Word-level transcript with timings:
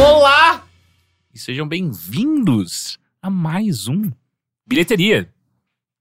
Olá! 0.00 0.64
E 1.34 1.38
sejam 1.38 1.66
bem-vindos 1.66 2.98
a 3.22 3.30
mais 3.30 3.88
um 3.88 4.10
Bilheteria. 4.66 5.32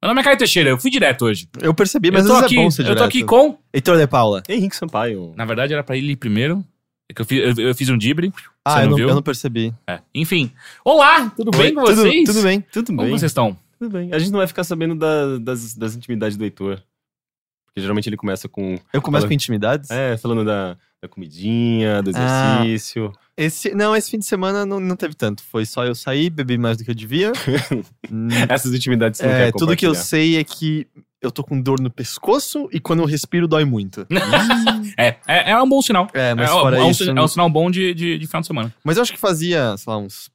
Meu 0.07 0.11
nome 0.13 0.21
é 0.21 0.23
Caio 0.23 0.37
Teixeira, 0.37 0.69
eu 0.69 0.77
fui 0.77 0.89
direto 0.89 1.25
hoje. 1.25 1.49
Eu 1.61 1.73
percebi, 1.73 2.09
mas 2.11 2.23
eu 2.25 2.31
tô 2.31 2.37
às 2.37 2.43
aqui, 2.45 2.57
é 2.57 2.63
bom 2.63 2.71
ser 2.71 2.87
eu 2.87 2.95
tô 2.95 3.03
aqui 3.03 3.23
com. 3.25 3.57
Heitor 3.73 3.97
de 3.97 4.07
Paula. 4.07 4.41
Henrique 4.47 4.73
Sampaio. 4.73 5.33
Na 5.35 5.43
verdade, 5.43 5.73
era 5.73 5.83
pra 5.83 5.97
ele 5.97 6.13
ir 6.13 6.15
primeiro. 6.15 6.63
É 7.09 7.13
que 7.13 7.19
eu 7.19 7.25
fiz, 7.25 7.57
eu, 7.57 7.67
eu 7.67 7.75
fiz 7.75 7.89
um 7.89 7.97
dibre. 7.97 8.31
Ah, 8.63 8.75
Você 8.75 8.85
eu 8.85 8.89
não 8.89 8.99
eu 8.99 9.15
não 9.15 9.21
percebi. 9.21 9.73
É. 9.85 9.99
Enfim. 10.15 10.49
Olá, 10.85 11.29
tudo 11.31 11.51
bem 11.51 11.73
com 11.73 11.83
Tudo- 11.83 12.03
vocês? 12.03 12.23
Tudo 12.23 12.41
bem. 12.41 12.61
Tudo 12.71 12.85
Como 12.87 13.01
bem? 13.01 13.09
vocês 13.09 13.31
estão? 13.31 13.57
Tudo 13.77 13.91
bem. 13.91 14.13
A 14.13 14.17
gente 14.17 14.31
não 14.31 14.37
vai 14.37 14.47
ficar 14.47 14.63
sabendo 14.63 14.95
da- 14.95 15.39
das, 15.39 15.73
das 15.75 15.93
intimidades 15.93 16.37
do 16.37 16.43
Heitor. 16.45 16.81
Porque 17.65 17.81
geralmente 17.81 18.07
ele 18.07 18.15
começa 18.15 18.47
com. 18.47 18.77
Eu 18.93 19.01
começo 19.01 19.23
Fala- 19.23 19.27
com 19.27 19.33
intimidades? 19.33 19.91
É, 19.91 20.15
falando 20.15 20.45
da, 20.45 20.77
da 21.01 21.07
comidinha, 21.07 22.01
do 22.01 22.11
Ah. 22.15 22.61
exercício. 22.65 23.11
Esse, 23.35 23.73
não, 23.75 23.95
esse 23.95 24.09
fim 24.09 24.17
de 24.17 24.25
semana 24.25 24.65
não, 24.65 24.79
não 24.79 24.95
teve 24.95 25.13
tanto. 25.13 25.43
Foi 25.43 25.65
só 25.65 25.85
eu 25.85 25.93
sair, 25.93 26.29
bebi 26.29 26.57
mais 26.57 26.77
do 26.77 26.83
que 26.83 26.89
eu 26.89 26.95
devia. 26.95 27.31
Essas 28.49 28.73
intimidades 28.73 29.19
você 29.19 29.27
não 29.27 29.33
é, 29.33 29.51
tudo 29.51 29.75
que 29.75 29.85
eu 29.85 29.93
sei 29.93 30.37
é 30.37 30.43
que 30.43 30.87
eu 31.21 31.31
tô 31.31 31.43
com 31.43 31.59
dor 31.59 31.79
no 31.79 31.89
pescoço 31.91 32.67
e 32.71 32.79
quando 32.79 33.01
eu 33.01 33.05
respiro 33.05 33.47
dói 33.47 33.65
muito. 33.65 34.05
É, 34.99 35.17
é, 35.27 35.51
é 35.51 35.61
um 35.61 35.69
bom 35.69 35.79
sinal. 35.81 36.07
É, 36.11 36.33
mas 36.33 36.49
é, 36.49 36.53
fora 36.53 36.77
é 36.77 36.81
um, 36.81 36.89
isso. 36.89 37.07
é 37.07 37.21
um 37.21 37.27
sinal 37.27 37.47
bom 37.49 37.69
de, 37.69 37.93
de, 37.93 38.17
de 38.17 38.25
final 38.25 38.41
de 38.41 38.47
semana. 38.47 38.73
Mas 38.83 38.97
eu 38.97 39.03
acho 39.03 39.13
que 39.13 39.19
fazia, 39.19 39.77
sei 39.77 39.93
lá, 39.93 39.99
uns 39.99 40.27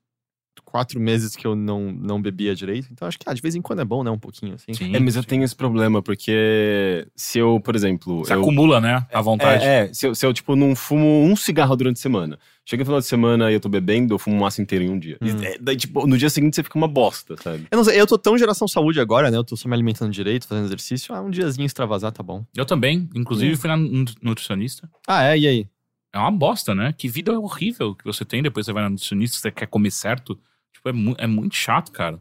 quatro 0.72 0.98
meses 0.98 1.36
que 1.36 1.46
eu 1.46 1.54
não, 1.54 1.92
não 1.92 2.20
bebia 2.20 2.54
direito. 2.54 2.88
Então 2.90 3.06
acho 3.06 3.18
que 3.18 3.24
ah, 3.28 3.34
de 3.34 3.42
vez 3.42 3.54
em 3.54 3.60
quando 3.60 3.80
é 3.80 3.84
bom, 3.84 4.02
né? 4.02 4.10
Um 4.10 4.18
pouquinho 4.18 4.54
assim. 4.54 4.72
Sim. 4.72 4.96
É, 4.96 4.98
mas 4.98 5.14
eu 5.16 5.22
tenho 5.22 5.44
esse 5.44 5.54
problema, 5.54 6.00
porque 6.02 7.06
se 7.14 7.38
eu, 7.38 7.60
por 7.60 7.76
exemplo. 7.76 8.24
Você 8.24 8.32
eu, 8.32 8.40
acumula, 8.40 8.80
né? 8.80 9.06
A 9.12 9.20
vontade. 9.20 9.62
É, 9.62 9.84
é 9.84 9.92
se, 9.92 10.06
eu, 10.06 10.14
se 10.14 10.24
eu, 10.24 10.32
tipo, 10.32 10.56
não 10.56 10.74
fumo 10.74 11.22
um 11.24 11.36
cigarro 11.36 11.76
durante 11.76 11.98
a 11.98 12.00
semana. 12.00 12.38
Chega 12.64 12.80
no 12.82 12.86
final 12.86 13.00
de 13.00 13.06
semana 13.06 13.50
e 13.50 13.54
eu 13.54 13.60
tô 13.60 13.68
bebendo, 13.68 14.14
eu 14.14 14.18
fumo 14.18 14.36
um 14.36 14.40
maço 14.40 14.62
inteiro 14.62 14.84
em 14.84 14.88
um 14.90 14.98
dia. 14.98 15.18
E, 15.20 15.30
Hum. 15.32 15.42
é, 15.42 15.58
daí, 15.60 15.76
tipo, 15.76 16.06
no 16.06 16.16
dia 16.16 16.30
seguinte 16.30 16.56
você 16.56 16.62
fica 16.62 16.78
uma 16.78 16.88
bosta, 16.88 17.36
sabe? 17.36 17.66
Eu 17.70 17.76
não 17.76 17.84
sei, 17.84 18.00
eu 18.00 18.06
tô 18.06 18.16
tão 18.16 18.38
geração 18.38 18.66
saúde 18.66 19.00
agora, 19.00 19.30
né? 19.30 19.36
Eu 19.36 19.44
tô 19.44 19.56
só 19.56 19.68
me 19.68 19.74
alimentando 19.74 20.10
direito, 20.12 20.46
fazendo 20.46 20.64
exercício. 20.66 21.14
Ah, 21.14 21.20
um 21.20 21.28
diazinho 21.30 21.66
extravasar 21.66 22.12
tá 22.12 22.22
bom. 22.22 22.44
Eu 22.56 22.64
também. 22.64 23.08
Inclusive, 23.14 23.56
fui 23.56 23.68
na 23.68 23.76
nu- 23.76 24.04
nutricionista. 24.22 24.88
Ah, 25.06 25.24
é? 25.24 25.38
E 25.38 25.46
aí? 25.46 25.66
É 26.14 26.18
uma 26.18 26.30
bosta, 26.30 26.74
né? 26.74 26.94
Que 26.96 27.08
vida 27.08 27.32
horrível 27.38 27.94
que 27.94 28.04
você 28.04 28.22
tem 28.24 28.42
depois 28.42 28.66
você 28.66 28.72
vai 28.72 28.82
na 28.82 28.90
nutricionista, 28.90 29.38
você 29.38 29.50
quer 29.50 29.66
comer 29.66 29.90
certo. 29.90 30.38
Tipo, 30.72 30.88
é, 30.88 30.92
mu- 30.92 31.14
é 31.18 31.26
muito 31.26 31.54
chato, 31.56 31.90
cara. 31.92 32.20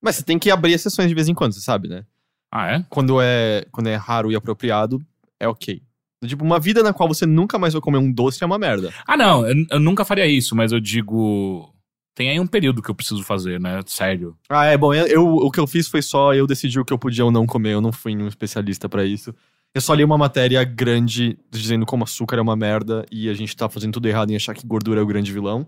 Mas 0.00 0.16
você 0.16 0.22
tem 0.22 0.38
que 0.38 0.50
abrir 0.50 0.72
exceções 0.72 1.08
de 1.08 1.14
vez 1.14 1.28
em 1.28 1.34
quando, 1.34 1.52
você 1.52 1.60
sabe, 1.60 1.88
né? 1.88 2.04
Ah, 2.50 2.72
é? 2.72 2.84
Quando 2.90 3.20
é, 3.20 3.64
quando 3.70 3.86
é 3.86 3.94
raro 3.96 4.30
e 4.30 4.36
apropriado, 4.36 5.00
é 5.40 5.48
ok. 5.48 5.80
Tipo, 6.26 6.44
uma 6.44 6.60
vida 6.60 6.82
na 6.82 6.92
qual 6.92 7.08
você 7.08 7.26
nunca 7.26 7.58
mais 7.58 7.72
vai 7.72 7.82
comer 7.82 7.98
um 7.98 8.12
doce 8.12 8.42
é 8.42 8.46
uma 8.46 8.58
merda. 8.58 8.92
Ah, 9.06 9.16
não, 9.16 9.46
eu, 9.46 9.66
eu 9.70 9.80
nunca 9.80 10.04
faria 10.04 10.26
isso, 10.26 10.54
mas 10.54 10.70
eu 10.72 10.78
digo. 10.80 11.72
Tem 12.14 12.28
aí 12.30 12.38
um 12.38 12.46
período 12.46 12.82
que 12.82 12.90
eu 12.90 12.94
preciso 12.94 13.22
fazer, 13.24 13.58
né? 13.58 13.80
Sério. 13.86 14.36
Ah, 14.48 14.66
é 14.66 14.76
bom. 14.76 14.92
Eu, 14.92 15.06
eu- 15.06 15.26
o 15.36 15.50
que 15.50 15.58
eu 15.58 15.66
fiz 15.66 15.88
foi 15.88 16.02
só 16.02 16.34
eu 16.34 16.46
decidir 16.46 16.78
o 16.78 16.84
que 16.84 16.92
eu 16.92 16.98
podia 16.98 17.24
ou 17.24 17.30
não 17.32 17.46
comer. 17.46 17.72
Eu 17.72 17.80
não 17.80 17.90
fui 17.90 18.14
um 18.16 18.28
especialista 18.28 18.88
pra 18.88 19.04
isso. 19.04 19.34
Eu 19.74 19.80
só 19.80 19.94
li 19.94 20.04
uma 20.04 20.18
matéria 20.18 20.62
grande 20.62 21.38
dizendo 21.50 21.86
como 21.86 22.04
açúcar 22.04 22.36
é 22.36 22.40
uma 22.42 22.54
merda 22.54 23.06
e 23.10 23.30
a 23.30 23.34
gente 23.34 23.56
tá 23.56 23.66
fazendo 23.68 23.94
tudo 23.94 24.06
errado 24.06 24.30
em 24.30 24.36
achar 24.36 24.54
que 24.54 24.66
gordura 24.66 25.00
é 25.00 25.02
o 25.02 25.06
grande 25.06 25.32
vilão. 25.32 25.66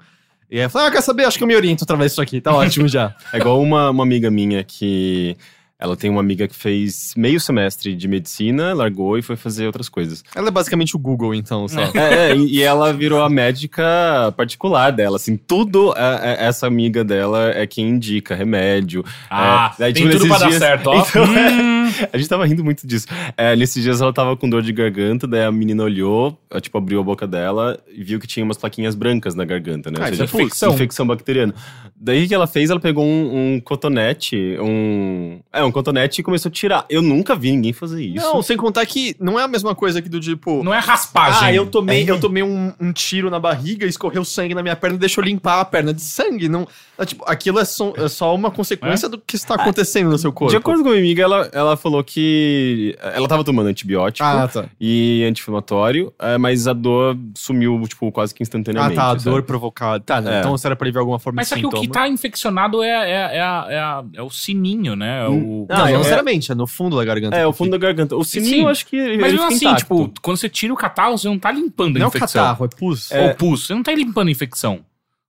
E 0.51 0.59
aí 0.59 0.65
eu 0.65 0.71
falei, 0.71 0.89
ah, 0.89 0.91
quer 0.91 1.03
saber? 1.03 1.25
Acho 1.25 1.39
que 1.39 1.45
eu 1.45 1.49
me 1.49 1.57
oriento 1.57 1.85
através 1.85 2.13
disso 2.13 2.23
aqui. 2.23 2.41
Tá 2.41 2.53
ótimo 2.55 2.87
já. 2.89 3.15
É 3.33 3.39
igual 3.39 3.61
uma, 3.61 3.91
uma 3.91 4.03
amiga 4.03 4.31
minha 4.31 4.63
que. 4.63 5.37
Ela 5.85 5.97
tem 5.97 6.09
uma 6.09 6.21
amiga 6.21 6.49
que 6.49 6.55
fez 6.55 7.13
meio 7.15 7.39
semestre 7.39 7.95
de 7.95 8.09
medicina, 8.09 8.73
largou 8.73 9.19
e 9.19 9.23
foi 9.23 9.37
fazer 9.37 9.67
outras 9.67 9.87
coisas. 9.87 10.25
Ela 10.35 10.49
é 10.49 10.51
basicamente 10.51 10.97
o 10.97 10.99
Google, 10.99 11.35
então, 11.35 11.69
só. 11.69 11.81
É, 11.95 12.31
é, 12.33 12.37
e 12.37 12.63
ela 12.63 12.91
virou 12.93 13.23
a 13.23 13.29
médica 13.29 14.33
particular 14.37 14.91
dela, 14.91 15.17
assim, 15.17 15.37
tudo 15.37 15.93
é- 15.97 16.37
é- 16.43 16.47
essa 16.47 16.67
amiga 16.67 17.05
dela 17.05 17.51
é 17.51 17.67
quem 17.67 17.89
indica 17.91 18.35
remédio. 18.35 19.05
Ah, 19.31 19.75
daí, 19.79 19.93
tem 19.93 20.05
tipo, 20.09 20.17
tudo 20.19 20.27
pra 20.29 20.39
nesses 20.39 20.41
dar 20.41 20.49
dias- 20.49 20.59
certo, 20.63 20.87
ó. 20.89 21.05
Então, 21.07 21.75
Hum. 21.85 21.85
A 22.13 22.17
gente 22.17 22.29
tava 22.29 22.47
rindo 22.47 22.65
muito 22.65 22.87
disso. 22.87 23.07
É, 23.37 23.55
nesses 23.55 23.83
dias 23.83 24.01
ela 24.01 24.13
tava 24.13 24.37
com 24.37 24.49
dor 24.49 24.63
de 24.63 24.73
garganta, 24.73 25.27
daí 25.29 25.45
a 25.45 25.53
menina 25.53 25.83
olhou, 25.85 26.37
ela, 26.51 26.61
tipo, 26.61 26.77
abriu 26.79 26.99
a 26.99 27.03
boca 27.05 27.27
dela 27.27 27.79
e 27.95 28.03
viu 28.03 28.19
que 28.19 28.27
tinha 28.27 28.43
umas 28.43 28.57
plaquinhas 28.57 28.95
brancas 28.95 29.35
na 29.35 29.45
garganta, 29.45 29.91
né? 29.91 29.99
Ah, 30.01 30.07
seja, 30.09 30.23
é 30.23 30.25
infecção. 30.25 30.73
infecção 30.75 31.07
bacteriana. 31.07 31.55
Daí 31.95 32.25
o 32.25 32.29
que 32.29 32.35
ela 32.35 32.47
fez? 32.47 32.71
Ela 32.71 32.81
pegou 32.81 33.05
um, 33.05 33.55
um 33.55 33.61
cotonete, 33.61 34.57
um. 34.61 35.39
É, 35.53 35.63
um 35.63 35.71
cotonete 35.75 36.21
e 36.21 36.25
começou 36.25 36.49
a 36.49 36.53
tirar. 36.53 36.87
Eu 36.89 37.03
nunca 37.03 37.35
vi 37.35 37.51
ninguém 37.51 37.73
fazer 37.73 38.03
isso. 38.03 38.25
Não, 38.25 38.41
sem 38.41 38.57
contar 38.57 38.87
que 38.87 39.15
não 39.21 39.39
é 39.39 39.43
a 39.43 39.49
mesma 39.49 39.75
coisa 39.75 40.01
que 40.01 40.09
do 40.09 40.19
tipo. 40.21 40.63
Não 40.65 40.73
é 40.73 40.79
raspagem. 40.79 41.41
Ah, 41.49 41.53
eu 41.53 41.67
tomei, 41.67 42.05
É. 42.07 42.11
eu 42.11 42.19
tomei 42.21 42.43
um, 42.43 42.73
um 42.81 42.93
tiro 42.93 43.29
na 43.29 43.39
barriga, 43.41 43.85
escorreu 43.87 44.25
sangue 44.25 44.55
na 44.55 44.63
minha 44.63 44.77
perna 44.77 44.97
e 44.97 44.99
deixou 45.01 45.23
limpar 45.23 45.61
a 45.61 45.65
perna 45.65 45.93
de 45.93 46.01
sangue. 46.01 46.49
Não, 46.49 46.67
é, 46.99 47.05
tipo, 47.05 47.25
aquilo 47.27 47.59
é 47.59 47.65
só, 47.65 47.93
é 47.97 48.09
só 48.09 48.35
uma 48.35 48.51
consequência 48.51 49.09
do 49.09 49.19
que 49.19 49.37
está 49.37 49.55
acontecendo 49.57 50.09
no 50.11 50.17
seu 50.19 50.33
corpo. 50.33 50.51
De 50.51 50.57
acordo 50.57 50.83
com 50.83 50.89
a 50.89 50.93
minha 50.93 51.03
amiga, 51.03 51.23
ela, 51.23 51.49
ela 51.53 51.77
falou 51.77 52.03
que 52.05 52.97
ela 53.01 53.27
tava 53.29 53.43
tomando 53.45 53.67
antibiótico 53.69 54.25
Ah, 54.27 54.49
tá. 54.49 54.67
e 54.81 55.25
anti-inflamatório, 55.29 56.13
é, 56.19 56.39
mas 56.39 56.67
a 56.69 56.73
dor 56.73 57.17
sumiu, 57.35 57.83
tipo, 57.89 58.11
quase 58.13 58.33
que 58.35 58.43
Ah, 58.43 58.45
instantaneamente. 58.45 58.95
tá, 58.97 59.11
a 59.11 59.15
dor 59.15 59.21
sabe? 59.35 59.43
provocada. 59.43 60.01
Tá, 60.05 60.21
né? 60.21 60.37
É. 60.37 60.39
então 60.41 60.57
será 60.57 60.75
pra 60.77 60.87
ele 60.87 60.93
ver 60.93 60.99
alguma 61.01 61.19
forma 61.19 61.37
Mas 61.37 61.47
de 61.47 61.51
só 61.51 61.57
que 61.57 61.67
o 61.67 61.69
sintoma. 61.71 61.83
que 61.83 61.89
tá 61.93 62.09
infeccionado 62.09 62.83
é, 62.83 62.89
é, 62.89 63.37
é, 63.37 63.41
a- 63.41 63.67
é, 63.69 63.79
a- 63.79 64.05
é 64.15 64.23
o 64.23 64.31
sininho, 64.31 64.95
né? 64.97 65.25
É 65.25 65.29
o... 65.29 65.64
Não, 65.69 65.77
Não, 65.77 65.85
não 65.85 65.89
é- 65.95 65.97
necessariamente, 65.99 66.53
é 66.53 66.55
no 66.55 66.67
fundo 66.67 66.97
da 66.97 67.05
garganta. 67.05 67.37
É, 67.37 67.47
o 67.47 67.53
fundo 67.53 67.71
da 67.71 67.79
garganta. 67.79 68.17
O 68.17 68.25
sininho, 68.25 68.51
Sim. 68.55 68.61
eu 68.63 68.69
acho 68.69 68.87
que 68.87 68.97
Mas 69.19 69.33
mesmo 69.33 69.47
assim, 69.47 69.57
intacto. 69.67 69.79
tipo, 69.79 70.13
quando 70.23 70.37
você 70.37 70.49
tira 70.49 70.73
o 70.73 70.77
catarro, 70.77 71.17
você 71.19 71.29
não 71.29 71.39
tá 71.39 71.51
limpando 71.53 71.95
Não 71.99 72.03
a 72.03 72.05
é 72.05 72.07
o 72.07 72.09
infecção. 72.09 72.43
catarro, 72.43 72.65
é 72.65 72.69
pus. 72.69 73.11
Ou 73.11 73.35
pus, 73.35 73.67
você 73.67 73.75
não 73.75 73.83
tá 73.83 73.93
limpando 73.95 74.29
a 74.29 74.31
infecção. 74.31 74.81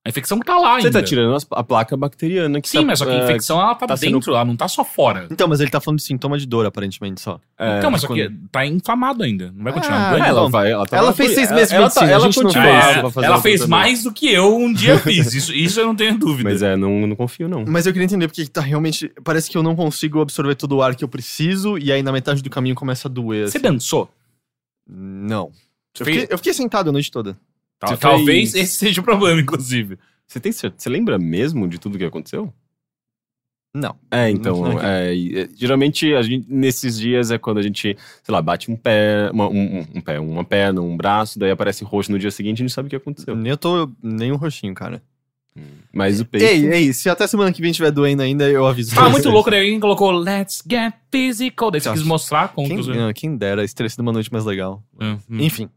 A 0.06 0.08
infecção 0.08 0.38
que 0.38 0.46
tá 0.46 0.56
lá 0.56 0.80
Você 0.80 0.86
ainda. 0.86 1.00
tá 1.00 1.04
tirando 1.04 1.36
a 1.50 1.64
placa 1.64 1.96
bacteriana 1.96 2.60
que 2.60 2.68
Sim, 2.68 2.78
tá, 2.78 2.84
mas 2.84 2.98
só 3.00 3.04
que 3.04 3.10
a 3.10 3.14
é, 3.14 3.24
infecção 3.24 3.60
ela 3.60 3.74
tá, 3.74 3.86
tá 3.88 3.96
sendo- 3.96 4.12
dentro, 4.14 4.32
ela 4.34 4.44
não 4.44 4.54
tá 4.56 4.68
só 4.68 4.84
fora. 4.84 5.26
Então, 5.30 5.48
mas 5.48 5.60
ele 5.60 5.68
tá 5.70 5.80
falando 5.80 5.98
de 5.98 6.04
sintoma 6.04 6.38
de 6.38 6.46
dor, 6.46 6.64
aparentemente, 6.64 7.20
só. 7.20 7.40
é, 7.58 7.78
então, 7.78 7.90
mas 7.90 8.02
só 8.02 8.06
que 8.06 8.24
quando- 8.28 8.48
tá 8.52 8.64
inflamado 8.64 9.22
ainda. 9.24 9.52
Não 9.54 9.64
vai 9.64 9.72
continuar 9.72 9.98
Ah, 9.98 10.10
doendo. 10.10 10.24
é, 10.24 10.28
ela 10.28 10.48
vai, 10.48 10.70
ela, 10.70 10.86
tá 10.86 10.96
ela 10.96 11.12
fez 11.12 11.30
por- 11.30 11.34
seis 11.34 11.50
meses 11.50 11.68
de 11.70 11.74
ela, 11.74 11.90
tá- 11.90 12.00
medicina, 12.02 12.12
ela 12.12 12.22
a 12.24 12.26
gente 12.26 12.36
não 12.36 12.42
continua 12.44 12.64
fez. 12.64 12.96
É, 13.24 13.26
ela 13.26 13.42
fez 13.42 13.60
também. 13.62 13.70
mais 13.78 14.02
do 14.04 14.12
que 14.12 14.32
eu 14.32 14.56
um 14.56 14.72
dia 14.72 14.96
fiz. 15.00 15.34
Isso, 15.34 15.52
isso 15.52 15.80
eu 15.80 15.86
não 15.86 15.94
tenho 15.96 16.16
dúvida. 16.16 16.48
Mas 16.48 16.62
é, 16.62 16.76
não, 16.76 17.06
não 17.06 17.16
confio, 17.16 17.48
não. 17.48 17.64
Mas 17.66 17.84
eu 17.86 17.92
queria 17.92 18.06
entender 18.06 18.28
porque 18.28 18.46
tá 18.46 18.60
realmente. 18.60 19.10
Parece 19.24 19.50
que 19.50 19.58
eu 19.58 19.62
não 19.62 19.74
consigo 19.74 20.20
absorver 20.20 20.54
todo 20.54 20.76
o 20.76 20.82
ar 20.82 20.94
que 20.94 21.02
eu 21.02 21.08
preciso, 21.08 21.76
e 21.78 21.90
aí 21.90 22.02
na 22.02 22.12
metade 22.12 22.42
do 22.42 22.48
caminho 22.50 22.74
começa 22.76 23.08
a 23.08 23.10
doer. 23.10 23.48
Você 23.48 23.58
assim. 23.58 23.66
dançou? 23.66 24.08
Não. 24.88 25.50
Eu 25.98 26.04
fiquei, 26.06 26.26
eu 26.30 26.36
fiquei 26.38 26.52
sentado 26.52 26.90
a 26.90 26.92
noite 26.92 27.10
toda. 27.10 27.36
Tal- 27.78 27.96
Talvez 27.98 28.52
fez- 28.52 28.54
esse 28.64 28.78
seja 28.78 29.00
o 29.00 29.04
problema, 29.04 29.40
inclusive. 29.40 29.98
Você 30.26 30.40
tem 30.40 30.50
certeza? 30.52 30.82
Você 30.82 30.88
lembra 30.88 31.18
mesmo 31.18 31.68
de 31.68 31.78
tudo 31.78 31.98
que 31.98 32.04
aconteceu? 32.04 32.52
Não. 33.74 33.94
É, 34.10 34.30
então, 34.30 34.62
Não, 34.62 34.80
é, 34.80 35.14
e, 35.14 35.38
é, 35.38 35.48
geralmente 35.54 36.14
a 36.14 36.22
gente, 36.22 36.46
nesses 36.48 36.98
dias 36.98 37.30
é 37.30 37.36
quando 37.36 37.58
a 37.58 37.62
gente, 37.62 37.94
sei 38.22 38.32
lá, 38.32 38.40
bate 38.40 38.70
um 38.70 38.76
pé, 38.76 39.30
uma, 39.30 39.46
um, 39.48 39.80
um- 39.94 40.00
pé, 40.00 40.18
uma 40.18 40.42
perna, 40.42 40.80
um 40.80 40.96
braço, 40.96 41.38
daí 41.38 41.50
aparece 41.50 41.84
roxo 41.84 42.10
no 42.10 42.18
dia 42.18 42.30
seguinte, 42.30 42.62
a 42.62 42.64
gente 42.66 42.72
sabe 42.72 42.86
o 42.86 42.90
que 42.90 42.96
aconteceu. 42.96 43.36
Nem 43.36 43.50
eu 43.50 43.56
tô. 43.58 43.90
Nem 44.02 44.32
um 44.32 44.36
roxinho, 44.36 44.72
cara. 44.74 45.02
Mas 45.92 46.20
o 46.20 46.24
peito. 46.26 46.44
Ei, 46.44 46.66
ei, 46.72 46.92
se 46.92 47.08
até 47.08 47.26
semana 47.26 47.50
que 47.52 47.62
vem 47.62 47.70
estiver 47.70 47.90
doendo 47.90 48.22
ainda, 48.22 48.48
eu 48.50 48.66
aviso. 48.66 48.94
Pra 48.94 49.08
muito 49.08 49.28
louco, 49.30 49.50
daí 49.50 49.60
alguém 49.60 49.80
colocou 49.80 50.10
Let's 50.10 50.62
get 50.70 50.92
physical. 51.10 51.70
Daí 51.70 51.80
você 51.80 51.92
quis 51.92 52.02
mostrar 52.02 52.48
como 52.48 52.68
Quem, 52.68 53.12
quem 53.14 53.36
dera, 53.36 53.64
esse 53.64 53.74
teria 53.74 53.88
sido 53.88 54.00
uma 54.00 54.12
noite 54.12 54.30
mais 54.30 54.44
legal. 54.44 54.82
Hum, 55.00 55.18
hum. 55.30 55.40
Enfim. 55.40 55.68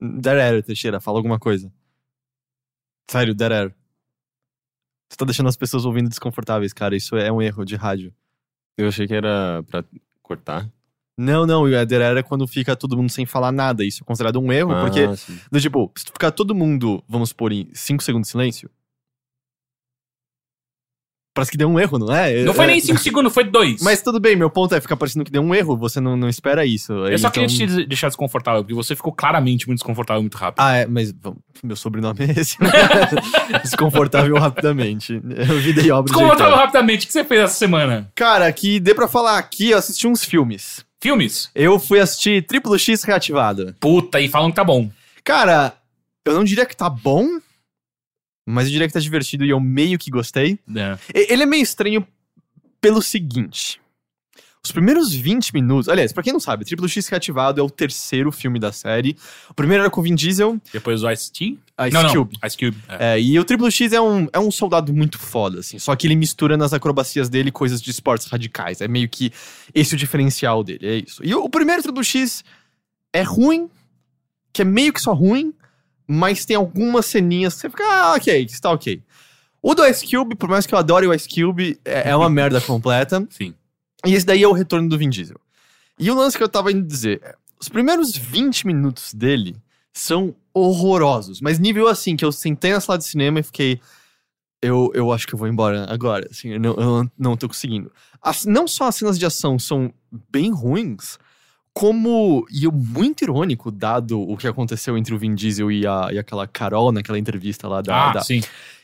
Dead 0.00 0.38
Air, 0.38 0.62
Teixeira, 0.62 1.00
fala 1.00 1.18
alguma 1.18 1.38
coisa. 1.38 1.72
Sério, 3.10 3.34
Dead 3.34 3.52
Air. 3.52 3.74
Você 5.10 5.16
tá 5.16 5.24
deixando 5.24 5.48
as 5.48 5.56
pessoas 5.56 5.84
ouvindo 5.84 6.08
desconfortáveis, 6.08 6.72
cara. 6.72 6.94
Isso 6.96 7.16
é 7.16 7.30
um 7.32 7.42
erro 7.42 7.64
de 7.64 7.74
rádio. 7.76 8.14
Eu 8.78 8.88
achei 8.88 9.06
que 9.06 9.14
era 9.14 9.62
pra 9.64 9.84
cortar. 10.22 10.70
Não, 11.18 11.44
não, 11.44 11.68
e 11.68 11.76
a 11.76 11.84
Dead 11.84 12.00
Air 12.00 12.16
é 12.18 12.22
quando 12.22 12.46
fica 12.46 12.74
todo 12.76 12.96
mundo 12.96 13.10
sem 13.10 13.26
falar 13.26 13.52
nada. 13.52 13.84
Isso 13.84 14.02
é 14.02 14.06
considerado 14.06 14.40
um 14.40 14.50
erro, 14.52 14.70
porque, 14.80 15.00
Ah, 15.00 15.16
sim. 15.16 15.38
do 15.50 15.60
tipo, 15.60 15.92
se 15.96 16.04
tu 16.06 16.12
ficar 16.12 16.30
todo 16.30 16.54
mundo, 16.54 17.02
vamos 17.08 17.32
pôr 17.32 17.52
em 17.52 17.68
5 17.74 18.02
segundos 18.02 18.28
de 18.28 18.32
silêncio. 18.32 18.70
Parece 21.32 21.52
que 21.52 21.56
deu 21.56 21.68
um 21.68 21.78
erro, 21.78 21.96
não 21.96 22.12
é? 22.12 22.42
Não 22.44 22.52
foi 22.52 22.64
É- 22.64 22.68
nem 22.68 22.80
5 22.80 22.98
segundos, 23.00 23.32
foi 23.32 23.44
2. 23.44 23.82
Mas 23.82 24.02
tudo 24.02 24.18
bem, 24.18 24.34
meu 24.34 24.50
ponto 24.50 24.74
é 24.74 24.80
ficar 24.80 24.96
parecendo 24.96 25.24
que 25.24 25.30
deu 25.30 25.40
um 25.40 25.54
erro, 25.54 25.76
você 25.76 26.00
não, 26.00 26.16
não 26.16 26.28
espera 26.28 26.66
isso. 26.66 26.92
Eu 26.92 27.16
só 27.18 27.28
Então- 27.28 27.46
queria 27.46 27.66
te 27.68 27.86
deixar 27.86 28.08
desconfortável, 28.08 28.62
porque 28.62 28.74
você 28.74 28.96
ficou 28.96 29.12
claramente 29.12 29.66
muito 29.68 29.78
desconfortável 29.78 30.20
muito 30.22 30.36
rápido. 30.36 30.60
Ah, 30.60 30.76
é, 30.78 30.86
mas 30.86 31.14
meu 31.62 31.76
sobrenome 31.76 32.18
é 32.20 32.40
esse. 32.40 32.60
né? 32.60 32.68
Desconfortável 33.62 34.36
rapidamente. 34.38 35.12
Eu 35.14 35.58
vida 35.60 35.80
e 35.82 35.90
obra. 35.90 36.12
de 36.12 36.18
Desconfortável 36.18 36.56
rapidamente, 36.56 37.04
o 37.04 37.06
que 37.06 37.12
você 37.12 37.24
fez 37.24 37.42
essa 37.42 37.54
semana? 37.54 38.10
Cara, 38.14 38.50
que 38.52 38.80
dê 38.80 38.94
pra 38.94 39.08
falar 39.08 39.38
aqui, 39.38 39.70
eu 39.70 39.78
assisti 39.78 40.06
uns 40.06 40.24
filmes. 40.24 40.84
Filmes? 41.00 41.48
Eu 41.54 41.78
fui 41.78 41.98
assistir 42.00 42.44
Triplo 42.46 42.78
X 42.78 43.02
reativado. 43.04 43.74
Puta, 43.80 44.20
e 44.20 44.28
falam 44.28 44.50
que 44.50 44.56
tá 44.56 44.64
bom. 44.64 44.90
Cara, 45.24 45.72
eu 46.24 46.34
não 46.34 46.44
diria 46.44 46.66
que 46.66 46.76
tá 46.76 46.90
bom, 46.90 47.26
mas 48.50 48.66
eu 48.66 48.72
diria 48.72 48.86
que 48.86 48.92
tá 48.92 49.00
divertido 49.00 49.44
e 49.44 49.50
eu 49.50 49.60
meio 49.60 49.98
que 49.98 50.10
gostei. 50.10 50.58
É. 50.74 50.98
Ele 51.14 51.42
é 51.42 51.46
meio 51.46 51.62
estranho 51.62 52.06
pelo 52.80 53.00
seguinte. 53.02 53.80
Os 54.62 54.70
primeiros 54.70 55.14
20 55.14 55.54
minutos. 55.54 55.88
Aliás, 55.88 56.12
pra 56.12 56.22
quem 56.22 56.34
não 56.34 56.40
sabe, 56.40 56.66
Triplo 56.66 56.86
X 56.86 57.08
reativado 57.08 57.60
é 57.60 57.64
o 57.64 57.70
terceiro 57.70 58.30
filme 58.30 58.58
da 58.58 58.70
série. 58.70 59.16
O 59.48 59.54
primeiro 59.54 59.82
era 59.82 59.90
com 59.90 60.00
o 60.00 60.04
Vin 60.04 60.14
Diesel, 60.14 60.60
Depois 60.70 61.02
o 61.02 61.10
Ice-T? 61.10 61.58
Ice 61.86 61.94
Não, 61.94 62.02
não. 62.02 62.12
Cube. 62.12 62.36
Ice 62.44 62.58
Cube. 62.58 62.76
É. 62.86 63.14
É, 63.14 63.20
e 63.20 63.38
o 63.38 63.44
Triplo 63.44 63.70
X 63.70 63.92
é 63.94 64.00
um, 64.00 64.28
é 64.30 64.38
um 64.38 64.50
soldado 64.50 64.92
muito 64.92 65.18
foda, 65.18 65.60
assim. 65.60 65.78
Só 65.78 65.96
que 65.96 66.06
ele 66.06 66.14
mistura 66.14 66.58
nas 66.58 66.74
acrobacias 66.74 67.30
dele 67.30 67.50
coisas 67.50 67.80
de 67.80 67.90
esportes 67.90 68.26
radicais. 68.26 68.82
É 68.82 68.88
meio 68.88 69.08
que 69.08 69.32
esse 69.74 69.94
o 69.94 69.96
diferencial 69.96 70.62
dele, 70.62 70.86
é 70.86 70.96
isso. 70.96 71.24
E 71.24 71.34
o, 71.34 71.42
o 71.42 71.48
primeiro 71.48 71.82
Triplo 71.82 72.04
X 72.04 72.44
é 73.14 73.22
ruim, 73.22 73.70
que 74.52 74.60
é 74.60 74.64
meio 74.64 74.92
que 74.92 75.00
só 75.00 75.14
ruim, 75.14 75.54
mas 76.12 76.44
tem 76.44 76.56
algumas 76.56 77.06
ceninhas 77.06 77.54
que 77.54 77.60
você 77.60 77.70
fica, 77.70 77.84
ah, 77.84 78.14
ok, 78.14 78.42
está 78.44 78.70
ok. 78.72 79.02
O 79.62 79.74
do 79.74 79.86
Ice 79.86 80.04
Cube, 80.08 80.34
por 80.34 80.48
mais 80.48 80.66
que 80.66 80.74
eu 80.74 80.78
adore 80.78 81.06
o 81.06 81.14
Ice 81.14 81.28
Cube, 81.28 81.78
é, 81.84 82.10
é 82.10 82.16
uma 82.16 82.28
merda 82.30 82.60
completa. 82.60 83.26
Sim. 83.30 83.54
E 84.06 84.14
esse 84.14 84.24
daí 84.26 84.42
é 84.42 84.48
o 84.48 84.52
retorno 84.52 84.88
do 84.88 84.96
Vin 84.98 85.10
Diesel. 85.10 85.36
E 85.98 86.10
o 86.10 86.14
lance 86.14 86.36
que 86.36 86.42
eu 86.42 86.48
tava 86.48 86.72
indo 86.72 86.86
dizer, 86.86 87.20
é, 87.22 87.34
os 87.60 87.68
primeiros 87.68 88.16
20 88.16 88.66
minutos 88.66 89.12
dele 89.14 89.54
são 89.92 90.34
horrorosos, 90.54 91.40
mas 91.40 91.58
nível 91.58 91.86
assim, 91.88 92.16
que 92.16 92.24
eu 92.24 92.32
sentei 92.32 92.72
na 92.72 92.80
sala 92.80 92.98
de 92.98 93.04
cinema 93.04 93.38
e 93.40 93.42
fiquei. 93.42 93.80
Eu, 94.62 94.90
eu 94.94 95.10
acho 95.12 95.26
que 95.26 95.34
eu 95.34 95.38
vou 95.38 95.48
embora 95.48 95.86
agora, 95.90 96.26
assim, 96.30 96.50
eu 96.50 96.60
não, 96.60 96.74
eu 96.74 97.10
não 97.18 97.36
tô 97.36 97.48
conseguindo. 97.48 97.90
As- 98.20 98.44
não 98.44 98.66
só 98.68 98.88
as 98.88 98.96
cenas 98.96 99.18
de 99.18 99.24
ação 99.24 99.58
são 99.58 99.92
bem 100.30 100.50
ruins, 100.50 101.18
como. 101.72 102.46
E 102.50 102.64
eu, 102.64 102.72
muito 102.72 103.22
irônico, 103.22 103.70
dado 103.70 104.20
o 104.20 104.36
que 104.36 104.46
aconteceu 104.48 104.96
entre 104.98 105.14
o 105.14 105.18
Vin 105.18 105.34
Diesel 105.34 105.70
e, 105.70 105.86
a, 105.86 106.08
e 106.12 106.18
aquela 106.18 106.46
Carol 106.46 106.92
naquela 106.92 107.18
entrevista 107.18 107.68
lá 107.68 107.80
da, 107.80 108.10
Ah, 108.10 108.12
da, 108.14 108.20
sim. 108.22 108.40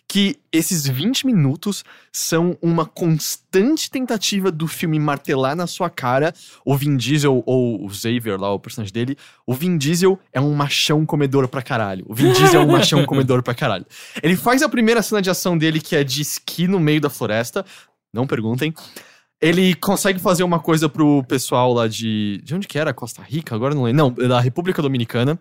que 0.09 0.37
esses 0.53 0.87
20 0.87 1.27
minutos 1.27 1.85
são 2.12 2.56
uma 2.62 2.87
constante 2.87 3.91
tentativa 3.91 4.53
do 4.53 4.69
filme 4.69 4.99
martelar 5.00 5.56
na 5.56 5.67
sua 5.67 5.91
cara 5.91 6.33
o 6.65 6.77
Vin 6.77 6.97
Diesel, 6.97 7.43
ou 7.44 7.85
o 7.85 7.91
Xavier 7.91 8.41
lá, 8.41 8.53
o 8.53 8.59
personagem 8.61 8.93
dele. 8.93 9.17
O 9.44 9.53
Vin 9.53 9.77
Diesel 9.77 10.19
é 10.33 10.41
um 10.41 10.55
machão 10.55 11.05
comedor 11.05 11.49
pra 11.49 11.61
caralho. 11.61 12.05
O 12.09 12.15
Vin 12.15 12.33
Diesel 12.33 12.62
é 12.62 12.65
um 12.65 12.71
machão 12.71 13.05
comedor 13.06 13.43
pra 13.43 13.53
caralho. 13.55 13.85
Ele 14.23 14.37
faz 14.37 14.62
a 14.62 14.69
primeira 14.69 15.03
cena 15.03 15.21
de 15.21 15.29
ação 15.29 15.59
dele, 15.59 15.81
que 15.81 15.97
é 15.97 16.05
de 16.05 16.23
esqui 16.23 16.69
no 16.69 16.79
meio 16.79 17.00
da 17.00 17.11
floresta. 17.11 17.65
Não 18.15 18.27
perguntem. 18.27 18.73
Ele 19.41 19.75
consegue 19.75 20.19
fazer 20.19 20.43
uma 20.44 20.59
coisa 20.59 20.88
pro 20.88 21.23
pessoal 21.25 21.73
lá 21.73 21.87
de. 21.87 22.41
De 22.43 22.55
onde 22.55 22.67
que 22.67 22.79
era? 22.79 22.94
Costa 22.94 23.23
Rica? 23.23 23.55
Agora 23.55 23.75
não 23.75 23.83
lembro. 23.85 24.17
Não, 24.17 24.29
da 24.29 24.41
República 24.41 24.81
Dominicana. 24.81 25.38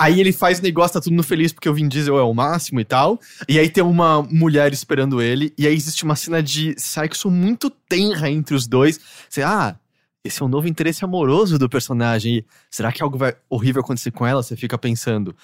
Aí 0.00 0.20
ele 0.20 0.32
faz 0.32 0.60
negócio, 0.60 0.94
tá 0.94 1.00
tudo 1.00 1.16
no 1.16 1.24
feliz 1.24 1.52
porque 1.52 1.68
o 1.68 1.74
Vin 1.74 1.88
Diesel 1.88 2.16
é 2.16 2.22
o 2.22 2.32
máximo 2.32 2.78
e 2.78 2.84
tal. 2.84 3.18
E 3.48 3.58
aí 3.58 3.68
tem 3.68 3.82
uma 3.82 4.22
mulher 4.22 4.72
esperando 4.72 5.20
ele. 5.20 5.52
E 5.58 5.66
aí 5.66 5.74
existe 5.74 6.04
uma 6.04 6.14
cena 6.14 6.40
de 6.40 6.74
sexo 6.78 7.28
muito 7.28 7.68
tenra 7.68 8.30
entre 8.30 8.54
os 8.54 8.68
dois. 8.68 9.00
Você, 9.28 9.42
ah, 9.42 9.76
esse 10.22 10.40
é 10.40 10.44
um 10.44 10.48
novo 10.48 10.68
interesse 10.68 11.04
amoroso 11.04 11.58
do 11.58 11.68
personagem. 11.68 12.36
E 12.36 12.44
será 12.70 12.92
que 12.92 13.02
algo 13.02 13.18
vai 13.18 13.34
horrível 13.50 13.80
acontecer 13.80 14.12
com 14.12 14.24
ela? 14.24 14.40
Você 14.40 14.54
fica 14.54 14.78
pensando. 14.78 15.34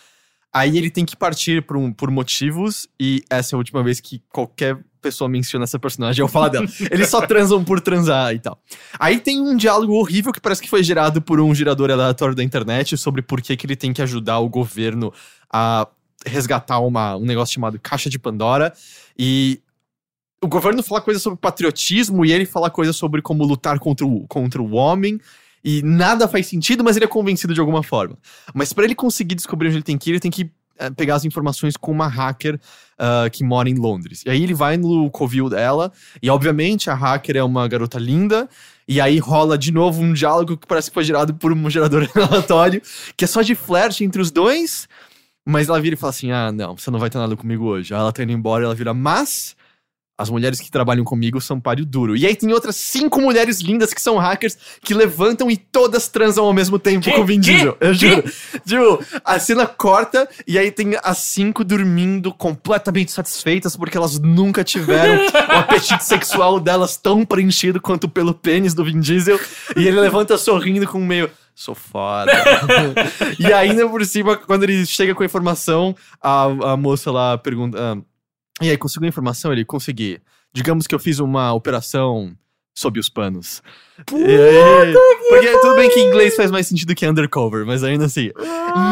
Aí 0.55 0.79
ele 0.79 0.89
tem 0.89 1.05
que 1.05 1.17
partir 1.17 1.63
por, 1.67 1.77
um- 1.77 1.93
por 1.93 2.11
motivos. 2.13 2.87
E 3.01 3.23
essa 3.29 3.55
é 3.55 3.57
a 3.57 3.59
última 3.59 3.83
vez 3.83 3.99
que 3.99 4.23
qualquer 4.31 4.79
pessoa 5.03 5.29
menciona 5.29 5.65
essa 5.65 5.79
personagem. 5.79 6.23
Eu 6.23 6.29
falo 6.29 6.49
dela. 6.49 6.67
Eles 6.91 7.09
só 7.09 7.27
transam 7.27 7.63
por 7.65 7.81
transar 7.81 8.33
e 8.33 8.39
tal. 8.39 8.59
Aí 8.99 9.19
tem 9.19 9.41
um 9.41 9.57
diálogo 9.57 9.93
horrível 9.95 10.33
que 10.33 10.41
parece 10.41 10.63
que 10.63 10.71
foi 10.71 10.83
gerado 10.85 11.21
por 11.21 11.41
um 11.41 11.53
gerador 11.55 11.91
aleatório 11.91 12.35
da 12.37 12.43
internet 12.45 12.97
sobre 12.97 13.21
por 13.21 13.43
que, 13.43 13.57
que 13.57 13.67
ele 13.67 13.75
tem 13.77 13.93
que 13.93 14.01
ajudar 14.01 14.39
o 14.39 14.49
governo 14.49 15.13
a 15.53 15.89
resgatar 16.25 16.79
uma, 16.79 17.17
um 17.17 17.25
negócio 17.25 17.53
chamado 17.53 17.79
Caixa 17.79 18.09
de 18.09 18.19
Pandora. 18.19 18.73
E 19.19 19.61
o 20.43 20.47
governo 20.47 20.83
fala 20.83 21.01
coisa 21.01 21.19
sobre 21.19 21.39
patriotismo 21.39 22.25
e 22.25 22.33
ele 22.33 22.47
fala 22.47 22.71
coisa 22.71 22.93
sobre 22.93 23.21
como 23.21 23.45
lutar 23.45 23.79
contra 23.79 24.07
o, 24.07 24.27
contra 24.29 24.63
o 24.63 24.73
homem. 24.73 25.21
E 25.65 25.83
nada 25.83 26.29
faz 26.29 26.47
sentido, 26.47 26.85
mas 26.85 26.97
ele 26.97 27.07
é 27.07 27.09
convencido 27.09 27.55
de 27.55 27.61
alguma 27.61 27.83
forma. 27.83 28.19
Mas 28.53 28.73
para 28.73 28.85
ele 28.85 28.95
conseguir 28.95 29.35
descobrir 29.35 29.69
onde 29.69 29.79
ele 29.79 29.85
tem 29.85 29.97
que 29.97 30.11
ir, 30.11 30.13
ele 30.13 30.21
tem 30.21 30.31
que 30.31 30.51
eh, 30.79 30.91
pegar 30.91 31.15
as 31.15 31.25
informações 31.25 31.77
com 31.77 31.91
uma 31.91 32.07
hacker 32.07 32.61
ah, 32.99 33.29
que 33.31 33.43
mora 33.43 33.69
em 33.69 33.75
Londres. 33.75 34.23
E 34.25 34.31
aí 34.31 34.43
ele 34.43 34.55
vai 34.55 34.77
no 34.77 35.11
covil 35.11 35.49
dela, 35.49 35.93
e 36.23 36.31
obviamente 36.31 36.91
a 36.91 36.95
hacker 36.95 37.37
é 37.37 37.43
uma 37.43 37.67
garota 37.67 37.99
linda, 37.99 38.49
e 38.87 39.01
aí 39.01 39.19
rola 39.19 39.59
de 39.59 39.73
novo 39.73 40.01
um 40.01 40.13
diálogo 40.13 40.57
que 40.57 40.67
parece 40.67 40.91
que 40.91 40.95
foi 40.95 41.05
gerado 41.05 41.35
por 41.35 41.53
um 41.53 41.71
gerador 41.71 42.09
aleatório, 42.15 42.81
que 43.17 43.25
é 43.25 43.29
só 43.29 43.43
de 43.43 43.55
flerte 43.55 44.05
entre 44.05 44.23
os 44.23 44.31
dois, 44.31 44.89
mas 45.45 45.69
ela 45.69 45.81
vira 45.81 45.95
e 45.95 45.99
fala 45.99 46.11
assim: 46.11 46.31
ah, 46.31 46.53
não, 46.53 46.77
você 46.77 46.91
não 46.91 46.99
vai 46.99 47.11
ter 47.11 47.19
nada 47.19 47.37
comigo 47.37 47.65
hoje. 47.65 47.93
Aí 47.93 48.01
ela 48.01 48.13
tá 48.13 48.23
indo 48.23 48.33
embora, 48.33 48.65
ela 48.65 48.75
vira, 48.75 48.95
mas. 48.95 49.57
As 50.17 50.31
mulheres 50.31 50.61
que 50.61 50.71
trabalham 50.71 51.03
comigo 51.05 51.41
são 51.41 51.59
páreo 51.59 51.85
duro. 51.85 52.17
E 52.17 52.25
aí 52.25 52.37
tem 52.37 52.53
outras 52.53 52.77
cinco 52.77 53.21
mulheres 53.21 53.61
lindas 53.61 53.93
que 53.93 54.01
são 54.01 54.17
hackers 54.17 54.57
que 54.81 54.95
levantam 54.95 55.51
e 55.51 55.57
todas 55.57 56.07
transam 56.07 56.45
ao 56.45 56.53
mesmo 56.53 56.79
tempo 56.79 57.05
Que? 57.05 57.11
com 57.13 57.23
o 57.23 57.27
Vin? 57.27 57.41
Diesel. 57.41 57.77
Eu 57.81 57.93
juro. 57.93 58.23
Tipo, 58.65 59.05
a 59.25 59.39
cena 59.41 59.67
corta 59.67 60.29
e 60.47 60.57
aí 60.57 60.71
tem 60.71 60.93
as 61.03 61.19
cinco 61.19 61.65
dormindo 61.65 62.33
completamente 62.33 63.11
satisfeitas 63.11 63.77
porque 63.77 63.97
elas 63.97 64.21
nunca 64.21 64.63
tiveram 64.63 65.27
o 65.27 65.59
apetite 65.59 66.05
sexual 66.05 66.61
delas 66.61 66.97
tão 66.97 67.25
preenchido 67.25 67.81
quanto 67.81 68.09
pelo 68.09 68.33
pênis 68.33 68.73
do 68.73 68.85
Vin 68.85 69.01
Diesel. 69.01 69.41
E 69.77 69.89
ele 69.89 69.99
levanta 70.01 70.39
sorrindo 70.39 70.87
com 70.87 71.01
meio. 71.01 71.29
Sou 71.57 71.75
foda. 71.75 72.33
e 73.39 73.53
ainda 73.53 73.89
por 73.89 74.05
cima, 74.05 74.37
quando 74.37 74.63
ele 74.65 74.85
chega 74.87 75.15
com 75.15 75.23
a 75.23 75.27
informação, 75.27 75.95
a, 76.23 76.45
a 76.73 76.77
moça 76.77 77.11
lá 77.11 77.37
pergunta. 77.39 77.79
ah, 77.81 77.97
e 78.63 78.71
aí, 78.71 78.77
conseguiu 78.79 79.07
a 79.07 79.09
informação? 79.09 79.53
Ele 79.53 79.65
consegui. 79.65 80.21
Digamos 80.53 80.87
que 80.87 80.95
eu 80.95 80.99
fiz 80.99 81.19
uma 81.19 81.53
operação 81.53 82.35
sob 82.77 82.99
os 83.01 83.09
panos. 83.09 83.63
Aí- 84.13 84.95
porque 85.29 85.59
tudo 85.59 85.77
bem 85.77 85.89
que 85.91 86.01
em 86.01 86.09
inglês 86.09 86.35
faz 86.37 86.51
mais 86.51 86.67
sentido 86.67 86.95
que 86.95 87.07
undercover, 87.07 87.65
mas 87.65 87.83
ainda 87.85 88.05
assim. 88.07 88.31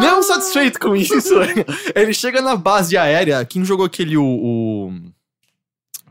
Não 0.01 0.23
satisfeito 0.23 0.79
com 0.79 0.95
isso, 0.95 1.13
ele 1.95 2.13
chega 2.13 2.41
na 2.41 2.55
base 2.55 2.97
aérea. 2.97 3.43
Quem 3.45 3.63
jogou 3.65 3.85
aquele. 3.85 4.17
O, 4.17 4.23
o- 4.25 4.93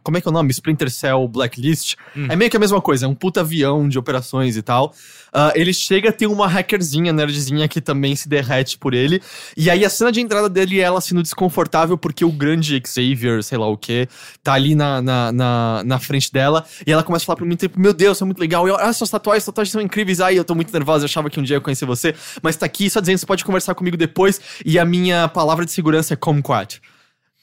como 0.03 0.17
é 0.17 0.21
que 0.21 0.29
é 0.29 0.31
o 0.31 0.33
nome? 0.33 0.51
Splinter 0.51 0.91
Cell 0.91 1.27
Blacklist. 1.29 1.95
Hum. 2.17 2.27
É 2.29 2.37
meio 2.37 2.51
que 2.51 2.57
a 2.57 2.61
mesma 2.61 2.81
coisa, 2.81 3.07
é 3.07 3.09
um 3.09 3.15
puta 3.15 3.41
avião 3.41 3.89
de 3.89 3.99
operações 3.99 4.57
e 4.57 4.63
tal. 4.63 4.95
Ah, 5.33 5.53
ele 5.55 5.73
chega, 5.73 6.13
tem 6.13 6.29
uma 6.29 6.47
hackerzinha, 6.47 7.11
nerdzinha, 7.11 7.67
que 7.67 7.81
também 7.81 8.15
se 8.15 8.29
derrete 8.29 8.77
por 8.77 8.93
ele. 8.93 9.23
E 9.57 9.71
aí 9.71 9.83
a 9.83 9.89
cena 9.89 10.13
de 10.13 10.21
entrada 10.21 10.47
dele 10.47 10.79
é 10.79 10.83
ela 10.83 11.01
sendo 11.01 11.23
desconfortável 11.23 11.97
porque 11.97 12.23
o 12.23 12.31
grande 12.31 12.83
Xavier, 12.87 13.43
sei 13.43 13.57
lá 13.57 13.67
o 13.67 13.77
que, 13.77 14.07
tá 14.43 14.53
ali 14.53 14.75
na, 14.75 15.01
na, 15.01 15.33
na, 15.33 15.83
na 15.85 15.99
frente 15.99 16.31
dela. 16.31 16.65
E 16.87 16.93
ela 16.93 17.03
começa 17.03 17.25
a 17.25 17.27
falar 17.27 17.37
pra 17.37 17.47
mim, 17.47 17.57
tipo, 17.57 17.81
meu 17.81 17.95
Deus, 17.95 18.19
isso 18.19 18.25
é 18.25 18.27
muito 18.27 18.39
legal. 18.39 18.67
E 18.67 18.71
eu, 18.71 18.77
ah, 18.77 18.93
suas 18.93 19.09
tatuagens, 19.09 19.45
suas 19.45 19.55
tatuagens 19.55 19.73
são 19.73 19.81
incríveis. 19.81 20.21
Ai, 20.21 20.39
eu 20.39 20.45
tô 20.45 20.55
muito 20.55 20.71
nervosa, 20.71 21.05
eu 21.05 21.07
achava 21.07 21.31
que 21.31 21.41
um 21.41 21.43
dia 21.43 21.57
eu 21.57 21.61
ia 21.61 21.63
conhecer 21.63 21.87
você. 21.87 22.15
Mas 22.43 22.57
tá 22.57 22.67
aqui, 22.67 22.91
só 22.91 23.01
dizendo, 23.01 23.19
você 23.19 23.27
pode 23.27 23.43
conversar 23.43 23.75
comigo 23.75 23.97
depois. 23.97 24.39
E 24.67 24.79
a 24.79 24.85
minha 24.85 25.29
palavra 25.29 25.65
de 25.65 25.73
segurança 25.73 26.13
é 26.13 26.17
kumquat. 26.17 26.79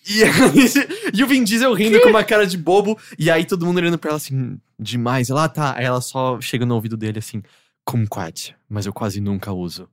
E, 0.08 0.22
e 1.13 1.24
o 1.24 1.27
Vin 1.27 1.44
Diesel 1.44 1.74
rindo 1.74 2.00
com 2.01 2.10
uma 2.10 2.24
cara 2.24 2.46
de 2.46 2.58
bobo. 2.58 2.98
E 3.18 3.29
aí 3.29 3.46
todo 3.46 3.65
mundo 3.65 3.77
olhando 3.77 3.98
pra 3.98 4.10
ela 4.10 4.18
assim, 4.18 4.60
demais. 4.79 5.29
Ela, 5.29 5.46
ah, 5.46 5.50
tá. 5.50 5.75
Aí 5.77 5.86
ela 5.86 6.01
só 6.01 6.39
chega 6.41 6.65
no 6.65 6.75
ouvido 6.75 6.98
dele 6.98 7.20
assim, 7.20 7.41
kumquat, 7.86 8.56
mas 8.70 8.86
eu 8.86 8.94
quase 8.94 9.20
nunca 9.20 9.51
uso. 9.51 9.89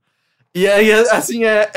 E 0.55 0.67
aí, 0.67 0.91
assim, 0.91 1.45
é. 1.49 1.71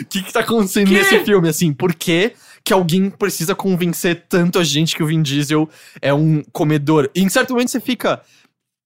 O 0.00 0.04
que 0.06 0.22
que 0.22 0.32
tá 0.32 0.40
acontecendo 0.40 0.88
Que? 0.88 0.94
nesse 0.94 1.24
filme? 1.24 1.48
Assim, 1.48 1.72
por 1.72 1.94
que 1.94 2.32
que 2.64 2.72
alguém 2.72 3.08
precisa 3.08 3.54
convencer 3.54 4.26
tanto 4.28 4.58
a 4.58 4.64
gente 4.64 4.96
que 4.96 5.02
o 5.02 5.06
Vin 5.06 5.22
Diesel 5.22 5.68
é 6.02 6.12
um 6.12 6.42
comedor? 6.52 7.08
E 7.14 7.22
em 7.22 7.28
certo 7.28 7.52
momento 7.52 7.70
você 7.70 7.80
fica. 7.80 8.20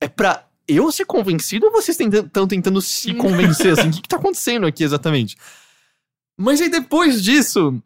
É 0.01 0.09
pra 0.09 0.45
eu 0.69 0.93
ser 0.93 1.07
convencido 1.07 1.67
ou 1.67 1.73
vocês 1.73 1.99
estão 1.99 2.47
tentando 2.47 2.81
se 2.83 3.15
convencer? 3.15 3.73
Assim, 3.73 3.89
o 3.91 3.93
que 3.93 4.03
que 4.03 4.09
tá 4.09 4.17
acontecendo 4.17 4.67
aqui 4.67 4.85
exatamente? 4.85 5.37
Mas 6.37 6.61
aí 6.61 6.69
depois 6.69 7.23
disso, 7.23 7.83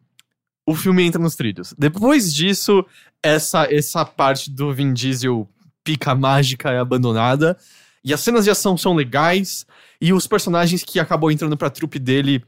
o 0.69 0.75
filme 0.75 1.03
entra 1.03 1.19
nos 1.19 1.35
trilhos. 1.35 1.73
Depois 1.75 2.31
disso, 2.31 2.85
essa, 3.23 3.67
essa 3.73 4.05
parte 4.05 4.51
do 4.51 4.71
Vin 4.71 4.93
Diesel 4.93 5.49
pica 5.83 6.13
mágica 6.13 6.69
é 6.69 6.77
abandonada. 6.77 7.57
E 8.03 8.13
as 8.13 8.19
cenas 8.19 8.43
de 8.43 8.51
ação 8.51 8.77
são 8.77 8.93
legais. 8.93 9.65
E 9.99 10.13
os 10.13 10.27
personagens 10.27 10.83
que 10.83 10.99
acabam 10.99 11.31
entrando 11.31 11.57
pra 11.57 11.71
trupe 11.71 11.97
dele 11.97 12.43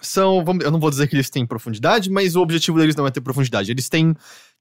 são. 0.00 0.44
Eu 0.62 0.70
não 0.70 0.78
vou 0.78 0.90
dizer 0.90 1.08
que 1.08 1.16
eles 1.16 1.28
têm 1.28 1.44
profundidade, 1.44 2.08
mas 2.08 2.36
o 2.36 2.40
objetivo 2.40 2.78
deles 2.78 2.94
não 2.94 3.04
é 3.04 3.10
ter 3.10 3.20
profundidade. 3.20 3.72
Eles 3.72 3.88
têm 3.88 4.14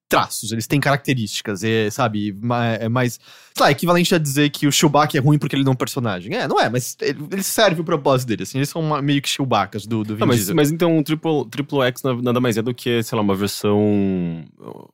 traços, 0.10 0.52
eles 0.52 0.66
têm 0.66 0.80
características, 0.80 1.64
é, 1.64 1.90
sabe? 1.92 2.36
É 2.80 2.90
mais. 2.90 3.14
Sei 3.54 3.64
lá, 3.64 3.70
é 3.70 3.72
equivalente 3.72 4.14
a 4.16 4.18
dizer 4.18 4.50
que 4.50 4.66
o 4.66 4.72
Chewbacca 4.72 5.16
é 5.16 5.22
ruim 5.22 5.38
porque 5.38 5.56
ele 5.56 5.64
não 5.64 5.72
é 5.72 5.74
um 5.74 5.78
personagem. 5.78 6.34
É, 6.36 6.48
não 6.48 6.60
é, 6.60 6.68
mas 6.68 6.98
ele, 7.00 7.20
ele 7.32 7.44
serve 7.44 7.82
o 7.82 7.84
propósito 7.84 8.28
dele, 8.30 8.42
assim. 8.44 8.58
Eles 8.58 8.70
são 8.70 8.82
uma- 8.82 9.02
meio 9.02 9.22
que 9.22 9.30
Chewbaccas 9.30 9.86
do, 9.86 10.04
do 10.04 10.16
Vin 10.16 10.24
Ah, 10.24 10.26
mas, 10.26 10.38
Diesel. 10.38 10.56
mas 10.56 10.72
então 10.72 10.98
o 10.98 11.04
Triple, 11.04 11.46
Triple 11.52 11.82
X 11.84 12.02
na- 12.02 12.20
nada 12.22 12.40
mais 12.42 12.58
é 12.58 12.62
do 12.64 12.74
que, 12.74 13.04
sei 13.04 13.16
lá, 13.16 13.22
uma 13.22 13.36
versão 13.36 13.78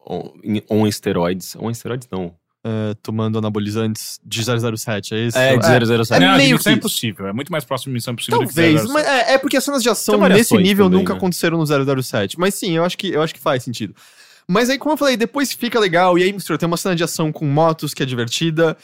on, 0.05 0.33
em- 0.43 0.63
on 0.69 0.85
esteroides. 0.85 1.55
On 1.59 1.69
esteroides 1.71 2.07
não. 2.11 2.33
eh, 2.67 2.95
tomando 3.03 3.37
anabolizantes 3.37 4.19
de 4.25 4.43
007, 4.43 5.13
é 5.13 5.19
isso? 5.27 5.37
É, 5.37 5.55
de 5.55 5.65
007. 5.67 6.13
É 6.23 6.27
não, 6.27 6.35
meio 6.35 6.47
de 6.49 6.53
Missão 6.55 6.73
que- 6.73 6.79
Impossível. 6.79 7.27
É 7.27 7.31
muito 7.33 7.51
mais 7.51 7.63
próximo 7.63 7.91
de 7.91 7.93
Missão 7.93 8.13
Impossível 8.13 8.39
Talvez, 8.39 8.81
do 8.81 8.87
que 8.87 8.93
mas 8.93 9.05
é, 9.05 9.33
é 9.33 9.37
porque 9.37 9.55
as 9.55 9.63
cenas 9.63 9.83
de 9.83 9.89
ação 9.89 10.19
nesse 10.27 10.57
nível 10.57 10.85
também, 10.87 10.99
nunca 10.99 11.13
né? 11.13 11.17
aconteceram 11.17 11.57
no 11.59 11.65
007. 12.03 12.39
Mas 12.39 12.55
sim, 12.55 12.71
eu 12.71 12.83
acho 12.83 12.97
que, 12.97 13.09
eu 13.09 13.21
acho 13.21 13.33
que 13.35 13.39
faz 13.39 13.61
sentido. 13.63 13.93
Mas 14.47 14.69
aí, 14.69 14.77
como 14.77 14.93
eu 14.93 14.97
falei, 14.97 15.17
depois 15.17 15.53
fica 15.53 15.79
legal. 15.79 16.17
E 16.17 16.23
aí, 16.23 16.31
mistura, 16.31 16.57
tem 16.57 16.67
uma 16.67 16.77
cena 16.77 16.95
de 16.95 17.03
ação 17.03 17.31
com 17.31 17.45
motos 17.45 17.93
que 17.93 18.03
é 18.03 18.05
divertida. 18.05 18.77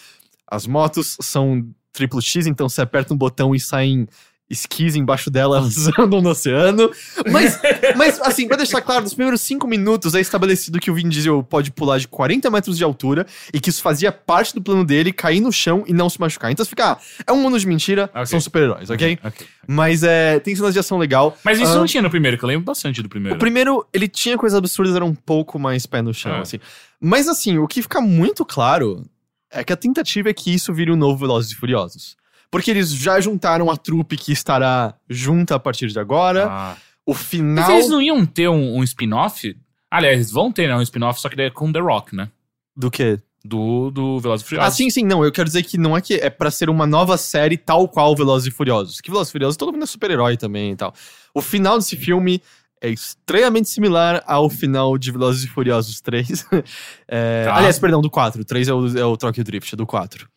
As 0.48 0.65
motos 0.65 1.18
são 1.22 1.65
triplo 1.94 2.22
X, 2.22 2.48
então 2.48 2.68
você 2.68 2.82
aperta 2.82 3.13
um 3.13 3.18
botão 3.18 3.53
e 3.53 3.60
saem 3.60 4.08
esquis 4.51 4.96
embaixo 4.96 5.31
dela, 5.31 5.58
elas 5.58 5.88
andam 5.98 6.22
no 6.22 6.29
oceano. 6.29 6.91
Mas, 7.31 7.60
mas, 7.96 8.20
assim, 8.22 8.48
pra 8.48 8.58
deixar 8.58 8.81
claro, 8.81 9.01
nos 9.03 9.13
primeiros 9.13 9.41
cinco 9.41 9.67
minutos 9.67 10.13
é 10.13 10.20
estabelecido 10.20 10.79
que 10.79 10.91
o 10.91 10.93
Vin 10.93 11.08
Diesel 11.10 11.41
pode 11.43 11.72
pular 11.72 11.98
de 11.98 12.08
40 12.08 12.50
metros 12.51 12.77
de 12.77 12.84
altura 12.84 13.25
e 13.53 13.60
que 13.60 13.70
isso 13.70 13.81
fazia 13.81 14.12
parte 14.12 14.53
do 14.53 14.62
plano 14.62 14.84
dele 14.86 15.13
cair 15.13 15.39
no 15.39 15.51
chão 15.51 15.84
e 15.88 15.93
não 15.93 16.10
se 16.10 16.20
machucar. 16.20 16.51
Então 16.51 16.63
você 16.65 16.70
fica, 16.70 16.91
ah, 16.93 16.98
é 17.25 17.31
um 17.31 17.41
mundo 17.41 17.58
de 17.58 17.65
mentira, 17.65 18.10
Ok. 18.13 18.25
são 18.27 18.41
super-heróis, 18.41 18.89
ok? 18.89 19.17
Ok. 19.24 19.48
Mas 19.67 20.03
é, 20.03 20.39
tem 20.39 20.55
cenas 20.55 20.74
de 20.74 20.79
ação 20.79 20.98
legal. 20.98 21.38
Mas 21.43 21.60
isso 21.60 21.72
Ah, 21.72 21.75
não 21.75 21.86
tinha 21.86 22.03
no 22.03 22.10
primeiro, 22.10 22.38
que 22.38 22.43
eu 22.43 22.48
lembro 22.48 22.65
bastante 22.65 23.01
do 23.01 23.08
primeiro. 23.08 23.36
O 23.36 23.39
primeiro, 23.39 23.86
ele 23.93 24.08
tinha 24.08 24.38
coisas 24.38 24.58
absurdas, 24.58 24.96
era 24.96 25.05
um 25.05 25.15
pouco 25.15 25.58
mais 25.58 25.86
pé 25.86 26.01
no 26.01 26.13
chão, 26.13 26.34
É. 26.36 26.39
assim. 26.41 26.60
Mas 27.00 27.27
assim, 27.27 27.58
o 27.58 27.67
que 27.67 27.81
fica 27.81 28.01
muito 28.01 28.43
claro 28.46 29.03
é 29.51 29.63
que 29.63 29.72
a 29.74 29.75
tentativa 29.77 30.29
é 30.29 30.34
que 30.34 30.53
isso 30.53 30.74
vire 30.74 30.91
um 30.91 30.96
novo 30.96 31.20
Velozes 31.20 31.51
e 31.51 31.55
Furiosos. 31.55 32.15
Porque 32.51 32.70
eles 32.70 32.91
já 32.91 33.20
juntaram 33.22 33.72
a 33.72 33.77
trupe 33.77 34.17
que 34.17 34.31
estará 34.34 34.93
junta 35.10 35.55
a 35.55 35.60
partir 35.60 35.88
de 35.88 35.98
agora. 35.98 36.48
Ah. 36.50 36.77
O 37.05 37.13
Mas 37.13 37.22
final 37.24 37.72
eles 37.72 37.89
não 37.89 38.01
iam 38.01 38.25
ter 38.25 38.50
um, 38.50 38.77
um 38.77 38.84
spin-off? 38.84 39.58
Aliás, 39.89 40.17
eles 40.17 40.31
vão 40.31 40.51
ter 40.51 40.67
né, 40.67 40.75
um 40.75 40.81
spin-off, 40.81 41.20
só 41.20 41.29
que 41.29 41.36
daí 41.36 41.48
é 41.48 41.50
com 41.50 41.72
The 41.72 41.79
Rock, 41.79 42.15
né? 42.15 42.29
do 42.75 42.89
quê? 42.89 43.20
Do, 43.43 43.89
do 43.89 44.20
Velozes 44.20 44.46
e 44.46 44.50
Furiosos. 44.50 44.74
Ah, 44.74 44.75
sim, 44.75 44.89
sim, 44.89 45.03
não. 45.03 45.24
Eu 45.25 45.31
quero 45.31 45.48
dizer 45.48 45.63
que 45.63 45.77
não 45.77 45.98
é 45.98 46.01
que 46.01 46.13
é 46.13 46.29
pra 46.29 46.51
ser 46.51 46.70
uma 46.70 46.86
nova 46.86 47.17
série 47.17 47.58
tal 47.58 47.88
qual 47.88 48.15
Velozes 48.15 48.48
e 48.48 48.51
Furiosos. 48.51 49.01
Que 49.01 49.10
Velozes 49.10 49.29
e 49.29 49.31
Furiosos 49.31 49.58
todo 49.58 49.72
mundo 49.72 49.84
é 49.84 49.88
super-herói 49.88 50.38
também 50.38 50.72
e 50.72 50.75
tal. 50.75 50.93
O 51.34 51.41
final 51.41 51.77
desse 51.77 51.98
filme 51.98 52.41
é 52.79 52.89
estranhamente 52.89 53.67
similar 53.70 54.24
ao 54.27 54.50
final 54.50 54.98
de 54.98 55.12
Velozes 55.12 55.43
e 55.43 55.48
Furiosos 55.48 56.00
3. 56.01 56.46
É, 57.08 57.46
Tá. 57.46 57.55
Aliás, 57.55 57.79
perdão, 57.79 58.00
do 58.01 58.10
4. 58.10 58.41
O 58.41 58.46
3 58.46 58.67
é 58.67 58.74
o, 58.74 58.98
é 58.98 59.05
o 59.05 59.17
Tokyo 59.17 59.43
Drift, 59.43 59.74
é 59.74 59.75
do 59.77 59.86
4. 59.88 60.29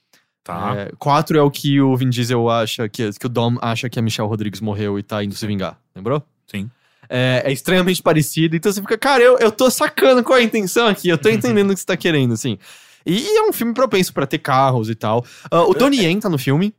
Tá. 0.44 0.74
É, 0.76 0.92
4 0.98 1.38
é 1.38 1.42
o 1.42 1.50
que 1.50 1.80
o 1.80 1.96
Vin 1.96 2.10
Diesel 2.10 2.50
acha, 2.50 2.86
que, 2.86 3.10
que 3.12 3.26
o 3.26 3.30
Dom 3.30 3.56
acha 3.62 3.88
que 3.88 3.98
a 3.98 4.02
Michelle 4.02 4.28
Rodrigues 4.28 4.60
morreu 4.60 4.98
e 4.98 5.02
tá 5.02 5.24
indo 5.24 5.34
se 5.34 5.46
vingar. 5.46 5.80
Lembrou? 5.96 6.22
Sim. 6.46 6.70
É, 7.08 7.42
é 7.46 7.52
extremamente 7.52 8.02
parecido. 8.02 8.54
Então 8.54 8.70
você 8.70 8.82
fica, 8.82 8.98
cara, 8.98 9.22
eu, 9.22 9.38
eu 9.38 9.50
tô 9.50 9.70
sacando 9.70 10.22
qual 10.22 10.38
é 10.38 10.42
a 10.42 10.44
intenção 10.44 10.86
aqui. 10.86 11.08
Eu 11.08 11.16
tô 11.16 11.30
entendendo 11.30 11.70
o 11.70 11.74
que 11.74 11.80
você 11.80 11.86
tá 11.86 11.96
querendo, 11.96 12.34
assim. 12.34 12.58
E, 13.06 13.38
é 13.38 13.42
um 13.42 13.52
filme 13.52 13.72
propenso 13.72 14.12
pra 14.12 14.26
ter 14.26 14.38
carros 14.38 14.90
e 14.90 14.94
tal. 14.94 15.24
Ah, 15.50 15.62
o 15.62 15.74
Tony 15.74 15.98
Yen 15.98 16.20
tá 16.20 16.28
no 16.28 16.38
filme. 16.38 16.74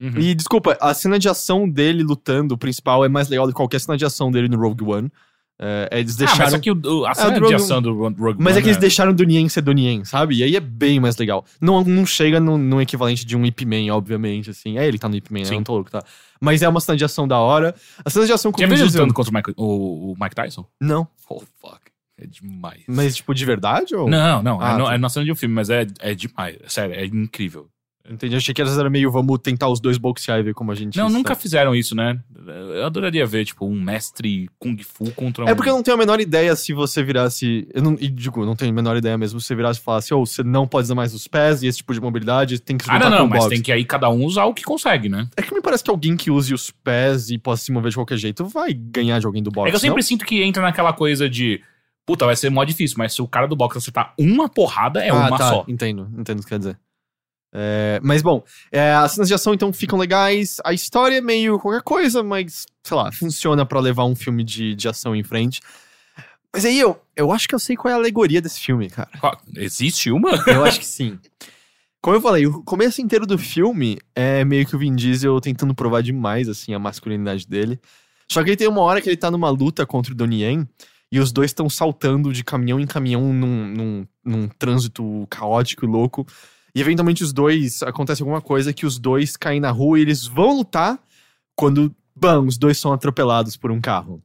Uhum. 0.00 0.18
E 0.18 0.34
desculpa, 0.34 0.76
a 0.80 0.94
cena 0.94 1.18
de 1.18 1.28
ação 1.28 1.68
dele 1.68 2.02
lutando, 2.02 2.54
o 2.54 2.58
principal, 2.58 3.04
é 3.04 3.08
mais 3.08 3.28
legal 3.28 3.46
do 3.46 3.52
que 3.52 3.56
qualquer 3.56 3.80
cena 3.80 3.96
de 3.96 4.04
ação 4.04 4.30
dele 4.30 4.48
no 4.48 4.58
Rogue 4.58 4.84
One. 4.84 5.10
É, 5.60 5.88
eles 5.98 6.14
Ah, 6.14 6.18
deixaram. 6.18 6.38
mas 6.44 6.50
só 6.52 6.58
que 6.60 6.70
o, 6.70 7.04
a 7.06 7.10
É, 7.10 7.14
cena 7.14 7.30
o 7.30 7.34
de 7.34 7.40
Rogue- 7.40 7.54
ação 7.54 7.82
do 7.82 7.92
Ro- 7.92 8.14
Rogue 8.16 8.36
Mas 8.40 8.52
é 8.52 8.56
One 8.58 8.62
que 8.62 8.68
eles 8.68 8.76
deixaram 8.76 9.12
do 9.12 9.24
Nien 9.24 9.48
ser 9.48 9.60
do 9.60 9.72
Nien, 9.72 10.04
sabe? 10.04 10.36
E 10.36 10.42
aí 10.44 10.54
é 10.54 10.60
bem 10.60 11.00
mais 11.00 11.16
legal. 11.16 11.44
Não, 11.60 11.82
não 11.82 12.06
chega 12.06 12.38
no, 12.38 12.56
no 12.56 12.80
equivalente 12.80 13.26
de 13.26 13.36
um 13.36 13.44
Ip 13.44 13.64
Man, 13.66 13.92
obviamente, 13.92 14.50
assim. 14.50 14.78
É, 14.78 14.86
ele 14.86 14.98
tá 14.98 15.08
no 15.08 15.16
Ip 15.16 15.32
Man, 15.32 15.40
né? 15.40 15.50
Não 15.50 15.64
tô 15.64 15.74
louco, 15.74 15.90
tá? 15.90 16.02
Mas 16.40 16.62
é 16.62 16.68
uma 16.68 16.80
cena 16.80 16.96
de 16.96 17.04
ação 17.04 17.26
da 17.26 17.38
hora. 17.38 17.74
A 18.04 18.08
cena 18.08 18.24
de 18.26 18.32
ação 18.32 18.52
com 18.52 18.60
Já 18.60 18.66
o 18.66 18.68
viu 18.68 18.76
ele 18.78 18.84
lutando 18.84 19.12
contra 19.12 19.30
o 19.32 19.34
Mike, 19.34 19.52
o, 19.56 20.12
o 20.12 20.16
Mike 20.20 20.34
Tyson? 20.36 20.64
Não. 20.80 21.08
Oh, 21.28 21.40
fuck. 21.60 21.80
É 22.20 22.26
demais. 22.26 22.82
Mas, 22.88 23.16
tipo, 23.16 23.34
de 23.34 23.44
verdade? 23.44 23.94
Ou... 23.96 24.08
Não, 24.08 24.42
não. 24.42 24.60
Ah, 24.60 24.74
é, 24.74 24.78
tá. 24.84 24.94
é 24.94 24.98
na 24.98 25.08
cena 25.08 25.24
de 25.24 25.32
um 25.32 25.36
filme, 25.36 25.54
mas 25.54 25.70
é, 25.70 25.86
é 26.00 26.14
demais. 26.14 26.56
Sério, 26.68 26.94
é 26.94 27.04
incrível. 27.06 27.68
Entendi. 28.08 28.36
Achei 28.36 28.54
que 28.54 28.60
elas 28.60 28.78
eram 28.78 28.90
meio, 28.90 29.10
vamos 29.10 29.38
tentar 29.42 29.68
os 29.68 29.80
dois 29.80 29.98
boxear 29.98 30.38
e 30.40 30.42
ver 30.42 30.54
como 30.54 30.72
a 30.72 30.74
gente... 30.74 30.96
Não, 30.96 31.06
está. 31.06 31.18
nunca 31.18 31.34
fizeram 31.34 31.74
isso, 31.74 31.94
né? 31.94 32.18
Eu 32.46 32.86
adoraria 32.86 33.26
ver, 33.26 33.44
tipo, 33.44 33.66
um 33.66 33.78
mestre 33.78 34.48
Kung 34.58 34.76
Fu 34.82 35.10
contra 35.12 35.44
um. 35.44 35.48
É 35.48 35.54
porque 35.54 35.68
eu 35.68 35.74
não 35.74 35.82
tenho 35.82 35.96
a 35.96 35.98
menor 35.98 36.20
ideia 36.20 36.56
se 36.56 36.72
você 36.72 37.02
virasse. 37.02 37.68
Eu 37.74 37.82
não, 37.82 37.96
e 38.00 38.08
digo, 38.08 38.42
eu 38.42 38.46
não 38.46 38.56
tenho 38.56 38.70
a 38.70 38.74
menor 38.74 38.96
ideia 38.96 39.18
mesmo 39.18 39.38
se 39.40 39.46
você 39.46 39.54
virasse 39.54 39.80
e 39.80 39.82
falasse, 39.82 40.14
ou 40.14 40.24
você 40.24 40.42
não 40.42 40.66
pode 40.66 40.86
usar 40.86 40.94
mais 40.94 41.12
os 41.12 41.28
pés 41.28 41.62
e 41.62 41.66
esse 41.66 41.78
tipo 41.78 41.92
de 41.92 42.00
mobilidade 42.00 42.58
tem 42.60 42.78
que 42.78 42.84
se 42.84 42.90
Ah, 42.90 42.98
não, 42.98 43.10
não, 43.10 43.26
mas 43.26 43.40
boxe. 43.40 43.50
tem 43.54 43.62
que 43.62 43.70
aí 43.70 43.84
cada 43.84 44.08
um 44.08 44.24
usar 44.24 44.44
o 44.44 44.54
que 44.54 44.62
consegue, 44.62 45.08
né? 45.08 45.28
É 45.36 45.42
que 45.42 45.54
me 45.54 45.60
parece 45.60 45.84
que 45.84 45.90
alguém 45.90 46.16
que 46.16 46.30
use 46.30 46.54
os 46.54 46.70
pés 46.70 47.30
e 47.30 47.38
possa 47.38 47.64
se 47.64 47.72
mover 47.72 47.90
de 47.90 47.96
qualquer 47.96 48.16
jeito 48.16 48.46
vai 48.46 48.72
ganhar 48.72 49.18
de 49.18 49.26
alguém 49.26 49.42
do 49.42 49.50
boxe. 49.50 49.68
É 49.68 49.70
que 49.70 49.76
eu 49.76 49.80
sempre 49.80 49.96
não? 49.96 50.02
sinto 50.02 50.24
que 50.24 50.42
entra 50.42 50.62
naquela 50.62 50.92
coisa 50.92 51.28
de. 51.28 51.60
Puta, 52.06 52.24
vai 52.24 52.36
ser 52.36 52.48
mó 52.50 52.64
difícil, 52.64 52.96
mas 52.96 53.12
se 53.12 53.20
o 53.20 53.28
cara 53.28 53.46
do 53.46 53.54
boxe 53.54 53.76
acertar 53.76 54.14
uma 54.18 54.48
porrada, 54.48 55.04
é 55.04 55.10
ah, 55.10 55.14
uma 55.14 55.36
tá, 55.36 55.48
só. 55.50 55.64
Entendo, 55.68 56.08
entendo 56.16 56.40
o 56.40 56.42
que 56.42 56.48
quer 56.48 56.58
dizer. 56.58 56.78
É, 57.52 57.98
mas 58.02 58.20
bom, 58.20 58.44
é, 58.70 58.92
as 58.92 59.12
cenas 59.12 59.28
de 59.28 59.34
ação 59.34 59.54
então 59.54 59.72
ficam 59.72 59.98
legais. 59.98 60.58
A 60.64 60.72
história 60.72 61.16
é 61.16 61.20
meio 61.20 61.58
qualquer 61.58 61.82
coisa, 61.82 62.22
mas 62.22 62.66
sei 62.82 62.96
lá, 62.96 63.10
funciona 63.12 63.64
pra 63.64 63.80
levar 63.80 64.04
um 64.04 64.16
filme 64.16 64.44
de, 64.44 64.74
de 64.74 64.88
ação 64.88 65.14
em 65.14 65.22
frente. 65.22 65.60
Mas 66.52 66.64
aí 66.64 66.78
eu, 66.78 67.00
eu 67.14 67.30
acho 67.30 67.46
que 67.46 67.54
eu 67.54 67.58
sei 67.58 67.76
qual 67.76 67.90
é 67.92 67.94
a 67.94 67.98
alegoria 67.98 68.40
desse 68.40 68.60
filme, 68.60 68.88
cara. 68.88 69.10
Existe 69.56 70.10
uma? 70.10 70.30
Eu 70.48 70.64
acho 70.64 70.80
que 70.80 70.86
sim. 70.86 71.18
Como 72.00 72.16
eu 72.16 72.20
falei, 72.20 72.46
o 72.46 72.62
começo 72.62 73.02
inteiro 73.02 73.26
do 73.26 73.36
filme 73.36 73.98
é 74.14 74.44
meio 74.44 74.64
que 74.64 74.74
o 74.74 74.78
Vin 74.78 74.94
Diesel 74.94 75.40
tentando 75.40 75.74
provar 75.74 76.00
demais, 76.00 76.48
assim, 76.48 76.72
a 76.72 76.78
masculinidade 76.78 77.46
dele. 77.46 77.78
Só 78.30 78.42
que 78.44 78.50
aí 78.50 78.56
tem 78.56 78.68
uma 78.68 78.82
hora 78.82 79.00
que 79.00 79.08
ele 79.08 79.16
tá 79.16 79.30
numa 79.30 79.50
luta 79.50 79.84
contra 79.84 80.12
o 80.12 80.16
Donnie 80.16 80.42
Yen 80.42 80.68
e 81.10 81.18
os 81.18 81.32
dois 81.32 81.50
estão 81.50 81.68
saltando 81.68 82.32
de 82.32 82.44
caminhão 82.44 82.78
em 82.78 82.86
caminhão 82.86 83.32
num, 83.32 83.66
num, 83.66 84.06
num 84.24 84.48
trânsito 84.48 85.26
caótico 85.28 85.84
e 85.84 85.88
louco. 85.88 86.26
E 86.78 86.80
eventualmente 86.80 87.24
os 87.24 87.32
dois, 87.32 87.82
acontece 87.82 88.22
alguma 88.22 88.40
coisa 88.40 88.72
que 88.72 88.86
os 88.86 89.00
dois 89.00 89.36
caem 89.36 89.58
na 89.58 89.72
rua 89.72 89.98
e 89.98 90.02
eles 90.02 90.24
vão 90.24 90.58
lutar 90.58 90.96
quando, 91.56 91.92
bam, 92.14 92.46
os 92.46 92.56
dois 92.56 92.78
são 92.78 92.92
atropelados 92.92 93.56
por 93.56 93.72
um 93.72 93.80
carro. 93.80 94.22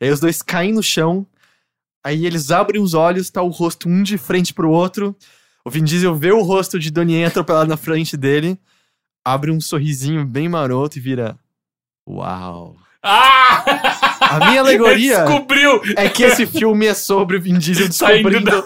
Aí 0.00 0.08
os 0.08 0.20
dois 0.20 0.40
caem 0.40 0.72
no 0.72 0.84
chão, 0.84 1.26
aí 2.04 2.24
eles 2.24 2.52
abrem 2.52 2.80
os 2.80 2.94
olhos, 2.94 3.28
tá 3.28 3.42
o 3.42 3.48
rosto 3.48 3.88
um 3.88 4.04
de 4.04 4.16
frente 4.16 4.54
pro 4.54 4.70
outro. 4.70 5.16
O 5.64 5.70
Vin 5.70 5.82
Diesel 5.82 6.14
vê 6.14 6.30
o 6.30 6.42
rosto 6.42 6.78
de 6.78 6.92
Donnie 6.92 7.24
atropelado 7.24 7.68
na 7.68 7.76
frente 7.76 8.16
dele, 8.16 8.56
abre 9.24 9.50
um 9.50 9.60
sorrisinho 9.60 10.24
bem 10.24 10.48
maroto 10.48 10.98
e 10.98 11.00
vira. 11.00 11.36
Uau. 12.08 12.76
Ah! 13.02 13.64
A 14.20 14.48
minha 14.48 14.60
alegoria 14.60 15.24
Descobriu! 15.24 15.80
é 15.96 16.08
que 16.08 16.22
esse 16.22 16.46
filme 16.46 16.86
é 16.86 16.94
sobre 16.94 17.36
o 17.36 17.40
Vin 17.40 17.58
Diesel 17.58 17.88
descobrindo 17.88 18.64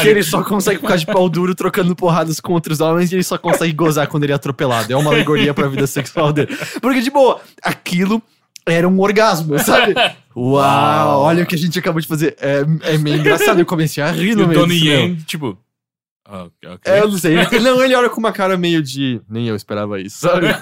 que 0.00 0.08
ele 0.08 0.22
só 0.22 0.42
consegue 0.42 0.80
ficar 0.80 0.96
de 0.96 1.06
pau 1.06 1.28
duro 1.28 1.54
trocando 1.54 1.94
porradas 1.96 2.40
com 2.40 2.52
outros 2.52 2.80
homens 2.80 3.10
e 3.10 3.16
ele 3.16 3.24
só 3.24 3.36
consegue 3.36 3.72
gozar 3.72 4.06
quando 4.06 4.24
ele 4.24 4.32
é 4.32 4.36
atropelado. 4.36 4.92
É 4.92 4.96
uma 4.96 5.10
alegoria 5.10 5.52
pra 5.52 5.68
vida 5.68 5.86
sexual 5.86 6.32
dele. 6.32 6.56
Porque, 6.80 7.00
de 7.00 7.10
boa, 7.10 7.40
aquilo 7.62 8.22
era 8.66 8.88
um 8.88 9.00
orgasmo, 9.00 9.58
sabe? 9.58 9.94
Uau, 10.36 11.22
olha 11.22 11.42
o 11.42 11.46
que 11.46 11.54
a 11.54 11.58
gente 11.58 11.78
acabou 11.78 12.00
de 12.00 12.06
fazer. 12.06 12.36
É, 12.40 12.64
é 12.94 12.98
meio 12.98 13.16
engraçado, 13.16 13.58
eu 13.58 13.66
comecei 13.66 14.02
a 14.02 14.10
rir 14.10 14.36
no 14.36 14.46
meio 14.46 14.60
Donnie. 14.60 14.88
Yen, 14.88 15.16
tipo. 15.26 15.58
Ah, 16.30 16.44
ok. 16.74 16.78
É, 16.92 17.00
eu 17.00 17.08
não 17.08 17.18
sei. 17.18 17.36
Ele- 17.38 17.58
Não, 17.60 17.82
ele 17.84 17.94
olha 17.94 18.08
com 18.08 18.18
uma 18.20 18.32
cara 18.32 18.56
meio 18.56 18.82
de. 18.82 19.20
Nem 19.28 19.46
eu 19.48 19.56
esperava 19.56 20.00
isso, 20.00 20.18
sabe? 20.20 20.46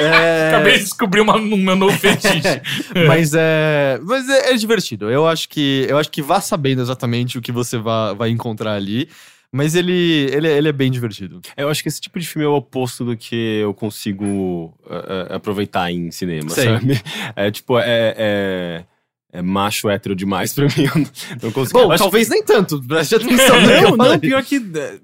É, 0.00 0.48
Acabei 0.48 0.72
de 0.74 0.80
descobrir 0.84 1.20
uma, 1.20 1.36
um 1.36 1.56
meu 1.56 1.76
novo 1.76 1.96
fetiche. 1.96 2.60
mas 3.06 3.32
é. 3.34 3.98
Mas 4.02 4.28
é, 4.28 4.52
é 4.52 4.54
divertido. 4.56 5.10
Eu 5.10 5.26
acho 5.26 5.48
que. 5.48 5.86
Eu 5.88 5.98
acho 5.98 6.10
que 6.10 6.20
vá 6.22 6.40
sabendo 6.40 6.82
exatamente 6.82 7.38
o 7.38 7.40
que 7.42 7.52
você 7.52 7.78
vai, 7.78 8.14
vai 8.14 8.30
encontrar 8.30 8.74
ali. 8.74 9.08
Mas 9.50 9.74
ele, 9.74 10.28
ele, 10.30 10.46
é- 10.46 10.58
ele 10.58 10.68
é 10.68 10.72
bem 10.72 10.90
divertido. 10.90 11.40
Eu 11.56 11.70
acho 11.70 11.82
que 11.82 11.88
esse 11.88 12.00
tipo 12.00 12.18
de 12.20 12.26
filme 12.26 12.44
é 12.44 12.48
o 12.48 12.54
oposto 12.56 13.02
do 13.04 13.16
que 13.16 13.60
eu 13.62 13.72
consigo 13.72 14.74
eh, 14.90 15.34
aproveitar 15.34 15.90
em 15.90 16.10
cinema, 16.10 16.50
Sei. 16.50 16.64
sabe? 16.66 17.00
É 17.34 17.50
tipo, 17.50 17.78
é, 17.78 18.14
é, 18.18 18.84
é 19.32 19.42
macho 19.42 19.88
hétero 19.88 20.14
demais 20.16 20.52
pra 20.54 20.64
mim. 20.66 20.72
Eu 20.84 21.00
não, 21.00 21.06
não 21.44 21.52
consigo. 21.52 21.78
Bom, 21.78 21.96
talvez 21.96 22.28
nem 22.28 22.42
tanto. 22.42 22.82
Preste 22.82 23.14
atenção. 23.14 23.56
Não, 23.90 23.96
não, 23.96 24.18
pior 24.18 24.42
que. 24.42 24.56
eh, 24.56 24.98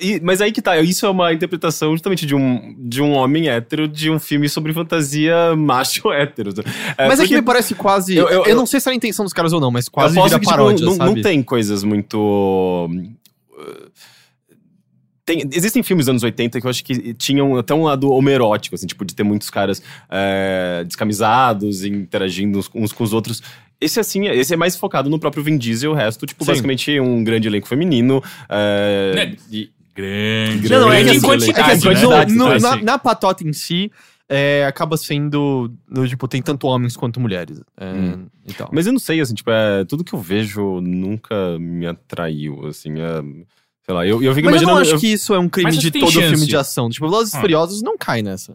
e- 0.00 0.20
mas 0.22 0.40
aí 0.40 0.52
que 0.52 0.62
tá, 0.62 0.78
isso 0.80 1.04
é 1.04 1.08
uma 1.10 1.32
interpretação 1.32 1.90
justamente 1.92 2.24
de 2.24 2.34
um, 2.34 2.74
de 2.78 3.02
um 3.02 3.12
homem 3.12 3.48
hétero 3.48 3.86
de 3.88 4.10
um 4.10 4.18
filme 4.18 4.48
sobre 4.48 4.72
fantasia 4.72 5.54
macho 5.56 6.10
hétero. 6.12 6.52
É, 6.96 7.08
Mas 7.08 7.18
é 7.20 7.26
que 7.26 7.34
me 7.34 7.42
parece 7.42 7.74
quase. 7.74 8.16
Eu, 8.16 8.28
Eu- 8.28 8.44
eu- 8.46 8.56
não 8.56 8.64
sei 8.66 8.78
se 8.80 8.88
era 8.88 8.94
a 8.94 8.96
intenção 8.96 9.24
dos 9.24 9.32
caras 9.32 9.52
ou 9.52 9.60
não, 9.60 9.70
mas 9.70 9.88
quase 9.88 10.14
vira 10.14 10.28
que, 10.28 10.34
tipo, 10.40 10.50
paródia, 10.50 10.84
não, 10.86 10.94
sabe? 10.94 11.14
não 11.14 11.22
tem 11.22 11.42
coisas 11.42 11.82
muito. 11.82 12.88
uh, 12.88 13.90
tem- 15.24 15.48
existem 15.52 15.82
filmes 15.82 16.06
dos 16.06 16.10
anos 16.10 16.22
80 16.22 16.60
que 16.60 16.66
eu 16.66 16.70
acho 16.70 16.84
que 16.84 17.14
tinham 17.14 17.56
até 17.56 17.72
um 17.74 17.84
lado 17.84 18.10
homerótico, 18.10 18.74
assim, 18.74 18.86
tipo, 18.86 19.04
de 19.04 19.14
ter 19.14 19.22
muitos 19.22 19.50
caras 19.50 19.82
é, 20.10 20.82
descamisados, 20.86 21.84
interagindo 21.84 22.58
uns, 22.58 22.70
uns 22.74 22.92
com 22.92 23.04
os 23.04 23.12
outros. 23.12 23.42
Esse, 23.80 23.98
assim, 23.98 24.26
esse 24.28 24.54
é 24.54 24.56
mais 24.56 24.76
focado 24.76 25.10
no 25.10 25.18
próprio 25.18 25.42
Vin 25.42 25.58
Diesel, 25.58 25.90
o 25.90 25.94
resto, 25.94 26.24
tipo, 26.26 26.44
Sim. 26.44 26.50
basicamente 26.52 27.00
um 27.00 27.22
grande 27.24 27.48
elenco 27.48 27.66
feminino. 27.66 28.22
é, 28.48 29.12
Né? 29.14 29.36
e- 29.50 29.70
Grande. 29.94 30.70
Não, 30.70 30.80
não, 30.80 30.92
é 30.92 30.98
que, 30.98 31.02
Grande 31.04 31.18
assim, 31.18 31.26
quantidade, 31.26 31.50
é 31.60 31.64
que 31.64 31.70
assim, 31.70 31.88
né? 31.88 31.94
no- 32.02 32.08
Quantidade, 32.08 32.34
no- 32.34 32.60
na, 32.60 32.76
na 32.82 32.98
patota 32.98 33.46
em 33.46 33.52
si, 33.52 33.92
é, 34.26 34.64
acaba 34.66 34.96
sendo. 34.96 35.70
no, 35.86 36.08
tipo, 36.08 36.26
tem 36.26 36.40
tanto 36.40 36.66
homens 36.66 36.96
quanto 36.96 37.20
mulheres. 37.20 37.60
É, 37.76 37.92
Hum. 37.92 38.26
Mas 38.72 38.86
eu 38.86 38.92
não 38.94 38.98
sei, 38.98 39.20
assim, 39.20 39.34
tipo, 39.34 39.50
é, 39.50 39.84
tudo 39.84 40.02
que 40.02 40.14
eu 40.14 40.18
vejo 40.18 40.80
nunca 40.80 41.58
me 41.58 41.86
atraiu, 41.86 42.64
assim. 42.66 42.92
é, 43.00 43.22
Sei 43.84 43.94
lá, 43.94 44.06
eu, 44.06 44.22
eu 44.22 44.34
fico 44.34 44.48
Mas 44.48 44.62
eu 44.62 44.66
não 44.68 44.74
imaginando. 44.74 44.80
acho 44.80 44.90
eu- 44.92 44.98
que 45.00 45.06
isso 45.12 45.34
é 45.34 45.38
um 45.38 45.48
crime 45.48 45.70
Mas 45.72 45.78
de 45.80 45.90
tem 45.90 46.00
todo 46.02 46.12
chance. 46.12 46.28
filme 46.28 46.46
de 46.46 46.56
ação. 46.56 46.88
Tipo, 46.88 47.08
Velozes 47.08 47.34
e 47.34 47.36
Ah. 47.36 47.40
Furiosos 47.40 47.82
não 47.82 47.96
cai 47.98 48.22
nessa. 48.22 48.54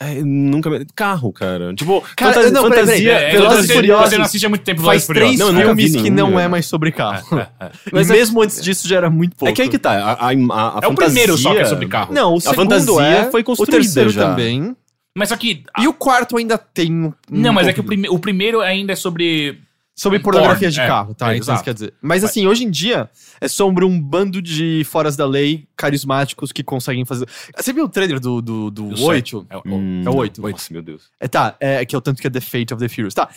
É, 0.00 0.22
nunca. 0.22 0.70
me- 0.70 0.86
Carro, 0.94 1.32
cara. 1.32 1.74
Tipo, 1.74 2.00
Cara, 2.14 2.34
fantasia. 2.34 2.50
não, 2.52 2.68
peraí, 2.68 2.84
fantasia. 2.86 3.12
É, 3.14 3.30
Velozes 3.32 3.66
você- 3.66 3.72
e 3.72 3.74
Furiosos 3.74 4.10
Você 4.10 4.16
não 4.18 4.24
assiste 4.24 4.46
há 4.46 4.48
muito 4.48 4.62
tempo 4.62 4.80
Faz 4.82 4.86
Velozes 4.86 5.04
e 5.04 5.12
três 5.12 5.24
Furiosos. 5.32 5.40
Não, 5.40 5.60
eu 5.60 5.66
nunca 5.66 5.74
vi 5.74 5.82
filmes 5.88 6.02
que 6.02 6.10
nenhum, 6.10 6.30
não 6.30 6.38
é 6.40 6.46
mais 6.46 6.66
sobre 6.66 6.92
carro. 6.92 7.38
É, 7.40 7.48
é. 7.64 7.70
Mas 7.92 8.08
e 8.08 8.12
é- 8.12 8.14
mesmo 8.14 8.40
antes 8.40 8.62
disso 8.62 8.86
já 8.86 8.96
era 8.98 9.10
muito 9.10 9.34
pouco. 9.34 9.50
É 9.50 9.52
que 9.52 9.62
aí 9.62 9.68
que 9.68 9.78
tá. 9.78 9.90
A, 9.90 10.12
a, 10.12 10.14
a, 10.14 10.28
a 10.28 10.30
É 10.30 10.30
o 10.30 10.32
fantasia- 10.32 10.94
primeiro 10.94 11.36
só 11.36 11.52
que 11.52 11.58
é 11.58 11.64
sobre 11.64 11.88
carro. 11.88 12.14
Não, 12.14 12.34
o 12.34 12.36
A 12.36 12.40
segundo 12.40 12.56
fantasia 12.70 13.02
é, 13.02 13.30
foi 13.32 13.40
o 13.40 13.44
construída 13.44 13.76
terceiro 13.82 14.10
já. 14.10 14.28
também. 14.30 14.76
Mas 15.16 15.30
só 15.30 15.36
que. 15.36 15.64
E 15.80 15.88
o 15.88 15.92
quarto 15.92 16.36
ainda 16.36 16.56
tem 16.56 16.92
um 16.92 17.12
Não, 17.28 17.52
mas 17.52 17.66
é 17.66 17.72
que 17.72 17.80
o, 17.80 17.82
pouco 17.82 17.88
prime- 17.88 18.08
o 18.08 18.20
primeiro 18.20 18.60
ainda 18.60 18.92
é 18.92 18.96
sobre. 18.96 19.58
Sobre 20.00 20.20
pornografia 20.20 20.68
Porn, 20.68 20.74
de 20.74 20.80
é, 20.80 20.86
carro, 20.86 21.12
tá? 21.14 21.32
é, 21.34 21.36
então 21.38 21.52
isso 21.54 21.64
quer 21.64 21.74
dizer. 21.74 21.92
Mas 22.00 22.22
assim, 22.22 22.46
hoje 22.46 22.62
em 22.64 22.70
dia 22.70 23.10
é 23.40 23.48
sobre 23.48 23.84
um 23.84 24.00
bando 24.00 24.40
de 24.40 24.84
foras 24.84 25.16
da 25.16 25.26
lei 25.26 25.66
carismáticos 25.76 26.52
que 26.52 26.62
conseguem 26.62 27.04
fazer. 27.04 27.28
Você 27.56 27.72
viu 27.72 27.84
o 27.84 27.88
trailer 27.88 28.20
do, 28.20 28.40
do, 28.40 28.70
do 28.70 28.90
Eu 28.92 28.96
sei. 28.96 29.06
8? 29.06 29.46
É, 29.50 29.56
o- 29.56 29.62
Hum, 29.66 30.02
É 30.06 30.08
o 30.10 30.14
oito. 30.14 30.40
Nossa, 30.40 30.72
meu 30.72 30.82
Deus. 30.82 31.10
É, 31.18 31.26
tá, 31.26 31.56
é 31.58 31.84
que 31.84 31.96
é 31.96 31.98
o 31.98 32.00
tanto 32.00 32.20
que 32.20 32.28
é 32.28 32.30
The 32.30 32.40
Fate 32.40 32.72
of 32.72 32.76
the 32.80 32.88
Furious. 32.88 33.12
Tá. 33.12 33.28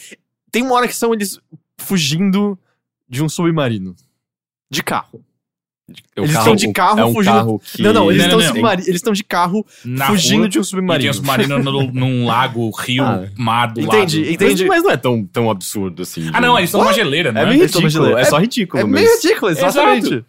Tem 0.52 0.62
uma 0.62 0.76
hora 0.76 0.88
que 0.88 0.96
são 0.96 1.14
eles 1.14 1.40
fugindo 1.80 2.58
de 3.10 3.24
um 3.24 3.28
submarino. 3.30 3.96
De 4.70 4.84
carro. 4.84 5.24
É 6.16 6.22
o 6.22 6.24
Eles 6.24 6.34
carro- 6.34 6.44
estão 6.54 6.56
de 6.56 6.74
carro 6.74 7.00
é 7.00 7.06
um 7.06 7.14
fugindo- 7.14 7.34
Carro 7.36 7.62
que... 7.74 7.82
Não, 7.82 7.94
não, 7.94 8.12
eles 8.12 8.18
Não, 8.28 8.40
estão 8.40 8.54
não, 8.56 8.62
não. 8.62 8.74
eles 8.74 8.88
estão 8.88 9.14
de 9.14 9.24
carro 9.24 9.66
na 9.86 10.08
fugindo 10.08 10.40
rua, 10.40 10.50
de 10.50 10.60
um 10.60 10.64
submarino. 10.64 11.02
tem 11.02 11.10
um 11.10 11.14
submarino 11.14 11.60
no- 11.60 11.92
num 11.92 12.26
lago, 12.26 12.70
rio, 12.72 13.04
Ah. 13.04 13.28
mar 13.38 13.68
do 13.74 13.82
Entendi, 13.82 14.20
lado. 14.22 14.32
entendi. 14.34 14.66
Mas, 14.66 14.78
mas 14.78 14.84
não 14.84 14.92
é 14.92 14.98
tão, 14.98 15.24
tão 15.26 15.50
absurdo 15.52 16.02
assim. 16.02 16.30
Ah, 16.34 16.42
não, 16.42 16.58
eles 16.58 16.70
estão 16.70 16.82
numa 16.82 16.94
geleira, 16.94 17.32
né? 17.32 17.42
É 17.42 17.46
meio 17.46 17.60
ridículo. 17.62 17.82
brasileiros. 17.82 18.20
É 18.22 18.24
só 18.26 18.38
ridículo. 18.40 18.82
É 18.82 18.86
mas... 18.86 19.02
meio 19.02 19.16
ridículo, 19.16 19.52
exatamente. 19.52 20.26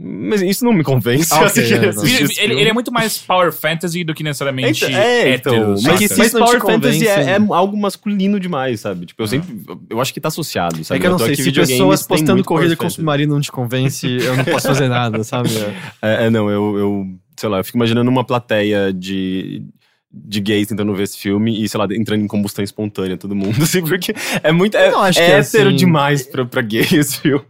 Mas 0.00 0.42
isso 0.42 0.64
não 0.64 0.72
me 0.72 0.84
convence. 0.84 1.28
Ah, 1.34 1.42
eu 1.56 2.06
é, 2.06 2.44
Ele, 2.44 2.54
ele- 2.60 2.68
é 2.68 2.72
muito 2.72 2.92
mais 2.92 3.18
power 3.18 3.52
fantasy 3.52 4.04
do 4.04 4.14
que 4.14 4.22
necessariamente 4.22 4.84
Então, 4.84 4.96
é, 4.96 5.34
então, 5.34 5.52
hétero. 5.54 5.68
mas, 5.82 6.16
Mas 6.16 6.32
não 6.32 6.40
Power 6.40 6.60
Fantasy 6.60 7.08
é, 7.08 7.20
é 7.32 7.36
algo 7.50 7.76
masculino 7.76 8.38
demais, 8.38 8.80
sabe? 8.80 9.06
Tipo, 9.06 9.22
eu 9.24 9.26
sempre. 9.26 9.60
Eu 9.90 10.00
acho 10.00 10.14
que 10.14 10.20
tá 10.20 10.28
associado, 10.28 10.84
sabe? 10.84 10.98
É 10.98 11.00
que 11.00 11.06
eu 11.06 11.10
não 11.10 11.18
tô 11.18 11.24
sei, 11.24 11.34
se 11.34 11.50
pessoas 11.50 12.06
postando 12.06 12.44
corrida 12.44 12.76
com 12.76 12.88
submarino 12.88 13.34
não 13.34 13.40
te 13.40 13.50
convence, 13.50 14.06
eu 14.06 14.36
não 14.36 14.44
posso 14.44 14.68
fazer 14.68 14.88
nada, 14.88 15.24
sabe? 15.24 15.48
É, 16.00 16.26
é, 16.26 16.30
não, 16.30 16.48
eu, 16.48 16.78
eu. 16.78 17.06
Sei 17.36 17.48
lá, 17.48 17.58
eu 17.58 17.64
fico 17.64 17.78
imaginando 17.78 18.08
uma 18.10 18.24
plateia 18.24 18.92
de. 18.92 19.62
De 20.10 20.40
gays 20.40 20.66
tentando 20.68 20.94
ver 20.94 21.02
esse 21.02 21.18
filme 21.18 21.62
e, 21.62 21.68
sei 21.68 21.78
lá, 21.78 21.86
entrando 21.92 22.24
em 22.24 22.26
combustão 22.26 22.64
espontânea, 22.64 23.18
todo 23.18 23.34
mundo, 23.34 23.56
assim, 23.62 23.82
porque 23.82 24.14
é 24.42 24.50
muito. 24.50 24.74
É, 24.76 24.90
não 24.90 25.02
acho 25.02 25.20
é 25.20 25.26
que 25.26 25.32
é 25.32 25.38
hétero 25.38 25.68
assim. 25.68 25.76
demais 25.76 26.26
pra, 26.26 26.46
pra 26.46 26.62
gay 26.62 26.80
esse 26.92 27.20
filme. 27.20 27.44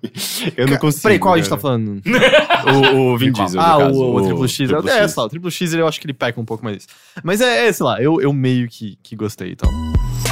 Eu 0.57 0.67
não 0.67 0.77
consigo. 0.77 1.03
Peraí, 1.03 1.19
qual 1.21 1.35
a 1.35 1.37
gente 1.37 1.49
tá 1.49 1.59
falando? 1.59 2.03
O, 2.69 3.12
o 3.12 3.17
Vin 3.17 3.31
Diesel. 3.31 3.61
ah, 3.61 3.75
no 3.75 3.87
caso, 3.87 4.00
o, 4.00 4.17
o 4.17 4.23
Triple 4.23 4.49
X. 4.49 4.69
Triple 4.69 4.91
é, 4.91 5.03
X. 5.03 5.12
sei 5.12 5.21
lá, 5.21 5.27
o 5.27 5.29
Triple 5.31 5.50
X 5.50 5.73
eu 5.75 5.87
acho 5.88 6.00
que 6.00 6.07
ele 6.07 6.12
peca 6.12 6.41
um 6.41 6.45
pouco 6.45 6.65
mais. 6.65 6.87
Mas 7.23 7.41
é, 7.41 7.69
é, 7.69 7.73
sei 7.73 7.87
lá, 7.87 8.03
eu, 8.03 8.21
eu 8.21 8.33
meio 8.33 8.69
que, 8.69 8.99
que 9.03 9.15
gostei 9.15 9.53
então. 9.53 9.71
e 9.71 9.93
tal. 10.25 10.27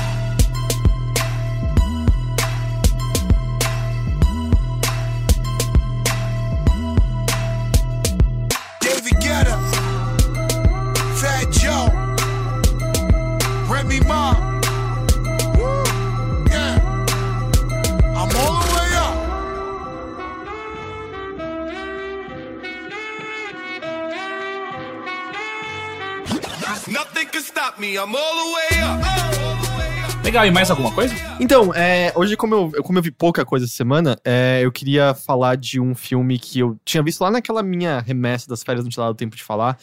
Legal, 30.23 30.47
e 30.47 30.51
mais 30.51 30.71
alguma 30.71 30.93
coisa? 30.93 31.15
Então, 31.41 31.75
é, 31.75 32.13
hoje, 32.15 32.37
como 32.37 32.55
eu, 32.55 32.83
como 32.83 32.99
eu 32.99 33.03
vi 33.03 33.11
pouca 33.11 33.45
coisa 33.45 33.65
essa 33.65 33.75
semana, 33.75 34.17
é, 34.25 34.61
eu 34.63 34.71
queria 34.71 35.15
falar 35.15 35.57
de 35.57 35.81
um 35.81 35.95
filme 35.95 36.39
que 36.39 36.61
eu 36.61 36.79
tinha 36.85 37.03
visto 37.03 37.21
lá 37.21 37.31
naquela 37.31 37.63
minha 37.63 38.01
remessa 38.01 38.49
das 38.49 38.63
férias, 38.63 38.85
não 38.85 38.91
tinha 38.91 39.05
dado 39.05 39.17
tempo 39.17 39.37
de 39.37 39.43
falar, 39.43 39.79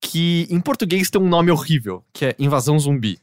que 0.00 0.46
em 0.50 0.60
português 0.60 1.10
tem 1.10 1.20
um 1.20 1.28
nome 1.28 1.50
horrível, 1.50 2.04
que 2.12 2.26
é 2.26 2.34
Invasão 2.38 2.78
Zumbi. 2.78 3.18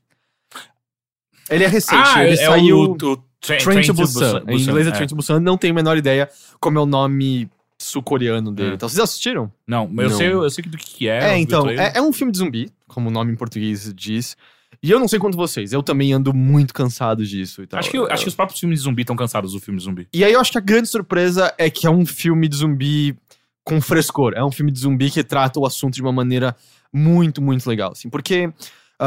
Ele 1.49 1.63
é 1.63 1.67
recente, 1.67 2.09
ah, 2.15 2.23
ele 2.23 2.33
é 2.33 2.45
saiu... 2.45 2.77
o, 2.77 2.91
o 2.91 3.17
Tra- 3.39 3.57
Train 3.57 3.81
to 3.81 3.93
Busan. 3.93 4.39
Busan, 4.39 4.51
Em 4.51 4.59
inglês 4.61 4.87
é 4.87 4.89
é. 4.89 4.93
Train 4.93 5.07
to 5.07 5.15
Busan, 5.15 5.39
não 5.39 5.57
tenho 5.57 5.73
a 5.73 5.75
menor 5.75 5.97
ideia 5.97 6.29
como 6.59 6.79
é 6.79 6.81
o 6.81 6.85
nome 6.85 7.49
sul-coreano 7.85 8.51
dele. 8.51 8.71
É. 8.71 8.73
Então, 8.75 8.87
vocês 8.89 8.99
assistiram? 8.99 9.51
Não, 9.67 9.87
mas 9.87 10.05
eu 10.05 10.09
Não. 10.11 10.17
sei, 10.17 10.33
eu 10.33 10.49
sei 10.49 10.63
do 10.65 10.77
que, 10.77 10.85
que 10.85 11.09
é. 11.09 11.31
É, 11.31 11.33
eu 11.33 11.37
então, 11.37 11.69
é, 11.69 11.93
é 11.95 12.01
um 12.01 12.13
filme 12.13 12.31
de 12.31 12.39
zumbi, 12.39 12.71
como 12.87 13.09
o 13.09 13.11
nome 13.11 13.31
em 13.31 13.35
português 13.35 13.93
diz. 13.95 14.35
E 14.81 14.91
eu 14.91 14.99
não 14.99 15.07
sei 15.07 15.17
quanto 15.17 15.37
vocês, 15.37 15.71
eu 15.71 15.81
também 15.81 16.11
ando 16.11 16.33
muito 16.33 16.73
cansado 16.73 17.25
disso 17.25 17.63
e 17.63 17.67
tal. 17.67 17.79
Acho 17.79 17.89
que, 17.89 17.97
acho 17.97 18.23
que 18.23 18.29
os 18.29 18.35
próprios 18.35 18.59
filmes 18.59 18.79
de 18.79 18.83
zumbi 18.83 19.03
estão 19.03 19.15
cansados 19.15 19.53
do 19.53 19.59
filme 19.59 19.77
de 19.77 19.85
zumbi. 19.85 20.07
E 20.13 20.25
aí 20.25 20.33
eu 20.33 20.41
acho 20.41 20.51
que 20.51 20.57
a 20.57 20.61
grande 20.61 20.89
surpresa 20.89 21.53
é 21.57 21.69
que 21.69 21.87
é 21.87 21.89
um 21.89 22.05
filme 22.05 22.49
de 22.49 22.57
zumbi 22.57 23.15
com 23.63 23.79
frescor. 23.79 24.33
É 24.35 24.43
um 24.43 24.51
filme 24.51 24.71
de 24.71 24.79
zumbi 24.79 25.09
que 25.09 25.23
trata 25.23 25.59
o 25.59 25.65
assunto 25.65 25.93
de 25.93 26.01
uma 26.01 26.11
maneira 26.11 26.55
muito, 26.91 27.41
muito 27.41 27.65
legal, 27.67 27.91
assim. 27.93 28.09
Porque, 28.09 28.51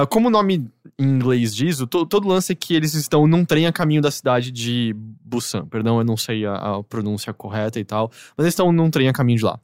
ah, 0.02 0.06
como 0.06 0.28
o 0.28 0.30
nome 0.30 0.68
em 0.98 1.04
inglês 1.04 1.54
diz, 1.54 1.80
o 1.80 1.86
to- 1.86 2.06
todo 2.06 2.26
lance 2.28 2.52
é 2.52 2.54
que 2.54 2.74
eles 2.74 2.94
estão 2.94 3.26
num 3.26 3.44
trem 3.44 3.66
a 3.66 3.72
caminho 3.72 4.00
da 4.02 4.10
cidade 4.10 4.50
de 4.50 4.94
Busan. 4.96 5.66
Perdão, 5.66 5.98
eu 5.98 6.04
não 6.04 6.16
sei 6.16 6.44
a, 6.46 6.54
a 6.76 6.82
pronúncia 6.82 7.32
correta 7.32 7.78
e 7.80 7.84
tal. 7.84 8.10
Mas 8.36 8.44
eles 8.44 8.52
estão 8.52 8.72
num 8.72 8.90
trem 8.90 9.08
a 9.08 9.12
caminho 9.12 9.38
de 9.38 9.44
lá. 9.44 9.58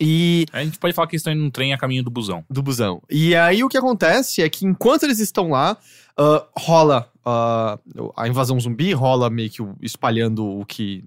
E 0.00 0.44
A 0.52 0.62
gente 0.64 0.78
pode 0.78 0.92
falar 0.92 1.06
que 1.06 1.14
eles 1.14 1.20
estão 1.20 1.32
indo 1.32 1.42
num 1.42 1.50
trem 1.50 1.72
a 1.72 1.78
caminho 1.78 2.02
do 2.02 2.10
busão. 2.10 2.44
do 2.50 2.62
busão. 2.62 3.00
E 3.08 3.34
aí 3.34 3.62
o 3.62 3.68
que 3.68 3.78
acontece 3.78 4.42
é 4.42 4.48
que 4.48 4.66
enquanto 4.66 5.04
eles 5.04 5.20
estão 5.20 5.50
lá, 5.50 5.76
ah, 6.16 6.46
rola 6.58 7.08
ah, 7.24 7.78
a 8.16 8.26
invasão 8.28 8.58
zumbi, 8.58 8.92
rola 8.92 9.30
meio 9.30 9.48
que 9.50 9.62
espalhando 9.82 10.44
o 10.44 10.66
que. 10.66 11.04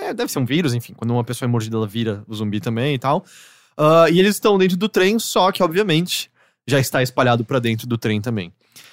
é- 0.00 0.06
é, 0.10 0.14
deve 0.14 0.30
ser 0.30 0.38
um 0.38 0.44
vírus, 0.46 0.72
enfim. 0.72 0.94
Quando 0.96 1.10
uma 1.10 1.24
pessoa 1.24 1.48
é 1.48 1.50
mordida, 1.50 1.76
ela 1.76 1.86
vira 1.86 2.24
o 2.28 2.34
zumbi 2.34 2.60
também 2.60 2.94
e 2.94 2.98
tal. 2.98 3.24
Ah, 3.76 4.06
e 4.10 4.18
eles 4.20 4.36
estão 4.36 4.56
dentro 4.56 4.76
do 4.76 4.88
trem, 4.88 5.18
só 5.18 5.50
que, 5.52 5.62
obviamente, 5.62 6.30
já 6.68 6.78
está 6.78 7.02
espalhado 7.02 7.44
pra 7.44 7.58
dentro 7.58 7.86
do 7.86 7.96
trem 7.96 8.20
também. 8.20 8.52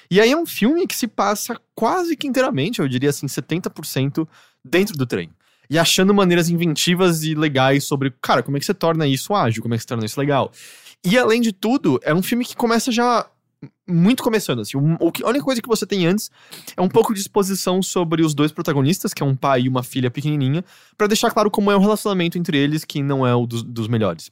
E 0.10 0.22
aí 0.22 0.32
é 0.32 0.38
um 0.38 0.46
filme 0.46 0.88
que 0.88 0.96
se 0.96 1.08
passa 1.08 1.60
quase 1.76 2.16
que 2.16 2.26
inteiramente, 2.26 2.80
eu 2.80 2.88
diria 2.88 3.10
assim, 3.10 3.28
70% 3.28 4.28
dentro 4.64 4.98
do 4.98 5.06
trem. 5.06 5.30
E 5.70 5.78
achando 5.78 6.14
maneiras 6.14 6.48
inventivas 6.50 7.24
e 7.24 7.36
legais 7.36 7.84
sobre, 7.84 8.14
cara, 8.22 8.42
como 8.42 8.56
é 8.56 8.60
que 8.60 8.66
você 8.66 8.74
torna 8.74 9.06
isso 9.06 9.34
ágil, 9.34 9.62
como 9.62 9.74
é 9.74 9.78
que 9.78 9.84
você 9.84 9.88
torna 9.88 10.06
isso 10.06 10.20
legal. 10.20 10.52
E 11.04 11.18
além 11.18 11.42
de 11.42 11.52
tudo, 11.52 12.00
é 12.04 12.14
um 12.14 12.24
filme 12.24 12.46
que 12.46 12.56
começa 12.56 12.92
já 12.92 13.28
muito 13.88 14.24
começando, 14.24 14.62
assim. 14.62 14.78
O, 14.78 15.12
a 15.24 15.30
única 15.30 15.44
coisa 15.44 15.62
que 15.62 15.68
você 15.68 15.86
tem 15.86 16.06
antes 16.06 16.32
é 16.78 16.82
um 16.82 16.88
pouco 16.88 17.14
de 17.14 17.20
exposição 17.20 17.82
sobre 17.82 18.24
os 18.24 18.34
dois 18.34 18.52
protagonistas, 18.52 19.14
que 19.14 19.22
é 19.22 19.26
um 19.26 19.36
pai 19.36 19.64
e 19.64 19.70
uma 19.70 19.84
filha 19.84 20.10
pequenininha, 20.10 20.64
pra 20.98 21.08
deixar 21.08 21.32
claro 21.32 21.52
como 21.52 21.72
é 21.72 21.76
o 21.76 21.80
relacionamento 21.80 22.38
entre 22.38 22.58
eles, 22.58 22.86
que 22.86 23.04
não 23.04 23.26
é 23.26 23.36
o 23.36 23.46
dos, 23.46 23.64
dos 23.64 23.88
melhores. 23.88 24.32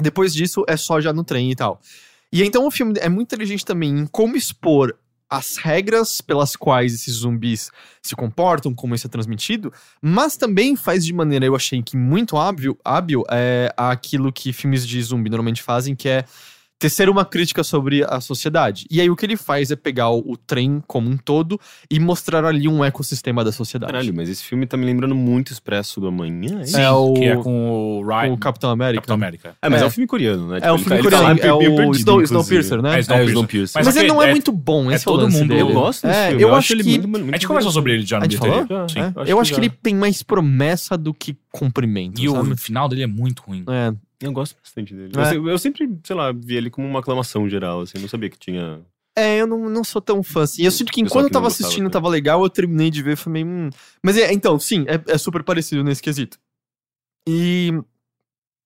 Depois 0.00 0.34
disso, 0.34 0.64
é 0.68 0.76
só 0.76 1.00
já 1.00 1.12
no 1.12 1.24
trem 1.24 1.50
e 1.50 1.56
tal. 1.56 1.80
E 2.36 2.42
então 2.42 2.66
o 2.66 2.70
filme 2.70 2.92
é 3.00 3.08
muito 3.08 3.28
inteligente 3.28 3.64
também 3.64 3.88
em 3.88 4.06
como 4.06 4.36
expor 4.36 4.94
as 5.28 5.56
regras 5.56 6.20
pelas 6.20 6.54
quais 6.54 6.92
esses 6.92 7.14
zumbis 7.14 7.70
se 8.02 8.14
comportam, 8.14 8.74
como 8.74 8.94
isso 8.94 9.06
é 9.06 9.10
transmitido, 9.10 9.72
mas 10.02 10.36
também 10.36 10.76
faz 10.76 11.02
de 11.02 11.14
maneira, 11.14 11.46
eu 11.46 11.56
achei 11.56 11.82
que 11.82 11.96
muito 11.96 12.36
hábil, 12.36 12.78
hábil 12.84 13.24
é 13.30 13.72
aquilo 13.74 14.30
que 14.30 14.52
filmes 14.52 14.86
de 14.86 15.02
zumbi 15.02 15.30
normalmente 15.30 15.62
fazem, 15.62 15.96
que 15.96 16.10
é 16.10 16.26
tecer 16.78 17.08
uma 17.08 17.24
crítica 17.24 17.64
sobre 17.64 18.04
a 18.04 18.20
sociedade. 18.20 18.86
E 18.90 19.00
aí 19.00 19.08
o 19.08 19.16
que 19.16 19.24
ele 19.24 19.36
faz 19.36 19.70
é 19.70 19.76
pegar 19.76 20.10
o, 20.10 20.18
o 20.32 20.36
trem 20.36 20.82
como 20.86 21.08
um 21.08 21.16
todo 21.16 21.58
e 21.90 21.98
mostrar 21.98 22.44
ali 22.44 22.68
um 22.68 22.84
ecossistema 22.84 23.42
da 23.42 23.50
sociedade. 23.50 23.90
Caralho, 23.92 24.12
mas 24.14 24.28
esse 24.28 24.42
filme 24.44 24.66
tá 24.66 24.76
me 24.76 24.84
lembrando 24.84 25.14
muito 25.14 25.52
Expresso 25.52 26.00
do 26.00 26.08
Amanhã. 26.08 26.58
hein? 26.60 26.66
Sim, 26.66 26.80
É 26.80 26.90
o- 26.90 27.14
que 27.14 27.24
é 27.24 27.36
com 27.36 27.70
o 28.00 28.06
Ryan. 28.06 28.28
Com 28.28 28.34
o 28.34 28.38
Capitão 28.38 28.70
América. 28.70 28.96
Capitão 29.00 29.14
América. 29.14 29.56
É, 29.62 29.68
mas 29.70 29.80
é, 29.80 29.84
É. 29.84 29.86
um 29.88 29.90
filme 29.90 30.06
coreano, 30.06 30.48
né? 30.48 30.58
É 30.62 30.70
o 30.70 30.74
ele 30.74 30.84
filme 30.84 30.98
tá- 30.98 31.02
ele 31.02 31.10
tá 31.10 31.20
lá 31.20 31.34
coreano, 31.34 31.62
é 31.62 31.68
meio 31.68 31.88
o 31.88 31.92
Snow. 31.94 32.22
Snowpiercer, 32.22 32.82
né? 32.82 32.90
É, 32.90 32.92
É, 32.94 32.96
o 32.96 33.00
Snowpiercer. 33.00 33.30
Snowpiercer. 33.30 33.72
Mas 33.80 33.86
Mas, 33.86 33.96
é 33.96 33.98
ele 34.00 34.08
que 34.08 34.14
não 34.14 34.22
é, 34.22 34.28
é- 34.28 34.30
muito 34.32 34.52
bom, 34.52 34.90
é 34.90 34.94
esse 34.94 35.02
é 35.02 35.04
todo 35.06 35.22
lance 35.22 35.38
mundo- 35.38 35.48
dele. 35.48 35.60
Eu 35.62 35.72
gosto 35.72 36.06
desse 36.06 36.18
É, 36.18 36.28
filme. 36.28 36.42
eu 36.42 36.54
acho 36.54 36.72
ele 36.74 36.82
que- 36.84 36.90
muito- 36.90 37.08
muito 37.08 37.28
A 37.30 37.32
gente 37.38 37.46
conversou 37.48 37.72
sobre 37.72 37.92
ele 37.94 38.04
já 38.04 38.18
no 38.18 38.24
A 38.26 38.28
gente 38.28 38.38
bilheteria. 38.40 38.66
falou? 38.66 38.88
Sim. 38.88 39.00
É, 39.00 39.12
Eu 39.32 39.40
acho 39.40 39.54
que 39.54 39.60
ele 39.60 39.70
tem 39.70 39.94
mais 39.94 40.22
promessa 40.22 40.96
do 40.98 41.14
que 41.14 41.34
cumprimento, 41.50 42.20
E 42.20 42.28
o 42.28 42.56
final 42.56 42.86
dele 42.86 43.02
é 43.02 43.06
muito 43.06 43.42
ruim. 43.42 43.64
É, 43.66 43.94
Eu 44.20 44.32
gosto 44.32 44.56
bastante 44.60 44.94
dele. 44.94 45.12
É. 45.16 45.20
Eu, 45.20 45.24
se- 45.26 45.50
eu 45.50 45.58
sempre, 45.58 45.98
sei 46.04 46.16
lá, 46.16 46.32
vi 46.32 46.56
ele 46.56 46.70
como 46.70 46.86
uma 46.86 47.00
aclamação 47.00 47.48
geral, 47.48 47.80
assim. 47.82 47.98
Não 47.98 48.08
sabia 48.08 48.30
que 48.30 48.38
tinha... 48.38 48.80
É, 49.18 49.40
eu 49.40 49.46
não, 49.46 49.68
não 49.70 49.82
sou 49.82 50.00
tão 50.02 50.22
fã 50.22 50.42
assim. 50.42 50.62
Eu 50.62 50.70
sinto 50.70 50.92
que 50.92 51.00
enquanto 51.00 51.24
eu 51.26 51.30
tava 51.30 51.46
assistindo 51.46 51.76
também. 51.84 51.90
tava 51.90 52.08
legal, 52.08 52.42
eu 52.42 52.50
terminei 52.50 52.90
de 52.90 53.02
ver 53.02 53.12
e 53.14 53.16
falei, 53.16 53.44
hum. 53.44 53.70
Mas 54.02 54.18
é, 54.18 54.30
então, 54.32 54.58
sim, 54.58 54.84
é, 54.86 55.12
é 55.12 55.16
super 55.18 55.42
parecido 55.42 55.82
nesse 55.82 56.02
quesito. 56.02 56.38
E. 57.26 57.72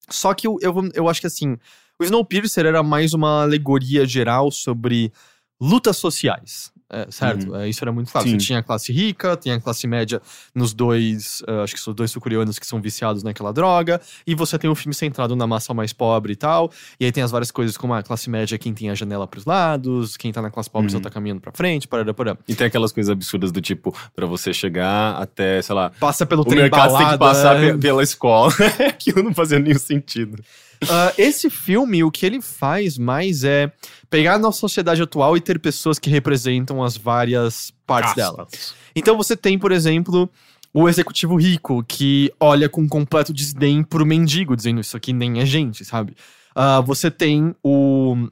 Só 0.09 0.35
que 0.35 0.47
eu, 0.49 0.57
eu, 0.61 0.75
eu 0.93 1.09
acho 1.09 1.21
que 1.21 1.29
assim, 1.29 1.57
o 2.01 2.05
Snowpiercer 2.05 2.67
era 2.67 2.83
mais 2.83 3.15
uma 3.15 3.43
alegoria 3.43 4.05
geral 4.05 4.51
sobre 4.51 5.13
lutas 5.61 5.97
sociais. 5.99 6.73
É, 6.93 7.07
certo, 7.11 7.55
é, 7.55 7.69
isso 7.69 7.85
era 7.85 7.93
muito 7.93 8.11
claro. 8.11 8.27
Sim. 8.27 8.33
Você 8.39 8.47
tinha 8.47 8.59
a 8.59 8.63
classe 8.63 8.93
rica, 8.93 9.37
tinha 9.37 9.55
a 9.57 9.61
classe 9.61 9.87
média 9.87 10.21
nos 10.55 10.75
dois, 10.75 11.43
ah, 11.47 11.63
acho 11.63 11.75
que 11.75 11.81
são 11.81 11.95
dois 11.95 12.11
sul-coreanos 12.11 12.59
que 12.59 12.67
são 12.67 12.81
viciados 12.81 13.23
naquela 13.23 13.53
droga, 13.53 14.01
e 14.27 14.35
você 14.35 14.59
tem 14.59 14.69
um 14.69 14.75
filme 14.75 14.93
centrado 14.95 15.37
na 15.37 15.47
massa 15.47 15.73
mais 15.73 15.93
pobre 15.93 16.33
e 16.33 16.37
tal, 16.37 16.71
e 16.99 17.05
aí 17.05 17.13
tem 17.13 17.23
as 17.23 17.31
várias 17.31 17.51
coisas 17.53 17.77
como 17.77 17.95
a 17.95 18.03
classe 18.03 18.29
média, 18.29 18.59
quem 18.59 18.75
tem 18.75 18.91
a 18.91 18.95
janela 18.95 19.27
pros 19.27 19.45
lados, 19.45 20.17
quem 20.17 20.33
tá 20.33 20.43
na 20.43 20.51
classe 20.51 20.69
pobre 20.69 20.91
só 20.91 20.97
Uhum. 20.97 21.03
tá 21.03 21.11
caminhando 21.11 21.41
pra 21.41 21.53
frente, 21.53 21.87
parará, 21.87 22.13
parará. 22.13 22.37
E 22.49 22.55
tem 22.57 22.67
aquelas 22.67 22.91
coisas 22.91 23.11
absurdas 23.11 23.53
do 23.53 23.61
tipo, 23.61 23.97
pra 24.17 24.27
você 24.27 24.53
chegar 24.53 25.15
até, 25.23 25.63
sei 25.63 25.75
lá, 25.75 25.91
Passa 26.01 26.27
pelo 26.27 26.43
o 26.43 26.45
trem 26.45 26.63
mercado 26.63 26.89
tem 26.89 26.93
balada, 26.99 27.13
que 27.13 27.19
passar 27.19 27.57
pe- 27.61 27.79
pela 27.79 28.03
escola. 28.03 28.53
Aquilo 28.89 29.23
não 29.23 29.33
fazia 29.35 29.59
nenhum 29.59 29.79
sentido. 29.79 30.43
Ah, 30.89 31.13
esse 31.19 31.51
filme, 31.51 32.03
o 32.03 32.11
que 32.11 32.25
ele 32.25 32.41
faz 32.41 32.97
mais 32.97 33.45
é 33.45 33.71
pegar 34.09 34.35
a 34.35 34.39
nossa 34.39 34.59
sociedade 34.59 35.03
atual 35.03 35.37
e 35.37 35.41
ter 35.41 35.59
pessoas 35.59 35.99
que 35.99 36.09
representam 36.09 36.83
as 36.83 36.97
várias 36.97 37.73
partes 37.87 38.15
dela. 38.15 38.47
Castas. 38.47 38.75
Então 38.95 39.17
você 39.17 39.37
tem, 39.37 39.59
por 39.59 39.73
exemplo, 39.73 40.29
o 40.73 40.89
executivo 40.89 41.37
rico 41.37 41.85
que 41.87 42.33
olha 42.41 42.69
com 42.69 42.89
completo 42.89 43.33
desdém 43.33 43.83
pro 43.83 44.07
mendigo, 44.07 44.57
dizendo 44.57 44.81
isso 44.81 44.97
aqui 44.97 45.13
nem 45.13 45.41
é 45.41 45.47
gente, 45.47 45.85
sabe? 45.85 46.15
Ah, 46.55 46.81
você 46.81 47.11
tem 47.11 47.55
o, 47.63 48.29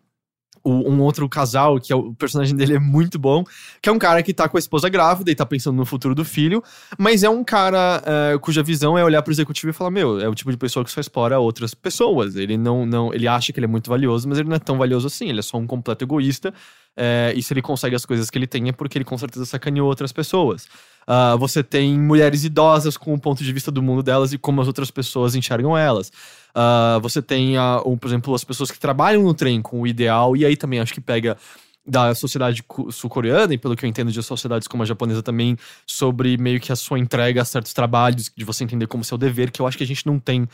o- 0.70 0.90
um 0.90 1.00
outro 1.02 1.28
casal, 1.28 1.78
que 1.81 1.92
é 1.92 1.96
o, 1.96 2.00
o 2.09 2.14
personagem 2.14 2.54
dele 2.57 2.74
é 2.74 2.78
muito 2.78 3.18
bom, 3.18 3.44
que 3.83 3.88
é 3.88 3.92
um 3.92 3.98
cara 3.98 4.22
que 4.22 4.35
tá 4.35 4.48
com 4.48 4.57
a 4.57 4.61
esposa 4.61 4.88
grávida 4.88 5.31
e 5.31 5.35
tá 5.35 5.46
pensando 5.46 5.76
no 5.76 5.85
futuro 5.87 6.14
do 6.14 6.24
filho, 6.24 6.62
mas 6.98 7.22
é 7.22 7.28
um 7.31 7.42
cara 7.44 8.02
eh, 8.04 8.38
cuja 8.40 8.62
visão 8.62 8.96
é 8.98 9.04
olhar 9.04 9.22
pro 9.22 9.33
executivo 9.33 9.70
e 9.70 9.72
falar: 9.72 9.90
Meu, 9.90 10.20
é 10.20 10.28
o 10.28 10.35
tipo 10.35 10.50
de 10.50 10.57
pessoa 10.57 10.85
que 10.85 10.90
só 10.90 11.00
explora 11.00 11.38
outras 11.38 11.74
pessoas. 11.74 12.37
Ele 12.37 12.57
não, 12.57 12.85
não. 12.87 13.12
Ele 13.14 13.26
acha 13.28 13.52
que 13.52 13.59
ele 13.59 13.66
é 13.66 13.68
muito 13.68 13.88
valioso, 13.90 14.28
mas 14.28 14.38
ele 14.38 14.48
não 14.48 14.57
é 14.57 14.59
tão 14.59 14.76
valioso 14.78 15.07
assim. 15.07 15.28
Ele 15.28 15.38
é 15.38 15.42
só 15.42 15.57
um 15.57 15.66
completo 15.66 16.04
egoísta. 16.04 16.52
eh, 16.96 17.33
e 17.37 17.42
se 17.42 17.52
ele 17.52 17.62
consegue 17.62 17.94
as 17.96 18.04
coisas 18.04 18.28
que 18.31 18.37
ele 18.38 18.46
tem 18.46 18.68
é 18.68 18.72
porque 18.72 18.98
ele 18.98 19.04
com 19.04 19.16
certeza 19.16 19.44
sacaneou 19.46 19.87
outras 19.88 20.12
pessoas. 20.12 20.66
Ah, 21.11 21.37
você 21.37 21.62
tem 21.62 21.99
mulheres 21.99 22.44
idosas 22.44 22.99
com 22.99 23.14
o 23.14 23.18
ponto 23.18 23.42
de 23.42 23.51
vista 23.51 23.71
do 23.71 23.83
mundo 23.83 24.03
delas 24.03 24.35
e 24.35 24.38
como 24.38 24.61
as 24.61 24.66
outras 24.66 24.90
pessoas 24.90 25.35
enxergam 25.35 25.77
elas. 25.77 26.12
Ah, 26.55 26.99
você 27.01 27.23
tem, 27.23 27.57
ah, 27.57 27.81
por 27.83 28.07
exemplo, 28.07 28.35
as 28.35 28.44
pessoas 28.44 28.71
que 28.71 28.79
trabalham 28.79 29.23
no 29.23 29.33
trem 29.33 29.62
com 29.62 29.81
o 29.81 29.87
ideal, 29.87 30.37
e 30.37 30.44
aí 30.44 30.55
também 30.55 30.81
acho 30.81 30.92
que 30.92 31.01
pega 31.01 31.38
da 31.87 32.14
sociedade 32.14 32.62
sul-coreana, 32.90 33.55
e 33.55 33.57
pelo 33.57 33.75
que 33.75 33.87
eu 33.87 33.88
entendo 33.88 34.12
de 34.12 34.23
sociedades 34.23 34.68
como 34.68 34.83
a 34.83 34.87
japonesa 34.87 35.23
também, 35.23 35.57
sobre 35.87 36.37
meio 36.37 36.61
que 36.61 36.71
a 36.71 36.77
sua 36.77 36.99
entrega 36.99 37.40
a 37.40 37.44
certos 37.47 37.73
trabalhos, 37.73 38.31
de 38.37 38.44
você 38.44 38.62
entender 38.62 38.87
como 38.87 39.03
seu 39.03 39.16
dever, 39.16 39.51
que 39.51 39.62
eu 39.62 39.66
acho 39.66 39.79
que 39.79 39.85
a 39.85 39.87
gente 39.87 40.07
não 40.07 40.18
tem 40.18 40.47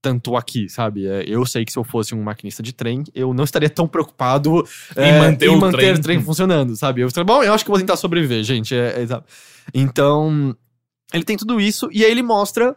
tanto 0.00 0.36
aqui, 0.36 0.68
sabe? 0.68 1.06
É, 1.06 1.24
eu 1.26 1.44
sei 1.44 1.64
que 1.64 1.72
se 1.72 1.78
eu 1.78 1.84
fosse 1.84 2.14
um 2.14 2.22
maquinista 2.22 2.62
de 2.62 2.72
trem, 2.72 3.04
eu 3.14 3.34
não 3.34 3.44
estaria 3.44 3.68
tão 3.68 3.86
preocupado 3.86 4.64
Em 4.96 5.02
é, 5.02 5.18
manter 5.18 5.46
em 5.46 5.48
o 5.48 5.58
manter 5.58 5.78
trem. 5.78 5.92
o 5.92 6.00
trem 6.00 6.22
funcionando, 6.22 6.76
sabe? 6.76 7.00
Eu, 7.00 7.08
bom, 7.24 7.42
eu 7.42 7.52
acho 7.52 7.64
que 7.64 7.70
vou 7.70 7.78
tentar 7.78 7.96
sobreviver, 7.96 8.42
gente. 8.44 8.74
É, 8.74 9.02
é? 9.02 9.06
Então, 9.74 10.56
ele 11.12 11.24
tem 11.24 11.36
tudo 11.36 11.60
isso, 11.60 11.88
e 11.92 12.04
aí 12.04 12.10
ele 12.10 12.22
mostra 12.22 12.76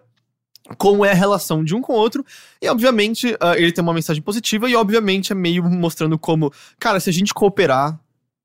como 0.77 1.03
é 1.03 1.11
a 1.11 1.15
relação 1.15 1.63
de 1.63 1.75
um 1.75 1.81
com 1.81 1.93
o 1.93 1.95
outro. 1.95 2.25
E, 2.61 2.67
obviamente, 2.67 3.35
ah, 3.39 3.57
ele 3.57 3.71
tem 3.71 3.83
uma 3.83 3.93
mensagem 3.93 4.21
positiva, 4.21 4.69
e, 4.69 4.75
obviamente, 4.75 5.31
é 5.31 5.35
meio 5.35 5.63
mostrando 5.63 6.17
como, 6.17 6.51
cara, 6.79 6.99
se 6.99 7.09
a 7.09 7.13
gente 7.13 7.33
cooperar, 7.33 7.99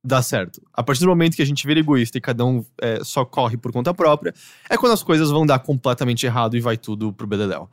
dá 0.05 0.23
certo. 0.23 0.63
A 0.73 0.83
partir 0.83 1.01
do 1.01 1.09
momento 1.09 1.35
que 1.35 1.43
a 1.43 1.47
gente 1.47 1.67
vira 1.67 1.81
egoísta 1.81 2.17
e 2.17 2.21
cada 2.21 2.45
um 2.45 2.65
é, 2.81 3.03
só 3.03 3.25
corre 3.25 3.57
por 3.57 3.73
conta 3.73 3.93
própria, 3.93 4.33
é 4.69 4.77
quando 4.77 4.93
as 4.93 5.03
coisas 5.03 5.31
vão 5.31 5.45
dar 5.45 5.59
completamente 5.59 6.25
errado 6.25 6.57
e 6.57 6.61
vai 6.61 6.77
tudo 6.77 7.13
pro 7.13 7.27
bedeléu. 7.27 7.69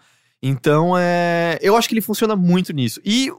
Então, 0.45 0.93
é, 0.97 1.57
eu 1.61 1.73
acho 1.77 1.87
que 1.87 1.93
ele 1.93 2.01
funciona 2.01 2.35
muito 2.35 2.73
nisso. 2.73 2.99
E 3.05 3.31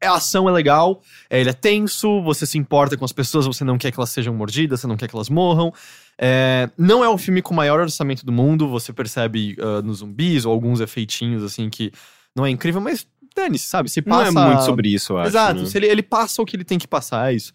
a, 0.00 0.14
ação 0.14 0.48
é 0.48 0.52
legal, 0.52 1.02
é, 1.28 1.40
ele 1.40 1.50
é 1.50 1.52
tenso, 1.52 2.22
você 2.22 2.46
se 2.46 2.56
importa 2.56 2.96
com 2.96 3.04
as 3.04 3.10
pessoas, 3.10 3.46
você 3.46 3.64
não 3.64 3.76
quer 3.76 3.90
que 3.90 3.98
elas 3.98 4.10
sejam 4.10 4.32
mordidas, 4.32 4.80
você 4.80 4.86
não 4.86 4.96
quer 4.96 5.08
que 5.08 5.16
elas 5.16 5.28
morram. 5.28 5.74
É, 6.16 6.70
não 6.78 7.02
é 7.02 7.08
o 7.08 7.18
filme 7.18 7.42
com 7.42 7.52
o 7.52 7.56
maior 7.56 7.80
orçamento 7.80 8.24
do 8.24 8.30
mundo, 8.30 8.68
você 8.68 8.92
percebe 8.92 9.56
ah, 9.60 9.82
nos 9.82 9.98
zumbis 9.98 10.46
ou 10.46 10.52
alguns 10.52 10.80
efeitinhos 10.80 11.42
assim 11.42 11.68
que 11.68 11.90
não 12.34 12.46
é 12.46 12.50
incrível, 12.50 12.80
mas 12.80 13.04
dane-se, 13.34 13.66
sabe? 13.66 13.90
Se 13.90 14.00
Não 14.06 14.16
passa. 14.16 14.28
é 14.38 14.46
muito 14.46 14.64
sobre 14.64 14.88
isso, 14.88 15.14
eu 15.14 15.18
acho. 15.18 15.28
Exato, 15.30 15.62
né? 15.62 15.68
ele, 15.74 15.86
ele 15.88 16.02
passa 16.02 16.40
o 16.40 16.46
que 16.46 16.54
ele 16.54 16.64
tem 16.64 16.78
que 16.78 16.86
passar, 16.86 17.32
é 17.32 17.34
isso. 17.34 17.52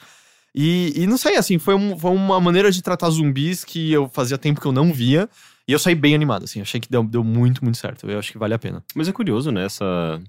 E, 0.54 0.92
e 0.98 1.08
não 1.08 1.18
sei, 1.18 1.38
assim, 1.38 1.58
foi, 1.58 1.76
um- 1.76 1.98
foi 1.98 2.12
uma 2.12 2.40
maneira 2.42 2.70
de 2.70 2.82
tratar 2.82 3.10
zumbis 3.10 3.64
que 3.64 3.92
eu 3.92 4.10
fazia 4.10 4.38
tempo 4.38 4.60
que 4.60 4.68
eu 4.68 4.74
não 4.74 4.92
via. 4.92 5.30
E 5.72 5.74
eu 5.74 5.80
saí 5.80 5.96
bem 5.96 6.14
animado, 6.14 6.44
assim, 6.44 6.60
achei 6.60 6.82
que 6.82 6.90
deu, 6.90 7.02
deu 7.02 7.24
muito, 7.24 7.64
muito 7.64 7.78
certo. 7.78 8.10
Eu 8.10 8.20
acho 8.20 8.30
que 8.30 8.38
vale 8.38 8.54
a 8.54 8.60
pena. 8.60 8.84
Mas 8.94 9.08
é 9.08 9.14
curioso, 9.14 9.52
né? 9.54 9.64
Essa, 9.64 10.22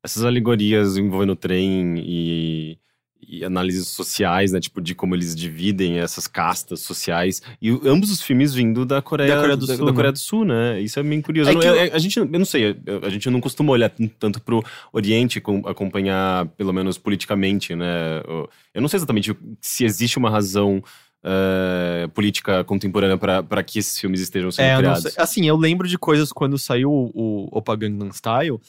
essas 0.00 0.22
alegorias 0.24 0.96
envolvendo 0.96 1.32
o 1.32 1.36
trem 1.36 1.94
e, 1.98 2.78
e 3.28 3.44
análises 3.44 3.88
sociais, 3.88 4.52
né? 4.52 4.60
Tipo, 4.60 4.80
de 4.80 4.94
como 4.94 5.16
eles 5.16 5.34
dividem 5.34 5.98
essas 5.98 6.28
castas 6.28 6.82
sociais. 6.82 7.42
E 7.60 7.68
ambos 7.84 8.12
os 8.12 8.22
filmes 8.22 8.54
vindo 8.54 8.86
da 8.86 9.02
Coreia, 9.02 9.34
Da 9.34 9.40
Coreia 9.40 9.56
do 9.56 9.66
Sul, 9.66 9.76
da 9.78 9.84
né? 9.86 9.92
Coreia 9.96 10.12
do 10.12 10.18
Sul, 10.20 10.44
né? 10.44 10.80
Isso 10.80 11.00
é 11.00 11.02
bem 11.02 11.20
curioso. 11.20 11.50
É 11.50 11.52
não- 11.54 11.60
que 11.60 11.66
eu- 11.66 11.92
a 11.94 11.98
gente, 11.98 12.16
eu 12.20 12.26
não 12.26 12.44
sei, 12.44 12.76
a 13.02 13.08
gente 13.08 13.28
não 13.28 13.40
costuma 13.40 13.72
olhar 13.72 13.90
tanto 14.20 14.40
pro 14.40 14.62
Oriente, 14.92 15.40
com- 15.40 15.66
acompanhar, 15.66 16.46
pelo 16.50 16.72
menos 16.72 16.96
politicamente, 16.96 17.74
né? 17.74 18.22
Eu 18.72 18.80
não 18.80 18.86
sei 18.88 18.98
exatamente 18.98 19.36
se 19.60 19.84
existe 19.84 20.16
uma 20.16 20.30
razão 20.30 20.80
eh, 21.24 22.08
política 22.14 22.62
contemporânea 22.64 23.16
para 23.18 23.62
que 23.62 23.78
esses 23.78 23.98
filmes 23.98 24.20
estejam 24.20 24.50
sendo 24.50 24.64
É, 24.66 24.74
eu 24.74 24.78
criados. 24.78 25.02
sei. 25.02 25.12
Assim, 25.16 25.46
eu 25.46 25.56
lembro 25.56 25.88
de 25.88 25.98
coisas 25.98 26.32
quando 26.32 26.58
saiu 26.58 26.90
o, 26.90 27.10
o 27.14 27.48
Opa 27.58 27.74
Gangnam 27.76 28.12
Style, 28.12 28.60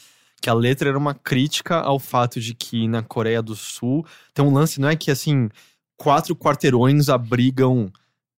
que 0.41 0.49
a 0.49 0.53
letra 0.53 0.89
era 0.89 0.97
uma 0.97 1.13
crítica 1.13 1.77
ao 1.79 1.99
fato 1.99 2.39
de 2.39 2.53
que 2.53 2.87
na 2.87 3.01
Coreia 3.01 3.41
do 3.41 3.55
Sul 3.55 4.05
tem 4.33 4.43
um 4.45 4.53
lance, 4.53 4.79
não 4.79 4.89
é 4.89 4.95
que 4.95 5.09
assim, 5.11 5.49
quatro 5.95 6.35
quarteirões 6.35 7.09
abrigam 7.09 7.91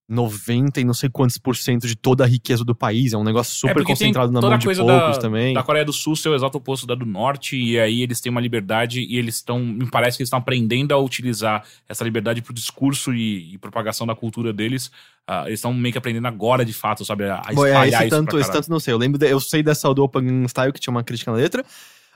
90 0.10 0.82
e 0.82 0.84
não 0.84 0.94
sei 0.94 1.08
quantos 1.10 1.38
por 1.38 1.56
cento 1.56 1.88
de 1.88 1.96
toda 1.96 2.24
a 2.24 2.28
riqueza 2.28 2.66
do 2.66 2.74
país. 2.74 3.14
É 3.14 3.18
um 3.18 3.24
negócio 3.24 3.54
super 3.54 3.74
porque 3.76 3.86
tem 3.94 3.96
concentrado 3.96 4.32
na 4.32 4.42
mão 4.42 4.58
de 4.58 4.66
poucos 4.66 4.86
da- 4.86 5.18
também. 5.20 5.54
Da 5.54 5.62
Coreia 5.64 5.86
do 5.86 5.94
Sul 5.94 6.16
ser 6.16 6.30
o 6.30 6.36
exato 6.36 6.58
oposto 6.58 6.88
da 6.88 6.96
do 6.96 7.06
Norte, 7.06 7.56
e 7.56 7.80
aí 7.80 8.02
eles 8.02 8.20
têm 8.20 8.30
uma 8.32 8.42
liberdade 8.42 9.02
e 9.02 9.18
eles 9.18 9.36
estão. 9.36 9.60
Me 9.60 9.90
parece 9.90 10.18
que 10.18 10.24
eles 10.24 10.28
estão 10.28 10.40
aprendendo 10.40 10.94
a 10.94 10.98
utilizar 10.98 11.64
essa 11.88 12.04
liberdade 12.04 12.42
pro 12.42 12.54
discurso 12.54 13.14
e, 13.14 13.54
e 13.54 13.58
propagação 13.60 14.08
da 14.08 14.16
cultura 14.16 14.52
deles. 14.52 14.92
Ah, 15.28 15.44
eles 15.46 15.60
estão 15.60 15.72
meio 15.74 15.92
que 15.92 15.98
aprendendo 16.00 16.28
agora, 16.28 16.66
de 16.66 16.74
fato, 16.74 17.06
sabe? 17.06 17.26
A, 17.26 17.36
a 17.46 17.54
Bom, 17.54 17.64
é, 17.66 17.70
espalhar 17.70 17.88
esse 17.88 18.08
isso 18.08 18.10
tanto, 18.10 18.40
esse 18.40 18.52
tanto 18.52 18.70
não 18.72 18.80
sei. 18.80 18.94
Eu 18.94 18.98
lembro, 18.98 19.20
de- 19.20 19.30
eu 19.30 19.40
sei 19.40 19.62
dessa 19.62 19.94
do 19.94 20.04
Open 20.04 20.48
Style 20.48 20.74
que 20.74 20.80
tinha 20.80 20.92
uma 20.92 21.04
crítica 21.04 21.30
na 21.32 21.38
letra. 21.38 21.64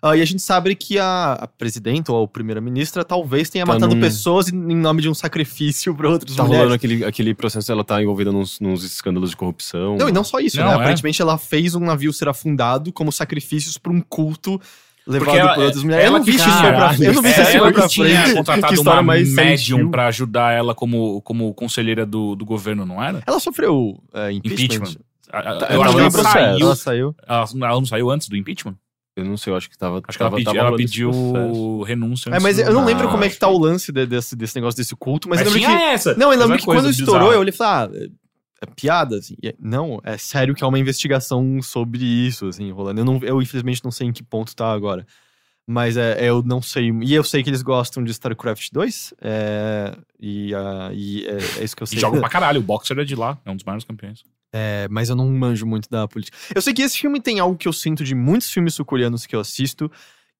Ah, 0.05 0.17
e 0.17 0.21
a 0.21 0.25
gente 0.25 0.41
sabe 0.41 0.75
que 0.75 0.99
a, 0.99 1.31
a 1.33 1.47
presidenta 1.47 2.11
ou 2.11 2.25
a 2.25 2.27
primeira-ministra 2.27 3.05
talvez 3.05 3.49
tenha 3.49 3.65
Tá 3.65 3.71
matado 3.73 3.95
num- 3.95 4.01
pessoas 4.01 4.49
em, 4.49 4.75
nome 4.75 5.01
de 5.01 5.07
um 5.07 5.13
sacrifício 5.13 5.95
para 5.95 6.09
outras 6.09 6.35
Tá 6.35 6.43
mulheres. 6.43 6.59
rolando 6.65 6.75
aquele, 6.75 7.05
aquele 7.05 7.33
processo, 7.33 7.71
ela 7.71 7.85
tá 7.85 8.01
envolvida 8.03 8.29
nos, 8.29 8.59
nos 8.59 8.83
escândalos 8.83 9.29
de 9.29 9.37
corrupção. 9.37 9.95
Não, 9.95 10.09
e 10.09 10.11
não 10.11 10.23
só 10.25 10.39
isso, 10.39 10.57
Não, 10.57 10.65
né? 10.65 10.71
é. 10.71 10.75
Aparentemente 10.75 11.21
ela 11.21 11.37
fez 11.37 11.73
um 11.73 11.79
navio 11.79 12.11
ser 12.11 12.27
afundado 12.27 12.91
como 12.91 13.13
sacrifícios 13.13 13.77
para 13.77 13.93
um 13.93 14.01
culto 14.01 14.59
levado 15.07 15.25
Porque 15.27 15.39
ela- 15.39 15.53
por 15.55 15.63
outras 15.63 15.83
mulheres. 15.83 16.05
ela 16.05 16.15
eu 16.15 16.19
não 16.19 16.25
vi 16.25 16.35
isso 16.35 16.43
tinha- 16.43 16.57
foi 16.61 16.71
pra 16.73 16.95
Eu 16.99 17.13
não 17.13 17.21
vi 17.21 17.29
isso 17.29 17.39
É, 17.41 17.45
foi 17.45 17.53
ela 17.55 17.71
pra 17.71 17.81
que 17.83 17.87
tinha 17.87 18.23
frente. 18.23 18.35
contratado 18.35 18.81
uma 18.81 19.01
mais 19.03 19.33
médium 19.33 19.77
sentiu. 19.77 19.89
pra 19.91 20.07
ajudar 20.07 20.51
ela 20.51 20.75
como, 20.75 21.21
como 21.21 21.53
conselheira 21.53 22.05
do, 22.05 22.35
do 22.35 22.43
governo, 22.45 22.85
não 22.85 23.01
era? 23.01 23.23
Ela 23.25 23.39
sofreu 23.39 23.97
é, 24.13 24.33
impeachment. 24.33 24.65
Impeachment. 24.65 24.97
A- 25.31 25.39
a- 25.39 25.57
Tá, 25.57 25.67
Eu 25.67 25.75
ela 25.81 25.85
acho 25.85 25.95
que 25.95 26.01
ela 26.01 26.11
saiu. 26.11 26.59
Ela 26.65 26.75
saiu. 26.75 27.15
Ela, 27.27 27.45
ela 27.55 27.79
não 27.79 27.85
saiu 27.85 28.11
antes 28.11 28.27
do 28.27 28.35
impeachment? 28.35 28.75
Eu 29.15 29.25
não 29.25 29.37
sei, 29.37 29.53
eu 29.53 29.57
acho 29.57 29.69
que 29.69 29.77
tava. 29.77 30.01
Acho 30.07 30.17
que 30.17 30.23
ela, 30.23 30.31
tava- 30.31 30.37
pedi- 30.37 30.45
tava 30.57 30.67
ela 30.69 30.77
pediu 30.77 31.83
renúncia. 31.85 32.29
É, 32.31 32.39
mas 32.39 32.57
eu 32.57 32.73
não 32.73 32.83
lembro 32.83 33.07
Ah, 33.07 33.11
como 33.11 33.23
é 33.23 33.29
que 33.29 33.37
tá 33.37 33.47
o 33.47 33.57
lance 33.59 33.91
de- 33.91 34.05
desse, 34.07 34.35
desse 34.35 34.55
negócio 34.55 34.75
desse 34.77 34.95
culto, 34.95 35.29
mas, 35.29 35.39
Mas, 35.39 35.47
eu 35.47 35.53
lembro 35.53 35.67
tinha 35.69 35.79
que. 35.79 35.93
essa. 35.93 36.15
Não, 36.15 36.33
eu 36.33 36.39
lembro 36.39 36.57
que 36.57 36.65
quando 36.65 36.89
estourou, 36.89 37.13
bizarra. 37.19 37.33
eu 37.35 37.39
olhei 37.39 37.53
e 37.53 37.55
falei, 37.55 37.73
ah, 37.73 38.03
é, 38.03 38.07
é 38.63 38.65
piada, 38.75 39.17
assim. 39.17 39.35
É- 39.43 39.53
não, 39.59 39.99
é 40.03 40.17
sério 40.17 40.55
que 40.55 40.63
é 40.63 40.67
uma 40.67 40.79
investigação 40.79 41.61
sobre 41.61 42.03
isso, 42.03 42.47
assim, 42.47 42.71
rolando. 42.71 43.01
Eu, 43.01 43.05
não, 43.05 43.19
eu 43.21 43.39
infelizmente 43.41 43.83
não 43.83 43.91
sei 43.91 44.07
em 44.07 44.11
que 44.11 44.23
ponto 44.23 44.55
tá 44.55 44.71
agora. 44.71 45.05
Mas 45.65 45.95
é, 45.95 46.17
eu 46.29 46.43
não 46.43 46.61
sei. 46.61 46.91
E 47.03 47.13
eu 47.13 47.23
sei 47.23 47.41
que 47.41 47.49
eles 47.49 47.61
gostam 47.61 48.03
de 48.03 48.11
StarCraft 48.11 48.69
2. 48.73 49.13
É, 49.21 49.95
e 50.19 50.53
ah, 50.53 50.89
e 50.93 51.25
é, 51.25 51.37
é 51.59 51.63
isso 51.63 51.75
que 51.75 51.83
eu 51.83 51.87
sei. 51.87 51.97
E 51.97 52.01
joga 52.01 52.19
pra 52.19 52.27
caralho. 52.29 52.59
O 52.59 52.63
Boxer 52.63 52.99
é 52.99 53.03
de 53.05 53.15
lá. 53.15 53.37
É 53.45 53.51
um 53.51 53.55
dos 53.55 53.63
maiores 53.63 53.85
campeões. 53.85 54.23
É, 54.53 54.87
mas 54.91 55.09
eu 55.09 55.15
não 55.15 55.27
manjo 55.31 55.65
muito 55.65 55.89
da 55.89 56.07
política. 56.07 56.37
Eu 56.53 56.61
sei 56.61 56.73
que 56.73 56.81
esse 56.81 56.99
filme 56.99 57.19
tem 57.21 57.39
algo 57.39 57.57
que 57.57 57.67
eu 57.67 57.73
sinto 57.73 58.03
de 58.03 58.13
muitos 58.13 58.51
filmes 58.51 58.75
sul-coreanos 58.75 59.25
que 59.25 59.35
eu 59.35 59.39
assisto, 59.39 59.89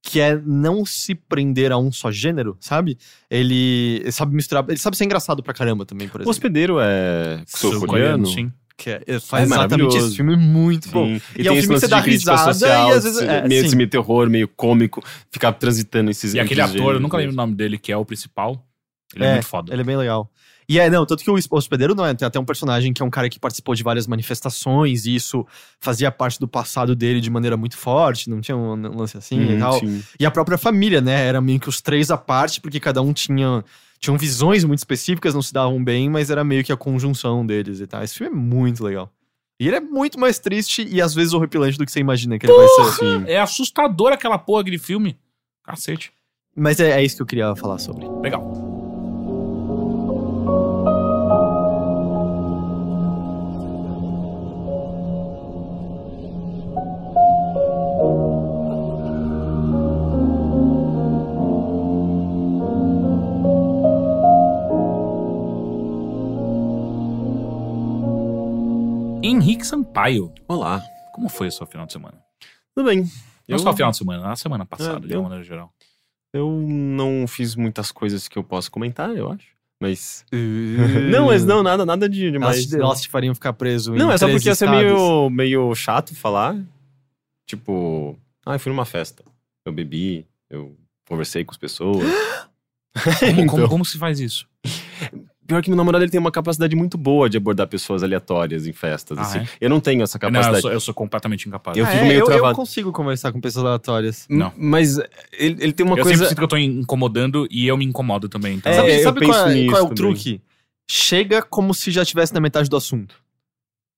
que 0.03 0.19
é 0.19 0.36
não 0.45 0.86
se 0.86 1.15
prender 1.15 1.71
a 1.71 1.77
um 1.77 1.91
só 1.91 2.12
gênero, 2.12 2.55
sabe? 2.59 2.97
Ele, 3.29 4.01
ele 4.01 4.12
sabe 4.12 4.36
misturar. 4.36 4.65
Ele 4.67 4.77
sabe 4.77 4.97
ser 4.97 5.05
engraçado 5.05 5.41
pra 5.41 5.53
caramba 5.53 5.86
também, 5.86 6.07
por 6.09 6.15
O 6.15 6.17
exemplo. 6.19 6.31
hospedeiro 6.31 6.77
é 6.81 7.41
sul-coreano? 7.47 8.27
sim. 8.27 8.51
Que 8.75 8.89
é, 8.89 9.19
faz 9.19 9.43
É 9.51 9.55
exatamente 9.55 9.97
esse 9.97 10.15
filme 10.15 10.36
muito 10.36 10.89
bom. 10.89 11.05
Sim. 11.05 11.21
E 11.38 11.47
é 11.47 11.51
um 11.51 11.55
esse 11.55 11.62
filme 11.62 11.62
que 11.62 11.67
você 11.67 11.71
lance 11.73 11.88
dá 11.88 11.97
de 11.99 12.03
crítica 12.03 12.31
risada 12.31 12.53
social, 12.53 12.89
e 12.89 12.93
às 12.93 13.03
vezes- 13.03 13.21
é, 13.21 13.47
meio, 13.47 13.62
sim. 13.62 13.67
esse 13.67 13.75
meio 13.75 13.89
terror, 13.89 14.29
meio 14.29 14.47
cômico, 14.47 15.03
ficar 15.31 15.51
transitando 15.53 16.09
esses 16.09 16.33
E 16.33 16.39
aquele 16.39 16.62
ator, 16.62 16.73
eu 16.75 16.79
gêneros, 16.81 17.01
nunca 17.01 17.17
lembro 17.17 17.33
o 17.33 17.36
né? 17.38 17.43
nome 17.43 17.55
dele, 17.55 17.77
que 17.77 17.91
é 17.91 17.97
o 17.97 18.03
principal. 18.03 18.65
Ele 19.15 19.23
é, 19.25 19.27
É, 19.27 19.33
muito 19.33 19.45
foda. 19.47 19.71
Ele 19.71 19.81
é 19.81 19.86
bem 19.86 19.95
legal. 19.95 20.29
E 20.67 20.79
é, 20.79 20.89
não, 20.89 21.05
tanto 21.05 21.23
que 21.23 21.29
o 21.29 21.36
hospedeiro 21.51 21.93
não 21.93 22.05
é, 22.05 22.13
tem 22.13 22.25
até 22.25 22.39
um 22.39 22.45
personagem 22.45 22.93
que 22.93 23.01
é 23.01 23.05
um 23.05 23.09
cara 23.09 23.29
que 23.29 23.38
participou 23.38 23.75
de 23.75 23.83
várias 23.83 24.07
manifestações 24.07 25.05
e 25.05 25.13
isso 25.13 25.45
fazia 25.79 26.09
parte 26.09 26.39
do 26.39 26.47
passado 26.47 26.95
dele 26.95 27.19
de 27.19 27.29
maneira 27.29 27.55
muito 27.57 27.77
forte, 27.77 28.29
não 28.29 28.41
tinha 28.41 28.55
um 28.57 28.75
lance 28.97 29.17
assim 29.17 29.39
e 29.39 29.53
Uhum, 29.53 29.59
tal. 29.59 29.79
sim. 29.79 30.01
E 30.19 30.25
a 30.25 30.31
própria 30.31 30.57
família, 30.57 31.01
né? 31.01 31.25
Era 31.27 31.41
meio 31.41 31.59
que 31.59 31.69
os 31.69 31.81
três 31.81 32.09
à 32.09 32.17
parte, 32.17 32.62
porque 32.62 32.79
cada 32.79 33.01
um 33.01 33.12
tinha, 33.13 33.63
tinham 34.03 34.17
visões 34.17 34.65
muito 34.65 34.79
específicas, 34.79 35.33
não 35.33 35.41
se 35.41 35.53
davam 35.53 35.81
bem, 35.81 36.09
mas 36.09 36.29
era 36.29 36.43
meio 36.43 36.61
que 36.61 36.73
a 36.73 36.77
conjunção 36.77 37.45
deles 37.45 37.79
e 37.79 37.87
tal. 37.87 38.03
Esse 38.03 38.15
filme 38.15 38.35
é 38.35 38.37
muito 38.37 38.83
legal. 38.83 39.09
E 39.57 39.65
ele 39.65 39.77
é 39.77 39.79
muito 39.79 40.19
mais 40.19 40.39
triste 40.39 40.85
e 40.85 41.01
às 41.01 41.15
vezes 41.15 41.31
horripilante 41.31 41.77
do 41.77 41.85
que 41.85 41.91
você 41.91 42.01
imagina 42.01 42.37
que 42.37 42.45
ele 42.45 42.53
vai 42.53 42.67
ser. 42.67 42.91
Sim. 42.99 43.23
É 43.27 43.39
assustador 43.39 44.11
aquela 44.11 44.37
porra 44.37 44.61
aquele 44.61 44.77
filme. 44.77 45.17
Cacete. 45.63 46.11
Mas 46.53 46.81
é, 46.81 46.91
é 46.91 47.03
isso 47.03 47.15
que 47.15 47.21
eu 47.21 47.25
queria 47.25 47.55
falar 47.55 47.79
sobre. 47.79 48.05
Legal. 48.21 48.72
Sampaio, 69.93 70.34
Olá. 70.47 70.82
como 71.13 71.29
foi 71.29 71.49
o 71.49 71.51
seu 71.51 71.67
final 71.67 71.86
de 71.86 71.93
semana? 71.93 72.17
Tudo 72.75 72.88
bem. 72.89 73.01
Não 73.03 73.10
Eu, 73.47 73.60
só 73.60 73.69
o 73.69 73.75
final 73.75 73.91
de 73.91 73.97
semana, 73.97 74.23
na 74.23 74.36
semana 74.36 74.65
passada, 74.65 75.06
É, 75.06 75.08
de 75.08 75.13
eu- 75.13 75.19
uma 75.19 75.29
maneira 75.29 75.43
geral. 75.47 75.71
eu 76.34 76.49
não 76.67 77.27
fiz 77.27 77.56
muitas 77.56 77.91
coisas 77.91 78.27
que 78.27 78.36
eu 78.36 78.43
posso 78.43 78.71
comentar, 78.71 79.15
eu 79.15 79.32
acho. 79.32 79.45
Mas. 79.79 80.25
não, 81.12 81.27
mas 81.27 81.45
não, 81.45 81.62
nada, 81.62 81.86
nada 81.86 82.10
de 82.10 82.32
demais. 82.32 82.56
Elas, 82.58 82.65
te- 82.71 82.75
elas 82.75 83.01
te 83.01 83.08
fariam 83.10 83.36
ficar 83.36 83.53
preso 83.53 83.93
em 83.93 83.99
Não, 83.99 84.12
é 84.12 84.17
só 84.17 84.27
porque 84.27 84.49
ia 84.49 84.56
ser 84.56 84.65
estados. 84.65 84.84
meio, 84.91 85.29
meio 85.29 85.75
chato 85.75 86.15
falar. 86.15 86.58
Tipo, 87.47 88.17
ah, 88.47 88.56
eu 88.56 88.60
fui 88.60 88.71
numa 88.71 88.86
festa. 88.86 89.23
Eu 89.63 89.71
bebi, 89.71 90.25
eu 90.49 90.75
conversei 91.08 91.45
com 91.45 91.51
as 91.51 91.58
pessoas. 91.58 91.99
Como, 91.99 92.13
Então. 93.29 93.47
como- 93.47 93.69
como 93.69 93.86
se 93.86 93.99
faz 93.99 94.19
isso? 94.19 94.47
Pior 95.45 95.62
que 95.62 95.69
meu 95.69 95.75
namorado 95.77 96.03
ele 96.03 96.12
tem 96.12 96.19
uma 96.19 96.32
capacidade 96.32 96.75
muito 96.75 96.97
boa 96.97 97.29
de 97.29 97.36
abordar 97.38 97.67
pessoas 97.67 98.01
aleatórias 98.03 98.65
em 98.65 98.71
festas. 98.73 99.17
Ah, 99.17 99.21
assim. 99.21 99.39
é? 99.39 99.47
Eu 99.60 99.69
não 99.69 99.79
tenho 99.79 100.01
essa 100.01 100.17
Não, 100.17 100.19
capacidade. 100.21 100.56
eu, 100.56 100.62
sou, 100.62 100.71
eu 100.71 100.79
sou 100.79 100.93
completamente 100.93 101.47
incapaz. 101.47 101.75
Eu 101.77 101.84
Ah, 101.86 101.88
fico 101.89 102.03
é, 102.03 102.08
meio 102.08 102.13
eu, 102.15 102.19
eu 102.21 102.25
travado. 102.25 102.56
consigo 102.56 102.91
conversar 102.91 103.32
com 103.32 103.41
pessoas 103.41 103.65
aleatórias. 103.65 104.25
Não. 104.29 104.53
Mas 104.58 104.97
ele, 105.34 105.58
ele 105.60 105.73
tem 105.73 105.86
uma 105.86 105.97
eu 105.97 106.03
coisa. 106.03 106.10
sempre 106.17 106.29
sinto 106.29 106.38
que 106.38 106.43
eu 106.43 106.47
tô 106.47 106.58
incomodando 106.58 107.47
e 107.51 107.67
eu 107.67 107.75
me 107.77 107.84
incomodo 107.86 108.29
também. 108.29 108.56
Então. 108.56 108.71
É, 108.71 108.75
sabe 108.75 108.91
eu 108.95 109.03
sabe 109.03 109.19
penso 109.19 109.32
qual, 109.34 109.47
é, 109.49 109.53
nisso 109.53 109.69
qual 109.71 109.79
é 109.79 109.82
o 109.82 109.89
também. 109.89 109.95
truque? 110.13 110.41
Chega 110.89 111.41
como 111.41 111.73
se 111.73 111.91
já 111.91 112.03
estivesse 112.03 112.34
na 112.34 112.39
metade 112.39 112.69
do 112.69 112.75
assunto. 112.77 113.15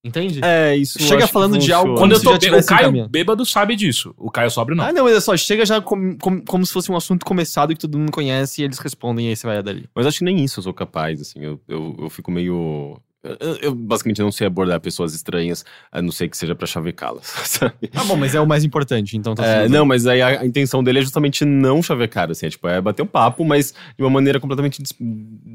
Entende? 0.06 0.40
É, 0.44 0.76
isso. 0.78 1.00
Chega 1.02 1.26
falando 1.28 1.58
de 1.58 1.74
algo. 1.74 1.96
Quando 1.96 2.12
eu 2.12 2.22
tô 2.22 2.34
já 2.34 2.38
bê- 2.52 2.60
o 2.60 2.64
Caio 2.66 3.10
bêbado 3.10 3.44
sabe 3.44 3.76
disso. 3.76 4.14
O 4.18 4.30
Caio 4.30 4.52
sóbrio 4.52 4.78
não. 4.78 4.84
Ah, 4.84 4.94
não, 4.94 5.06
mas 5.06 5.16
é 5.18 5.20
só, 5.20 5.36
chega 5.36 5.66
já 5.66 5.82
como, 5.82 6.16
como, 6.20 6.44
como 6.46 6.64
se 6.66 6.72
fosse 6.72 6.92
um 6.92 6.96
assunto 6.96 7.26
começado 7.26 7.74
que 7.74 7.80
todo 7.80 7.98
mundo 7.98 8.12
conhece 8.12 8.62
e 8.62 8.66
eles 8.66 8.78
respondem 8.78 9.26
e 9.26 9.30
aí 9.30 9.36
você 9.36 9.48
vai 9.48 9.64
dali. 9.64 9.86
Mas 9.96 10.06
acho 10.06 10.20
que 10.20 10.24
nem 10.24 10.44
isso 10.44 10.60
eu 10.60 10.64
sou 10.64 10.74
capaz, 10.76 11.20
assim. 11.20 11.40
Eu, 11.42 11.60
eu, 11.68 11.96
eu 12.02 12.10
fico 12.12 12.30
meio. 12.30 13.00
Eu, 13.40 13.56
eu 13.60 13.74
basicamente 13.74 14.22
não 14.22 14.32
sei 14.32 14.46
abordar 14.46 14.80
pessoas 14.80 15.16
estranhas, 15.16 15.66
a 15.92 16.00
não 16.00 16.12
ser 16.12 16.30
que 16.30 16.38
seja 16.38 16.54
pra 16.54 16.68
chavecá-las, 16.68 17.26
sabe? 17.44 17.74
Ah, 17.96 18.04
bom, 18.04 18.16
mas 18.16 18.36
é 18.36 18.40
o 18.40 18.46
mais 18.46 18.64
importante, 18.64 19.18
então 19.18 19.34
tá 19.34 19.44
É, 19.44 19.68
não, 19.68 19.84
mas 19.84 20.06
aí 20.06 20.22
a, 20.22 20.42
a 20.42 20.46
intenção 20.46 20.84
dele 20.84 21.00
é 21.00 21.02
justamente 21.02 21.44
não 21.44 21.82
chavecar, 21.82 22.30
assim, 22.30 22.46
é, 22.46 22.50
tipo, 22.52 22.68
é 22.68 22.80
bater 22.80 23.02
um 23.02 23.08
papo, 23.08 23.44
mas 23.44 23.74
de 23.98 24.04
uma 24.04 24.12
maneira 24.12 24.40
completamente 24.40 24.80
des- 24.80 24.94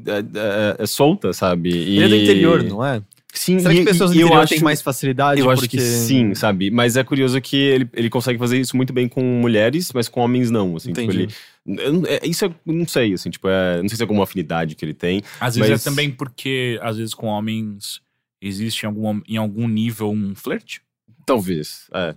é, 0.05 0.19
é, 0.79 0.83
é 0.83 0.85
solta, 0.85 1.31
sabe? 1.31 1.69
E... 1.69 1.97
Ele 1.99 2.03
é 2.03 2.09
do 2.09 2.15
interior, 2.17 2.61
não 2.63 2.85
é? 2.85 3.01
Sim, 3.33 3.59
Será 3.59 3.73
e, 3.73 3.77
que 3.77 3.83
pessoas 3.85 4.11
do 4.11 4.17
eu 4.19 4.25
interior 4.27 4.43
acho, 4.43 4.53
têm 4.53 4.63
mais 4.63 4.81
facilidade? 4.81 5.39
Eu 5.39 5.49
acho 5.49 5.61
porque... 5.61 5.77
que 5.77 5.83
sim, 5.83 6.35
sabe? 6.35 6.69
Mas 6.69 6.97
é 6.97 7.03
curioso 7.03 7.39
que 7.41 7.55
ele, 7.55 7.89
ele 7.93 8.09
consegue 8.09 8.37
fazer 8.37 8.59
isso 8.59 8.75
muito 8.75 8.91
bem 8.91 9.07
com 9.07 9.21
mulheres, 9.23 9.91
mas 9.93 10.07
com 10.09 10.19
homens 10.21 10.51
não, 10.51 10.75
assim. 10.75 10.91
Tipo, 10.91 11.01
Entendi. 11.11 11.33
ele, 11.65 11.81
eu 11.81 11.93
não- 11.93 12.03
é- 12.05 12.19
isso 12.25 12.43
eu 12.45 12.53
não 12.65 12.87
sei, 12.87 13.13
assim, 13.13 13.29
tipo, 13.29 13.47
é, 13.47 13.81
não 13.81 13.87
sei 13.87 13.95
se 13.95 14.01
é 14.01 14.05
alguma 14.05 14.23
afinidade 14.23 14.75
que 14.75 14.83
ele 14.83 14.93
tem. 14.93 15.21
Às 15.39 15.55
vezes 15.55 15.71
Mas- 15.71 15.81
é 15.85 15.89
também 15.89 16.11
porque, 16.11 16.77
às 16.81 16.97
vezes, 16.97 17.13
com 17.13 17.27
homens 17.27 18.01
existe 18.41 18.83
em 18.83 18.87
algum, 18.87 19.21
em 19.27 19.37
algum 19.37 19.67
nível 19.67 20.11
um 20.11 20.35
flerte. 20.35 20.81
Talvez, 21.25 21.87
é. 21.93 22.15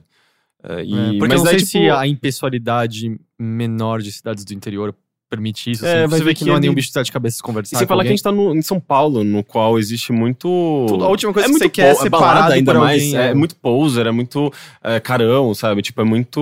É, 0.67 0.83
e- 0.83 0.95
É, 0.95 1.07
porque 1.13 1.19
mas 1.21 1.31
eu 1.33 1.39
não 1.39 1.47
sei 1.47 1.57
tipo, 1.59 1.71
se 1.71 1.91
a 1.91 2.07
impessoalidade 2.07 3.21
menor 3.39 4.01
de 4.01 4.11
cidades 4.11 4.45
do 4.45 4.55
interior 4.55 4.95
permite 5.35 5.71
isso. 5.71 5.85
É, 5.85 6.05
assim. 6.05 6.17
Você 6.17 6.25
vê 6.25 6.35
que, 6.35 6.41
que 6.41 6.45
não 6.47 6.53
há 6.53 6.57
ele- 6.57 6.63
nenhum 6.63 6.75
bicho 6.75 6.89
de 6.89 6.93
sete 6.95 7.11
cabeças 7.13 7.41
conversar 7.41 7.79
você 7.79 7.87
fala 7.87 8.03
que 8.03 8.09
a 8.09 8.11
alguém. 8.11 8.17
gente 8.17 8.23
tá 8.23 8.33
no- 8.33 8.55
em 8.55 8.63
São 8.63 8.79
Paulo, 8.79 9.23
no 9.25 9.43
qual 9.43 9.79
existe 9.79 10.13
muito. 10.13 10.49
Tudo- 10.89 11.05
a 11.05 11.09
última 11.09 11.33
coisa 11.33 11.49
é 11.49 11.53
que 11.53 11.59
você 11.59 11.69
quer 11.69 11.91
é 11.91 11.95
separado 11.95 12.53
ainda 12.53 12.75
mais. 12.75 13.03
alguém, 13.03 13.17
é, 13.17 13.31
é. 13.31 13.35
muito 13.35 13.57
poser, 13.57 14.07
é 14.07 14.11
muito 14.11 14.53
é, 14.83 15.01
carão, 15.01 15.53
sabe? 15.55 15.83
Tipo, 15.83 16.01
é 16.01 16.05
muito. 16.05 16.41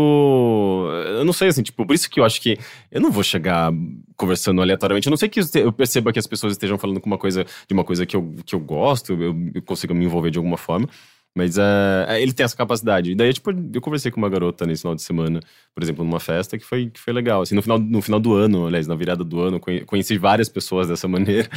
Eu 1.18 1.24
não 1.24 1.32
sei, 1.32 1.48
assim, 1.48 1.62
tipo, 1.62 1.84
por 1.86 1.94
isso 1.94 2.08
que 2.10 2.20
eu 2.20 2.24
acho 2.24 2.40
que 2.40 2.58
eu 2.90 3.00
não 3.00 3.10
vou 3.10 3.22
chegar 3.22 3.72
conversando 4.16 4.60
aleatoriamente. 4.62 5.08
A 5.08 5.10
não 5.10 5.16
sei 5.16 5.28
que 5.28 5.40
eu 5.54 5.72
perceba 5.72 6.12
que 6.12 6.18
as 6.18 6.26
pessoas 6.26 6.52
estejam 6.52 6.78
falando 6.78 7.00
com 7.00 7.06
uma 7.08 7.18
coisa 7.18 7.44
de 7.66 7.74
uma 7.74 7.84
coisa 7.84 8.06
que 8.06 8.14
eu, 8.16 8.34
que 8.44 8.54
eu 8.54 8.60
gosto, 8.60 9.12
eu, 9.14 9.34
eu 9.54 9.62
consiga 9.62 9.92
me 9.94 10.04
envolver 10.04 10.30
de 10.30 10.38
alguma 10.38 10.56
forma. 10.56 10.88
Mas 11.34 11.56
é, 11.56 11.62
é, 12.08 12.22
ele 12.22 12.32
tem 12.32 12.44
essa 12.44 12.56
capacidade. 12.56 13.12
E 13.12 13.14
daí, 13.14 13.32
tipo, 13.32 13.50
eu 13.50 13.80
conversei 13.80 14.10
com 14.10 14.18
uma 14.18 14.28
garota 14.28 14.66
nesse 14.66 14.82
final 14.82 14.94
de 14.94 15.02
semana, 15.02 15.40
por 15.74 15.82
exemplo, 15.82 16.04
numa 16.04 16.20
festa, 16.20 16.58
que 16.58 16.64
foi, 16.64 16.90
que 16.90 17.00
foi 17.00 17.12
legal. 17.12 17.42
Assim, 17.42 17.54
no 17.54 17.62
final, 17.62 17.78
no 17.78 18.02
final 18.02 18.20
do 18.20 18.34
ano, 18.34 18.66
aliás, 18.66 18.86
na 18.86 18.94
virada 18.94 19.24
do 19.24 19.40
ano, 19.40 19.60
conheci 19.86 20.18
várias 20.18 20.48
pessoas 20.48 20.88
dessa 20.88 21.08
maneira. 21.08 21.48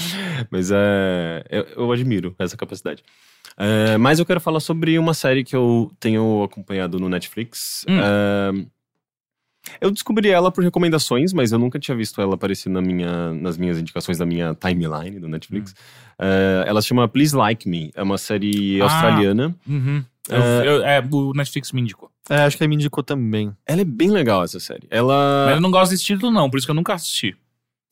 Mas 0.50 0.72
é, 0.72 1.44
eu, 1.50 1.66
eu 1.76 1.92
admiro 1.92 2.34
essa 2.40 2.56
capacidade. 2.56 3.04
É, 3.58 3.98
mas 3.98 4.20
eu 4.20 4.26
quero 4.26 4.40
falar 4.40 4.60
sobre 4.60 4.98
uma 4.98 5.14
série 5.14 5.44
que 5.44 5.56
eu 5.56 5.92
tenho 6.00 6.44
acompanhado 6.44 6.98
no 6.98 7.10
Netflix. 7.10 7.86
Hum. 7.88 8.00
É, 8.00 8.66
eu 9.82 9.92
descobri 9.92 10.30
ela 10.30 10.52
por 10.52 10.64
recomendações, 10.64 11.34
mas 11.34 11.52
eu 11.52 11.60
nunca 11.60 11.80
tinha 11.80 11.96
visto 11.96 12.22
ela 12.22 12.36
aparecer 12.36 12.70
na 12.70 12.82
minha, 12.82 13.34
nas 13.34 13.58
minhas 13.58 13.78
indicações 13.78 14.18
da 14.18 14.26
minha 14.26 14.56
timeline 14.56 15.20
do 15.20 15.28
Netflix. 15.28 15.74
É, 16.20 16.64
ela 16.68 16.82
se 16.82 16.88
chama 16.88 17.08
Please 17.08 17.36
Like 17.36 17.68
Me. 17.68 17.92
É 17.96 18.02
uma 18.04 18.18
série 18.18 18.80
Ah. 18.82 18.86
australiana. 18.86 19.56
Uhum. 19.68 20.04
Eu- 20.30 20.38
É. 20.42 20.68
eu- 20.68 20.84
é, 20.86 21.08
o 21.12 21.34
Netflix 21.34 21.72
me 21.72 21.82
indicou. 21.82 22.10
É, 22.30 22.38
acho 22.38 22.58
que 22.58 22.64
ele 22.64 22.70
me 22.70 22.76
indicou 22.76 23.04
também. 23.04 23.52
Ela 23.68 23.82
é 23.82 23.86
bem 23.86 24.10
legal, 24.10 24.44
essa 24.44 24.60
série. 24.60 24.88
Ela. 24.90 25.46
Mas 25.48 25.56
eu 25.56 25.62
não 25.62 25.70
gosto 25.72 25.92
desse 25.92 26.04
título, 26.04 26.32
não, 26.32 26.50
por 26.50 26.58
isso 26.58 26.66
que 26.66 26.72
eu 26.72 26.76
nunca 26.76 26.94
assisti. 26.94 27.36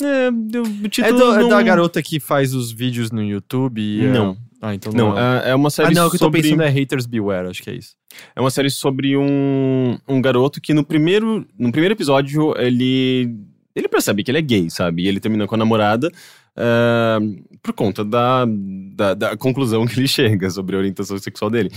É, 0.02 0.32
deu- 0.32 0.64
o 0.64 0.86
É, 0.86 0.90
título 0.90 1.18
do- 1.20 1.34
é 1.36 1.40
não- 1.42 1.50
da 1.50 1.62
garota 1.62 2.02
que 2.02 2.20
faz 2.20 2.54
os 2.56 2.72
vídeos 2.72 3.12
no 3.12 3.22
YouTube 3.24 3.80
e... 3.80 4.06
é- 4.06 4.12
Não. 4.12 4.36
Ah, 4.60 4.74
então 4.74 4.92
Não, 4.94 5.10
não. 5.10 5.20
é. 5.20 5.48
é, 5.48 5.50
é 5.52 5.56
uma 5.56 5.70
série 5.70 5.90
Ah, 5.90 5.92
não, 5.92 6.08
o 6.08 6.10
que 6.10 6.16
eu 6.16 6.20
tô 6.20 6.26
sobre... 6.26 6.42
pensando 6.42 6.64
é 6.64 6.70
Haters 6.70 7.06
Beware, 7.06 7.50
acho 7.50 7.62
que 7.62 7.70
é 7.70 7.76
isso. 7.76 7.96
É 8.36 8.40
uma 8.40 8.50
série 8.50 8.70
sobre 8.70 9.16
um, 9.18 9.98
um 10.08 10.22
garoto 10.22 10.62
que 10.62 10.74
no 10.74 10.84
primeiro, 10.86 11.46
no 11.60 11.70
primeiro 11.72 11.94
episódio 11.94 12.54
ele 12.58 13.36
ele 13.76 13.88
percebe 13.90 14.24
que 14.24 14.32
ele 14.32 14.38
é 14.38 14.42
gay, 14.42 14.70
sabe? 14.70 15.04
E 15.04 15.08
ele 15.08 15.20
termina 15.20 15.46
com 15.48 15.56
a 15.56 15.58
namorada 15.58 16.10
ah, 16.56 17.20
por 17.62 17.74
conta 17.74 18.04
da, 18.04 18.46
da, 18.46 19.14
da 19.14 19.38
conclusão 19.38 19.86
que 19.88 20.00
ele 20.00 20.08
chega 20.08 20.50
sobre 20.50 20.76
a 20.76 20.80
orientação 20.80 21.18
sexual 21.18 21.50
dele. 21.50 21.72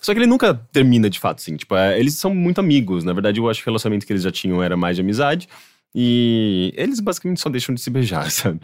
Só 0.00 0.12
que 0.12 0.18
ele 0.18 0.26
nunca 0.26 0.52
termina 0.72 1.08
de 1.08 1.20
fato, 1.20 1.38
assim. 1.38 1.56
Tipo, 1.56 1.76
é, 1.76 1.98
eles 1.98 2.14
são 2.14 2.34
muito 2.34 2.58
amigos. 2.58 3.04
Na 3.04 3.12
verdade, 3.12 3.38
eu 3.38 3.48
acho 3.48 3.60
que 3.62 3.68
o 3.68 3.70
relacionamento 3.70 4.04
que 4.04 4.12
eles 4.12 4.22
já 4.22 4.32
tinham 4.32 4.62
era 4.62 4.76
mais 4.76 4.96
de 4.96 5.02
amizade. 5.02 5.48
E 5.94 6.72
eles 6.74 7.00
basicamente 7.00 7.40
só 7.40 7.48
deixam 7.48 7.74
de 7.74 7.80
se 7.80 7.90
beijar, 7.90 8.28
sabe? 8.32 8.60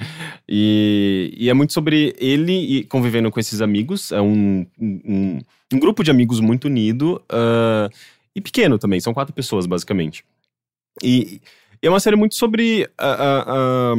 E, 0.48 1.32
e 1.36 1.48
é 1.48 1.54
muito 1.54 1.72
sobre 1.72 2.14
ele 2.18 2.52
e 2.52 2.84
convivendo 2.84 3.30
com 3.30 3.38
esses 3.38 3.60
amigos. 3.60 4.10
É 4.10 4.20
um, 4.20 4.66
um, 4.80 5.38
um 5.72 5.78
grupo 5.78 6.02
de 6.02 6.10
amigos 6.10 6.40
muito 6.40 6.64
unido 6.64 7.22
ah, 7.28 7.88
e 8.34 8.40
pequeno 8.40 8.78
também. 8.78 8.98
São 8.98 9.14
quatro 9.14 9.32
pessoas, 9.32 9.64
basicamente. 9.64 10.24
E, 11.02 11.40
e 11.80 11.86
é 11.86 11.90
uma 11.90 12.00
série 12.00 12.16
muito 12.16 12.34
sobre 12.34 12.88
ah, 12.98 13.44
ah, 13.46 13.94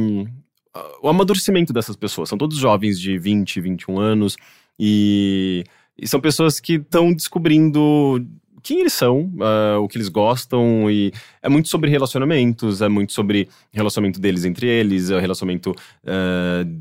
o 1.02 1.08
amadurecimento 1.08 1.72
dessas 1.72 1.96
pessoas. 1.96 2.28
São 2.28 2.38
todos 2.38 2.56
jovens 2.58 2.98
de 3.00 3.18
20, 3.18 3.60
21 3.60 3.98
anos. 3.98 4.36
E, 4.78 5.64
e 5.98 6.06
são 6.08 6.20
pessoas 6.20 6.58
que 6.60 6.74
estão 6.74 7.12
descobrindo 7.12 8.24
quem 8.62 8.80
eles 8.80 8.92
são, 8.92 9.32
ah, 9.40 9.78
o 9.80 9.88
que 9.88 9.96
eles 9.98 10.08
gostam. 10.08 10.90
E 10.90 11.12
é 11.42 11.48
muito 11.48 11.68
sobre 11.68 11.90
relacionamentos, 11.90 12.80
é 12.82 12.88
muito 12.88 13.12
sobre 13.12 13.48
relacionamento 13.72 14.20
deles 14.20 14.44
entre 14.44 14.66
eles, 14.66 15.10
é 15.10 15.16
o 15.16 15.20
relacionamento 15.20 15.74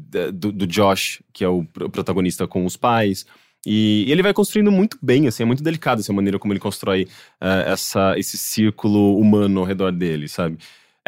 da- 0.10 0.32
do, 0.32 0.52
do 0.52 0.68
Josh, 0.68 1.22
que 1.34 1.44
é 1.44 1.48
o 1.50 1.64
pr- 1.64 1.90
protagonista 1.90 2.48
com 2.48 2.66
os 2.66 2.76
pais. 2.78 3.26
E 3.66 4.06
ele 4.08 4.24
vai 4.24 4.34
construindo 4.34 4.72
muito 4.72 4.98
bem, 5.02 5.28
assim, 5.28 5.44
é 5.44 5.46
muito 5.46 5.62
delicado 5.62 6.00
essa 6.00 6.14
maneira 6.14 6.40
como 6.40 6.54
ele 6.54 6.60
constrói 6.62 7.08
ah, 7.42 7.64
essa, 7.68 8.18
esse 8.18 8.38
círculo 8.38 9.18
humano 9.20 9.60
ao 9.60 9.66
redor 9.66 9.92
dele, 9.92 10.28
sabe? 10.30 10.58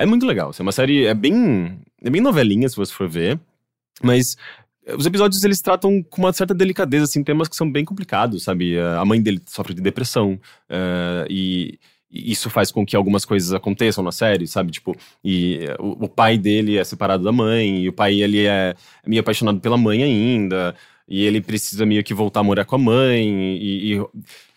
É 0.01 0.05
muito 0.05 0.25
legal, 0.25 0.49
assim, 0.49 0.61
é 0.63 0.65
uma 0.65 0.71
série, 0.71 1.05
é 1.05 1.13
bem, 1.13 1.79
é 2.03 2.09
bem 2.09 2.21
novelinha, 2.21 2.67
se 2.69 2.75
você 2.75 2.91
for 2.93 3.07
ver, 3.09 3.39
mas 4.03 4.35
eh, 4.85 4.95
os 4.95 5.05
episódios, 5.05 5.43
eles 5.43 5.61
tratam 5.61 6.01
com 6.03 6.21
uma 6.23 6.33
certa 6.33 6.53
delicadeza, 6.53 7.05
assim, 7.05 7.23
temas 7.23 7.47
que 7.47 7.55
são 7.55 7.71
bem 7.71 7.85
complicados, 7.85 8.43
sabe? 8.43 8.79
Ah, 8.79 9.01
A 9.01 9.05
mãe 9.05 9.21
dele 9.21 9.41
sofre 9.47 9.73
de 9.73 9.81
depressão, 9.81 10.39
e 11.29 11.77
e 12.13 12.33
isso 12.33 12.49
faz 12.49 12.73
com 12.73 12.85
que 12.85 12.93
algumas 12.93 13.23
coisas 13.23 13.53
aconteçam 13.53 14.03
na 14.03 14.11
série, 14.11 14.45
sabe? 14.45 14.69
Tipo, 14.73 14.93
e 15.23 15.59
eh, 15.61 15.77
o, 15.79 16.05
o 16.05 16.09
pai 16.09 16.37
dele 16.37 16.77
é 16.77 16.83
separado 16.83 17.23
da 17.23 17.31
mãe, 17.31 17.83
e 17.83 17.87
o 17.89 17.93
pai, 17.93 18.21
ele 18.21 18.45
é 18.45 18.75
meio 19.07 19.21
apaixonado 19.21 19.61
pela 19.61 19.77
mãe 19.77 20.03
ainda, 20.03 20.75
e 21.07 21.23
ele 21.23 21.39
precisa 21.39 21.85
meio 21.85 22.03
que 22.03 22.13
voltar 22.13 22.41
a 22.41 22.43
morar 22.43 22.65
com 22.65 22.75
a 22.75 22.79
mãe, 22.79 23.25
e, 23.57 23.93
e, 23.95 24.01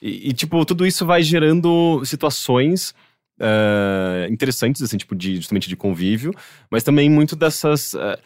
e- 0.02 0.30
e, 0.30 0.32
tipo, 0.32 0.64
tudo 0.64 0.84
isso 0.84 1.06
vai 1.06 1.22
gerando 1.22 2.04
situações 2.04 2.92
eh, 3.40 4.28
interessantes, 4.30 4.82
assim, 4.82 4.96
tipo, 4.96 5.14
de, 5.14 5.36
justamente 5.36 5.68
de 5.68 5.76
convívio, 5.76 6.32
mas 6.70 6.82
também 6.82 7.08
muito 7.10 7.34
dessas. 7.36 7.94
eh, 7.94 8.18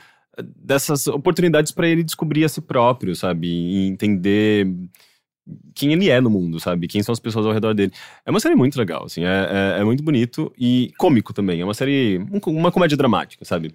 dessas 0.57 1.09
oportunidades 1.09 1.73
pra 1.73 1.89
ele 1.89 2.05
descobrir 2.05 2.45
a 2.45 2.49
si 2.49 2.61
próprio, 2.61 3.13
sabe? 3.17 3.49
E 3.49 3.89
entender 3.89 4.69
quem 5.75 5.93
ele 5.93 6.11
é 6.11 6.21
no 6.21 6.29
mundo, 6.31 6.61
sabe? 6.61 6.87
Quem 6.87 7.03
são 7.03 7.13
as 7.13 7.19
pessoas 7.21 7.47
ao 7.47 7.53
redor 7.53 7.73
dele. 7.75 7.93
É 8.27 8.31
uma 8.31 8.39
série 8.41 8.55
muito 8.55 8.77
legal, 8.79 9.05
assim, 9.05 9.25
é, 9.25 9.77
é, 9.79 9.81
é 9.81 9.85
muito 9.85 10.03
bonito 10.03 10.53
e 10.59 10.93
cômico 10.99 11.33
também. 11.33 11.61
É 11.61 11.65
uma 11.65 11.75
série, 11.75 12.19
um- 12.31 12.41
uma 12.53 12.71
comédia 12.71 12.97
dramática, 12.97 13.45
sabe? 13.45 13.73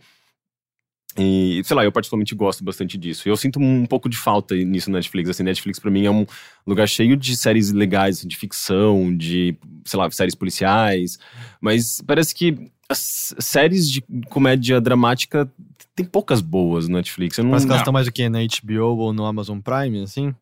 E, 1.18 1.62
sei 1.64 1.76
lá, 1.76 1.84
eu 1.84 1.92
particularmente 1.92 2.34
gosto 2.34 2.64
bastante 2.64 2.98
disso. 2.98 3.30
Eu 3.30 3.38
sinto 3.38 3.60
um 3.60 3.86
pouco 3.86 4.10
de 4.10 4.18
falta 4.18 4.56
nisso 4.56 4.90
na 4.90 4.98
Netflix. 4.98 5.30
Assim, 5.30 5.44
Netflix 5.44 5.80
pra 5.80 5.92
mim 5.92 6.06
é 6.06 6.12
um 6.12 6.26
lugar 6.66 6.88
cheio 6.88 7.16
de 7.16 7.38
séries 7.38 7.72
legais, 7.72 8.22
de 8.22 8.36
ficção, 8.36 9.16
de, 9.16 9.56
sei 9.86 10.00
lá, 10.00 10.10
séries 10.10 10.34
policiais. 10.36 11.20
Mas 11.62 12.02
parece 12.06 12.34
que 12.34 12.58
as 12.90 13.36
séries 13.40 13.90
de 13.90 14.04
comédia 14.30 14.82
dramática 14.82 15.50
tem 15.96 16.06
poucas 16.06 16.42
boas 16.42 16.88
no 16.88 16.96
Netflix. 16.96 17.38
Eu 17.38 17.44
não, 17.44 17.52
Mas 17.52 17.64
que 17.64 17.70
elas 17.70 17.82
estão 17.82 17.94
mais 17.94 18.08
o 18.08 18.12
quê? 18.12 18.28
Na 18.28 18.40
HBO 18.40 18.98
ou 18.98 19.14
no 19.14 19.26
Amazon 19.26 19.60
Prime, 19.60 20.02
assim? 20.02 20.34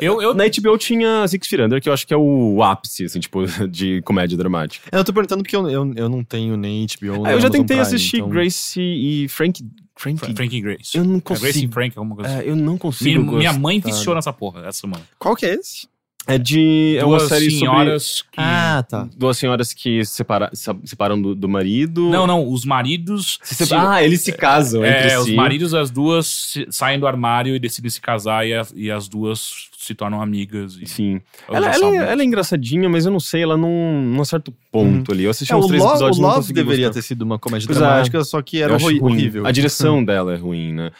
Eu, 0.00 0.20
eu, 0.20 0.34
Na 0.34 0.44
HBO 0.44 0.76
tinha 0.76 1.26
Six 1.26 1.46
Feet 1.48 1.62
Under, 1.62 1.80
que 1.80 1.88
eu 1.88 1.92
acho 1.92 2.06
que 2.06 2.12
é 2.12 2.16
o 2.16 2.62
ápice, 2.62 3.04
assim, 3.04 3.18
tipo, 3.20 3.40
de 3.70 4.02
comédia 4.02 4.36
dramática. 4.36 4.88
Eu 4.92 5.02
tô 5.04 5.12
perguntando 5.12 5.42
porque 5.42 5.56
eu, 5.56 5.68
eu, 5.68 5.92
eu 5.94 6.08
não 6.08 6.22
tenho 6.22 6.56
nem 6.56 6.86
HBO. 6.86 7.24
Ah, 7.24 7.28
nem 7.28 7.32
eu 7.32 7.40
já 7.40 7.46
Amazon 7.46 7.50
tentei 7.50 7.64
Prime, 7.76 7.80
assistir 7.80 8.16
então- 8.18 8.28
Gracie 8.28 9.24
e 9.24 9.28
Frank. 9.28 9.64
Frank. 9.96 10.18
Fra- 10.18 10.34
Frank 10.34 10.56
e 10.56 10.60
Grace. 10.60 10.96
Eu 10.96 11.04
não 11.04 11.16
É, 11.18 11.20
Grace 11.20 11.44
e 11.44 11.52
consigo. 11.52 11.72
Frank, 11.72 11.98
alguma 11.98 12.16
coisa 12.16 12.30
assim. 12.38 12.46
É, 12.46 12.50
eu 12.50 12.56
não 12.56 12.78
consigo. 12.78 13.20
Minha, 13.22 13.38
minha 13.38 13.52
mãe 13.52 13.80
viciou 13.80 14.14
nessa 14.14 14.32
porra 14.32 14.60
essa 14.66 14.80
semana. 14.80 15.02
Qual 15.18 15.34
que 15.36 15.46
é 15.46 15.54
esse? 15.54 15.86
É 16.26 16.38
de. 16.38 16.96
É 16.98 17.04
uma 17.04 17.16
Duas 17.18 17.28
série 17.28 17.50
sobre. 17.50 17.58
senhoras 17.58 18.22
que. 18.22 18.38
Ah, 18.40 18.84
tá. 18.88 19.08
Duas 19.16 19.36
senhoras 19.36 19.72
que 19.72 20.04
separa, 20.04 20.50
se 20.52 20.70
separam 20.84 21.20
do, 21.20 21.34
do 21.34 21.48
marido. 21.48 22.08
Não, 22.10 22.26
não, 22.28 22.48
os 22.48 22.64
maridos. 22.64 23.40
Se 23.42 23.56
sepa- 23.56 23.66
se- 23.80 23.86
Ah, 23.88 24.02
eles 24.04 24.20
se 24.20 24.32
casam 24.32 24.84
entre 24.84 25.08
é, 25.10 25.18
os 25.18 25.24
si. 25.26 25.34
maridos 25.34 25.72
das 25.72 25.90
duas 25.90 26.54
saem 26.70 26.98
do 27.00 27.06
armário 27.08 27.56
e 27.56 27.58
decidem 27.58 27.90
se 27.90 28.00
casar 28.00 28.46
e, 28.46 28.54
a- 28.54 28.66
e 28.76 28.88
as 28.90 29.08
duas 29.08 29.68
se 29.76 29.96
tornam 29.96 30.22
amigas. 30.22 30.78
E, 30.80 30.86
Sim. 30.86 31.20
Ela, 31.48 31.74
ela, 31.74 31.86
é, 31.96 32.12
ela 32.12 32.22
é 32.22 32.24
engraçadinha, 32.24 32.88
mas 32.88 33.04
eu 33.04 33.10
não 33.10 33.18
sei, 33.18 33.42
ela 33.42 33.56
não. 33.56 33.68
Num 34.02 34.24
certo 34.24 34.54
ponto 34.70 35.10
ali. 35.10 35.24
Eu 35.24 35.30
assisti 35.32 35.52
É, 35.52 35.56
uns 35.56 35.64
o, 35.64 35.68
três 35.68 35.82
episódios 35.82 36.18
o 36.18 36.22
não 36.22 36.28
Love 36.28 36.52
deveria 36.52 36.86
gostar. 36.86 37.00
ter 37.00 37.02
sido 37.06 37.22
uma 37.22 37.36
comédia 37.38 37.66
Pois 37.66 37.78
é. 37.78 37.80
dramática, 37.80 38.22
só 38.22 38.40
que 38.40 38.62
era 38.62 38.74
horrível. 38.74 39.44
A 39.44 39.50
direção 39.50 40.04
dela 40.04 40.32
é 40.34 40.36
ruim, 40.36 40.72
né? 40.72 40.92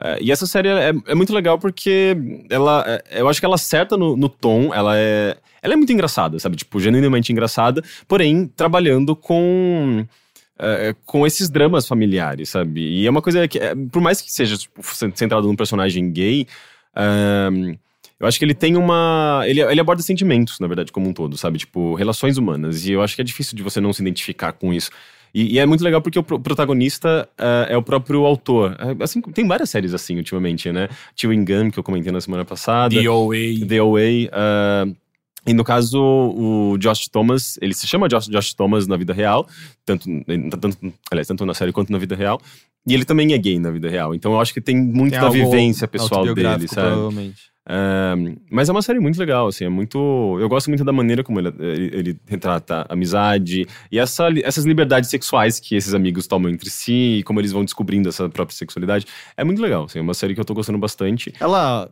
É, 0.00 0.18
e 0.20 0.30
essa 0.30 0.46
série 0.46 0.68
é, 0.68 0.92
é 1.06 1.14
muito 1.14 1.32
legal 1.32 1.58
porque 1.58 2.16
ela, 2.50 2.84
é, 2.86 3.20
eu 3.20 3.28
acho 3.28 3.40
que 3.40 3.46
ela 3.46 3.54
acerta 3.54 3.96
no, 3.96 4.16
no 4.16 4.28
tom, 4.28 4.72
ela 4.74 4.96
é, 4.98 5.36
ela 5.62 5.74
é 5.74 5.76
muito 5.76 5.92
engraçada, 5.92 6.38
sabe? 6.38 6.56
Tipo, 6.56 6.78
genuinamente 6.78 7.32
engraçada, 7.32 7.82
porém 8.06 8.46
trabalhando 8.46 9.16
com 9.16 10.06
é, 10.58 10.94
com 11.04 11.26
esses 11.26 11.48
dramas 11.48 11.86
familiares, 11.86 12.50
sabe? 12.50 12.80
E 12.80 13.06
é 13.06 13.10
uma 13.10 13.22
coisa 13.22 13.46
que, 13.48 13.58
por 13.90 14.02
mais 14.02 14.20
que 14.20 14.30
seja 14.30 14.56
tipo, 14.56 14.80
centrado 15.14 15.46
num 15.46 15.56
personagem 15.56 16.10
gay, 16.10 16.46
eu 18.18 18.26
acho 18.26 18.38
que 18.38 18.44
ele 18.44 18.54
tem 18.54 18.76
uma. 18.76 19.42
Ele, 19.46 19.60
ele 19.60 19.80
aborda 19.80 20.02
sentimentos, 20.02 20.58
na 20.58 20.66
verdade, 20.66 20.90
como 20.90 21.08
um 21.08 21.12
todo, 21.12 21.36
sabe? 21.36 21.58
Tipo, 21.58 21.94
relações 21.94 22.38
humanas. 22.38 22.86
E 22.86 22.92
eu 22.92 23.02
acho 23.02 23.14
que 23.14 23.20
é 23.20 23.24
difícil 23.24 23.54
de 23.54 23.62
você 23.62 23.78
não 23.80 23.92
se 23.92 24.00
identificar 24.00 24.52
com 24.52 24.72
isso. 24.72 24.90
E, 25.38 25.52
e 25.54 25.58
é 25.58 25.66
muito 25.66 25.84
legal 25.84 26.00
porque 26.00 26.18
o 26.18 26.22
pro- 26.22 26.40
protagonista 26.40 27.28
ah, 27.36 27.66
é 27.68 27.76
o 27.76 27.82
próprio 27.82 28.24
autor. 28.24 28.74
Ah, 28.78 29.04
Assim, 29.04 29.20
tem 29.20 29.46
várias 29.46 29.68
séries 29.68 29.92
assim 29.92 30.16
ultimamente, 30.16 30.72
né? 30.72 30.88
Chewing 31.14 31.44
Gun, 31.44 31.70
que 31.70 31.78
eu 31.78 31.82
comentei 31.82 32.10
na 32.10 32.22
semana 32.22 32.42
passada. 32.42 32.94
DOA. 33.02 33.36
The 33.68 33.76
Away. 33.78 34.30
ah, 34.32 34.86
e 35.46 35.52
no 35.52 35.62
caso, 35.62 36.00
o 36.00 36.76
Josh 36.78 37.06
Thomas, 37.08 37.56
ele 37.62 37.72
se 37.74 37.86
chama 37.86 38.08
Josh, 38.08 38.26
Josh 38.28 38.52
Thomas 38.54 38.86
na 38.88 38.96
vida 38.96 39.12
real, 39.12 39.46
tanto, 39.84 40.08
tanto, 40.58 40.76
aliás, 41.08 41.28
tanto 41.28 41.46
na 41.46 41.54
série 41.54 41.70
quanto 41.70 41.92
na 41.92 41.98
vida 41.98 42.16
real. 42.16 42.40
E 42.84 42.94
ele 42.94 43.04
também 43.04 43.32
é 43.32 43.38
gay 43.38 43.58
na 43.58 43.70
vida 43.70 43.88
real. 43.90 44.14
Então 44.14 44.32
eu 44.32 44.40
acho 44.40 44.54
que 44.54 44.60
tem 44.60 44.76
muito 44.76 45.12
Tem 45.12 45.20
da 45.20 45.28
vivência 45.28 45.86
pessoal 45.86 46.24
dele, 46.34 46.66
sabe? 46.66 46.88
Provavelmente. 46.88 47.42
Mas 48.50 48.68
é 48.68 48.72
uma 48.72 48.82
série 48.82 49.00
muito 49.00 49.18
legal, 49.18 49.48
assim, 49.48 49.64
é 49.64 49.68
muito. 49.68 49.98
Eu 50.40 50.48
gosto 50.48 50.68
muito 50.68 50.84
da 50.84 50.92
maneira 50.92 51.24
como 51.24 51.40
ele, 51.40 51.52
ele, 51.58 51.90
ele 51.96 52.20
retrata 52.26 52.86
a 52.88 52.92
amizade 52.92 53.66
e 53.90 53.98
essa, 53.98 54.28
essas 54.42 54.64
liberdades 54.64 55.10
sexuais 55.10 55.58
que 55.58 55.74
esses 55.74 55.94
amigos 55.94 56.26
tomam 56.26 56.50
entre 56.50 56.70
si 56.70 57.18
e 57.18 57.22
como 57.22 57.40
eles 57.40 57.52
vão 57.52 57.64
descobrindo 57.64 58.08
essa 58.08 58.28
própria 58.28 58.56
sexualidade. 58.56 59.06
É 59.36 59.44
muito 59.44 59.60
legal, 59.60 59.84
assim, 59.84 59.98
é 59.98 60.02
uma 60.02 60.14
série 60.14 60.34
que 60.34 60.40
eu 60.40 60.44
tô 60.44 60.54
gostando 60.54 60.78
bastante. 60.78 61.32
Ela 61.40 61.90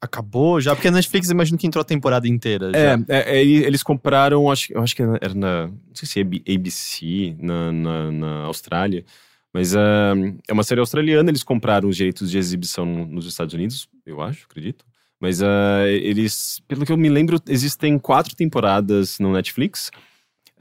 acabou 0.00 0.60
já? 0.60 0.74
Porque 0.74 0.88
a 0.88 0.90
Netflix, 0.90 1.30
imagino 1.30 1.58
que 1.58 1.66
entrou 1.66 1.82
a 1.82 1.84
temporada 1.84 2.28
inteira. 2.28 2.70
É, 2.74 2.96
é, 3.08 3.38
é, 3.38 3.44
eles 3.44 3.82
compraram, 3.82 4.50
acho, 4.50 4.72
eu 4.72 4.82
acho 4.82 4.94
que 4.94 5.02
era 5.02 5.34
na. 5.34 5.66
Não 5.66 5.94
sei 5.94 6.08
se 6.08 6.20
é 6.20 6.54
ABC 6.54 7.36
na, 7.38 7.72
na, 7.72 8.12
na 8.12 8.32
Austrália. 8.44 9.04
Mas 9.52 9.74
ah, 9.74 10.12
é 10.46 10.52
uma 10.52 10.62
série 10.62 10.80
australiana, 10.80 11.30
eles 11.30 11.42
compraram 11.42 11.88
os 11.88 11.96
direitos 11.96 12.30
de 12.30 12.36
exibição 12.36 12.84
nos 12.84 13.26
Estados 13.26 13.54
Unidos, 13.54 13.88
eu 14.04 14.20
acho, 14.20 14.44
acredito. 14.44 14.84
Mas 15.26 15.42
ah, 15.42 15.82
eles, 15.88 16.62
pelo 16.68 16.86
que 16.86 16.92
eu 16.92 16.96
me 16.96 17.08
lembro, 17.08 17.40
existem 17.48 17.98
quatro 17.98 18.36
temporadas 18.36 19.18
no 19.18 19.32
Netflix. 19.32 19.90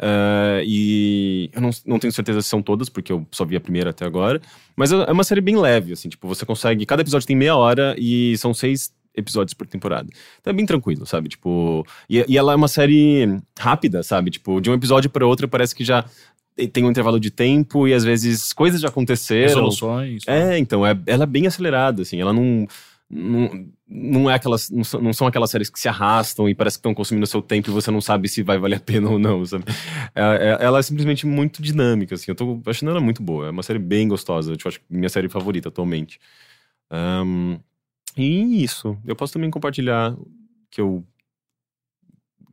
Ah, 0.01 0.59
e 0.65 1.49
eu 1.53 1.61
não, 1.61 1.69
não 1.85 1.99
tenho 1.99 2.11
certeza 2.11 2.41
se 2.41 2.49
são 2.49 2.63
todas, 2.63 2.89
porque 2.89 3.11
eu 3.11 3.27
só 3.31 3.45
vi 3.45 3.55
a 3.55 3.61
primeira 3.61 3.91
até 3.91 4.05
agora. 4.05 4.41
Mas 4.75 4.91
é 4.91 4.95
é 4.95 5.11
uma 5.11 5.23
série 5.23 5.39
bem 5.41 5.55
leve, 5.55 5.93
assim, 5.93 6.09
tipo, 6.09 6.27
você 6.27 6.45
consegue. 6.45 6.83
Cada 6.85 7.01
episódio 7.03 7.27
tem 7.27 7.35
meia 7.35 7.55
hora 7.55 7.95
e 7.97 8.35
são 8.39 8.53
seis 8.55 8.91
episódios 9.15 9.53
por 9.53 9.67
temporada. 9.67 10.09
Então 10.41 10.51
é 10.51 10.55
bem 10.55 10.65
tranquilo, 10.65 11.05
sabe? 11.05 11.29
Tipo. 11.29 11.85
E, 12.09 12.25
e 12.27 12.37
ela 12.37 12.53
é 12.53 12.55
uma 12.55 12.67
série 12.67 13.39
rápida, 13.57 14.01
sabe? 14.01 14.31
Tipo, 14.31 14.59
de 14.59 14.69
um 14.69 14.73
episódio 14.73 15.09
para 15.11 15.27
outro 15.27 15.47
parece 15.47 15.75
que 15.75 15.83
já 15.85 16.03
tem- 16.55 16.67
tem 16.67 16.83
um 16.83 16.89
intervalo 16.89 17.19
de 17.19 17.29
tempo 17.29 17.87
e 17.87 17.93
às 17.93 18.03
vezes 18.03 18.51
coisas 18.51 18.81
já 18.81 18.87
aconteceram. 18.89 19.47
Resoluções. 19.47 20.23
É, 20.27 20.57
então, 20.57 20.85
é, 20.85 20.97
ela 21.05 21.23
é 21.23 21.27
bem 21.27 21.45
acelerada, 21.47 22.01
assim, 22.01 22.19
ela 22.19 22.33
não. 22.33 22.67
Não, 23.09 23.67
não 23.87 24.29
é 24.29 24.33
aquelas. 24.35 24.69
Não 24.69 24.83
são, 24.83 24.99
não 25.01 25.13
são 25.13 25.27
aquelas 25.27 25.51
séries 25.51 25.69
que 25.69 25.79
se 25.79 25.87
arrastam 25.87 26.49
e 26.49 26.55
parece 26.55 26.77
que 26.77 26.79
estão 26.79 26.93
consumindo 26.93 27.27
seu 27.27 27.41
tempo 27.41 27.69
e 27.69 27.73
você 27.73 27.91
não 27.91 28.01
sabe 28.01 28.27
se 28.27 28.41
vai 28.41 28.57
valer 28.57 28.77
a 28.77 28.79
pena 28.79 29.09
ou 29.09 29.19
não, 29.19 29.45
sabe? 29.45 29.65
É- 30.15 30.57
é- 30.59 30.65
ela 30.65 30.79
é 30.79 30.81
simplesmente 30.81 31.25
muito 31.25 31.61
dinâmica, 31.61 32.15
assim. 32.15 32.31
Eu 32.31 32.35
tô 32.35 32.59
achando 32.65 32.89
ela 32.89 32.99
muito 33.01 33.21
boa. 33.21 33.47
É 33.47 33.51
uma 33.51 33.63
série 33.63 33.79
bem 33.79 34.07
gostosa. 34.07 34.51
Eu 34.51 34.57
acho 34.65 34.79
que 34.79 34.85
minha 34.89 35.09
série 35.09 35.29
favorita 35.29 35.69
atualmente. 35.69 36.19
Ahn, 36.89 37.57
e 38.17 38.63
isso. 38.63 38.97
Eu 39.05 39.15
posso 39.15 39.33
também 39.33 39.51
compartilhar 39.51 40.15
que 40.71 40.81
eu 40.81 41.03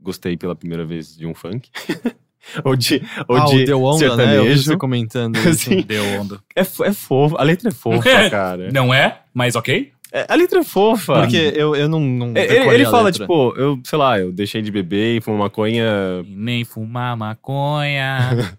gostei 0.00 0.36
pela 0.36 0.54
primeira 0.54 0.84
vez 0.84 1.16
de 1.16 1.26
um 1.26 1.34
funk. 1.34 1.70
ou 2.64 2.76
de, 2.76 3.00
ou 3.28 3.36
ah, 3.36 3.44
de 3.46 3.64
Deu 3.64 3.82
Onda, 3.82 4.16
né? 4.16 4.26
Sertanejo. 4.26 4.62
você 4.64 4.76
comentando. 4.76 5.38
Deu 5.86 6.04
onda. 6.20 6.42
É, 6.54 6.60
é 6.60 6.92
fofo. 6.92 7.36
A 7.38 7.42
letra 7.42 7.68
é 7.68 7.72
fofa, 7.72 8.02
cara. 8.30 8.70
Não 8.72 8.92
é? 8.92 9.22
Mas 9.32 9.54
ok. 9.54 9.92
É, 10.12 10.26
a 10.28 10.34
letra 10.34 10.60
é 10.60 10.64
fofa. 10.64 11.14
Porque 11.22 11.54
eu, 11.56 11.74
eu 11.74 11.88
não, 11.88 11.98
não 12.00 12.32
É, 12.36 12.44
ele, 12.44 12.74
ele 12.74 12.84
a 12.84 12.90
fala, 12.90 13.04
letra. 13.04 13.20
tipo, 13.24 13.54
eu, 13.56 13.80
sei 13.82 13.98
lá, 13.98 14.18
eu 14.18 14.30
deixei 14.30 14.60
de 14.60 14.70
beber 14.70 15.16
e 15.16 15.20
fumar 15.22 15.40
maconha. 15.40 15.84
E 16.26 16.34
nem 16.36 16.64
fumar 16.64 17.16
maconha. 17.16 18.18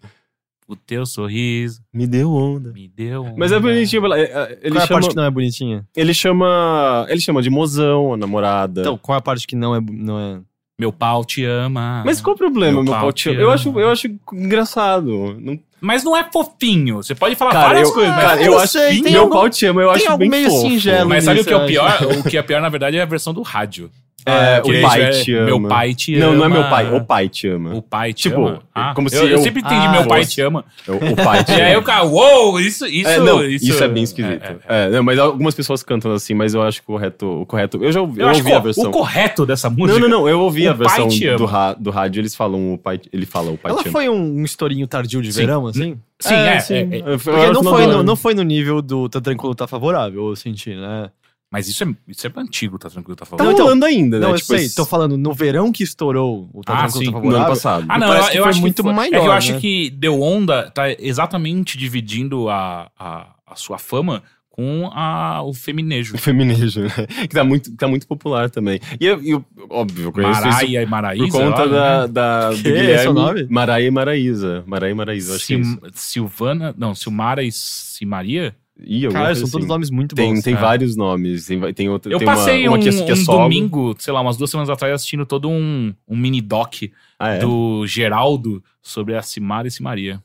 o 0.68 0.76
teu 0.76 1.06
sorriso 1.06 1.82
Me 1.94 2.08
deu 2.08 2.32
onda. 2.34 2.72
me 2.72 2.88
deu. 2.88 3.36
Mas 3.38 3.52
é 3.52 3.58
onda. 3.58 3.68
bonitinho, 3.68 4.14
é, 4.14 4.22
é, 4.24 4.60
ele 4.64 4.72
Qual 4.72 4.82
é 4.82 4.84
a 4.84 4.88
chama. 4.88 5.00
parte 5.00 5.10
que 5.10 5.16
não 5.16 5.24
é 5.26 5.30
bonitinha? 5.30 5.88
Ele 5.96 6.14
chama. 6.14 7.06
Ele 7.08 7.20
chama 7.22 7.42
de 7.42 7.50
mozão, 7.52 8.14
a 8.14 8.18
namorada. 8.18 8.82
Então, 8.82 8.98
qual 8.98 9.16
é 9.16 9.20
a 9.20 9.22
parte 9.22 9.46
que 9.46 9.56
não 9.56 9.76
é... 9.76 9.80
Não 9.80 10.20
é... 10.20 10.42
Meu 10.80 10.92
pau 10.92 11.24
te 11.24 11.46
ama. 11.46 12.02
Mas 12.06 12.20
qual 12.20 12.36
o 12.36 12.38
problema, 12.38 12.74
Meu 12.74 12.84
meu 12.84 12.92
pau 12.94 13.02
pau 13.04 13.12
te 13.14 13.30
te- 13.30 13.36
Eu 13.36 13.46
ama. 13.46 13.54
acho, 13.54 13.80
eu 13.80 13.90
acho 13.92 14.08
engraçado. 14.34 15.38
Não- 15.40 15.60
Mas 15.80 16.04
não 16.04 16.16
é 16.18 16.24
fofinho. 16.32 16.98
Você 16.98 17.14
pode 17.14 17.36
falar 17.36 17.52
Cara, 17.52 17.68
várias 17.68 17.90
eu, 17.90 17.94
coisas, 17.94 18.16
mas 18.16 18.24
cara, 18.26 18.42
é 18.42 18.48
eu 18.48 18.54
fofinho. 18.60 18.84
acho. 18.94 19.04
Meu 19.04 19.22
algo- 19.22 19.34
pau 19.34 19.50
te 19.50 19.66
ama, 19.66 19.82
eu 19.82 19.92
acho 19.92 20.06
algo 20.06 20.18
bem 20.18 20.30
meio 20.30 20.50
fofo. 20.50 20.62
singelo. 20.62 21.10
Mas 21.10 21.24
sabe 21.26 21.42
o 21.42 21.46
que 21.46 21.54
é 21.54 21.58
o 21.58 21.66
pior? 21.68 21.98
o 22.20 22.24
que 22.30 22.38
é 22.38 22.42
pior, 22.42 22.62
na 22.62 22.70
verdade, 22.70 22.98
é 22.98 23.02
a 23.02 23.06
versão 23.06 23.34
do 23.34 23.42
rádio. 23.42 23.90
É, 24.26 24.62
Que 24.62 24.70
o 24.70 24.74
ele 24.74 24.82
pai 24.82 25.02
é, 25.02 25.10
te 25.10 25.34
ama. 25.36 25.46
Meu 25.46 25.62
pai 25.68 25.94
te 25.94 26.16
ama. 26.16 26.26
Não, 26.26 26.34
não 26.36 26.46
é 26.46 26.50
meu 26.50 26.64
pai, 26.70 26.94
o 26.96 27.04
pai 27.04 27.30
te 27.30 27.48
ama. 27.48 27.74
O 27.76 27.82
pai 27.82 28.14
te 28.14 28.24
Tipo, 28.24 28.48
ama. 28.48 28.60
Ah, 28.74 28.94
como 28.96 29.10
se 29.10 29.16
eu, 29.18 29.24
eu 29.24 29.30
eu- 29.30 29.38
sempre 29.40 29.62
entendi 29.62 29.86
Ah, 29.86 29.92
meu 29.92 30.08
pai 30.08 30.26
te 30.26 30.42
ama. 30.42 30.64
O, 30.88 30.92
o 30.94 31.16
pai 31.16 31.44
te 31.46 31.52
E 31.52 31.56
ama. 31.56 31.64
aí 31.66 31.78
o 31.78 31.84
cara, 31.84 32.04
uou, 32.06 32.60
isso, 32.60 32.86
isso, 32.88 33.10
É, 33.10 33.20
não, 33.20 33.44
isso, 33.44 33.84
é 33.84 33.88
bem 33.88 34.04
esquisito. 34.04 34.42
é, 34.44 34.56
é. 34.68 34.86
É, 34.86 34.90
não, 34.90 35.04
mas 35.04 35.20
algumas 35.20 35.54
pessoas 35.56 35.84
cantam 35.84 36.12
assim, 36.14 36.34
mas 36.34 36.54
eu 36.54 36.62
acho 36.62 36.82
correto. 36.84 37.42
O 37.42 37.46
correto 37.46 37.78
eu 37.84 37.92
já 37.92 38.02
ouvi, 38.02 38.22
Eu, 38.22 38.28
eu 38.30 38.34
ouvi 38.36 38.54
a 38.54 38.60
versão. 38.60 38.86
o 38.86 38.92
correto 38.92 39.46
dessa 39.46 39.70
música. 39.70 40.00
Não, 40.00 40.08
não, 40.10 40.20
não. 40.22 40.30
Eu 40.30 40.40
ouvi 40.40 40.68
O 40.68 40.72
a 40.72 40.74
versão 40.74 41.08
do, 41.38 41.46
ra- 41.46 41.74
do 41.74 41.90
rádio, 41.92 42.22
eles 42.22 42.36
falam 42.36 42.74
o 42.74 42.78
pai. 42.78 43.00
Ele 43.12 43.26
fala 43.26 43.52
o 43.52 43.58
pai 43.58 43.72
Ela 43.72 43.82
te 43.82 43.88
ama. 43.90 43.92
foi 43.92 44.10
um, 44.10 44.40
um 44.40 44.44
estourinho 44.44 44.88
tardio 44.88 45.22
de 45.22 45.34
Sim. 45.34 45.40
verão, 45.42 45.68
assim? 45.68 45.98
Sim, 46.20 46.34
é. 46.36 46.60
sim. 46.60 46.74
é, 46.76 46.78
é. 46.80 47.00
Eu- 47.02 47.08
eu 47.08 47.20
Porque 47.20 47.48
não 47.52 47.64
foi, 47.64 47.86
no, 47.86 47.92
ano. 47.94 48.04
não 48.04 48.16
foi 48.16 48.34
no 48.34 48.44
nível 48.44 48.82
do 48.82 49.10
Tá 49.10 49.20
Tranquilo, 49.20 49.54
Tá 49.54 49.68
Favorável, 49.68 50.30
eu 50.30 50.36
senti, 50.36 50.74
né? 50.74 51.10
Mas 51.54 51.68
isso 51.68 51.84
é, 51.84 51.88
isso 52.08 52.26
é 52.26 52.32
antigo, 52.36 52.80
tá 52.80 52.90
tranquilo, 52.90 53.16
tá 53.16 53.26
Tá 53.26 53.38
falando. 53.38 53.54
então- 53.54 53.66
rolando 53.66 53.86
ainda, 53.86 54.18
né? 54.20 54.26
Não, 54.26 54.32
eu 54.34 54.38
Tipo, 54.38 54.48
sei, 54.58 54.66
esse- 54.66 54.76
tô 54.76 54.86
falando 54.88 55.16
no 55.18 55.32
verão 55.34 55.72
que 55.72 55.84
estourou 55.84 56.50
o 56.52 56.62
Tá 56.64 56.74
Ah, 56.74 56.78
Tranquilo, 56.88 57.00
sim, 57.00 57.06
Tá 57.06 57.12
no 57.12 57.18
Favorável. 57.20 57.46
ano 57.46 57.50
passado. 57.56 57.86
Ah, 57.88 58.00
não, 58.00 58.08
eu, 58.14 58.24
que 58.30 58.38
eu 58.38 58.42
foi 58.44 58.50
acho 58.50 58.62
muito 58.62 58.76
que 58.78 58.82
foi, 58.82 58.94
maior, 58.94 59.14
É 59.16 59.20
que 59.22 59.28
eu 59.28 59.32
acho 59.32 59.54
né? 59.54 59.60
que 59.60 59.90
Deu 59.92 60.20
Onda 60.20 60.72
tá 60.72 60.86
exatamente 61.00 61.78
dividindo 61.78 62.50
a, 62.50 62.90
a, 63.00 63.28
a 63.46 63.56
sua 63.56 63.78
fama 63.78 64.24
com 64.50 64.88
a, 64.94 65.42
o 65.44 65.52
feminejo. 65.54 66.14
O 66.16 66.18
feminejo, 66.18 66.82
né? 66.82 66.90
Que 67.30 67.36
tá 67.36 67.44
muito, 67.44 67.76
tá 67.76 67.88
muito 67.88 68.06
popular 68.08 68.50
também. 68.52 68.80
E 69.00 69.06
eu, 69.06 69.20
eu- 69.24 69.46
óbvio, 69.70 70.06
eu 70.06 70.12
conheço 70.12 70.40
isso 70.42 70.48
Maraia 70.48 70.82
e 70.82 70.86
Maraísa. 70.86 71.26
por 71.26 71.32
conta 71.42 71.62
olha, 71.64 71.72
da, 71.72 72.02
né? 72.02 72.08
da, 72.08 72.50
do 72.54 72.56
Que? 72.62 72.68
Esse 72.70 73.06
é 73.06 73.10
o 73.10 73.14
Guilherme. 73.14 73.14
nome? 73.14 73.48
Maraia 73.50 73.88
e 73.88 73.92
Maraísa. 73.92 74.64
Maraia 74.68 74.92
e 74.92 74.94
Maraísa, 74.96 75.32
eu 75.32 75.36
acho 75.38 75.48
que 75.48 75.54
é 75.56 75.58
isso. 75.58 75.80
Sil- 75.82 75.92
Silvana. 75.94 76.74
Não, 76.78 76.94
Silmara 76.96 77.44
e 77.44 77.52
Simaria? 77.52 78.56
Ih, 78.80 79.08
Cara, 79.10 79.36
são 79.36 79.44
todos 79.44 79.56
assim. 79.66 79.68
nomes 79.68 79.90
muito 79.92 80.16
Tem, 80.16 80.34
bons. 80.34 80.44
tem 80.44 80.56
É. 80.56 80.58
vários 80.58 80.96
nomes. 80.96 81.46
Tem, 81.46 81.74
tem, 81.74 81.90
outro, 81.90 82.12
Eu 82.12 82.18
tem 82.18 82.28
uma- 82.28 82.36
passei 82.36 82.68
uma, 82.68 82.78
um, 82.78 82.80
que 82.82 82.90
é- 82.90 82.92
que 83.06 83.12
é 83.12 83.14
um 83.14 83.18
solo. 83.18 83.44
domingo, 83.44 83.96
sei 84.00 84.12
lá, 84.14 84.20
umas 84.22 84.36
duas 84.36 84.50
semanas 84.50 84.70
atrás, 84.70 84.94
assistindo 84.94 85.26
todo 85.26 85.48
um, 85.50 85.94
um 86.08 86.18
mini 86.18 86.42
doc 86.42 86.76
Ah, 87.20 87.30
é? 87.36 87.40
do 87.40 87.86
Geraldo 87.86 88.64
sobre 88.82 89.16
a 89.16 89.22
Simara 89.22 89.68
e 89.68 89.72
Simaria. 89.72 90.24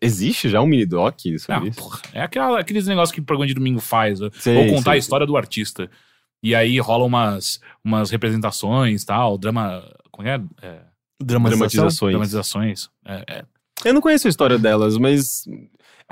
Existe 0.00 0.48
já 0.48 0.60
um 0.60 0.66
mini 0.66 0.86
doc 0.86 1.18
sobre 1.38 1.66
Ah, 1.66 1.68
isso? 1.68 1.78
porra, 1.78 2.00
é 2.12 2.22
aquela, 2.22 2.58
aqueles 2.60 2.86
negócios 2.86 3.12
que 3.12 3.20
o 3.20 3.24
programa 3.24 3.46
de 3.48 3.54
domingo 3.54 3.80
faz. 3.80 4.20
né? 4.20 4.30
Sei, 4.34 4.56
Ou 4.56 4.66
contar 4.76 4.90
sei, 4.90 4.92
a 4.92 4.96
história 4.96 5.26
do 5.26 5.36
artista. 5.36 5.90
E 6.42 6.54
aí 6.54 6.78
rolam 6.80 7.06
umas, 7.06 7.60
umas 7.84 8.10
representações 8.10 9.04
tal, 9.04 9.36
drama. 9.38 9.82
Como 10.10 10.26
é? 10.26 10.40
é 10.60 10.80
Dramatização. 11.20 11.58
Dramatizações. 11.68 12.12
dramatizações. 12.12 12.90
É, 13.06 13.24
é. 13.28 13.44
Eu 13.84 13.94
não 13.94 14.00
conheço 14.00 14.26
a 14.26 14.30
história 14.30 14.58
delas, 14.58 14.96
mas. 14.98 15.44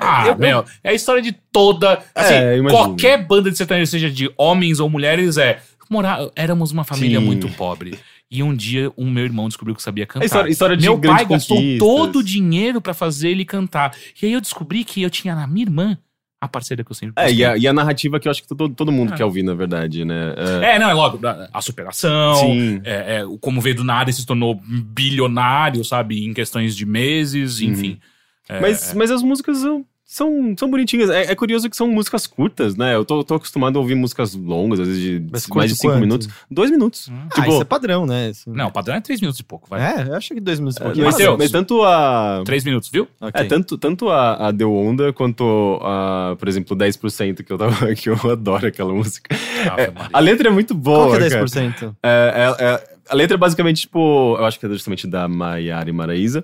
Ah, 0.01 0.27
eu- 0.27 0.37
meu, 0.37 0.65
é 0.83 0.89
a 0.89 0.93
história 0.93 1.21
de 1.21 1.31
toda. 1.51 2.01
Assim, 2.15 2.33
É, 2.33 2.61
qualquer 2.69 3.25
banda 3.25 3.51
de 3.51 3.57
sertanejo, 3.57 3.89
seja 3.91 4.09
de 4.09 4.29
homens 4.37 4.79
ou 4.79 4.89
mulheres, 4.89 5.37
é. 5.37 5.59
Morar, 5.89 6.19
éramos 6.35 6.71
uma 6.71 6.83
família 6.83 7.19
Sim. 7.19 7.25
muito 7.25 7.49
pobre. 7.49 7.99
E 8.33 8.41
um 8.41 8.55
dia 8.55 8.89
o 8.95 9.05
meu 9.05 9.25
irmão 9.25 9.47
descobriu 9.49 9.75
que 9.75 9.83
sabia 9.83 10.05
cantar. 10.05 10.23
A 10.23 10.25
história, 10.25 10.49
história 10.49 10.77
Meu 10.77 10.97
pai 10.97 11.25
gastou 11.25 11.57
todo 11.77 12.19
o 12.19 12.23
dinheiro 12.23 12.79
pra 12.79 12.93
fazer 12.93 13.29
ele 13.29 13.43
cantar. 13.43 13.93
E 14.21 14.25
aí 14.25 14.31
eu 14.31 14.39
descobri 14.39 14.85
que 14.85 15.01
eu 15.01 15.09
tinha 15.09 15.35
na 15.35 15.45
minha 15.45 15.65
irmã 15.65 15.97
a 16.39 16.47
parceira 16.47 16.81
que 16.83 16.89
eu 16.89 16.95
sempre 16.95 17.21
É, 17.21 17.31
e 17.31 17.43
a, 17.45 17.57
e 17.57 17.67
a 17.67 17.73
narrativa 17.73 18.19
que 18.21 18.27
eu 18.27 18.31
acho 18.31 18.41
que 18.41 18.47
todo, 18.47 18.69
todo 18.73 18.89
mundo 18.91 19.11
Ah. 19.13 19.17
quer 19.17 19.25
ouvir, 19.25 19.43
na 19.43 19.53
verdade, 19.53 20.05
né? 20.05 20.33
É, 20.63 20.75
É, 20.75 20.79
não, 20.79 20.89
é 20.89 20.93
logo, 20.93 21.19
a- 21.53 21.61
superação, 21.61 22.35
Sim. 22.35 22.81
é, 22.85 23.17
é, 23.17 23.23
como 23.41 23.59
veio 23.59 23.75
do 23.75 23.83
nada 23.83 24.09
e 24.09 24.13
se 24.13 24.25
tornou 24.25 24.55
bilionário, 25.05 25.83
sabe, 25.83 26.25
em 26.25 26.33
questões 26.33 26.75
de 26.75 26.85
meses, 26.85 27.59
Uhum. 27.59 27.67
enfim. 27.69 27.99
É, 28.49 28.59
Mas, 28.59 28.93
mas 28.93 29.11
as 29.11 29.21
músicas 29.21 29.57
são, 29.59 29.85
são, 30.13 30.53
são 30.59 30.69
bonitinhas. 30.69 31.09
É, 31.09 31.31
é 31.31 31.35
curioso 31.35 31.69
que 31.69 31.75
são 31.77 31.87
músicas 31.87 32.27
curtas, 32.27 32.75
né? 32.75 32.93
Eu 32.95 33.05
tô, 33.05 33.23
tô 33.23 33.35
acostumado 33.35 33.77
a 33.77 33.81
ouvir 33.81 33.95
músicas 33.95 34.35
longas, 34.35 34.81
às 34.81 34.87
vezes 34.89 35.01
de 35.01 35.25
Mas 35.31 35.47
mais 35.47 35.71
de 35.71 35.77
cinco 35.77 35.93
quanto? 35.93 36.01
minutos. 36.01 36.27
Dois 36.49 36.69
minutos. 36.69 37.07
Hum. 37.07 37.13
Ah, 37.29 37.35
Tipo- 37.35 37.49
isso 37.49 37.61
é 37.61 37.63
padrão, 37.63 38.05
né? 38.05 38.29
Isso- 38.29 38.49
Não, 38.49 38.67
o 38.67 38.71
padrão 38.73 38.95
é 38.95 38.99
três 38.99 39.21
minutos 39.21 39.39
e 39.39 39.43
pouco, 39.45 39.69
vai. 39.69 39.79
É, 39.81 40.09
eu 40.09 40.15
acho 40.15 40.33
que 40.33 40.41
dois 40.41 40.59
minutos 40.59 40.81
é 40.81 40.83
um 40.85 40.91
É, 40.91 40.95
mas, 40.95 41.13
Mateus. 41.13 41.37
mas 41.37 41.51
tanto 41.51 41.81
a. 41.83 42.41
Três 42.43 42.65
minutos, 42.65 42.89
viu? 42.91 43.07
Ok. 43.21 43.41
É, 43.41 43.45
tanto, 43.45 43.77
tanto 43.77 44.09
a, 44.09 44.47
a 44.47 44.51
Deu 44.51 44.75
Onda 44.75 45.13
quanto 45.13 45.79
a, 45.81 46.35
por 46.37 46.49
exemplo, 46.49 46.75
10% 46.75 47.43
que 47.45 47.53
eu, 47.53 47.57
tava, 47.57 47.71
que 47.95 48.09
eu 48.09 48.17
adoro 48.29 48.67
aquela 48.67 48.93
música. 48.93 49.33
É, 49.77 49.93
a 50.11 50.19
letra 50.19 50.49
é 50.49 50.51
muito 50.51 50.73
boa. 50.75 51.07
Qual 51.07 51.17
que 51.19 51.23
é 51.23 51.29
cara. 51.29 51.45
10%? 51.45 51.95
É, 52.03 52.55
é, 52.59 52.65
é, 52.65 52.83
a 53.09 53.15
letra 53.15 53.35
é 53.35 53.37
basicamente, 53.37 53.81
tipo, 53.81 54.35
eu 54.37 54.43
acho 54.45 54.59
que 54.59 54.65
é 54.65 54.69
justamente 54.69 55.07
da 55.07 55.25
Maiara 55.29 55.89
e 55.89 55.93
Maraísa. 55.93 56.41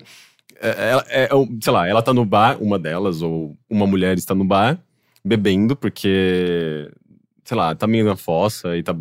É, 0.60 0.90
ela- 0.90 1.04
é, 1.08 1.24
é, 1.24 1.28
sei 1.60 1.72
lá, 1.72 1.88
ela 1.88 2.02
tá 2.02 2.12
no 2.12 2.24
bar, 2.24 2.56
uma 2.60 2.78
delas, 2.78 3.22
ou 3.22 3.56
uma 3.70 3.86
mulher 3.86 4.16
está 4.18 4.34
no 4.34 4.44
bar, 4.44 4.78
bebendo, 5.24 5.76
porque, 5.76 6.90
sei 7.44 7.56
lá, 7.56 7.74
tá 7.74 7.86
meio 7.86 8.04
na 8.04 8.16
fossa 8.16 8.76
e 8.76 8.82
tá 8.82 8.94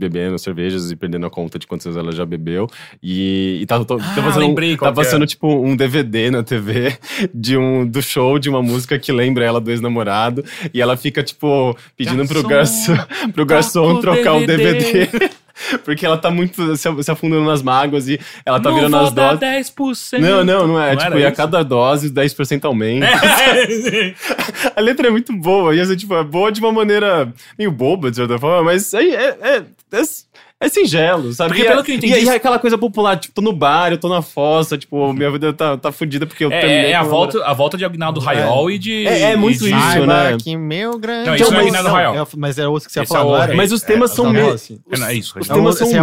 bebendo 0.00 0.38
cervejas 0.38 0.90
e 0.90 0.96
perdendo 0.96 1.26
a 1.26 1.30
conta 1.30 1.58
de 1.58 1.66
quantas 1.66 1.84
vezes 1.84 1.98
ela 1.98 2.10
já 2.10 2.24
bebeu. 2.24 2.66
E, 3.02 3.58
e 3.60 3.66
tá, 3.66 3.78
tá, 3.84 3.84
tá 3.84 4.02
Ah, 4.02 4.22
passando, 4.22 4.38
lembrei 4.46 4.74
tá 4.76 4.88
é. 4.88 4.92
passando 4.92 5.26
tipo, 5.26 5.46
um 5.46 5.76
DVD 5.76 6.30
na 6.30 6.42
TV 6.42 6.96
de 7.34 7.54
um, 7.58 7.86
do 7.86 8.00
show 8.00 8.38
de 8.38 8.48
uma 8.48 8.62
música 8.62 8.98
que 8.98 9.12
lembra 9.12 9.44
ela 9.44 9.60
do 9.60 9.70
ex-namorado. 9.70 10.42
E 10.72 10.80
ela 10.80 10.96
fica, 10.96 11.22
tipo, 11.22 11.76
pedindo 11.98 12.26
pro 12.26 12.42
Garçom, 12.46 12.94
garçom, 12.94 13.28
pro 13.32 13.44
garçom 13.46 13.82
toca 13.88 13.98
o 13.98 14.00
trocar 14.00 14.34
o 14.36 14.46
DVD. 14.46 15.06
DVD. 15.06 15.30
Porque 15.84 16.04
ela 16.04 16.18
tá 16.18 16.30
muito 16.30 16.76
se, 16.76 16.88
afundando 17.10 17.44
nas 17.44 17.62
mágoas 17.62 18.08
e 18.08 18.18
ela 18.44 18.60
tá 18.60 18.70
não 18.70 18.76
virando 18.76 18.96
as 18.96 19.12
doses. 19.12 19.40
10%. 19.40 20.18
Não, 20.18 20.44
não, 20.44 20.66
não 20.66 20.80
é. 20.80 20.94
Não 20.94 21.02
tipo, 21.02 21.18
e 21.18 21.26
a 21.26 21.32
cada 21.32 21.62
dose, 21.62 22.10
10% 22.10 22.64
aumenta. 22.64 23.06
a 24.76 24.80
letra 24.80 25.08
é 25.08 25.10
muito 25.10 25.32
boa. 25.32 25.74
E 25.74 25.80
assim, 25.80 25.96
tipo, 25.96 26.14
é 26.14 26.24
boa 26.24 26.50
de 26.50 26.60
uma 26.60 26.72
maneira 26.72 27.32
meio 27.58 27.70
boba, 27.70 28.10
de 28.10 28.16
certa 28.16 28.38
forma, 28.38 28.64
mas 28.64 28.92
é, 28.94 29.02
é, 29.02 29.36
é, 29.42 29.64
é, 30.60 30.66
é 30.66 30.68
singelo, 30.68 31.32
sabe? 31.32 31.50
Porque 31.50 31.62
E 31.62 31.66
é- 31.66 31.70
pelo 31.70 31.82
que 31.82 31.92
eu 31.92 31.96
entendi, 31.96 32.12
E 32.12 32.16
aí 32.16 32.22
isso- 32.22 32.30
é 32.32 32.36
aquela 32.36 32.58
coisa 32.58 32.76
popular, 32.76 33.16
tipo, 33.18 33.34
tô 33.34 33.40
no 33.40 33.52
bar, 33.52 33.90
eu 33.92 33.98
tô 33.98 34.08
na 34.08 34.20
fossa, 34.22 34.76
tipo, 34.76 35.12
minha 35.12 35.30
vida 35.30 35.52
tá, 35.52 35.76
tá 35.76 35.90
fudida 35.90 36.26
porque 36.26 36.44
eu 36.44 36.52
É, 36.52 36.60
terminei 36.60 36.90
é 36.92 36.94
a, 36.94 37.02
volta, 37.02 37.42
a 37.44 37.52
volta 37.52 37.76
de 37.78 37.84
Agnaldo 37.84 38.20
Raiol 38.20 38.70
e 38.70 38.78
de. 38.78 39.06
É, 39.06 39.32
é 39.32 39.36
muito 39.36 39.58
de- 39.64 39.70
isso, 39.74 40.06
né? 40.06 40.36
que 40.42 40.56
meu 40.56 40.98
grande... 40.98 41.28
Não, 41.28 41.34
isso 41.34 41.50
não 41.50 41.60
é 41.60 41.80
Royal. 41.90 42.14
é- 42.16 42.26
mas 42.36 42.58
era 42.58 42.68
outro 42.68 42.86
que 42.88 42.92
você 42.92 43.00
ia 43.00 43.06
falar, 43.06 43.50
é. 43.50 43.54
Mas 43.54 43.72
os 43.72 43.82
temas 43.82 44.10
É, 44.12 44.14
são 44.14 44.26
tá 44.26 44.32
mesmo. 44.32 44.48
bom, 44.48 44.54
assim. 44.54 44.80
É, 44.90 45.00
é 45.10 45.14
isso. 45.14 45.38
Os 45.38 45.48
É 45.50 45.54
temas 45.54 45.74
o- 45.74 45.78
são 45.78 45.88
é 45.88 46.02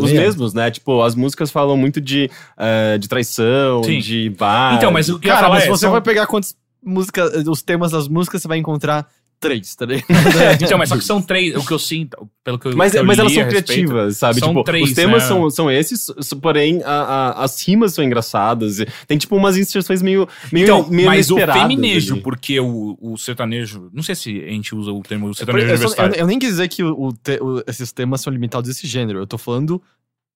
os 0.00 0.12
mesmos, 0.12 0.54
né? 0.54 0.70
Tipo, 0.70 1.02
as 1.02 1.14
músicas 1.14 1.50
falam 1.50 1.76
muito 1.76 2.00
de, 2.00 2.30
eh, 2.56 2.98
de 2.98 3.08
traição, 3.08 3.82
Sim. 3.84 3.98
de 3.98 4.30
bar. 4.30 4.74
Então, 4.76 4.90
mas 4.90 5.08
o 5.08 5.18
que 5.18 5.28
eu 5.28 5.32
ia 5.32 5.36
falar 5.38 5.54
mas 5.54 5.64
é, 5.64 5.68
você 5.68 5.80
são- 5.82 5.92
vai 5.92 6.00
pegar 6.00 6.26
quantas 6.26 6.54
músicas, 6.84 7.32
os 7.46 7.60
temas 7.62 7.90
das 7.90 8.06
músicas, 8.08 8.40
você 8.40 8.48
vai 8.48 8.58
encontrar 8.58 9.06
três, 9.40 9.74
tá 9.76 9.86
ligado? 9.86 10.04
Então, 10.62 10.76
mas 10.78 10.88
só 10.88 10.96
que 10.96 11.04
são 11.04 11.20
três, 11.22 11.54
o 11.56 11.64
que 11.66 11.72
eu 11.72 11.78
sinto, 11.78 12.28
pelo 12.42 12.58
que 12.58 12.66
eu 12.68 12.76
Mas, 12.76 12.92
que 12.92 12.98
eu 12.98 13.04
mas 13.04 13.18
elas 13.18 13.32
são 13.32 13.46
criativas, 13.48 14.16
sabe? 14.16 14.40
são 14.40 14.48
tipo, 14.50 14.64
três, 14.64 14.88
os 14.88 14.94
temas 14.94 15.22
né? 15.22 15.28
são, 15.28 15.50
são 15.50 15.70
esses, 15.70 16.06
porém 16.40 16.82
a- 16.84 16.90
a- 17.36 17.44
as 17.44 17.62
rimas 17.66 17.94
são 17.94 18.02
engraçadas. 18.04 18.78
Tem 19.06 19.16
tipo 19.18 19.36
umas 19.36 19.56
inserções 19.56 20.02
meio, 20.02 20.28
meio, 20.52 20.64
Então, 20.64 20.88
meio 20.88 21.06
mas 21.08 21.30
o 21.30 21.36
feminejo, 21.36 22.14
ali. 22.14 22.22
porque 22.22 22.58
o, 22.60 22.96
o 23.00 23.16
sertanejo. 23.16 23.90
Não 23.92 24.02
sei 24.02 24.14
se 24.14 24.30
a 24.44 24.50
gente 24.50 24.74
usa 24.74 24.90
o 24.92 25.02
termo 25.02 25.28
Eu, 25.28 25.34
sertanejo 25.34 25.66
só- 25.66 25.72
universitário. 25.74 26.14
eu- 26.16 26.20
eu 26.20 26.26
nem 26.26 26.38
quis 26.38 26.50
dizer 26.50 26.68
que 26.68 26.82
o- 26.82 27.12
te- 27.12 27.38
o- 27.40 27.62
esses 27.66 27.92
temas 27.92 28.20
são 28.20 28.32
limitados 28.32 28.68
a 28.68 28.72
esse 28.72 28.86
gênero. 28.86 29.18
Eu 29.20 29.26
tô 29.26 29.38
falando 29.38 29.80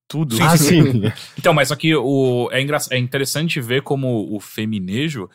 tudo. 0.09 0.37
Sim, 0.37 0.43
Ah, 0.43 0.57
sim. 0.57 0.83
Então, 1.39 1.55
mas 1.55 1.69
só 1.69 1.77
que 1.77 1.95
o, 1.95 2.49
é, 2.53 2.61
engra- 2.61 2.79
é 2.91 2.99
interessante 2.99 3.61
ver 3.61 3.83
como 3.83 4.35
o 4.35 4.39
feminejo 4.41 5.29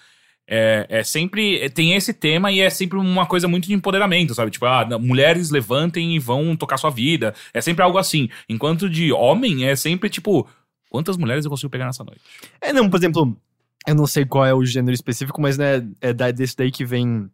é, 0.48 0.86
é 0.90 1.04
sempre. 1.04 1.60
é- 1.60 1.70
tem 1.70 1.94
esse 1.94 2.14
tema 2.14 2.52
e 2.52 2.62
é 2.62 2.70
sempre 2.70 2.98
uma 2.98 3.26
coisa 3.26 3.48
muito 3.48 3.68
de 3.68 3.74
empoderamento, 3.74 4.34
sabe? 4.34 4.50
Tipo, 4.52 4.66
ah, 4.66 4.98
mulheres 5.00 5.50
levantem 5.50 6.16
e 6.16 6.20
vão 6.20 6.56
tocar 6.56 6.78
sua 6.78 6.90
vida. 6.90 7.34
É 7.54 7.60
sempre 7.62 7.84
algo 7.84 7.98
assim. 7.98 8.30
Enquanto 8.48 8.90
de 8.90 9.12
homem 9.12 9.66
é 9.66 9.76
sempre 9.76 10.10
tipo. 10.10 10.48
Quantas 10.90 11.18
mulheres 11.18 11.44
eu 11.44 11.52
consigo 11.52 11.70
pegar 11.70 11.86
nessa 11.86 12.04
noite? 12.04 12.22
É, 12.62 12.72
não, 12.72 12.90
por 12.90 12.98
exemplo, 12.98 13.38
eu 13.86 13.94
não 13.94 14.08
sei 14.08 14.26
qual 14.26 14.46
é 14.46 14.54
o 14.54 14.64
gênero 14.64 14.94
específico, 14.94 15.42
mas 15.42 15.58
né, 15.58 15.86
é 16.00 16.14
desse 16.32 16.56
daí 16.56 16.72
que 16.72 16.86
vem, 16.86 17.30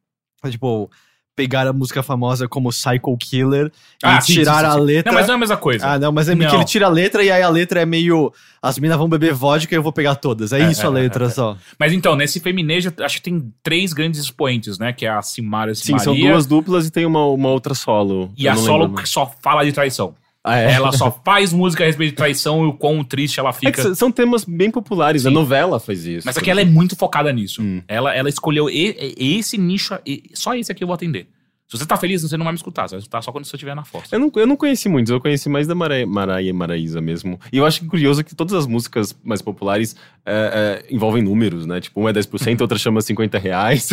tipo, 0.50 0.90
pegar 1.36 1.66
a 1.68 1.74
música 1.74 2.04
famosa 2.04 2.48
como 2.48 2.70
Psycho 2.70 3.18
Killer 3.18 3.72
Ah, 4.04 4.18
e 4.18 4.22
sim, 4.22 4.34
tirar 4.34 4.60
sim, 4.60 4.60
sim, 4.62 4.66
a 4.66 4.76
letra. 4.76 5.12
Não, 5.12 5.18
mas 5.20 5.28
não 5.28 5.34
é 5.34 5.38
a 5.38 5.40
mesma 5.40 5.58
coisa. 5.58 5.88
Ah, 5.88 6.00
não, 6.00 6.12
mas 6.12 6.30
é 6.30 6.36
Não. 6.36 6.48
que 6.48 6.56
ele 6.56 6.64
tira 6.66 6.86
a 6.86 6.90
letra 6.90 7.24
e 7.24 7.32
aí 7.32 7.42
a 7.42 7.50
letra 7.50 7.82
é 7.82 7.86
meio. 7.86 8.32
As 8.62 8.78
minas 8.80 8.98
vão 8.98 9.10
beber 9.10 9.34
vodka 9.34 9.74
e 9.74 9.78
eu 9.78 9.84
vou 9.84 9.92
pegar 9.92 10.16
todas. 10.16 10.54
É, 10.54 10.62
É, 10.62 10.72
isso 10.72 10.86
a 10.86 10.90
é, 10.90 10.94
letra 10.94 11.26
é, 11.26 11.28
é. 11.28 11.32
só. 11.32 11.58
Mas 11.80 11.92
então, 11.92 12.16
nesse 12.16 12.40
feminejo, 12.40 12.94
acho 13.02 13.18
que 13.18 13.24
tem 13.24 13.54
três 13.62 13.94
grandes 13.94 14.20
expoentes, 14.20 14.78
né? 14.78 14.94
Que 14.94 15.06
é 15.06 15.10
a 15.10 15.22
Simara 15.22 15.74
Sim, 15.76 15.98
são 16.00 16.16
duas 16.16 16.46
duplas 16.46 16.86
e 16.88 16.92
tem 16.92 17.06
uma, 17.06 17.26
uma 17.26 17.50
outra 17.50 17.74
solo. 17.74 18.32
e 18.38 18.48
a 18.48 18.56
solo 18.56 18.86
lembro. 18.86 19.02
que 19.02 19.10
só 19.10 19.32
fala 19.42 19.64
de 19.66 19.72
traição. 19.72 20.14
Ah, 20.44 20.60
é? 20.60 20.74
Ela 20.74 20.92
só 20.92 21.10
faz 21.24 21.54
música 21.54 21.84
a 21.84 21.88
respeito 21.88 22.10
de 22.12 22.16
traição 22.18 22.66
e 22.66 22.68
o 22.68 22.74
quão 22.74 23.02
triste 23.04 23.40
ela 23.40 23.50
É 23.50 23.54
fica. 23.54 23.82
s- 23.82 23.96
são 23.96 24.12
temas 24.12 24.44
bem 24.44 24.70
populares. 24.70 25.26
A 25.26 25.32
novela 25.32 25.80
faz 25.80 26.06
isso. 26.06 26.26
Mas 26.28 26.38
aqui 26.38 26.50
ela 26.52 26.60
é 26.60 26.66
muito 26.66 26.98
focada 26.98 27.32
nisso. 27.32 27.62
Hum. 27.62 27.82
Ela, 27.88 28.14
ela 28.14 28.28
escolheu 28.28 28.70
e- 28.70 29.16
e- 29.18 29.38
esse 29.40 29.58
nicho, 29.58 29.98
e- 30.06 30.24
só 30.34 30.54
esse 30.54 30.70
aqui 30.70 30.84
eu 30.84 30.88
vou 30.88 30.96
atender. 30.96 31.28
Se 31.78 31.80
você 31.84 31.86
tá 31.88 31.98
feliz, 31.98 32.22
você 32.22 32.38
não 32.38 32.44
vai 32.46 32.54
me 32.54 32.58
escutar. 32.58 32.88
Você 32.88 32.96
vai 32.96 33.00
escutar 33.00 33.22
só 33.22 33.32
quando 33.32 33.46
você 33.46 33.56
estiver 33.56 33.76
na 33.76 33.84
força. 33.84 34.16
Eu 34.16 34.20
não, 34.20 34.32
eu 34.36 34.48
não 34.48 34.56
conheci 34.56 34.88
muitos, 34.90 35.12
eu 35.12 35.20
conheci 35.20 35.50
mais 35.50 35.68
da 35.68 35.76
Mara- 35.76 36.06
Maraia 36.06 36.50
e 36.50 36.54
Maraísa 36.54 37.02
mesmo. 37.02 37.40
E 37.52 37.58
eu 37.58 37.66
acho 37.66 37.86
curioso 37.86 38.24
que 38.24 38.36
todas 38.36 38.54
as 38.54 38.68
músicas 38.68 39.16
mais 39.24 39.42
populares 39.42 39.96
é, 40.26 40.84
é, 40.90 40.94
envolvem 40.94 41.22
números, 41.24 41.66
né? 41.66 41.82
Tipo, 41.82 42.00
uma 42.00 42.10
é 42.10 42.14
10%, 42.14 42.60
outra 42.62 42.78
chama 42.78 43.02
50 43.02 43.38
reais. 43.40 43.90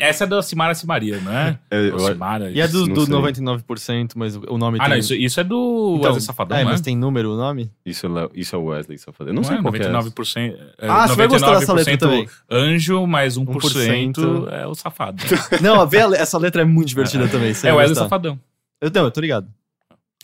Essa 0.00 0.24
é 0.24 0.26
da 0.26 0.42
Simara 0.42 0.74
Simaria, 0.74 1.20
não 1.20 1.32
é? 1.32 1.58
É, 1.70 1.88
eu- 1.90 1.98
Simara. 2.00 2.50
E 2.50 2.60
é 2.60 2.68
do, 2.68 2.86
do 2.86 3.04
sei. 3.06 3.14
99%, 3.14 4.12
mas 4.16 4.36
o 4.36 4.58
nome 4.58 4.78
Ah, 4.80 4.84
tem. 4.84 4.90
não, 4.90 4.96
isso, 4.98 5.14
isso 5.14 5.40
é 5.40 5.44
do 5.44 5.94
Então, 5.98 6.10
Wesley 6.12 6.20
Safadão, 6.26 6.58
é, 6.58 6.64
né? 6.64 6.70
mas 6.70 6.80
tem 6.80 6.96
número 6.96 7.32
o 7.32 7.36
nome? 7.36 7.70
Isso, 7.84 8.06
é 8.06 8.28
isso 8.34 8.54
é 8.54 8.58
o 8.58 8.64
Wesley 8.66 8.98
Safadão. 8.98 9.28
Eu 9.32 9.34
não, 9.34 9.42
Não, 9.42 9.48
sei 9.48 9.58
é 9.58 9.62
qual 9.62 9.72
que 9.72 9.82
é. 9.82 9.88
99%. 9.90 10.54
é, 10.78 10.88
Ah, 10.88 11.06
você 11.08 11.14
vai 11.14 11.26
gostar 11.28 11.58
dessa 11.58 11.72
letra 11.72 11.94
99% 11.94 11.98
também. 11.98 12.28
Anjo, 12.50 13.06
mais 13.06 13.36
1%, 13.36 13.46
1% 13.46 14.48
é 14.52 14.66
o 14.66 14.74
safado. 14.74 15.22
Não, 15.62 15.86
vê 15.86 15.98
essa 15.98 16.38
letra 16.38 16.47
é 16.56 16.64
muito 16.64 16.88
divertida 16.88 17.28
também. 17.28 17.54
você 17.54 17.68
é 17.68 17.72
o 17.72 17.76
Wesley. 17.76 17.96
Safadão. 17.96 18.38
Eu, 18.80 18.90
não, 18.90 19.04
eu 19.04 19.10
tô 19.10 19.20
ligado. 19.20 19.48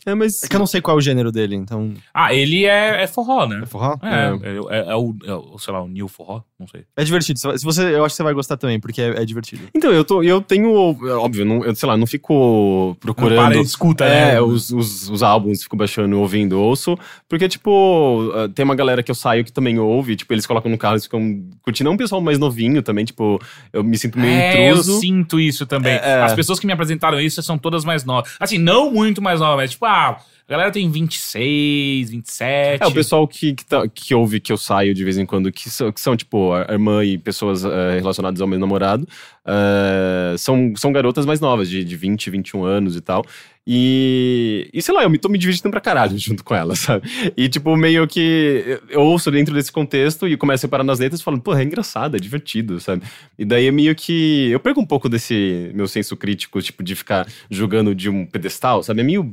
É, 0.06 0.14
mas... 0.14 0.42
É 0.42 0.48
que 0.48 0.54
eu 0.54 0.58
não 0.58 0.66
sei 0.66 0.80
qual 0.80 0.96
é 0.96 0.98
o 0.98 1.00
gênero 1.00 1.32
dele, 1.32 1.56
então. 1.56 1.94
Ah, 2.12 2.34
ele 2.34 2.66
é, 2.66 3.02
é 3.02 3.06
forró, 3.06 3.46
né? 3.46 3.60
É 3.62 3.66
forró? 3.66 3.98
É, 4.02 4.26
é, 4.42 4.78
é, 4.78 4.90
é 4.90 4.96
o, 4.96 5.16
é 5.24 5.34
o, 5.34 5.58
sei 5.58 5.72
lá, 5.72 5.82
o 5.82 5.88
New 5.88 6.08
Forró, 6.08 6.42
não 6.64 6.68
sei. 6.68 6.84
É 6.96 7.04
divertido. 7.04 7.38
Se 7.38 7.64
você, 7.64 7.94
eu 7.94 8.04
acho 8.04 8.14
que 8.14 8.16
você 8.16 8.22
vai 8.22 8.34
gostar 8.34 8.56
também, 8.56 8.80
porque 8.80 9.00
é, 9.00 9.22
é 9.22 9.24
divertido. 9.24 9.62
Então, 9.74 9.92
eu, 9.92 10.04
tô, 10.04 10.22
eu 10.22 10.40
tenho, 10.40 10.72
óbvio, 11.18 11.44
não, 11.44 11.64
eu, 11.64 11.74
sei 11.74 11.86
lá, 11.86 11.96
não 11.96 12.06
fico 12.06 12.96
procurando... 13.00 13.36
Não 13.36 13.48
para 13.50 13.56
e 13.58 13.62
escuta, 13.62 14.04
é, 14.04 14.32
né? 14.32 14.40
os, 14.40 14.70
os, 14.70 15.10
os 15.10 15.22
álbuns, 15.22 15.62
fico 15.62 15.76
baixando, 15.76 16.18
ouvindo, 16.18 16.58
ouço. 16.58 16.98
Porque, 17.28 17.48
tipo, 17.48 18.32
ah, 18.34 18.48
tem 18.48 18.64
uma 18.64 18.74
galera 18.74 19.02
que 19.02 19.10
eu 19.10 19.14
saio 19.14 19.44
que 19.44 19.52
também 19.52 19.78
ouve. 19.78 20.16
Tipo, 20.16 20.32
eles 20.32 20.46
colocam 20.46 20.70
no 20.70 20.78
carro, 20.78 20.94
eles 20.94 21.04
ficam 21.04 21.44
curtindo. 21.62 21.90
É 21.90 21.92
um 21.92 21.96
pessoal 21.96 22.20
mais 22.20 22.38
novinho 22.38 22.82
também, 22.82 23.04
tipo, 23.04 23.40
eu 23.72 23.84
me 23.84 23.98
sinto 23.98 24.18
meio 24.18 24.32
É, 24.32 24.68
eu 24.68 24.70
intruso. 24.72 25.00
sinto 25.00 25.38
isso 25.38 25.66
também. 25.66 25.92
É, 25.92 26.00
é. 26.02 26.22
As 26.22 26.34
pessoas 26.34 26.58
que 26.58 26.66
me 26.66 26.72
apresentaram 26.72 27.20
isso 27.20 27.42
são 27.42 27.58
todas 27.58 27.84
mais 27.84 28.04
novas. 28.04 28.34
Assim, 28.40 28.58
não 28.58 28.90
muito 28.90 29.20
mais 29.20 29.40
novas, 29.40 29.56
mas 29.56 29.70
tipo, 29.72 29.84
ah, 29.86 30.18
a 30.46 30.52
galera 30.52 30.70
tem 30.70 30.90
26, 30.90 32.10
27. 32.10 32.82
É, 32.82 32.86
o 32.86 32.92
pessoal 32.92 33.26
que, 33.26 33.54
que, 33.54 33.64
tá- 33.64 33.88
que 33.88 34.14
ouve 34.14 34.40
que 34.40 34.52
eu 34.52 34.56
saio 34.56 34.94
de 34.94 35.02
vez 35.04 35.16
em 35.18 35.24
quando, 35.26 35.50
que 35.50 35.70
são, 35.70 35.90
que 35.90 36.00
são 36.00 36.16
tipo, 36.16 36.52
a 36.52 36.66
irmã 36.72 37.04
e 37.04 37.16
pessoas 37.16 37.64
eh, 37.64 37.94
relacionadas 37.98 38.40
ao 38.40 38.46
meu 38.46 38.58
namorado, 38.58 39.08
ah, 39.44 40.34
são, 40.38 40.72
são 40.76 40.92
garotas 40.92 41.24
mais 41.26 41.40
novas, 41.40 41.68
de, 41.68 41.82
de 41.84 41.96
20, 41.96 42.30
21 42.30 42.64
anos 42.64 42.96
e 42.96 43.00
tal. 43.00 43.24
E, 43.66 44.68
e 44.74 44.82
sei 44.82 44.94
lá, 44.94 45.02
eu 45.02 45.08
me 45.10 45.16
tô 45.16 45.28
me 45.30 45.38
divertindo 45.38 45.70
pra 45.70 45.80
caralho 45.80 46.16
junto 46.18 46.44
com 46.44 46.54
elas, 46.54 46.80
sabe? 46.80 47.08
E 47.34 47.48
tipo, 47.48 47.74
meio 47.76 48.06
que 48.06 48.78
eu- 48.90 49.00
ouço 49.00 49.30
dentro 49.30 49.54
desse 49.54 49.72
contexto 49.72 50.28
e 50.28 50.36
começo 50.36 50.64
a 50.64 50.66
reparar 50.66 50.84
nas 50.84 50.98
letras 50.98 51.22
falo, 51.22 51.40
pô, 51.40 51.54
é 51.54 51.62
engraçado, 51.64 52.16
é 52.16 52.20
divertido, 52.20 52.78
sabe? 52.78 53.02
E 53.38 53.44
daí 53.44 53.66
é 53.66 53.70
meio 53.72 53.94
que. 53.94 54.50
Eu 54.50 54.60
perco 54.60 54.80
um 54.80 54.86
pouco 54.86 55.08
desse 55.08 55.70
meu 55.74 55.88
senso 55.88 56.14
crítico, 56.16 56.60
tipo, 56.60 56.82
de 56.82 56.94
ficar 56.94 57.26
jogando 57.50 57.94
de 57.94 58.10
um 58.10 58.26
pedestal, 58.26 58.82
sabe? 58.82 59.00
É 59.00 59.04
meio. 59.04 59.32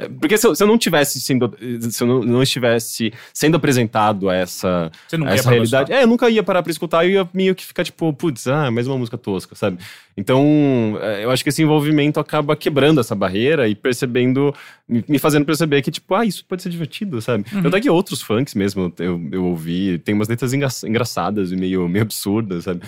É, 0.00 0.08
Porque 0.08 0.36
se 0.38 0.46
eu, 0.46 0.54
se 0.54 0.62
eu 0.62 0.66
não 0.66 0.78
tivesse 0.78 1.20
sendo. 1.20 1.54
Se 1.90 2.02
eu 2.02 2.06
não, 2.08 2.20
não 2.20 2.42
estivesse 2.42 3.12
sendo 3.32 3.56
apresentado 3.56 4.28
a 4.28 4.34
essa, 4.34 4.90
a 5.12 5.34
essa 5.34 5.50
realidade. 5.50 5.92
É, 5.92 6.02
eu 6.02 6.06
nunca 6.06 6.28
ia 6.30 6.42
parar 6.42 6.62
pra 6.62 6.70
escutar 6.70 7.04
e 7.06 7.12
ia 7.12 7.28
meio 7.32 7.54
que 7.54 7.64
ficar 7.64 7.84
tipo, 7.84 8.12
putz, 8.12 8.46
ah, 8.46 8.70
mais 8.70 8.86
uma 8.86 8.96
música 8.96 9.18
tosca, 9.18 9.54
sabe? 9.54 9.78
Então, 10.16 10.98
é, 11.00 11.24
eu 11.24 11.30
acho 11.30 11.42
que 11.42 11.48
esse 11.50 11.62
envolvimento 11.62 12.18
acaba 12.18 12.56
quebrando 12.56 13.00
essa 13.00 13.14
barreira 13.14 13.68
e 13.68 13.74
percebendo, 13.74 14.54
me 14.88 15.18
fazendo 15.18 15.44
perceber 15.44 15.82
que, 15.82 15.90
tipo, 15.90 16.14
ah, 16.14 16.24
isso 16.24 16.44
pode 16.44 16.62
ser 16.62 16.70
divertido, 16.70 17.20
sabe? 17.22 17.44
Uhum. 17.52 17.66
Até 17.68 17.80
que 17.80 17.90
outros 17.90 18.20
funks 18.20 18.54
mesmo 18.54 18.92
eu, 18.98 19.28
eu 19.30 19.44
ouvi, 19.44 19.98
tem 19.98 20.14
umas 20.14 20.28
letras 20.28 20.52
engra- 20.52 20.68
engraçadas 20.84 21.52
e 21.52 21.56
meio, 21.56 21.88
meio 21.88 22.02
absurdas, 22.02 22.64
sabe? 22.64 22.82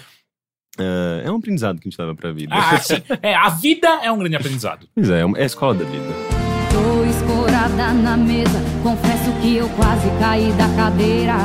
É, 0.79 1.23
é 1.27 1.31
um 1.31 1.37
aprendizado 1.37 1.79
que 1.81 1.89
a 1.89 1.91
gente 1.91 2.01
leva 2.01 2.15
pra 2.15 2.33
vida. 2.33 2.55
Ah, 2.55 2.79
sim. 2.81 3.03
É, 3.21 3.35
a 3.35 3.49
vida 3.51 3.89
é 4.03 4.11
um 4.11 4.19
grande 4.19 4.37
aprendizado. 4.37 4.89
Pois 4.95 5.11
é, 5.11 5.21
é 5.21 5.25
é 5.25 5.43
a 5.43 5.47
escola 5.47 5.75
da 5.75 5.85
vida. 5.85 6.32
Tô 6.73 7.05
escorada 7.05 7.93
na 7.93 8.17
mesa, 8.17 8.61
confesso 8.83 9.31
que 9.41 9.57
eu 9.57 9.69
quase 9.71 10.09
caí 10.19 10.53
da 10.53 10.69
cadeira. 10.75 11.37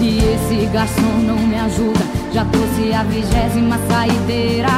E 0.00 0.18
esse 0.18 0.66
garçom 0.66 1.18
não 1.26 1.38
me 1.38 1.56
ajuda, 1.56 2.00
já 2.32 2.44
trouxe 2.44 2.92
a 2.92 3.02
vigésima 3.02 3.78
saideira. 3.88 4.68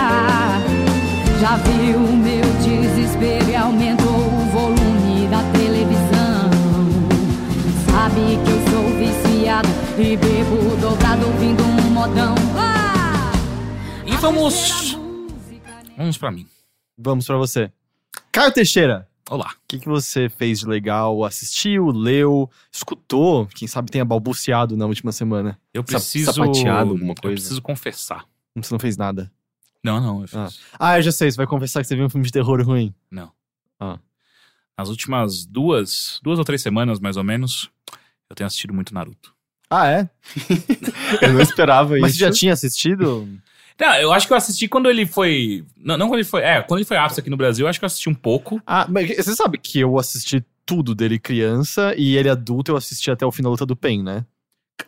Já 1.41 1.57
viu 1.57 1.99
o 1.99 2.17
meu 2.17 2.45
desespero 2.63 3.51
e 3.51 3.57
aumentou 3.57 4.09
o 4.09 4.51
volume 4.53 5.27
da 5.29 5.43
televisão. 5.53 6.51
Sabe 7.87 8.39
que 8.45 8.51
eu 8.51 8.61
sou 8.71 8.85
viciado 8.99 9.69
e 9.99 10.17
bebo 10.17 10.77
dobrado 10.81 11.27
ouvindo 11.27 11.63
um 11.63 11.91
modão. 11.91 12.35
Ah! 12.57 13.33
E 14.07 14.17
vamos. 14.17 14.99
Vamos 15.97 16.19
pra 16.19 16.31
mim. 16.31 16.47
Vamos 16.99 17.27
pra 17.27 17.37
você. 17.37 17.71
Caio 18.33 18.53
Teixeira, 18.53 19.09
Olá. 19.31 19.53
o 19.53 19.61
que, 19.69 19.79
que 19.79 19.87
você 19.89 20.29
fez 20.29 20.59
de 20.59 20.67
legal? 20.67 21.25
Assistiu, 21.25 21.87
leu, 21.93 22.51
escutou? 22.73 23.47
Quem 23.47 23.69
sabe 23.69 23.89
tenha 23.91 24.05
balbuciado 24.05 24.77
na 24.77 24.87
última 24.87 25.13
semana. 25.13 25.57
Eu 25.73 25.85
preciso. 25.85 26.33
sapateado, 26.33 26.91
alguma 26.91 27.13
Eu 27.13 27.23
coisa? 27.23 27.35
preciso 27.37 27.63
confessar. 27.63 28.25
Você 28.57 28.75
não 28.75 28.81
fez 28.81 28.97
nada. 28.97 29.31
Não, 29.85 30.01
não, 30.01 30.23
eu 30.23 30.27
fiz. 30.29 30.37
Ah. 30.37 30.49
Ah, 30.81 30.99
eu 30.99 31.03
já 31.03 31.13
sei, 31.13 31.31
você 31.31 31.37
vai 31.37 31.47
confessar 31.47 31.81
que 31.81 31.87
você 31.87 31.95
viu 31.95 32.05
um 32.07 32.11
filme 32.11 32.27
de 32.27 32.33
terror 32.33 32.61
ruim. 32.67 32.93
Não. 33.09 33.31
Ah. 33.79 34.01
Nas 34.77 34.89
últimas 34.89 35.47
duas, 35.47 36.19
duas 36.25 36.39
ou 36.41 36.45
três 36.45 36.61
semanas, 36.61 36.99
mais 36.99 37.17
ou 37.17 37.23
menos, 37.23 37.71
eu 38.29 38.35
tenho 38.35 38.49
assistido 38.49 38.75
muito 38.75 38.93
Naruto. 38.93 39.33
Ah, 39.71 39.87
é? 39.87 40.11
Eu 41.23 41.33
não 41.33 41.41
esperava 41.41 41.97
Mas 42.01 42.11
isso. 42.11 42.19
você 42.19 42.25
já 42.27 42.33
tinha 42.33 42.53
assistido? 42.53 43.29
Não, 43.81 43.95
eu 43.95 44.13
acho 44.13 44.27
que 44.27 44.33
eu 44.33 44.37
assisti 44.37 44.69
quando 44.69 44.89
ele 44.91 45.07
foi. 45.07 45.65
Não, 45.77 45.97
não 45.97 46.07
quando 46.09 46.21
ele 46.21 46.29
foi. 46.29 46.43
É, 46.43 46.61
quando 46.63 46.79
ele 46.81 46.87
foi 46.87 46.97
ápice 46.99 47.21
aqui 47.21 47.31
no 47.31 47.37
Brasil, 47.37 47.65
eu 47.65 47.71
acho 47.71 47.79
que 47.79 47.85
eu 47.85 47.89
assisti 47.89 48.09
um 48.09 48.15
pouco. 48.15 48.61
Ah, 48.67 48.87
mas 48.89 49.09
você 49.17 49.35
sabe 49.35 49.57
que 49.59 49.81
eu 49.81 49.99
assisti 49.99 50.45
tudo 50.67 50.95
dele 50.95 51.19
criança 51.19 51.95
e 51.97 52.17
ele 52.17 52.29
adulto 52.29 52.71
eu 52.73 52.77
assisti 52.77 53.11
até 53.11 53.25
o 53.27 53.33
fim 53.33 53.43
da 53.43 53.49
luta 53.49 53.65
do 53.67 53.75
Pen, 53.75 54.03
né? 54.03 54.25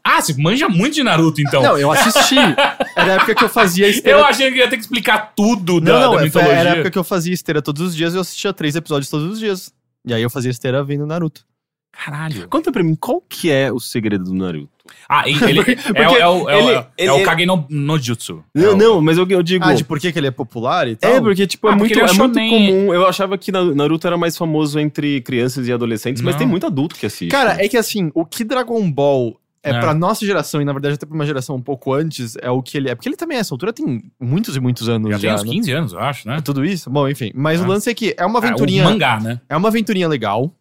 Ah, 0.04 0.20
você 0.20 0.34
manja 0.40 0.68
muito 0.68 0.94
de 0.94 1.02
Naruto, 1.02 1.40
então. 1.40 1.62
Não, 1.62 1.78
eu 1.78 1.90
assisti. 1.92 2.36
Era 2.96 3.12
a 3.12 3.14
época 3.16 3.34
que 3.34 3.44
eu 3.44 3.48
fazia 3.48 3.88
esteira. 3.88 4.18
eu 4.18 4.24
achei 4.24 4.50
que 4.50 4.58
ia 4.58 4.68
ter 4.68 4.76
que 4.76 4.82
explicar 4.82 5.32
tudo 5.34 5.80
da, 5.80 5.92
Não, 5.92 6.00
não, 6.00 6.14
da 6.16 6.20
é- 6.20 6.24
mitologia. 6.24 6.52
era 6.54 6.70
a 6.70 6.72
época 6.74 6.90
que 6.90 6.98
eu 6.98 7.04
fazia 7.04 7.32
esteira 7.32 7.60
todos 7.62 7.82
os 7.82 7.96
dias 7.96 8.12
e 8.14 8.16
eu 8.16 8.20
assistia 8.20 8.52
três 8.52 8.74
episódios 8.76 9.10
todos 9.10 9.26
os 9.32 9.38
dias. 9.38 9.72
E 10.06 10.12
aí 10.12 10.22
eu 10.22 10.30
fazia 10.30 10.50
esteira 10.50 10.82
vendo 10.82 11.06
Naruto. 11.06 11.44
Caralho. 11.92 12.48
Conta 12.48 12.72
pra 12.72 12.82
mim, 12.82 12.94
qual 12.94 13.20
que 13.28 13.50
é 13.50 13.70
o 13.70 13.78
segredo 13.78 14.24
do 14.24 14.34
Naruto? 14.34 14.71
Ah, 15.08 15.28
e 15.28 15.32
ele, 15.44 15.60
é, 15.94 16.08
o- 16.08 16.16
é, 16.16 16.28
o, 16.28 16.50
é, 16.50 16.56
o- 16.56 16.68
ele- 16.70 16.78
é 16.78 16.86
ele- 16.98 17.10
o 17.10 17.22
Kage 17.24 17.46
no, 17.46 17.66
no 17.70 17.98
Jutsu. 17.98 18.42
É 18.54 18.60
Não, 18.60 18.72
o- 18.72 18.76
não, 18.76 19.00
mas 19.00 19.16
eu, 19.18 19.26
eu 19.28 19.42
digo... 19.42 19.64
Ah, 19.64 19.74
de 19.74 19.84
por 19.84 19.98
que, 20.00 20.12
que 20.12 20.18
ele 20.18 20.26
é 20.26 20.30
popular 20.30 20.88
e 20.88 20.96
tal? 20.96 21.10
É, 21.10 21.20
porque, 21.20 21.46
tipo, 21.46 21.68
é, 21.68 21.72
Ah, 21.72 21.76
porque 21.76 21.94
muito, 21.94 22.10
é 22.10 22.14
é 22.14 22.18
muito 22.18 22.34
shonen. 22.34 22.50
comum. 22.50 22.94
Eu 22.94 23.06
achava 23.06 23.36
que 23.38 23.52
na- 23.52 23.64
Naruto 23.74 24.06
era 24.06 24.16
mais 24.16 24.36
famoso 24.36 24.78
entre 24.80 25.20
crianças 25.22 25.68
e 25.68 25.72
adolescentes, 25.72 26.22
mas 26.22 26.34
Não. 26.34 26.38
tem 26.38 26.46
muito 26.48 26.66
adulto 26.66 26.94
que 26.96 27.06
assiste. 27.06 27.30
Cara, 27.30 27.56
é 27.62 27.68
que 27.68 27.76
assim, 27.76 28.10
o 28.14 28.24
que 28.26 28.42
Dragon 28.44 28.90
Ball 28.90 29.38
é, 29.64 29.70
É. 29.70 29.78
pra 29.80 29.94
nossa 29.94 30.26
geração, 30.26 30.60
e 30.60 30.64
na 30.64 30.72
verdade 30.72 30.96
até 30.96 31.06
pra 31.06 31.14
uma 31.14 31.24
geração 31.24 31.54
um 31.54 31.62
pouco 31.62 31.94
antes, 31.94 32.34
é 32.42 32.50
o 32.50 32.60
que 32.60 32.76
ele 32.76 32.88
é. 32.90 32.96
Porque 32.96 33.08
ele 33.08 33.14
também, 33.16 33.38
essa 33.38 33.54
altura, 33.54 33.72
tem 33.72 34.02
muitos 34.20 34.56
e 34.56 34.60
muitos 34.60 34.88
anos 34.88 35.08
Já 35.12 35.18
já. 35.18 35.28
tem 35.28 35.34
uns 35.36 35.44
né? 35.44 35.50
15 35.52 35.70
anos, 35.72 35.92
eu 35.92 36.00
acho, 36.00 36.26
né? 36.26 36.38
É 36.38 36.40
tudo 36.40 36.64
isso? 36.64 36.90
Bom, 36.90 37.08
enfim. 37.08 37.30
Mas 37.32 37.60
Ah. 37.60 37.64
o 37.64 37.68
lance 37.68 37.88
é 37.88 37.94
que 37.94 38.12
é 38.18 38.26
uma 38.26 38.40
Ah, 38.40 38.42
aventurinha. 38.44 38.82
o 38.82 38.90
mangá, 38.90 39.20
né? 39.20 39.40
É 39.48 39.56
uma 39.56 39.68
aventurinha 39.68 40.08
legal. 40.08 40.52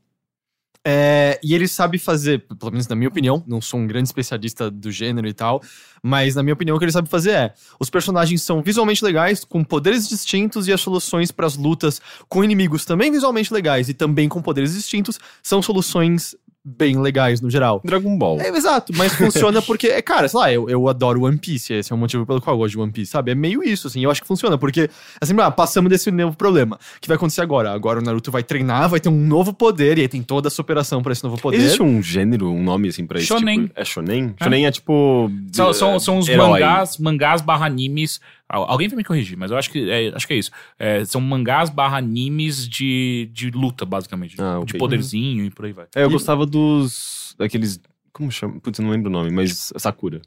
É, 0.84 1.40
e 1.44 1.54
ele 1.54 1.68
sabe 1.68 2.00
fazer, 2.00 2.44
pelo 2.60 2.72
menos 2.72 2.88
na 2.88 2.96
minha 2.96 3.08
opinião, 3.08 3.44
não 3.46 3.62
sou 3.62 3.80
um 3.80 3.86
grande 3.86 4.08
especialista 4.08 4.72
do 4.72 4.92
gênero 4.92 5.28
e 5.28 5.34
tal, 5.34 5.62
mas 6.02 6.34
na 6.34 6.42
minha 6.42 6.56
opinião 6.56 6.76
o 6.76 6.80
que 6.80 6.86
ele 6.86 6.92
sabe 6.92 7.08
fazer 7.08 7.32
é: 7.32 7.54
os 7.80 7.90
personagens 7.90 8.42
são 8.42 8.64
visualmente 8.64 9.04
legais, 9.06 9.46
com 9.46 9.64
poderes 9.64 10.10
distintos 10.10 10.68
e 10.68 10.74
as 10.74 10.82
soluções 10.82 11.32
para 11.32 11.46
as 11.46 11.56
lutas 11.56 12.02
com 12.28 12.44
inimigos 12.44 12.84
também 12.84 13.12
visualmente 13.12 13.54
legais 13.54 13.90
e 13.90 13.94
também 13.94 14.28
com 14.28 14.42
poderes 14.42 14.74
distintos 14.74 15.20
são 15.44 15.62
soluções 15.62 16.36
bem 16.64 17.00
legais 17.00 17.42
no 17.42 17.50
geral. 17.50 17.82
Dragon 17.84 18.18
Ball. 18.18 18.40
É, 18.40 18.50
exato, 18.50 18.94
mas 18.96 19.14
funciona 19.14 19.62
porque, 19.62 19.88
é, 19.88 20.02
cara, 20.02 20.28
sei 20.28 20.40
lá, 20.40 20.54
eu, 20.54 20.70
eu 20.70 20.88
adoro 20.88 21.24
One 21.24 21.38
Piece, 21.38 21.74
esse 21.74 21.92
é 21.92 21.96
o 21.96 21.98
motivo 21.98 22.26
pelo 22.26 22.42
qual 22.42 22.56
eu 22.56 22.60
gosto 22.60 22.72
de 22.72 22.80
One 22.80 22.92
Piece, 22.92 23.12
sabe? 23.12 23.32
É 23.32 23.36
meio 23.36 23.64
isso, 23.64 23.88
assim, 23.88 24.04
eu 24.04 24.12
acho 24.12 24.22
que 24.22 24.28
funciona, 24.28 24.58
porque, 24.58 24.90
assim, 25.20 25.36
ah, 25.40 25.50
passamos 25.50 25.90
desse 25.90 26.12
novo 26.12 26.38
problema. 26.38 26.78
O 26.98 27.02
que 27.02 27.08
vai 27.08 27.16
acontecer 27.16 27.42
agora? 27.42 27.72
Agora 27.72 28.00
o 28.00 28.04
Naruto 28.04 28.32
vai 28.32 28.44
treinar, 28.44 28.90
vai 28.90 29.00
ter 29.00 29.10
um 29.10 29.26
novo 29.26 29.54
poder, 29.54 29.98
e 29.98 30.02
aí 30.02 30.08
tem 30.08 30.22
toda 30.22 30.48
a 30.48 30.52
superação 30.52 31.02
pra 31.02 31.12
esse 31.12 31.24
novo 31.24 31.38
poder. 31.42 31.58
Existe 31.58 31.82
um 31.82 32.02
gênero, 32.02 32.50
um 32.50 32.64
nome 32.64 32.90
assim 32.90 33.06
pra 33.06 33.20
isso? 33.20 33.28
Shonen. 33.28 33.68
Tipo, 33.68 33.80
é 33.80 33.86
shonen? 33.86 34.36
É. 34.40 34.44
Shonen 34.44 34.66
é 34.66 34.72
tipo... 34.72 35.32
São, 35.52 35.74
são, 35.74 36.00
são 36.00 36.18
os 36.20 36.30
herói. 36.30 36.62
mangás, 36.62 36.98
mangás 36.98 37.42
barra 37.42 37.66
animes. 37.66 38.20
Al- 38.52 38.70
Alguém 38.70 38.88
vai 38.88 38.98
me 38.98 39.04
corrigir, 39.04 39.38
mas 39.38 39.50
eu 39.52 39.58
acho 39.58 39.70
que 39.72 39.90
é, 39.90 40.12
acho 40.14 40.28
que 40.28 40.34
é 40.34 40.38
isso. 40.38 40.52
É, 40.78 41.04
são 41.06 41.20
mangás 41.22 41.70
barra 41.70 41.98
animes 41.98 42.68
de, 42.68 43.30
de 43.32 43.50
luta, 43.52 43.86
basicamente. 43.86 44.36
Ah, 44.40 44.56
De 44.58 44.64
ok. 44.72 44.80
poderzinho 44.80 45.46
e 45.46 45.50
por 45.50 45.66
aí 45.66 45.72
vai. 45.74 45.86
É, 45.96 46.04
eu 46.04 46.10
E- 46.10 46.12
gostava 46.12 46.46
dos... 46.46 47.36
Daqueles... 47.40 47.80
Como 48.14 48.32
chama? 48.32 48.60
Putz, 48.60 48.78
eu 48.78 48.84
não 48.86 48.92
lembro 48.92 49.10
o 49.10 49.12
nome, 49.14 49.32
mas 49.32 49.72
Sakura. 49.78 50.22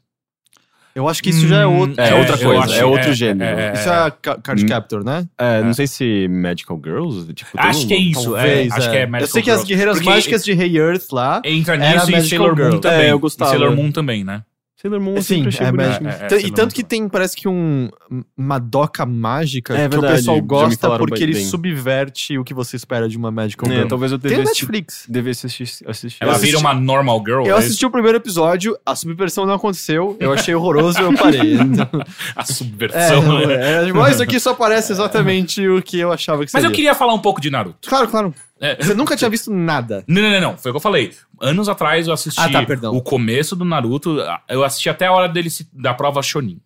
Eu 0.95 1.09
acho 1.09 1.21
que 1.21 1.31
isso 1.31 1.49
já 1.49 1.63
é 1.63 1.67
Hum, 1.67 1.77
outro. 1.81 2.01
É, 2.01 2.15
outra 2.15 2.37
eu 2.37 2.49
coisa, 2.49 2.65
acho- 2.67 2.75
é 2.75 2.85
outro 2.85 3.13
gênero. 3.13 3.75
Isso 3.75 3.89
é 3.91 4.11
Ca- 4.23 4.39
Card 4.39 4.63
Hum. 4.65 4.69
Captor, 4.69 5.05
né? 5.05 5.29
É, 5.37 5.61
não 5.61 5.75
sei 5.75 5.89
se 5.89 6.29
Magical 6.29 6.81
Girls, 6.83 7.35
tipo... 7.35 7.51
Acho 7.57 7.85
um- 7.85 7.89
que 7.89 7.95
é 7.95 7.99
isso. 7.99 8.23
Talvez, 8.31 8.73
é, 8.73 8.77
acho 8.77 8.91
que 8.91 8.97
é 8.99 9.07
Magical 9.07 9.21
Eu 9.21 9.27
sei 9.33 9.43
que 9.43 9.51
as 9.51 9.65
guerreiras 9.65 9.97
Porque 9.97 10.09
mágicas 10.09 10.45
de 10.45 10.53
Hey 10.53 10.79
Earth 10.79 11.11
lá. 11.11 11.43
Entra 11.45 11.77
nisso 11.77 12.09
e 12.09 12.13
Magical 12.13 12.23
Sailor 12.29 12.57
Moon 12.57 12.71
Girl. 12.71 12.79
também. 12.81 13.01
É, 13.07 13.11
eu 13.11 13.19
gostava. 13.19 13.51
E 13.51 13.59
Sailor 13.59 13.77
Moon 13.77 13.91
também, 13.91 14.23
né? 14.23 14.45
Sailor 14.85 15.01
Moon 15.01 15.15
eu 15.17 15.23
Sim, 15.23 15.37
sempre 15.37 15.49
achei 15.49 15.67
é, 15.67 15.73
bonito. 15.73 16.03
Magic- 16.03 16.35
É, 16.35 16.37
é, 16.37 16.41
e 16.47 16.51
tanto 16.51 16.75
que 16.75 16.85
tem, 16.85 17.09
parece 17.09 17.35
que 17.35 17.49
um 17.49 17.89
Madoka 18.37 19.07
mágica 19.07 19.73
É 19.75 19.77
que 19.77 19.87
o 19.87 19.91
verdade, 20.01 20.15
pessoal 20.17 20.37
já 20.37 20.43
me 20.43 20.49
gosta 20.49 20.99
porque 20.99 21.23
ele 21.23 21.33
bem. 21.33 21.45
subverte 21.47 22.39
o 22.39 22.45
que 22.45 22.53
você 22.53 22.77
espera 22.77 23.09
de 23.09 23.17
uma 23.17 23.31
Magical 23.31 23.71
É, 23.71 23.77
Girl. 23.77 23.89
talvez 23.89 24.13
eu 24.13 24.19
Tem 24.19 24.31
devesse, 24.33 24.51
Netflix. 24.53 25.07
devesse 25.09 25.47
assistir. 25.47 25.89
assistir. 25.89 26.19
Ela 26.23 26.33
assisti- 26.33 26.47
vira 26.49 26.59
uma 26.59 26.75
normal 26.75 27.23
girl. 27.25 27.47
Eu 27.47 27.57
é 27.57 27.59
assisti 27.59 27.87
o 27.87 27.91
primeiro 27.91 28.19
episódio, 28.19 28.77
a 28.85 28.95
subversão 28.95 29.47
não 29.47 29.55
aconteceu, 29.55 30.17
eu 30.21 30.33
achei 30.35 30.55
horroroso 30.55 30.99
e 31.01 31.03
eu 31.03 31.15
parei. 31.15 31.55
Então, 31.65 31.89
isso? 31.95 32.05
A 32.37 32.41
é, 32.43 32.45
subversão. 32.45 33.47
né? 33.47 33.89
é, 33.89 33.93
mas 33.93 34.15
isso 34.15 34.23
aqui 34.23 34.39
só 34.39 34.53
parece 34.55 34.93
exatamente 34.93 35.67
o 35.67 35.81
que 35.83 35.99
eu 35.99 36.13
achava 36.13 36.39
que 36.45 36.51
Mas 36.53 36.61
seria. 36.63 36.67
eu 36.67 36.73
queria 36.73 36.95
falar 36.95 37.15
um 37.15 37.19
pouco 37.19 37.41
de 37.41 37.51
Naruto. 37.51 37.89
Claro, 37.89 38.07
claro. 38.09 38.35
É, 38.67 38.77
Você 38.83 38.95
nunca 38.95 39.17
tinha 39.17 39.29
visto 39.29 39.53
nada. 39.53 40.03
Não, 40.09 40.23
não, 40.23 40.31
não, 40.31 40.41
não. 40.41 40.57
Foi 40.59 40.71
o 40.71 40.75
que 40.75 40.77
eu 40.79 40.81
falei. 40.81 41.13
Anos 41.41 41.69
atrás 41.69 42.07
eu 42.07 42.15
assisti 42.15 42.41
Ah, 42.41 42.49
tá, 42.51 42.91
o 42.91 43.03
começo 43.03 43.55
do 43.55 43.65
Naruto. 43.65 44.17
Eu 44.49 44.65
assisti 44.65 44.89
até 44.89 45.07
a 45.07 45.13
hora 45.13 45.29
dele 45.29 45.51
se, 45.51 45.69
da 45.73 45.93
prova 45.93 46.23
Shonin. 46.23 46.59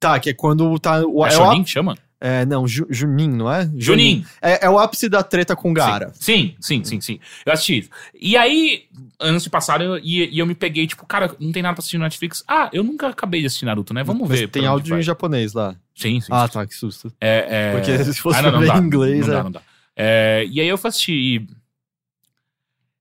Tá, 0.00 0.18
que 0.18 0.30
é 0.30 0.34
quando 0.34 0.78
tá. 0.78 1.00
O, 1.06 1.24
É, 1.24 1.32
é, 1.32 1.32
o 1.32 1.36
Shonin 1.36 1.62
que 1.64 1.70
chama? 1.70 1.96
é, 2.20 2.44
não, 2.44 2.66
Ju- 2.66 2.86
Junin, 2.90 3.28
não 3.30 3.50
é? 3.52 3.70
Junin. 3.76 4.24
É, 4.42 4.66
é 4.66 4.70
o 4.70 4.78
ápice 4.78 5.08
da 5.08 5.22
treta 5.22 5.54
com 5.54 5.72
Gaara. 5.72 6.10
Sim, 6.14 6.54
sim, 6.60 6.82
sim, 6.84 7.00
sim. 7.00 7.20
Eu 7.46 7.52
assisti 7.52 7.78
isso. 7.78 7.90
E 8.18 8.36
aí, 8.36 8.84
anos 9.20 9.42
se 9.42 9.50
passaram 9.50 9.84
eu- 9.84 9.98
e, 9.98 10.28
e 10.34 10.38
eu 10.38 10.46
me 10.46 10.54
peguei, 10.54 10.86
tipo, 10.86 11.06
cara, 11.06 11.34
não 11.38 11.52
tem 11.52 11.62
nada 11.62 11.74
pra 11.74 11.80
assistir 11.80 11.96
no 11.98 12.04
Netflix. 12.04 12.42
Ah, 12.48 12.68
eu 12.72 12.82
nunca 12.82 13.08
acabei 13.08 13.40
de 13.40 13.46
assistir 13.46 13.66
Naruto, 13.66 13.94
né? 13.94 14.02
Vamos 14.02 14.28
Mas 14.28 14.40
ver. 14.40 14.48
tem 14.48 14.66
áudio 14.66 14.98
em 14.98 15.02
japonês 15.02 15.52
lá. 15.54 15.76
Sim, 15.94 16.20
sim. 16.20 16.28
Ah, 16.30 16.46
sim. 16.48 16.52
tá, 16.54 16.66
que 16.66 16.74
susto. 16.74 17.12
É, 17.20 17.46
é... 17.48 17.72
Porque 17.72 18.04
se 18.04 18.14
fosse 18.20 18.38
ah, 18.38 18.42
não, 18.42 18.60
não 18.60 18.62
em 18.62 18.80
inglês, 18.86 19.26
Não 19.26 19.32
é. 19.34 19.36
dá, 19.36 19.42
não 19.44 19.50
dá. 19.52 19.62
É, 19.96 20.44
e 20.50 20.60
aí 20.60 20.68
eu 20.68 20.78
fui 20.78 20.88
assistir. 20.88 21.46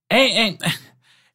É, 0.10 0.50
é, 0.50 0.58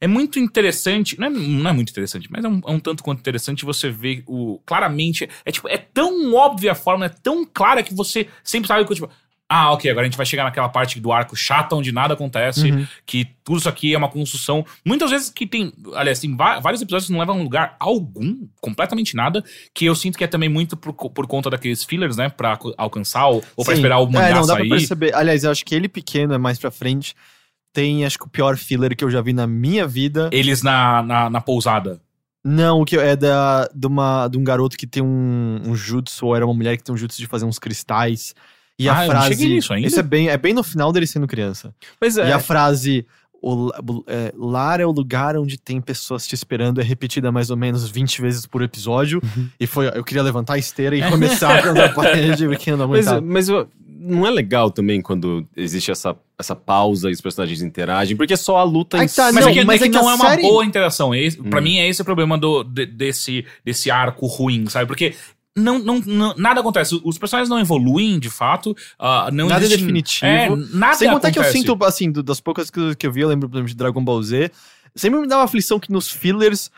é 0.01 0.07
muito 0.07 0.39
interessante. 0.39 1.19
Não 1.19 1.27
é, 1.27 1.31
não 1.31 1.71
é 1.71 1.73
muito 1.73 1.91
interessante, 1.91 2.31
mas 2.31 2.45
é 2.45 2.49
um, 2.49 2.61
é 2.67 2.71
um 2.71 2.81
tanto 2.81 3.03
quanto 3.03 3.21
interessante 3.21 3.65
você 3.65 3.91
ver 3.91 4.23
o. 4.27 4.61
Claramente. 4.65 5.29
É 5.45 5.51
tipo, 5.51 5.69
é 5.69 5.79
tão 5.79 6.33
óbvia 6.35 6.73
a 6.73 6.77
forma, 6.77 7.07
é 7.07 7.09
tão 7.09 7.45
clara 7.45 7.83
que 7.83 7.95
você 7.95 8.29
sempre 8.43 8.69
sabe 8.69 8.87
que, 8.87 8.95
tipo. 8.95 9.11
Ah, 9.51 9.73
ok, 9.73 9.91
agora 9.91 10.05
a 10.05 10.09
gente 10.11 10.17
vai 10.19 10.27
chegar 10.27 10.45
naquela 10.45 10.69
parte 10.69 11.01
do 11.01 11.11
arco 11.11 11.35
chata 11.35 11.75
onde 11.75 11.91
nada 11.91 12.13
acontece, 12.13 12.71
Uhum. 12.71 12.87
que 13.07 13.25
tudo 13.43 13.59
isso 13.59 13.69
aqui 13.69 13.95
é 13.95 13.97
uma 13.99 14.11
construção. 14.11 14.63
Muitas 14.85 15.11
vezes 15.11 15.31
que 15.31 15.47
tem. 15.47 15.73
Aliás, 15.95 16.21
tem 16.21 16.37
vários 16.37 16.83
episódios 16.83 17.07
que 17.07 17.13
não 17.13 17.19
levam 17.19 17.39
a 17.41 17.43
lugar 17.43 17.75
algum, 17.81 18.47
completamente 18.61 19.17
nada, 19.17 19.43
que 19.75 19.87
eu 19.87 19.95
sinto 19.95 20.19
que 20.19 20.25
é 20.25 20.27
também 20.27 20.51
muito 20.51 20.77
por, 20.77 20.93
por 20.93 21.27
conta 21.27 21.49
daqueles 21.49 21.83
fillers, 21.83 22.17
né? 22.19 22.29
Pra 22.29 22.59
alcançar 22.77 23.27
ou, 23.29 23.43
ou 23.57 23.65
pra 23.65 23.73
esperar 23.73 24.01
o 24.01 24.07
mangá 24.07 24.29
É, 24.29 24.35
não, 24.35 24.43
dá 24.43 24.55
sair. 24.55 24.69
pra 24.69 24.77
perceber. 24.77 25.15
Aliás, 25.15 25.45
eu 25.45 25.51
acho 25.51 25.65
que 25.65 25.75
ele 25.75 25.89
pequeno 25.89 26.35
é 26.35 26.39
mais 26.39 26.59
pra 26.59 26.71
frente. 26.71 27.15
Tem, 27.73 28.05
acho 28.05 28.19
que 28.19 28.27
o 28.27 28.31
pior 28.31 28.57
filler 28.59 28.95
que 28.95 29.05
eu 29.05 29.11
já 29.11 29.23
vi 29.23 29.33
na 29.33 29.47
minha 29.47 29.87
vida. 29.87 30.29
Eles 30.31 30.63
na, 30.63 31.03
na, 31.03 31.31
na 31.31 31.41
pousada. 31.41 32.01
Não, 32.45 32.81
o 32.83 32.85
que 32.85 32.97
é 32.97 33.17
da, 33.17 33.67
de, 33.75 33.87
uma, 33.87 34.29
de 34.29 34.37
um 34.39 34.45
garoto 34.45 34.77
que 34.77 34.87
tem 34.87 35.03
um, 35.03 35.61
um 35.65 35.75
jutsu, 35.75 36.27
ou 36.27 36.37
era 36.37 36.45
uma 36.47 36.55
mulher 36.55 36.77
que 36.77 36.85
tem 36.85 36.95
um 36.95 36.99
jutsu 36.99 37.19
de 37.19 37.27
fazer 37.27 37.45
uns 37.47 37.59
cristais. 37.59 38.35
E 38.79 38.89
Ah, 38.89 39.01
a 39.01 39.07
frase. 39.07 39.29
cheguei 39.29 39.49
nisso 39.49 39.73
ainda. 39.73 39.87
Isso 39.89 39.99
é 39.99 40.03
bem, 40.03 40.29
é 40.29 40.37
bem 40.37 40.55
no 40.55 40.63
final 40.63 40.93
dele 40.93 41.07
sendo 41.07 41.27
criança. 41.27 41.75
Mas 42.01 42.17
E 42.17 42.21
é. 42.21 42.33
a 42.33 42.39
frase. 42.39 43.05
O, 43.41 43.71
é, 44.09 44.33
lar 44.37 44.81
é 44.81 44.85
o 44.87 44.91
lugar 44.91 45.37
onde 45.37 45.57
tem 45.57 45.81
pessoas 45.81 46.27
te 46.27 46.35
esperando, 46.35 46.81
é 46.81 46.85
repetida 46.85 47.31
mais 47.31 47.51
ou 47.51 47.57
menos 47.57 47.89
20 47.89 48.21
vezes 48.21 48.47
por 48.47 48.63
episódio. 48.63 49.21
Uhum. 49.23 49.49
E 49.61 49.65
foi, 49.67 49.87
eu 49.95 50.03
queria 50.03 50.25
levantar 50.25 50.55
a 50.55 50.59
esteira 50.59 50.97
e 50.97 51.01
começar 51.09 51.57
a 51.65 51.89
parede, 51.91 52.49
porque 52.49 52.73
não 52.73 52.89
Mas, 52.89 53.07
aguentava. 53.07 53.21
mas 53.21 53.49
eu- 53.49 53.69
não 54.01 54.27
é 54.27 54.31
legal 54.31 54.73
também 54.73 55.01
quando 55.01 55.47
existe 55.57 55.89
essa, 55.91 56.17
essa 56.37 56.57
pausa 56.57 57.11
e 57.11 57.13
os 57.13 57.21
personagens 57.21 57.63
interagem, 57.63 58.17
porque 58.17 58.33
é 58.35 58.37
só 58.37 58.57
a 58.57 58.65
luta 58.65 58.97
em 58.99 59.01
tá, 59.03 59.29
si. 59.29 59.35
Mas 59.35 59.45
Não, 59.45 59.49
é 59.51 59.53
que, 59.55 59.65
mas 59.65 59.77
é 59.77 59.79
que 59.79 59.85
é 59.85 59.89
que 59.89 59.97
não 60.05 60.11
é 60.11 60.15
uma 60.15 60.31
série- 60.31 60.43
boa 60.43 60.65
interação. 60.65 61.15
Esse, 61.15 61.37
Pra 61.41 61.61
Hum. 61.61 61.63
mim, 61.63 61.79
é 61.79 61.89
esse 61.89 62.03
o 62.03 62.05
problema 62.05 62.37
do, 62.37 62.65
de- 62.65 62.87
desse, 62.87 63.45
desse 63.65 63.89
arco 63.89 64.27
ruim, 64.27 64.67
sabe? 64.67 64.87
Porque 64.89 65.15
não, 65.57 65.79
não, 65.79 65.99
não- 66.01 66.35
nada 66.37 66.61
acontece. 66.61 67.01
Os 67.05 67.19
personagens 67.19 67.49
não 67.49 67.59
evoluem, 67.59 68.19
de 68.19 68.31
fato. 68.31 68.77
ah, 68.99 69.29
não 69.33 69.49
Nada 69.49 69.63
é 69.63 69.65
existe- 69.67 69.81
definitivo. 69.81 70.27
É, 70.27 70.49
nada 70.73 70.95
Sem 70.95 71.11
contar 71.11 71.31
que 71.33 71.39
eu 71.39 71.43
acontece. 71.43 71.67
sinto, 71.67 71.85
assim, 71.85 72.11
do- 72.13 72.23
das 72.23 72.41
poucas 72.41 72.71
coisas 72.71 72.95
que 72.95 73.07
eu 73.07 73.13
vi, 73.13 73.21
eu 73.23 73.29
lembro, 73.29 73.49
por 73.49 73.57
exemplo, 73.57 73.69
de 73.71 73.77
Dragon 73.77 74.03
Ball 74.05 74.23
Z, 74.23 74.51
sempre 74.95 75.21
me 75.21 75.27
dava 75.27 75.45
aflição 75.45 75.79
que 75.81 75.91
nos 75.93 76.09
fillers 76.11 76.71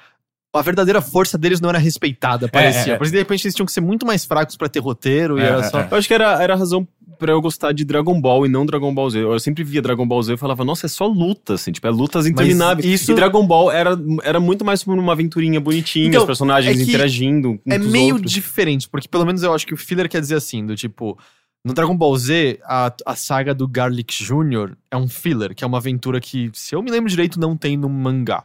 a 0.52 0.62
verdadeira 0.62 1.00
força 1.00 1.38
deles 1.38 1.60
não 1.60 1.68
era 1.68 1.78
respeitada, 1.78 2.48
parecia. 2.48 2.94
é. 2.94 2.96
Porque 2.96 3.12
de 3.12 3.18
repente 3.18 3.46
eles 3.46 3.54
tinham 3.54 3.66
que 3.66 3.70
ser 3.72 3.80
muito 3.80 4.04
mais 4.04 4.24
fracos 4.24 4.56
pra 4.56 4.68
ter 4.68 4.80
roteiro 4.80 5.38
e 5.38 5.42
É, 5.42 5.44
era 5.46 5.60
é, 5.60 5.62
só. 5.70 5.80
é. 5.80 5.88
Eu 5.90 5.96
acho 5.96 6.08
que 6.08 6.14
era, 6.14 6.42
era 6.42 6.54
a 6.54 6.56
razão 6.56 6.88
pra 7.20 7.30
eu 7.32 7.40
gostar 7.40 7.70
de 7.72 7.84
Dragon 7.84 8.20
Ball 8.20 8.46
e 8.46 8.48
não 8.48 8.66
Dragon 8.66 8.92
Ball 8.92 9.08
Z. 9.10 9.18
Eu 9.20 9.38
sempre 9.38 9.62
via 9.62 9.80
Dragon 9.80 10.04
Ball 10.06 10.22
Z 10.22 10.32
e 10.34 10.36
falava, 10.36 10.64
nossa, 10.64 10.86
é 10.86 10.88
só 10.88 11.06
luta, 11.06 11.54
assim, 11.54 11.70
tipo, 11.70 11.86
é 11.86 11.90
lutas 11.90 12.26
intermináveis. 12.26 12.84
isso- 13.02 13.12
E 13.12 13.14
Dragon 13.14 13.46
Ball 13.46 13.70
era, 13.70 13.96
era 14.24 14.40
muito 14.40 14.64
mais 14.64 14.82
como 14.82 15.00
uma 15.00 15.12
aventurinha 15.12 15.60
bonitinha, 15.60 16.08
Então, 16.08 16.22
os 16.22 16.26
personagens 16.26 16.76
é 16.76 16.82
interagindo. 16.82 17.60
É 17.68 17.78
meio 17.78 18.14
outros. 18.14 18.32
diferente, 18.32 18.88
porque 18.88 19.06
pelo 19.06 19.24
menos 19.24 19.42
eu 19.44 19.54
acho 19.54 19.64
que 19.66 19.74
o 19.74 19.76
filler 19.76 20.08
quer 20.08 20.20
dizer 20.20 20.34
assim, 20.36 20.66
do 20.66 20.74
tipo. 20.74 21.16
No 21.62 21.74
Dragon 21.74 21.94
Ball 21.94 22.16
Z, 22.16 22.58
a, 22.64 22.90
a 23.04 23.14
saga 23.14 23.54
do 23.54 23.68
Garlic 23.68 24.24
Jr. 24.24 24.74
é 24.90 24.96
um 24.96 25.06
filler, 25.06 25.54
que 25.54 25.62
é 25.62 25.66
uma 25.66 25.76
aventura 25.76 26.18
que, 26.18 26.50
se 26.54 26.74
eu 26.74 26.82
me 26.82 26.90
lembro 26.90 27.10
direito, 27.10 27.38
não 27.38 27.54
tem 27.54 27.76
no 27.76 27.86
mangá. 27.86 28.44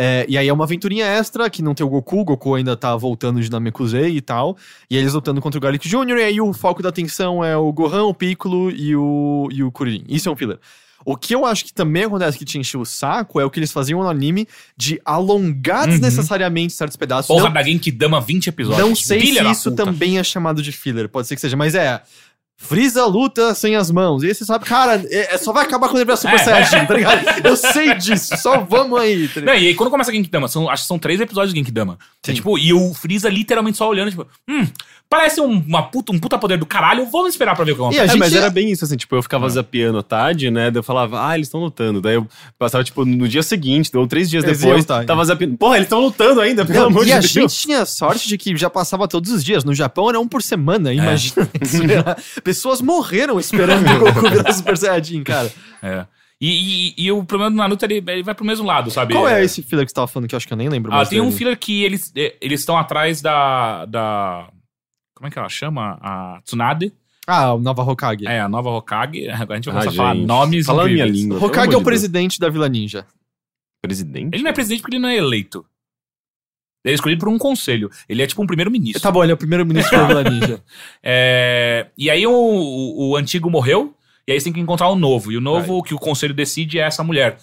É, 0.00 0.24
e 0.28 0.38
aí 0.38 0.46
é 0.46 0.52
uma 0.52 0.62
aventurinha 0.62 1.04
extra 1.04 1.50
que 1.50 1.60
não 1.60 1.74
tem 1.74 1.84
o 1.84 1.88
Goku, 1.88 2.20
o 2.20 2.24
Goku 2.24 2.54
ainda 2.54 2.76
tá 2.76 2.94
voltando 2.96 3.40
de 3.40 3.50
Namekusei 3.50 4.16
e 4.16 4.20
tal. 4.20 4.56
E 4.88 4.96
eles 4.96 5.12
lutando 5.12 5.40
contra 5.40 5.58
o 5.58 5.60
Garlic 5.60 5.88
Jr. 5.88 6.18
E 6.18 6.22
aí 6.22 6.40
o 6.40 6.52
foco 6.52 6.80
da 6.82 6.88
atenção 6.90 7.44
é 7.44 7.56
o 7.56 7.72
Gohan, 7.72 8.04
o 8.04 8.14
Piccolo 8.14 8.70
e 8.70 8.94
o, 8.94 9.48
e 9.50 9.64
o 9.64 9.72
Kuririn. 9.72 10.04
Isso 10.08 10.28
é 10.28 10.32
um 10.32 10.36
filler. 10.36 10.58
O 11.04 11.16
que 11.16 11.34
eu 11.34 11.44
acho 11.46 11.64
que 11.64 11.72
também 11.72 12.04
acontece 12.04 12.36
que 12.38 12.44
te 12.44 12.58
encheu 12.58 12.80
o 12.80 12.86
saco 12.86 13.40
é 13.40 13.44
o 13.44 13.50
que 13.50 13.58
eles 13.58 13.72
faziam 13.72 14.00
no 14.02 14.08
anime 14.08 14.46
de 14.76 15.00
alongar 15.04 15.84
Uhum. 15.84 15.90
desnecessariamente 15.90 16.72
certos 16.74 16.96
pedaços. 16.96 17.26
Porra 17.28 17.44
Não- 17.46 17.52
da 17.52 17.62
Genkidama 17.62 18.20
20 18.20 18.48
episódios. 18.48 18.86
não 18.86 18.94
sei 18.94 19.20
Filha 19.20 19.44
se 19.46 19.50
isso 19.52 19.70
puta. 19.70 19.84
também 19.84 20.18
é 20.18 20.24
chamado 20.24 20.60
de 20.62 20.70
filler, 20.70 21.08
pode 21.08 21.26
ser 21.26 21.34
que 21.34 21.40
seja, 21.40 21.56
mas 21.56 21.74
é. 21.74 22.02
Freeza 22.60 23.06
luta 23.06 23.54
sem 23.54 23.76
as 23.76 23.88
mãos. 23.88 24.24
E 24.24 24.26
aí 24.26 24.34
você 24.34 24.44
sabe, 24.44 24.64
cara, 24.64 25.00
é, 25.10 25.34
é- 25.34 25.38
só 25.38 25.52
vai 25.52 25.64
acabar 25.64 25.86
quando 25.88 25.98
ele 25.98 26.04
virar 26.06 26.16
Super 26.16 26.34
É. 26.34 26.38
Saiyajin, 26.38 26.86
tá 26.86 26.94
ligado? 26.94 27.46
Eu 27.46 27.56
sei 27.56 27.94
disso, 27.94 28.36
só 28.36 28.58
vamos 28.58 28.98
aí. 29.00 29.28
Tá? 29.28 29.40
Não, 29.40 29.54
e 29.54 29.68
aí 29.68 29.74
quando 29.76 29.90
começa 29.90 30.10
a 30.10 30.14
Genkidama, 30.14 30.48
são, 30.48 30.68
acho 30.68 30.82
que 30.82 30.88
são 30.88 30.98
três 30.98 31.20
episódios 31.20 31.54
de 31.54 31.60
Genkidama. 31.60 31.96
É, 32.26 32.32
tipo, 32.32 32.58
e 32.58 32.72
o 32.74 32.92
Freeza 32.92 33.28
literalmente 33.30 33.78
só 33.78 33.88
olhando, 33.88 34.10
tipo, 34.10 34.26
hum, 34.48 34.66
parece 35.10 35.40
um, 35.40 35.50
uma 35.66 35.82
puta, 35.84 36.12
um 36.12 36.18
puta 36.18 36.36
poder 36.38 36.58
do 36.58 36.66
caralho, 36.66 37.06
vamos 37.06 37.30
esperar 37.30 37.56
pra 37.56 37.64
ver 37.64 37.72
o 37.72 37.74
que 37.76 37.80
E 37.80 37.84
a 37.84 37.86
acontece. 37.88 38.14
É, 38.14 38.16
mas 38.18 38.34
é- 38.34 38.38
era 38.38 38.50
bem 38.50 38.70
isso, 38.70 38.84
assim, 38.84 38.96
tipo, 38.96 39.16
eu 39.16 39.22
ficava 39.22 39.46
Ah. 39.46 39.48
zapeando 39.48 39.98
à 39.98 40.02
tarde, 40.02 40.50
né? 40.50 40.70
Daí 40.70 40.78
eu 40.78 40.82
falava, 40.82 41.26
ah, 41.28 41.34
eles 41.34 41.46
estão 41.48 41.60
lutando. 41.60 42.00
Daí 42.00 42.14
eu 42.16 42.26
passava, 42.58 42.84
tipo, 42.84 43.04
no 43.04 43.26
dia 43.26 43.42
seguinte, 43.42 43.90
ou 43.96 44.06
três 44.06 44.28
dias 44.28 44.44
Eles 44.44 44.60
depois, 44.60 44.84
tá, 44.84 45.02
tava 45.04 45.24
zapeando. 45.24 45.56
Porra, 45.56 45.76
eles 45.76 45.86
estão 45.86 46.00
lutando 46.00 46.40
ainda, 46.40 46.64
pelo 46.64 46.78
Não, 46.78 46.86
amor 46.88 47.02
e 47.02 47.06
de 47.06 47.12
a 47.12 47.18
Deus. 47.20 47.30
gente 47.32 47.54
tinha 47.56 47.86
sorte 47.86 48.28
de 48.28 48.36
que 48.36 48.56
já 48.56 48.68
passava 48.68 49.08
todos 49.08 49.30
os 49.32 49.42
dias. 49.42 49.64
No 49.64 49.74
Japão 49.74 50.08
era 50.10 50.20
um 50.20 50.28
por 50.28 50.42
semana, 50.42 50.92
imagina. 50.92 51.48
esperar. 51.60 52.16
Pessoas 52.44 52.80
morreram 52.80 53.38
esperando 53.40 53.86
o 53.90 53.98
Goku 54.00 54.28
virar 54.30 54.52
Super 54.52 54.76
Saiyajin, 54.76 55.22
cara. 55.22 55.50
É. 55.82 56.04
E, 56.40 56.92
e- 56.96 57.04
e 57.06 57.10
o 57.12 57.24
problema 57.24 57.50
do 57.50 57.56
Naruto, 57.56 57.84
ele, 57.84 58.02
ele 58.06 58.22
vai 58.22 58.32
pro 58.32 58.44
mesmo 58.44 58.64
lado, 58.64 58.90
sabe? 58.92 59.12
Qual 59.12 59.26
é 59.28 59.42
esse 59.44 59.60
filler 59.60 59.84
que 59.84 59.90
você 59.90 59.94
tava 59.96 60.06
falando 60.06 60.28
que 60.28 60.34
eu 60.34 60.36
acho 60.36 60.46
que 60.46 60.52
eu 60.52 60.56
nem 60.56 60.68
lembro 60.68 60.92
Ah, 60.92 60.96
mais 60.96 61.08
tem 61.08 61.20
um 61.20 61.24
dele? 61.24 61.36
filler 61.36 61.58
que 61.58 61.82
eles 61.82 62.12
eles 62.14 62.60
estão 62.60 62.76
atrás 62.76 63.20
da, 63.20 63.84
da... 63.86 64.46
Como 65.18 65.26
é 65.26 65.30
que 65.32 65.38
ela 65.38 65.48
chama? 65.48 65.98
A 66.00 66.40
Tsunade. 66.44 66.92
Ah, 67.26 67.52
o 67.52 67.58
Nova 67.58 67.82
Hokage. 67.82 68.24
É, 68.26 68.40
a 68.40 68.48
nova 68.48 68.70
Hokage. 68.70 69.28
Agora 69.28 69.54
a 69.54 69.56
gente 69.56 69.66
vai 69.66 69.76
Ah, 69.76 69.84
começar 69.84 69.90
a 69.90 69.92
falar 69.92 70.14
nomes 70.14 70.64
Fala 70.64 70.84
a 70.84 70.88
minha 70.88 71.04
língua. 71.04 71.44
Hokage 71.44 71.66
é 71.66 71.70
o 71.70 71.72
Deus. 71.72 71.82
presidente 71.82 72.38
da 72.40 72.48
Vila 72.48 72.68
Ninja. 72.68 73.04
Presidente? 73.82 74.34
Ele 74.34 74.42
não 74.44 74.50
é 74.50 74.52
presidente 74.54 74.80
porque 74.80 74.94
ele 74.96 75.02
não 75.02 75.08
é 75.08 75.16
eleito. 75.16 75.66
Ele 76.84 76.92
é 76.92 76.94
escolhido 76.94 77.18
por 77.20 77.28
um 77.28 77.36
conselho. 77.36 77.90
Ele 78.08 78.22
é 78.22 78.26
tipo 78.28 78.40
um 78.42 78.46
primeiro-ministro. 78.46 79.02
Tá 79.02 79.10
bom, 79.10 79.22
ele 79.24 79.32
é 79.32 79.34
o 79.34 79.38
primeiro-ministro 79.38 79.98
da 79.98 80.06
Vila 80.06 80.22
Ninja. 80.24 80.62
É, 81.02 81.88
e 81.98 82.08
aí 82.08 82.24
o, 82.26 82.32
o, 82.32 83.10
o 83.10 83.16
antigo 83.16 83.50
morreu, 83.50 83.92
e 84.26 84.32
aí 84.32 84.38
você 84.40 84.44
tem 84.44 84.52
que 84.52 84.60
encontrar 84.60 84.88
o 84.88 84.96
novo. 84.96 85.32
E 85.32 85.36
o 85.36 85.40
novo 85.40 85.82
que 85.82 85.94
o 85.94 85.98
conselho 85.98 86.32
decide 86.32 86.78
é 86.78 86.82
essa 86.82 87.02
mulher. 87.02 87.38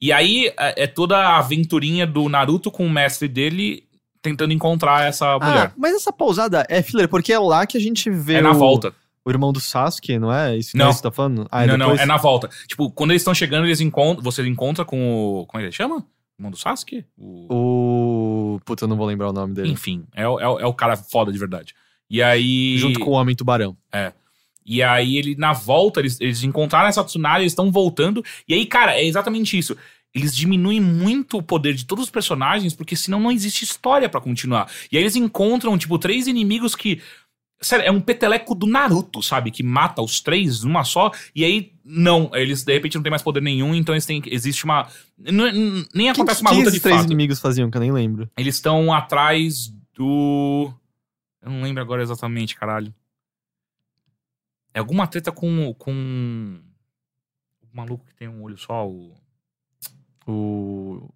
E 0.00 0.12
aí 0.12 0.48
é, 0.58 0.82
é 0.82 0.86
toda 0.86 1.16
a 1.16 1.38
aventurinha 1.38 2.06
do 2.06 2.28
Naruto 2.28 2.70
com 2.70 2.84
o 2.84 2.90
mestre 2.90 3.28
dele 3.28 3.84
tentando 4.22 4.52
encontrar 4.52 5.06
essa 5.06 5.34
Ah, 5.34 5.38
mulher. 5.38 5.72
mas 5.76 5.94
essa 5.94 6.12
pausada 6.12 6.64
é 6.68 6.82
filler, 6.82 7.08
porque 7.08 7.32
é 7.32 7.38
lá 7.38 7.66
que 7.66 7.76
a 7.76 7.80
gente 7.80 8.10
vê 8.10 8.34
É 8.34 8.40
na 8.42 8.50
o, 8.50 8.54
volta. 8.54 8.92
o 9.24 9.30
irmão 9.30 9.52
do 9.52 9.60
Sasuke, 9.60 10.18
não 10.18 10.32
é? 10.32 10.56
Isso 10.56 10.72
que 10.72 10.78
Não. 10.78 10.92
você 10.92 11.02
tá 11.02 11.10
falando? 11.10 11.46
Ah, 11.50 11.64
é 11.64 11.66
não, 11.66 11.76
não, 11.76 11.86
depois? 11.86 12.00
é 12.02 12.06
na 12.06 12.16
volta. 12.16 12.48
Tipo, 12.66 12.90
quando 12.90 13.10
eles 13.12 13.22
estão 13.22 13.34
chegando, 13.34 13.66
eles 13.66 13.80
encontram. 13.80 14.22
Você 14.24 14.46
encontra 14.46 14.84
com 14.84 15.40
o. 15.42 15.46
Como 15.46 15.58
é 15.58 15.62
que 15.62 15.66
ele 15.66 15.72
chama? 15.76 15.96
O 15.98 16.04
irmão 16.40 16.50
do 16.50 16.56
Sasuke? 16.56 17.04
O... 17.18 18.54
O... 18.54 18.60
Puta, 18.64 18.84
eu 18.84 18.88
não 18.88 18.96
vou 18.96 19.06
lembrar 19.06 19.28
o 19.30 19.32
nome 19.32 19.54
dele. 19.54 19.70
Enfim, 19.70 20.04
é, 20.14 20.26
o- 20.28 20.38
é, 20.40 20.62
é 20.62 20.66
o 20.66 20.74
cara 20.74 20.96
foda 20.96 21.32
de 21.32 21.38
verdade. 21.38 21.74
E 22.08 22.22
aí. 22.22 22.76
Junto 22.78 23.00
com 23.00 23.10
o 23.10 23.14
Homem 23.14 23.34
Tubarão. 23.36 23.76
E 24.64 24.82
aí 24.82 25.16
ele, 25.16 25.34
na 25.36 25.52
volta, 25.52 26.00
eles, 26.00 26.20
eles 26.20 26.44
encontraram 26.44 26.88
essa 26.88 27.02
Tsunade, 27.02 27.40
eles 27.42 27.52
estão 27.52 27.72
voltando. 27.72 28.22
E 28.46 28.54
aí, 28.54 28.66
cara, 28.66 28.94
é 28.94 29.04
exatamente 29.04 29.58
isso. 29.58 29.76
Eles 30.14 30.34
diminuem 30.34 30.80
muito 30.80 31.38
o 31.38 31.42
poder 31.42 31.72
de 31.74 31.84
todos 31.86 32.04
os 32.06 32.10
personagens, 32.10 32.74
porque 32.74 32.96
senão 32.96 33.20
não 33.20 33.30
existe 33.30 33.64
história 33.64 34.08
pra 34.08 34.20
continuar. 34.20 34.68
E 34.90 34.96
aí 34.96 35.02
eles 35.04 35.14
encontram, 35.16 35.78
tipo, 35.78 35.98
três 35.98 36.26
inimigos 36.26 36.74
que. 36.74 37.00
Sério, 37.62 37.84
é 37.86 37.90
um 37.92 38.00
peteleco 38.00 38.54
do 38.54 38.66
Naruto, 38.66 39.22
sabe? 39.22 39.50
Que 39.50 39.62
mata 39.62 40.00
os 40.00 40.20
três 40.20 40.64
numa 40.64 40.82
só. 40.82 41.12
E 41.34 41.44
aí, 41.44 41.72
não. 41.84 42.30
Eles, 42.34 42.64
de 42.64 42.72
repente, 42.72 42.94
não 42.96 43.02
tem 43.02 43.10
mais 43.10 43.22
poder 43.22 43.42
nenhum, 43.42 43.74
então 43.74 43.94
eles 43.94 44.06
têm. 44.06 44.22
Existe 44.26 44.64
uma. 44.64 44.88
não- 45.18 45.84
nem 45.94 46.08
acontece 46.10 46.40
uma 46.40 46.50
luta 46.50 46.62
esses 46.62 46.74
de 46.74 46.80
três 46.80 46.96
fato. 46.96 47.06
inimigos 47.06 47.38
faziam, 47.38 47.70
que 47.70 47.76
eu 47.76 47.80
nem 47.82 47.92
lembro. 47.92 48.28
Eles 48.36 48.54
estão 48.56 48.92
atrás 48.92 49.68
do. 49.94 50.72
Eu 51.42 51.50
não 51.50 51.62
lembro 51.62 51.82
agora 51.82 52.02
exatamente, 52.02 52.56
caralho. 52.56 52.92
É 54.72 54.78
alguma 54.80 55.06
treta 55.06 55.30
com. 55.30 55.74
com. 55.74 56.60
O 57.62 57.76
maluco 57.76 58.04
que 58.06 58.14
tem 58.14 58.26
um 58.26 58.42
olho 58.42 58.56
só, 58.58 58.88
o. 58.88 59.14
O... 60.30 61.08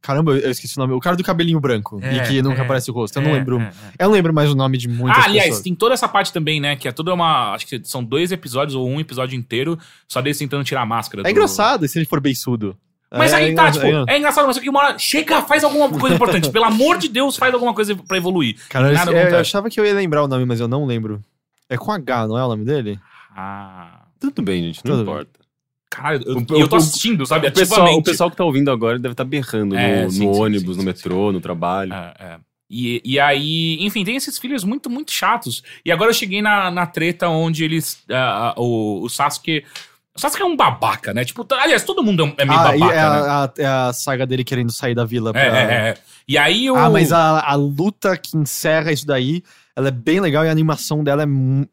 Caramba, 0.00 0.32
eu 0.36 0.50
esqueci 0.50 0.76
o 0.76 0.80
nome. 0.80 0.94
O 0.94 1.00
cara 1.00 1.14
do 1.16 1.22
cabelinho 1.22 1.60
branco. 1.60 2.00
É, 2.02 2.16
e 2.16 2.20
que 2.26 2.42
nunca 2.42 2.60
é, 2.62 2.64
aparece 2.64 2.90
o 2.90 2.94
rosto. 2.94 3.16
Eu 3.18 3.22
não 3.22 3.30
É, 3.30 3.34
lembro. 3.34 3.60
é, 3.60 3.64
é. 3.66 4.04
Eu 4.04 4.08
não 4.08 4.12
lembro 4.14 4.34
mais 4.34 4.50
o 4.50 4.54
nome 4.56 4.76
de 4.76 4.88
muitas 4.88 5.22
Ah, 5.22 5.26
aliás, 5.28 5.46
pessoas. 5.50 5.62
tem 5.62 5.74
toda 5.76 5.94
essa 5.94 6.08
parte 6.08 6.32
também, 6.32 6.60
né? 6.60 6.74
Que 6.74 6.88
é 6.88 6.92
toda 6.92 7.14
uma. 7.14 7.52
Acho 7.54 7.66
que 7.68 7.80
são 7.84 8.02
dois 8.02 8.32
episódios 8.32 8.74
ou 8.74 8.88
um 8.88 8.98
episódio 8.98 9.36
inteiro, 9.38 9.78
só 10.08 10.20
deles 10.20 10.36
tentando 10.38 10.64
tirar 10.64 10.82
a 10.82 10.86
máscara. 10.86 11.22
É 11.24 11.30
engraçado 11.30 11.86
se 11.86 11.98
ele 11.98 12.06
for 12.06 12.20
beiçudo. 12.20 12.76
Mas 13.14 13.32
é, 13.32 13.36
aí 13.36 13.54
tá, 13.54 13.68
é, 13.68 13.70
tipo, 13.70 13.86
é. 13.86 14.04
é 14.08 14.18
engraçado, 14.18 14.46
mas 14.46 14.56
aqui 14.56 14.68
uma 14.70 14.80
hora. 14.80 14.98
Chega, 14.98 15.42
faz 15.42 15.62
alguma 15.62 15.88
coisa 15.88 16.16
importante. 16.16 16.50
Pelo 16.50 16.64
amor 16.64 16.98
de 16.98 17.08
Deus, 17.08 17.36
faz 17.36 17.52
alguma 17.54 17.74
coisa 17.74 17.94
pra 17.94 18.16
evoluir. 18.16 18.56
Cara, 18.70 18.88
eu, 18.92 19.12
eu 19.12 19.38
achava 19.38 19.68
que 19.70 19.78
eu 19.78 19.84
ia 19.84 19.94
lembrar 19.94 20.24
o 20.24 20.28
nome, 20.28 20.44
mas 20.46 20.58
eu 20.58 20.66
não 20.66 20.84
lembro. 20.86 21.22
É 21.68 21.76
com 21.76 21.92
H, 21.92 22.26
não 22.26 22.38
é 22.38 22.44
o 22.44 22.48
nome 22.48 22.64
dele? 22.64 22.98
Ah. 23.36 24.00
Tudo 24.18 24.42
bem, 24.42 24.62
gente, 24.62 24.80
não 24.84 24.96
Tudo 24.98 25.12
bem. 25.14 25.26
Caralho, 25.94 26.22
eu, 26.26 26.36
O- 26.38 26.58
eu 26.60 26.68
tô 26.68 26.76
o- 26.76 26.78
assistindo, 26.78 27.26
sabe? 27.26 27.46
O 27.48 27.52
pessoal, 27.52 27.80
ativamente. 27.82 28.00
o 28.08 28.10
pessoal 28.10 28.30
que 28.30 28.36
tá 28.36 28.44
ouvindo 28.44 28.70
agora 28.70 28.98
deve 28.98 29.12
estar 29.12 29.24
berrando 29.24 29.76
É, 29.76 30.04
no, 30.04 30.10
sim, 30.10 30.24
no 30.26 30.34
sim, 30.34 30.40
ônibus, 30.40 30.62
sim, 30.76 30.76
no 30.76 30.80
sim, 30.80 30.84
metrô, 30.84 31.30
no 31.32 31.40
trabalho. 31.40 31.92
É, 31.92 32.14
é. 32.18 32.36
E, 32.70 33.02
e 33.04 33.20
aí, 33.20 33.76
enfim, 33.84 34.02
tem 34.02 34.16
esses 34.16 34.38
filhos 34.38 34.64
muito, 34.64 34.88
muito 34.88 35.12
chatos. 35.12 35.62
E 35.84 35.92
agora 35.92 36.08
eu 36.08 36.14
cheguei 36.14 36.40
na, 36.40 36.70
na 36.70 36.86
treta 36.86 37.28
onde 37.28 37.62
eles. 37.62 38.02
ah, 38.10 38.54
ah, 38.56 38.60
o, 38.60 39.02
o 39.04 39.08
Sasuke 39.10 39.62
Sasuke 40.16 40.42
é 40.42 40.44
um 40.46 40.56
babaca, 40.56 41.12
né? 41.12 41.22
Tipo, 41.24 41.44
tá- 41.44 41.62
aliás, 41.62 41.84
todo 41.84 42.02
mundo 42.02 42.24
é 42.38 42.42
é 42.42 42.44
meio 42.46 42.58
Ah, 42.60 42.64
babaca, 42.64 42.94
é, 42.94 42.96
né? 42.96 43.04
a, 43.04 43.44
a- 43.44 43.52
é 43.58 43.66
a 43.66 43.92
saga 43.92 44.26
dele 44.26 44.44
querendo 44.44 44.72
sair 44.72 44.94
da 44.94 45.04
vila. 45.04 45.30
É, 45.30 45.32
pra- 45.32 45.58
é, 45.58 45.88
é. 45.90 45.94
E 46.26 46.38
aí 46.38 46.70
o. 46.70 46.76
Ah, 46.76 46.88
mas 46.88 47.12
a, 47.12 47.40
a 47.40 47.54
luta 47.54 48.16
que 48.16 48.36
encerra 48.38 48.90
isso 48.92 49.06
daí, 49.06 49.42
ela 49.76 49.88
é 49.88 49.90
bem 49.90 50.20
legal 50.20 50.44
e 50.44 50.48
a 50.48 50.50
animação 50.52 51.02
dela 51.02 51.22
é. 51.22 51.26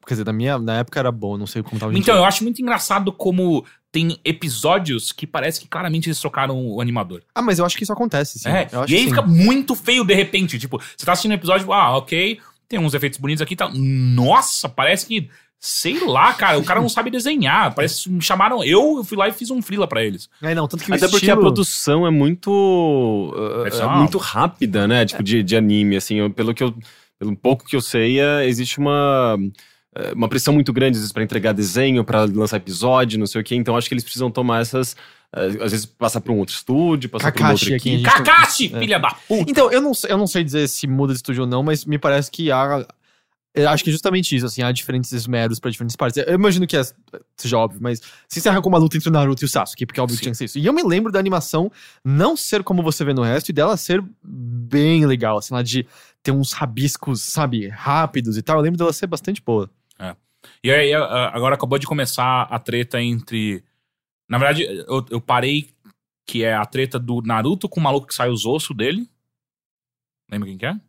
Quer 0.07 0.13
dizer, 0.13 0.25
na, 0.25 0.33
minha, 0.33 0.57
na 0.57 0.77
época 0.79 0.99
era 0.99 1.11
boa, 1.11 1.37
não 1.37 1.45
sei 1.47 1.61
como 1.61 1.79
tava 1.79 1.97
Então, 1.97 2.15
eu 2.15 2.25
acho 2.25 2.43
muito 2.43 2.61
engraçado 2.61 3.11
como 3.11 3.65
tem 3.91 4.17
episódios 4.23 5.11
que 5.11 5.25
parece 5.25 5.59
que 5.59 5.67
claramente 5.67 6.07
eles 6.07 6.19
trocaram 6.19 6.57
o 6.65 6.79
animador. 6.79 7.23
Ah, 7.33 7.41
mas 7.41 7.59
eu 7.59 7.65
acho 7.65 7.75
que 7.75 7.83
isso 7.83 7.91
acontece, 7.93 8.39
sim. 8.39 8.49
É, 8.49 8.67
Eu 8.71 8.81
acho 8.83 8.93
e 8.93 8.95
aí 8.95 9.03
sim. 9.03 9.09
fica 9.09 9.21
muito 9.23 9.75
feio 9.75 10.03
de 10.05 10.13
repente. 10.13 10.57
Tipo, 10.59 10.79
você 10.95 11.05
tá 11.05 11.11
assistindo 11.13 11.31
um 11.31 11.35
episódio, 11.35 11.73
ah, 11.73 11.97
ok, 11.97 12.39
tem 12.67 12.79
uns 12.79 12.93
efeitos 12.93 13.19
bonitos 13.19 13.41
aqui 13.41 13.53
e 13.53 13.57
tal. 13.57 13.71
Nossa, 13.73 14.69
parece 14.69 15.05
que. 15.05 15.29
Sei 15.61 15.99
lá, 16.07 16.33
cara, 16.35 16.57
o 16.57 16.63
cara 16.63 16.79
não 16.79 16.87
sabe 16.87 17.09
desenhar. 17.11 17.75
Parece 17.75 18.03
que 18.03 18.09
me 18.09 18.21
chamaram. 18.21 18.63
Eu 18.63 19.03
fui 19.03 19.17
lá 19.17 19.27
e 19.27 19.33
fiz 19.33 19.51
um 19.51 19.61
freela 19.61 19.85
pra 19.87 20.01
eles. 20.01 20.29
É, 20.41 20.55
não, 20.55 20.69
tanto 20.69 20.85
que 20.85 20.93
Até 20.93 21.01
porque 21.09 21.25
a 21.25 21.33
estilo- 21.33 21.41
produção 21.41 22.07
é 22.07 22.09
muito. 22.09 22.49
uh, 23.35 23.67
é 23.67 23.97
muito 23.97 24.17
rápida, 24.17 24.87
né? 24.87 25.05
Tipo, 25.05 25.21
de, 25.21 25.43
de 25.43 25.57
anime, 25.57 25.97
assim. 25.97 26.15
eu- 26.15 26.29
pelo 26.29 26.53
que 26.53 26.63
eu. 26.63 26.73
Pelo 27.19 27.35
pouco 27.35 27.65
que 27.65 27.75
eu 27.75 27.81
sei, 27.81 28.19
é, 28.19 28.47
existe 28.47 28.79
uma. 28.79 29.37
é, 29.95 30.13
Uma 30.13 30.29
pressão 30.29 30.53
muito 30.53 30.71
grande, 30.71 30.93
às 30.95 31.01
vezes, 31.01 31.11
pra 31.11 31.21
entregar 31.23 31.51
desenho, 31.51 32.03
pra 32.05 32.23
lançar 32.23 32.57
episódio, 32.57 33.19
não 33.19 33.27
sei 33.27 33.41
o 33.41 33.43
quê. 33.43 33.55
Então, 33.55 33.75
acho 33.75 33.87
que 33.89 33.93
eles 33.93 34.03
precisam 34.03 34.31
tomar 34.31 34.61
essas. 34.61 34.95
é, 35.35 35.45
às 35.63 35.71
vezes, 35.71 35.85
passar 35.85 36.21
pra 36.21 36.31
um 36.33 36.37
outro 36.39 36.55
estúdio, 36.55 37.09
passar 37.09 37.31
pra 37.31 37.41
uma 37.41 37.47
Kakashi 37.49 37.65
outra 37.65 37.77
aqui, 37.77 37.89
equipe. 37.93 38.07
a 38.07 38.09
gente- 38.17 38.23
Kakashi, 38.25 38.71
É. 38.75 38.79
filha 38.79 38.99
da 38.99 39.09
puta! 39.13 39.45
Então, 39.51 39.71
eu 39.71 39.81
não, 39.81 39.93
sei- 39.93 40.11
eu 40.11 40.17
não 40.17 40.25
sei 40.27 40.43
dizer 40.43 40.67
se 40.69 40.87
muda 40.87 41.13
de 41.13 41.17
estúdio 41.17 41.41
ou 41.43 41.47
não, 41.47 41.61
mas 41.61 41.85
me 41.85 41.99
parece 41.99 42.31
que 42.31 42.49
há. 42.51 42.85
Eu 43.53 43.67
acho 43.67 43.83
que 43.83 43.89
é 43.89 43.93
justamente 43.93 44.35
isso, 44.35 44.45
assim, 44.45 44.61
há 44.61 44.71
diferentes 44.71 45.11
esmeros 45.11 45.59
pra 45.59 45.71
diferentes 45.71 45.95
partes. 45.95 46.23
Eu 46.25 46.35
imagino 46.35 46.67
que 46.67 46.77
é, 46.77 46.81
seja 47.35 47.57
óbvio, 47.57 47.79
mas 47.81 47.99
se 48.27 48.37
encerra 48.39 48.61
com 48.61 48.69
uma 48.69 48.77
luta 48.77 48.95
entre 48.95 49.09
o 49.09 49.11
Naruto 49.11 49.43
e 49.43 49.45
o 49.45 49.49
Sasuke, 49.49 49.87
porque 49.87 49.99
é 49.99 50.03
óbvio 50.03 50.15
que 50.17 50.19
Sim. 50.19 50.25
tinha 50.25 50.31
que 50.33 50.37
ser 50.37 50.45
isso. 50.45 50.59
E 50.59 50.65
eu 50.67 50.71
me 50.71 50.83
lembro 50.83 51.11
da 51.11 51.17
animação 51.19 51.71
não 52.05 52.37
ser 52.37 52.63
como 52.63 52.83
você 52.83 53.03
vê 53.03 53.11
no 53.11 53.23
resto 53.23 53.49
e 53.49 53.53
dela 53.53 53.75
ser 53.75 54.03
bem 54.23 55.03
legal, 55.07 55.39
assim, 55.39 55.53
lá 55.53 55.63
de 55.63 55.85
ter 56.23 56.31
uns 56.31 56.53
rabiscos, 56.53 57.21
sabe, 57.21 57.67
rápidos 57.67 58.37
e 58.37 58.41
tal. 58.41 58.57
Eu 58.57 58.63
lembro 58.63 58.77
dela 58.77 58.93
ser 58.93 59.07
bastante 59.07 59.41
boa. 59.41 59.69
E 60.63 60.71
aí, 60.71 60.93
agora 60.93 61.55
acabou 61.55 61.77
de 61.77 61.87
começar 61.87 62.43
a 62.43 62.59
treta 62.59 63.01
entre. 63.01 63.63
Na 64.27 64.37
verdade, 64.37 64.63
eu, 64.63 65.05
eu 65.09 65.21
parei 65.21 65.69
que 66.27 66.43
é 66.43 66.53
a 66.53 66.65
treta 66.65 66.99
do 66.99 67.21
Naruto 67.21 67.67
com 67.67 67.79
o 67.79 67.83
maluco 67.83 68.07
que 68.07 68.13
sai 68.13 68.29
os 68.29 68.45
ossos 68.45 68.75
dele. 68.75 69.09
Lembra 70.31 70.47
quem 70.47 70.57
que 70.57 70.65
é? 70.65 70.79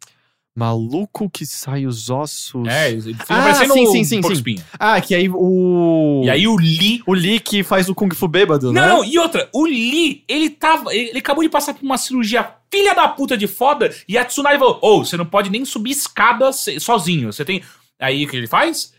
Maluco 0.61 1.31
que 1.31 1.47
sai 1.47 1.87
os 1.87 2.11
ossos. 2.11 2.69
É, 2.69 2.91
ele 2.91 3.01
fica 3.15 3.25
Ah, 3.29 3.43
parecendo 3.43 3.73
sim, 3.73 3.89
um 3.89 3.93
sim, 3.93 4.05
sim, 4.05 4.21
porco 4.21 4.37
sim. 4.37 4.57
Ah, 4.79 5.01
que 5.01 5.15
aí 5.15 5.29
o. 5.29 6.21
E 6.25 6.29
aí 6.31 6.47
o 6.47 6.55
Lee. 6.57 7.03
O 7.07 7.15
Lee 7.15 7.41
que 7.41 7.63
faz 7.63 7.89
o 7.89 7.95
Kung 7.95 8.15
Fu 8.15 8.29
bêbado, 8.29 8.73
né? 8.73 8.81
Não, 8.81 8.99
não, 8.99 9.05
e 9.05 9.19
outra, 9.19 9.49
o 9.55 9.65
Lee, 9.65 10.23
ele 10.29 10.51
tava. 10.51 10.95
Ele, 10.95 11.09
ele 11.11 11.19
acabou 11.19 11.43
de 11.43 11.49
passar 11.49 11.73
por 11.75 11.83
uma 11.83 11.97
cirurgia 11.97 12.47
filha 12.71 12.95
da 12.95 13.09
puta 13.09 13.37
de 13.37 13.47
foda, 13.47 13.91
e 14.07 14.19
a 14.19 14.25
Tsunade 14.25 14.59
falou: 14.59 14.79
Ô, 14.83 15.05
você 15.05 15.17
não 15.17 15.27
pode 15.27 15.51
nem 15.51 15.65
subir 15.65 15.91
escada 15.93 16.51
sozinho. 16.53 17.33
Você 17.33 17.45
tem. 17.45 17.63
Aí 17.99 18.25
o 18.25 18.29
que 18.29 18.37
ele 18.37 18.47
faz? 18.47 18.93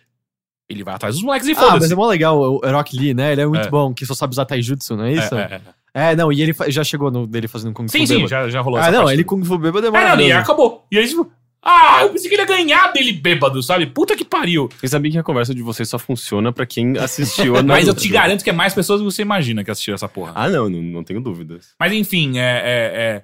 Ele 0.70 0.84
vai 0.84 0.96
atrás 0.96 1.16
dos 1.16 1.24
moleques 1.24 1.48
e 1.48 1.52
Ah, 1.52 1.56
mas 1.60 1.70
foda-se. 1.72 1.94
é 1.94 1.96
mó 1.96 2.08
legal 2.08 2.40
o 2.40 2.60
Rock 2.72 2.98
Lee, 2.98 3.14
né? 3.14 3.34
Ele 3.34 3.42
é 3.42 3.46
muito 3.46 3.68
É. 3.68 3.70
bom, 3.70 3.94
que 3.94 4.06
só 4.06 4.14
sabe 4.14 4.32
usar 4.34 4.46
taijutsu, 4.46 4.96
não 4.96 5.04
é 5.06 5.14
isso? 5.14 5.36
É, 5.36 5.42
é, 5.42 5.56
é. 5.56 5.62
É, 5.94 6.16
não, 6.16 6.32
e 6.32 6.42
ele 6.42 6.56
já 6.70 6.86
chegou 6.86 7.12
no, 7.12 7.28
dele 7.28 7.50
fazendo 7.50 7.74
Kung 7.74 7.86
Fu 7.88 7.92
Sim, 7.92 8.06
sim, 8.06 8.14
bêbado. 8.14 8.30
já, 8.30 8.48
já 8.50 8.62
rolou 8.62 8.80
Ah, 8.80 8.90
não, 8.90 9.12
ele. 9.12 9.26
Kung 9.26 9.44
Fu 9.44 9.58
bêbado 9.58 9.88
é 9.88 9.90
É, 9.90 9.92
não, 9.92 10.00
e 10.00 10.04
maravilhoso. 10.04 10.40
acabou. 10.40 10.86
E 10.90 10.98
aí, 10.98 11.06
tipo, 11.06 11.30
ah, 11.64 12.00
eu 12.02 12.10
pensei 12.10 12.28
que 12.30 12.36
ele 12.36 12.42
ia 12.42 12.48
ganhar 12.48 12.92
dele 12.92 13.14
bêbado, 13.14 13.62
sabe? 13.62 13.86
Puta 13.86 14.16
que 14.16 14.26
pariu. 14.26 14.68
Vocês 14.80 14.92
sabem 14.92 15.12
que 15.12 15.18
a 15.18 15.24
conversa 15.24 15.54
de 15.54 15.62
vocês 15.62 15.88
só 15.88 16.00
funciona 16.00 16.52
pra 16.52 16.66
quem 16.66 16.98
assistiu 16.98 17.56
a 17.56 17.62
Mas 17.64 17.88
eu 17.88 17.94
te 17.94 18.08
garanto 18.10 18.44
que 18.44 18.50
é 18.50 18.54
mais 18.54 18.74
pessoas 18.74 19.00
do 19.00 19.08
que 19.08 19.14
você 19.14 19.22
imagina 19.22 19.64
que 19.64 19.70
assistiram 19.70 19.96
essa 19.96 20.10
porra. 20.10 20.32
Ah, 20.36 20.50
não, 20.50 20.70
não, 20.70 20.82
não 20.82 21.04
tenho 21.04 21.22
dúvidas. 21.22 21.74
Mas 21.80 21.94
enfim, 21.94 22.40
é, 22.40 22.42
é- 22.42 23.24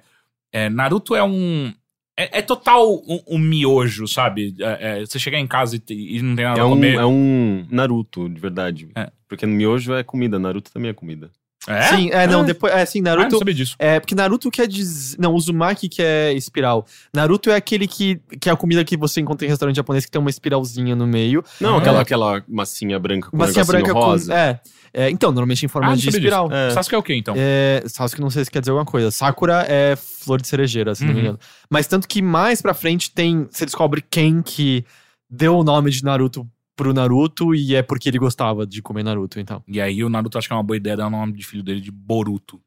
é- 0.54 0.64
é, 0.66 0.70
Naruto 0.70 1.14
é 1.16 1.22
um. 1.22 1.72
É, 2.16 2.38
é 2.38 2.42
total 2.42 2.94
um, 2.94 3.20
um 3.28 3.38
miojo, 3.38 4.06
sabe? 4.08 4.54
É- 4.60 5.00
é, 5.00 5.06
você 5.06 5.18
chegar 5.18 5.38
em 5.38 5.46
casa 5.46 5.76
e, 5.90 6.16
e 6.18 6.22
não 6.22 6.34
tem 6.34 6.44
nada 6.44 6.60
É 6.60 6.64
um, 6.64 6.70
comer. 6.70 6.94
é 6.94 7.06
um 7.06 7.66
Naruto, 7.70 8.28
de 8.28 8.40
verdade. 8.40 8.88
É. 8.96 9.10
Porque 9.28 9.44
miojo 9.46 9.92
é 9.94 10.02
comida, 10.02 10.38
Naruto 10.38 10.72
também 10.72 10.90
é 10.90 10.94
comida. 10.94 11.30
É? 11.68 11.82
Sim, 11.82 12.10
é, 12.10 12.26
não, 12.26 12.40
Ah. 12.40 12.44
depois. 12.44 12.72
É, 12.72 12.84
sim, 12.86 13.00
Ah, 13.00 13.02
não 13.10 13.16
Naruto. 13.18 13.38
sabia 13.38 13.54
disso. 13.54 13.76
É, 13.78 14.00
porque 14.00 14.14
Naruto 14.14 14.50
quer 14.50 14.66
dizer. 14.66 15.16
Não, 15.18 15.34
Uzumaki 15.34 15.88
que 15.88 16.00
é 16.02 16.32
espiral. 16.32 16.86
Naruto 17.14 17.50
é 17.50 17.56
aquele 17.56 17.86
que, 17.86 18.20
que 18.40 18.48
é 18.48 18.52
a 18.52 18.56
comida 18.56 18.84
que 18.84 18.96
você 18.96 19.20
encontra 19.20 19.46
em 19.46 19.50
restaurante 19.50 19.76
japonês 19.76 20.04
que 20.04 20.10
tem 20.10 20.20
uma 20.20 20.30
espiralzinha 20.30 20.96
no 20.96 21.06
meio. 21.06 21.44
Não, 21.60 21.76
Ah. 21.76 21.78
aquela, 21.78 22.00
aquela 22.00 22.44
massinha 22.48 22.98
branca 22.98 23.30
com 23.30 23.36
Massinha 23.36 23.62
um 23.64 23.66
branca 23.66 23.92
rosa. 23.92 24.32
com. 24.32 24.38
É, 24.38 24.60
é, 24.94 25.10
então, 25.10 25.30
normalmente 25.30 25.64
em 25.64 25.68
forma 25.68 25.92
Ah, 25.92 25.94
de 25.96 26.08
espiral. 26.08 26.48
disso. 26.48 26.58
É. 26.58 26.70
Sasuke 26.70 26.94
é 26.94 26.98
o 26.98 27.02
quê, 27.02 27.14
então? 27.14 27.34
É, 27.36 27.82
Sasuke 27.86 28.20
não 28.20 28.30
sei 28.30 28.44
se 28.44 28.50
quer 28.50 28.60
dizer 28.60 28.70
alguma 28.70 28.86
coisa. 28.86 29.10
Sakura 29.10 29.64
é 29.68 29.94
flor 29.96 30.40
de 30.40 30.48
cerejeira, 30.48 30.94
se 30.94 31.02
não 31.04 31.10
me 31.12 31.16
Uhum. 31.16 31.20
engano. 31.24 31.38
Mas 31.68 31.86
tanto 31.86 32.08
que 32.08 32.22
mais 32.22 32.62
pra 32.62 32.72
frente 32.72 33.10
tem. 33.10 33.46
Você 33.50 33.64
descobre 33.66 34.02
quem 34.10 34.40
que 34.40 34.84
deu 35.30 35.58
o 35.58 35.62
nome 35.64 35.90
de 35.90 36.02
Naruto 36.02 36.46
pro 36.78 36.94
Naruto 36.94 37.56
e 37.56 37.74
é 37.74 37.82
porque 37.82 38.08
ele 38.08 38.20
gostava 38.20 38.64
de 38.64 38.80
comer 38.80 39.02
Naruto, 39.02 39.40
então. 39.40 39.64
E 39.66 39.80
aí 39.80 40.04
o 40.04 40.08
Naruto 40.08 40.38
acho 40.38 40.46
que 40.46 40.54
é 40.54 40.56
uma 40.56 40.62
boa 40.62 40.76
ideia 40.76 40.96
dar 40.96 41.08
o 41.08 41.10
nome 41.10 41.32
de 41.32 41.44
filho 41.44 41.62
dele 41.62 41.80
de 41.80 41.90
Boruto. 41.90 42.60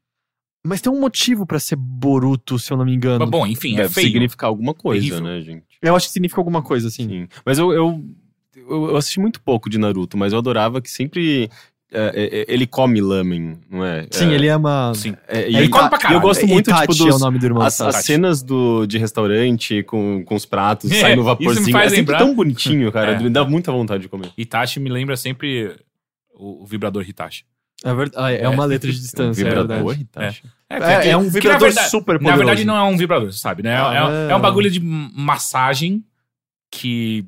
Mas 0.64 0.82
tem 0.82 0.92
um 0.92 1.00
motivo 1.00 1.46
pra 1.46 1.58
ser 1.58 1.76
Boruto, 1.76 2.58
se 2.58 2.70
eu 2.70 2.76
não 2.76 2.84
me 2.84 2.94
engano. 2.94 3.20
Mas 3.20 3.30
bom, 3.30 3.46
enfim, 3.46 3.72
é 3.74 3.78
Deve 3.78 3.94
feio. 3.94 4.08
significar 4.08 4.48
alguma 4.48 4.74
coisa, 4.74 5.00
Terrível. 5.00 5.24
né, 5.24 5.40
gente? 5.40 5.64
Eu 5.80 5.96
acho 5.96 6.06
que 6.06 6.12
significa 6.12 6.40
alguma 6.40 6.60
coisa, 6.62 6.88
assim. 6.88 7.08
Sim. 7.08 7.28
Mas 7.44 7.58
eu, 7.58 7.72
eu, 7.72 8.04
eu, 8.54 8.90
eu 8.90 8.96
assisti 8.96 9.18
muito 9.18 9.40
pouco 9.40 9.70
de 9.70 9.78
Naruto, 9.78 10.18
mas 10.18 10.34
eu 10.34 10.38
adorava 10.38 10.82
que 10.82 10.90
sempre. 10.90 11.48
É, 11.92 12.12
é, 12.14 12.40
é, 12.40 12.44
ele 12.48 12.66
come 12.66 13.00
lamen, 13.00 13.58
não 13.70 13.84
é? 13.84 14.06
Sim, 14.10 14.30
É, 14.30 14.34
ele 14.34 14.48
ama. 14.48 14.92
Sim. 14.94 15.14
é, 15.28 15.48
e 15.50 15.56
ele 15.56 15.66
eu- 15.66 15.70
come 15.70 15.88
pra 15.88 15.96
E 15.96 15.98
eu 15.98 16.00
caralho. 16.02 16.20
gosto 16.20 16.46
muito, 16.46 16.70
Itachi 16.70 16.86
tipo, 16.88 17.04
é 17.04 17.06
o 17.06 17.10
dos, 17.12 17.20
nome 17.20 17.38
do 17.38 17.46
irmão 17.46 17.62
as, 17.62 17.80
as 17.80 17.96
cenas 18.04 18.42
do, 18.42 18.86
de 18.86 18.98
restaurante 18.98 19.82
com, 19.82 20.24
com 20.24 20.34
os 20.34 20.44
pratos, 20.46 20.90
É, 20.92 21.00
saindo 21.00 21.20
isso 21.20 21.24
vaporzinho. 21.24 21.66
me 21.66 21.72
faz 21.72 21.92
é 21.92 21.96
lembrar- 21.96 22.18
tão 22.18 22.34
bonitinho, 22.34 22.90
cara. 22.90 23.12
É. 23.12 23.18
Me 23.20 23.28
dá 23.30 23.44
muita 23.44 23.70
vontade 23.70 24.02
de 24.02 24.08
comer. 24.08 24.30
Itachi 24.36 24.80
me 24.80 24.88
lembra 24.90 25.16
sempre 25.16 25.76
o, 26.34 26.62
o 26.62 26.66
vibrador 26.66 27.02
Hitachi. 27.08 27.44
É, 27.84 27.92
verdade, 27.94 28.14
ah, 28.16 28.30
é 28.32 28.48
uma 28.48 28.64
letra 28.64 28.90
de 28.92 28.98
distância, 29.00 29.42
é 29.42 29.44
vibrador, 29.44 29.76
verdade. 29.94 30.00
Itachi. 30.02 30.42
É, 30.70 31.08
é 31.10 31.16
um 31.16 31.28
vibrador 31.28 31.52
na 31.52 31.58
verdade, 31.66 31.90
super 31.90 32.12
Na 32.14 32.18
poderoso. 32.20 32.38
verdade, 32.38 32.64
não 32.64 32.76
é 32.76 32.82
um 32.84 32.96
vibrador, 32.96 33.30
você 33.32 33.38
sabe, 33.38 33.62
né? 33.62 33.70
É- 33.72 33.76
Ah, 33.76 34.26
é, 34.28 34.32
é 34.32 34.36
um 34.36 34.40
bagulho 34.40 34.70
de 34.70 34.80
massagem 34.80 36.02
que 36.70 37.26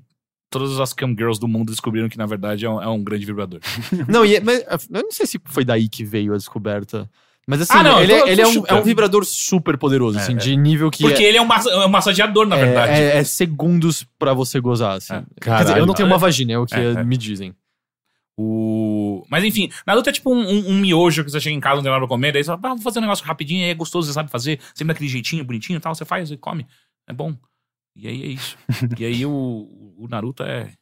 todas 0.58 0.80
as 0.80 0.92
cam 0.92 1.10
girls 1.10 1.38
do 1.40 1.46
mundo 1.46 1.70
descobriram 1.70 2.08
que, 2.08 2.16
na 2.18 2.26
verdade, 2.26 2.64
é 2.64 2.70
um, 2.70 2.82
é 2.82 2.88
um 2.88 3.02
grande 3.02 3.26
vibrador. 3.26 3.60
Não, 4.08 4.24
e 4.24 4.36
é- 4.36 4.40
mas, 4.40 4.62
eu 4.90 5.02
não 5.02 5.10
sei 5.12 5.26
se 5.26 5.40
foi 5.44 5.64
daí 5.64 5.88
que 5.88 6.04
veio 6.04 6.32
a 6.32 6.36
descoberta. 6.36 7.08
Mas 7.46 7.60
assim, 7.60 7.74
Ah, 7.76 7.82
não, 7.82 8.00
ele, 8.02 8.18
tô- 8.18 8.26
ele 8.26 8.40
é, 8.40 8.46
um, 8.46 8.64
é 8.68 8.72
um 8.74 8.82
vibrador 8.82 9.22
super 9.26 9.76
poderoso, 9.76 10.18
É, 10.18 10.22
assim, 10.22 10.32
é. 10.32 10.36
de 10.36 10.56
nível 10.56 10.90
que 10.90 11.02
Porque 11.02 11.22
é, 11.22 11.28
ele 11.28 11.36
é 11.36 11.42
um, 11.42 11.44
massa- 11.44 11.68
é 11.68 11.84
um 11.84 11.88
massageador, 11.90 12.46
na 12.46 12.56
verdade. 12.56 12.92
é, 12.92 13.04
é- 13.04 13.16
é 13.18 13.24
segundos 13.24 14.06
pra 14.18 14.32
você 14.32 14.58
gozar, 14.58 14.96
assim. 14.96 15.12
É. 15.12 15.22
Quer 15.42 15.58
dizer, 15.64 15.76
eu 15.76 15.84
não 15.84 15.92
tenho 15.92 16.06
uma 16.08 16.16
vagina, 16.16 16.52
é 16.54 16.58
o 16.58 16.64
que 16.64 16.74
É, 16.74 16.92
é. 16.92 17.04
me 17.04 17.18
dizem. 17.18 17.54
O... 18.36 19.24
Mas 19.30 19.44
enfim, 19.44 19.70
Naruto 19.86 20.08
é 20.08 20.12
tipo 20.12 20.32
um, 20.32 20.40
um- 20.40 20.68
um 20.70 20.78
miojo 20.80 21.22
que 21.24 21.30
você 21.30 21.40
chega 21.40 21.54
em 21.54 21.60
casa, 21.60 21.76
não 21.76 21.82
tem 21.82 21.90
nada 21.92 22.00
pra 22.00 22.08
comer, 22.08 22.32
daí 22.32 22.42
você 22.42 22.46
fala, 22.50 22.60
ah, 22.64 22.74
vou 22.74 22.82
fazer 22.82 22.98
um 22.98 23.02
negócio 23.02 23.24
rapidinho, 23.24 23.62
aí 23.64 23.70
é 23.70 23.74
gostoso, 23.74 24.08
você 24.08 24.12
sabe 24.14 24.30
fazer, 24.30 24.58
sempre 24.74 24.92
daquele 24.92 25.08
jeitinho, 25.08 25.44
bonitinho 25.44 25.76
e 25.76 25.80
tal, 25.80 25.94
você 25.94 26.04
faz 26.04 26.30
e 26.30 26.36
come, 26.36 26.66
é 27.06 27.12
bom. 27.12 27.36
E 27.94 28.08
aí 28.08 28.22
é 28.22 28.26
isso. 28.26 28.56
e 28.98 29.04
aí 29.04 29.24
o, 29.24 29.83
o 29.96 30.08
Naruto 30.08 30.42
é... 30.42 30.72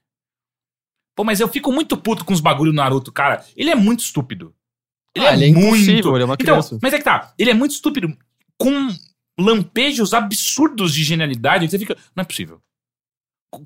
Pô, 1.14 1.24
mas 1.24 1.40
eu 1.40 1.48
fico 1.48 1.70
muito 1.70 1.96
puto 1.96 2.24
com 2.24 2.32
os 2.32 2.40
bagulho 2.40 2.72
do 2.72 2.76
Naruto, 2.76 3.12
cara. 3.12 3.44
Ele 3.56 3.70
é 3.70 3.74
muito 3.74 4.00
estúpido. 4.00 4.54
Ele 5.14 5.26
Ah, 5.26 5.32
é, 5.32 5.34
ele 5.34 5.44
é 5.46 5.52
muito... 5.52 5.90
ele 6.14 6.22
é 6.22 6.24
uma 6.24 6.34
Então, 6.34 6.36
criança. 6.36 6.78
mas 6.82 6.92
é 6.94 6.98
que 6.98 7.04
tá, 7.04 7.34
ele 7.38 7.50
é 7.50 7.54
muito 7.54 7.72
estúpido, 7.72 8.16
com 8.56 8.88
lampejos 9.38 10.14
absurdos 10.14 10.94
de 10.94 11.04
genialidade, 11.04 11.68
você 11.68 11.78
fica, 11.78 11.96
não 12.16 12.22
é 12.22 12.24
possível. 12.24 12.60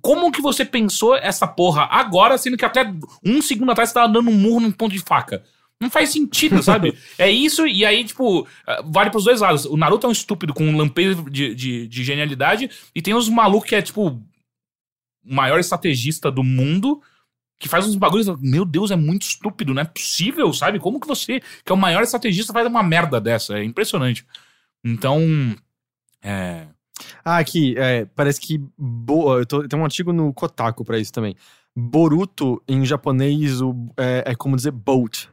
Como 0.03 0.33
que 0.33 0.41
você 0.43 0.65
pensou 0.65 1.15
essa 1.15 1.47
porra 1.47 1.85
agora, 1.85 2.37
sendo 2.37 2.57
que 2.57 2.65
até 2.65 2.93
um 3.25 3.41
segundo 3.41 3.71
atrás 3.71 3.91
você 3.91 3.95
tava 3.95 4.13
dando 4.13 4.29
um 4.31 4.35
murro 4.35 4.61
num 4.61 4.73
ponto 4.73 4.93
de 4.93 4.99
faca? 4.99 5.45
Não 5.81 5.89
faz 5.91 6.11
sentido, 6.11 6.61
sabe? 6.63 6.97
é 7.19 7.31
isso, 7.31 7.67
e 7.67 7.85
aí, 7.85 8.03
tipo, 8.03 8.49
eh, 8.67 8.83
vale 8.87 9.11
pros 9.11 9.25
dois 9.25 9.41
lados. 9.41 9.65
O 9.67 9.77
Naruto 9.77 10.07
é 10.07 10.09
um 10.09 10.13
estúpido 10.13 10.53
com 10.53 10.65
um 10.67 10.77
lampejo 10.77 11.31
de, 11.31 11.55
de, 11.55 11.87
de 11.87 12.03
genialidade, 12.05 12.69
e 12.95 13.01
tem 13.03 13.15
os 13.15 13.29
malucos 13.29 13.69
que 13.69 13.77
é, 13.77 13.83
tipo, 13.83 14.21
maior 15.27 15.59
estrategista 15.59 16.31
do 16.31 16.43
mundo, 16.45 17.01
que 17.59 17.69
faz 17.69 17.87
uns 17.87 17.97
bagulhos. 17.97 18.27
Meu 18.41 18.65
Deus, 18.65 18.91
é 18.91 18.97
muito 18.97 19.23
estúpido, 19.23 19.75
não 19.75 19.83
é 19.83 19.85
possível, 19.85 20.53
sabe? 20.53 20.79
Como 20.79 21.01
que 21.01 21.07
você, 21.07 21.41
que 21.65 21.73
é 21.73 21.75
o 21.75 21.77
maior 21.79 22.03
estrategista, 22.03 22.53
faz 22.53 22.67
uma 22.67 22.83
merda 22.83 23.21
dessa? 23.21 23.59
É 23.59 23.65
impressionante. 23.65 24.27
Então. 24.85 25.21
É. 26.23 26.67
Ah, 27.25 27.39
aqui, 27.39 27.75
é, 27.77 28.05
parece 28.15 28.41
que. 28.41 28.59
Bo... 28.79 29.39
eu 29.39 29.47
tô- 29.47 29.67
tem 29.69 29.79
um 29.79 29.85
artigo 29.85 30.13
no 30.13 30.33
Kotaku 30.33 30.85
pra 30.85 30.99
isso 30.99 31.13
também. 31.13 31.35
Boruto, 31.77 32.63
em 32.67 32.85
japonês, 32.87 33.61
o- 33.61 33.75
é, 33.99 34.25
é 34.29 34.35
como 34.35 34.57
dizer 34.57 34.71
boat. 34.71 35.29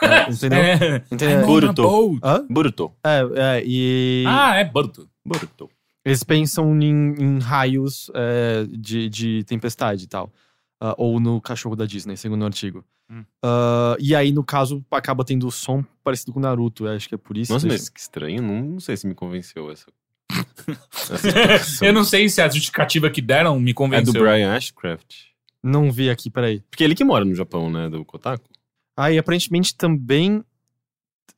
É, 0.00 0.30
entendeu? 0.32 0.58
é 0.60 1.04
Entendeu? 1.10 1.46
Boruto. 1.46 2.18
Hã? 2.22 2.46
Boruto. 2.48 2.92
É, 3.04 3.20
é, 3.58 3.62
e. 3.66 4.24
Ah, 4.26 4.56
é 4.56 4.64
Boruto. 4.64 5.08
Boruto. 5.24 5.68
Eles 6.08 6.24
pensam 6.24 6.80
em, 6.80 7.14
em 7.18 7.38
raios 7.38 8.10
é, 8.14 8.66
de, 8.70 9.10
de 9.10 9.44
tempestade 9.44 10.04
e 10.04 10.06
tal. 10.06 10.32
Ah, 10.80 10.94
ou 10.96 11.20
no 11.20 11.40
cachorro 11.40 11.76
da 11.76 11.84
Disney, 11.84 12.16
segundo 12.16 12.42
o 12.42 12.46
artigo. 12.46 12.82
Hum. 13.10 13.24
Ah, 13.42 13.94
e 14.00 14.14
aí, 14.14 14.32
no 14.32 14.42
caso, 14.42 14.82
acaba 14.90 15.22
tendo 15.22 15.46
o 15.46 15.50
som 15.50 15.84
parecido 16.02 16.32
com 16.32 16.38
o 16.38 16.42
Naruto. 16.42 16.86
eu 16.86 16.92
Acho 16.92 17.08
que 17.08 17.14
é 17.14 17.18
por 17.18 17.36
isso. 17.36 17.52
Nossa, 17.52 17.66
mas 17.66 17.90
que 17.90 18.00
estranho. 18.00 18.42
Não, 18.42 18.62
não 18.62 18.80
sei 18.80 18.96
se 18.96 19.06
me 19.06 19.14
convenceu 19.14 19.70
essa. 19.70 19.86
essa. 21.52 21.84
Eu 21.84 21.92
não 21.92 22.04
sei 22.04 22.26
se 22.30 22.40
a 22.40 22.48
justificativa 22.48 23.10
que 23.10 23.20
deram 23.20 23.60
me 23.60 23.70
É 23.70 23.74
do 23.74 23.76
convenceu. 23.76 24.22
Brian 24.22 24.54
Ashcraft. 24.54 25.28
Não 25.62 25.90
vi 25.92 26.08
aqui, 26.08 26.30
peraí. 26.30 26.62
Porque 26.70 26.84
ele 26.84 26.94
que 26.94 27.04
mora 27.04 27.24
no 27.24 27.34
Japão, 27.34 27.70
né? 27.70 27.90
Do 27.90 28.02
Kotaku. 28.04 28.48
Ah, 28.96 29.12
e 29.12 29.18
aparentemente 29.18 29.76
também 29.76 30.42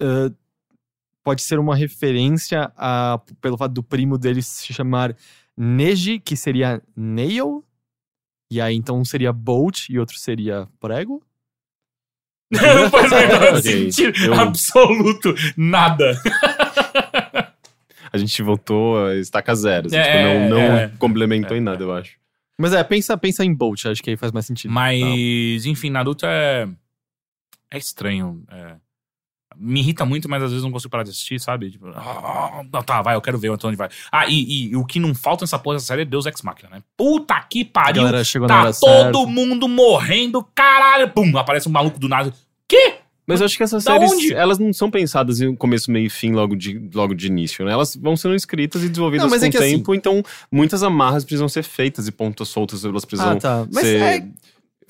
ah, 0.00 0.30
pode 1.22 1.42
ser 1.42 1.58
uma 1.58 1.74
referência 1.76 2.72
a, 2.76 3.20
pelo 3.40 3.56
fato 3.58 3.72
do 3.72 3.82
primo 3.82 4.16
dele 4.18 4.42
se 4.42 4.72
chamar 4.72 5.16
Neji, 5.56 6.18
que 6.18 6.36
seria 6.36 6.82
Nail. 6.96 7.64
E 8.52 8.60
aí 8.60 8.74
então 8.74 8.98
um 8.98 9.04
seria 9.04 9.32
Bolt 9.32 9.88
e 9.88 9.98
outro 9.98 10.18
seria 10.18 10.66
Prego. 10.80 11.22
não 12.50 12.90
faz 12.90 13.12
o 13.12 13.14
menor 13.14 13.48
Ok, 13.58 13.62
sentido 13.92 14.24
eu- 14.24 14.34
absoluto. 14.34 15.34
Nada. 15.56 16.14
A 18.12 18.18
gente 18.18 18.42
voltou 18.42 19.06
a 19.06 19.14
estaca 19.16 19.54
zero. 19.54 19.86
assim, 19.86 19.96
É, 19.96 20.02
tipo, 20.02 20.50
não 20.50 20.50
não 20.50 20.76
é. 20.76 20.88
complementou 20.98 21.56
em 21.56 21.60
nada, 21.60 21.84
eu 21.84 21.92
acho. 21.94 22.18
Mas 22.60 22.72
é, 22.72 22.82
pensa, 22.82 23.16
pensa 23.16 23.44
em 23.44 23.54
Bolt, 23.54 23.86
acho 23.86 24.02
que 24.02 24.10
aí 24.10 24.16
faz 24.16 24.32
mais 24.32 24.46
sentido. 24.46 24.72
Mas, 24.72 25.64
enfim, 25.64 25.90
Naruto 25.90 26.26
é. 26.26 26.68
É 27.70 27.78
estranho. 27.78 28.42
é. 28.50 28.74
Me 29.62 29.80
irrita 29.80 30.06
muito, 30.06 30.28
mas 30.28 30.42
às 30.42 30.50
vezes 30.50 30.64
não 30.64 30.72
consigo 30.72 30.90
parar 30.90 31.02
de 31.02 31.10
assistir, 31.10 31.38
sabe? 31.38 31.70
Tipo, 31.70 31.88
ah, 31.94 32.62
tá, 32.84 33.02
vai, 33.02 33.14
eu 33.14 33.20
quero 33.20 33.36
ver 33.38 33.52
até 33.52 33.66
onde 33.66 33.76
vai. 33.76 33.88
Ah, 34.10 34.26
e, 34.26 34.70
e 34.70 34.76
o 34.76 34.84
que 34.86 34.98
não 34.98 35.14
falta 35.14 35.42
nessa 35.44 35.58
porra 35.58 35.76
dessa 35.76 35.86
série 35.86 36.02
é 36.02 36.04
Deus 36.06 36.24
Ex 36.24 36.40
Machina, 36.42 36.70
né? 36.70 36.82
Puta 36.96 37.38
que 37.42 37.62
A 37.62 37.66
pariu! 37.80 38.02
galera 38.04 38.24
chegou 38.24 38.48
na 38.48 38.54
Tá 38.54 38.60
hora 38.62 38.72
todo 38.72 38.88
certa. 39.18 39.26
mundo 39.26 39.68
morrendo, 39.68 40.42
caralho! 40.54 41.10
Pum, 41.10 41.36
aparece 41.36 41.68
um 41.68 41.72
maluco 41.72 41.98
do 41.98 42.08
nada. 42.08 42.32
Que? 42.66 42.94
Mas 43.26 43.40
eu 43.40 43.46
acho 43.46 43.56
que 43.56 43.62
essas 43.62 43.84
Da 43.84 43.92
séries, 43.92 44.12
onde? 44.12 44.34
elas 44.34 44.58
não 44.58 44.72
são 44.72 44.90
pensadas 44.90 45.40
em 45.40 45.54
começo, 45.54 45.88
meio 45.90 46.06
e 46.06 46.10
fim 46.10 46.32
logo 46.32 46.56
de, 46.56 46.90
logo 46.92 47.14
de 47.14 47.26
início, 47.28 47.64
né? 47.64 47.72
Elas 47.72 47.94
vão 47.94 48.16
sendo 48.16 48.34
escritas 48.34 48.82
e 48.82 48.88
desenvolvidas 48.88 49.24
Não, 49.24 49.30
mas 49.30 49.40
com 49.40 49.46
é 49.46 49.50
o 49.60 49.62
assim- 49.62 49.76
tempo, 49.76 49.94
então 49.94 50.22
muitas 50.50 50.82
amarras 50.82 51.22
precisam 51.24 51.48
ser 51.48 51.62
feitas 51.62 52.08
e 52.08 52.12
pontas 52.12 52.48
soltas 52.48 52.84
elas 52.84 53.04
precisam 53.04 53.32
Ah, 53.32 53.36
tá. 53.36 53.66
Mas 53.72 53.86
ser... 53.86 54.02
é, 54.02 54.26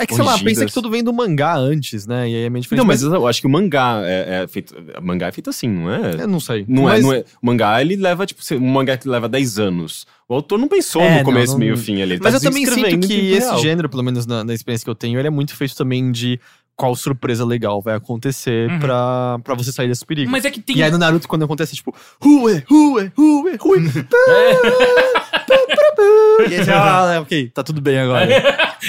é 0.03 0.07
que, 0.07 0.15
sei 0.15 0.25
lá, 0.25 0.39
pensa 0.39 0.67
que 0.67 0.73
tudo 0.73 0.91
vem 0.91 1.03
do 1.05 1.13
mangá 1.13 1.57
antes, 1.57 2.07
né? 2.07 2.29
E 2.29 2.35
aí 2.35 2.43
é 2.45 2.51
meio 2.51 2.63
diferente. 2.63 2.81
Não, 2.83 2.87
mas 2.87 3.03
eu 3.03 3.27
acho 3.27 3.41
que 3.41 3.47
o 3.47 3.51
mangá 3.51 4.01
é, 4.05 4.43
é 4.43 4.49
feito... 4.49 4.75
O 4.99 5.03
mangá 5.05 5.29
é 5.29 5.33
feito 5.33 5.51
assim, 5.51 5.69
não 5.69 5.93
é? 5.93 6.23
Eu 6.23 6.29
não 6.29 6.41
sei. 6.41 6.65
Não, 6.69 6.85
Mas- 6.85 7.01
é, 7.01 7.03
não 7.03 7.13
é. 7.13 7.25
O 7.43 7.47
mangá, 7.47 7.81
ele 7.81 7.97
leva, 7.97 8.25
tipo, 8.27 8.41
um 8.55 8.61
mangá 8.73 8.97
que 8.97 9.09
leva 9.09 9.29
10 9.29 9.59
anos. 9.59 10.07
O 10.29 10.35
autor 10.35 10.59
não 10.59 10.69
pensou 10.69 11.03
É, 11.03 11.11
no 11.11 11.17
não, 11.19 11.25
começo, 11.25 11.53
não- 11.53 11.59
meio 11.59 11.75
e 11.75 11.77
fim 11.77 12.01
ali. 12.03 12.13
ele 12.15 12.21
Mas 12.23 12.33
tá 12.33 12.39
eu 12.39 12.43
também 12.51 12.65
sinto 12.67 13.07
que 13.07 13.33
esse 13.33 13.47
real. 13.47 13.59
gênero, 13.61 13.89
pelo 13.89 14.03
menos 14.03 14.27
na, 14.27 14.43
na 14.45 14.55
experiência 14.55 14.85
que 14.85 14.91
eu 14.91 14.95
tenho, 14.95 15.19
ele 15.19 15.29
é 15.29 15.31
muito 15.31 15.55
feito 15.57 15.75
também 15.77 16.11
de 16.13 16.39
qual 16.77 16.97
surpresa 16.97 17.45
legal 17.45 17.83
vai 17.83 17.95
acontecer 17.95 18.71
Uhum. 18.71 18.79
pra, 18.79 19.39
pra 19.45 19.55
você 19.55 19.71
sair 19.71 19.89
desse 19.89 20.07
perigo. 20.07 20.31
Mas 20.31 20.47
é 20.47 20.51
que 20.51 20.61
tem. 20.63 20.79
E 20.79 20.83
aí 20.83 20.91
no 20.91 20.97
Naruto, 20.97 21.29
quando 21.29 21.45
acontece, 21.45 21.75
tipo, 21.77 21.95
Rue, 22.23 22.65
Rue, 22.67 23.13
Rue, 23.17 23.57
Rue. 23.61 23.85
e 26.49 26.55
aí 26.55 26.65
você, 26.65 26.71
ah, 26.73 27.21
ok, 27.21 27.49
tá 27.51 27.63
tudo 27.63 27.81
bem 27.81 27.99
agora. 27.99 28.33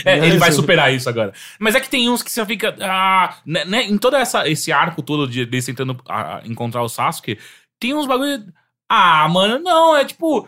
É, 0.05 0.17
ele 0.25 0.37
vai 0.37 0.51
superar 0.51 0.93
isso 0.93 1.09
agora. 1.09 1.33
Mas 1.59 1.75
é 1.75 1.79
que 1.79 1.89
tem 1.89 2.09
uns 2.09 2.23
que 2.23 2.31
você 2.31 2.45
fica. 2.45 2.75
Ah, 2.81 3.37
né, 3.45 3.65
né, 3.65 3.83
em 3.83 3.97
todo 3.97 4.15
essa, 4.15 4.47
esse 4.47 4.71
arco 4.71 5.01
todo 5.01 5.27
de 5.27 5.45
dele 5.45 5.63
tentando 5.63 5.99
ah, 6.07 6.41
encontrar 6.45 6.83
o 6.83 6.89
Sasuke, 6.89 7.37
tem 7.79 7.93
uns 7.93 8.07
bagulho. 8.07 8.43
Ah, 8.89 9.27
mano, 9.29 9.59
não, 9.59 9.95
é 9.95 10.05
tipo. 10.05 10.47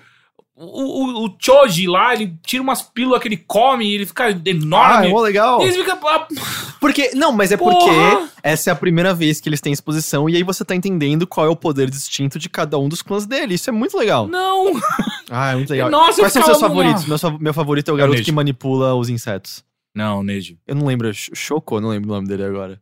O, 0.56 0.66
o, 0.66 1.26
o 1.26 1.36
Choji 1.39 1.88
lá, 1.88 2.14
ele 2.14 2.38
tira 2.45 2.62
umas 2.62 2.82
pílulas 2.84 3.20
que 3.20 3.28
ele 3.28 3.38
come 3.38 3.86
e 3.89 3.95
ele 3.95 4.06
fica 4.06 4.26
Ah, 4.26 4.30
é 4.30 4.49
enorme. 4.51 5.22
legal. 5.22 5.60
e 5.62 5.64
eles 5.64 5.76
ficam. 5.76 5.97
ah, 6.08 6.28
Porque, 6.80 7.10
não, 7.16 7.32
mas 7.32 7.51
é 7.51 7.58
Porra! 7.58 7.74
porque 7.76 8.30
essa 8.43 8.70
é 8.70 8.74
a 8.74 8.76
primeira 8.76 9.16
vez 9.16 9.41
que 9.41 9.49
eles 9.49 9.60
têm 9.60 9.74
exposição 9.74 10.30
e 10.30 10.36
aí 10.36 10.43
você 10.43 10.64
tá 10.64 10.76
entendendo 10.76 11.26
qual 11.26 11.47
é 11.47 11.49
o 11.49 11.56
poder 11.56 11.89
distinto 11.89 12.38
de 12.38 12.49
cada 12.49 12.78
um 12.78 12.88
dos 12.88 13.01
clãs 13.01 13.26
dele. 13.26 13.56
Isso 13.56 13.68
é 13.70 13.74
muito 13.74 13.97
legal. 13.97 14.28
não! 14.28 14.74
Ah, 15.36 15.54
é 15.54 15.56
muito 15.56 15.72
legal. 15.72 15.89
Nossa, 15.89 16.20
eu 16.20 16.26
Quais 16.26 16.34
são 16.34 16.43
seus 16.43 16.60
favoritos? 16.60 17.06
Meu, 17.06 17.39
meu 17.39 17.54
favorito 17.56 17.89
é 17.89 17.93
o 17.93 17.97
garoto 17.97 18.18
Neji. 18.18 18.26
que 18.26 18.32
manipula 18.32 18.93
os 18.93 19.10
insetos. 19.10 19.64
Não, 19.95 20.22
Neji. 20.22 20.60
Eu 20.68 20.76
não 20.76 20.86
lembro, 20.86 21.08
eu 21.10 21.82
não 21.82 21.89
lembro 21.89 22.12
o 22.12 22.14
nome 22.14 22.28
dele 22.28 22.43
agora. 22.43 22.80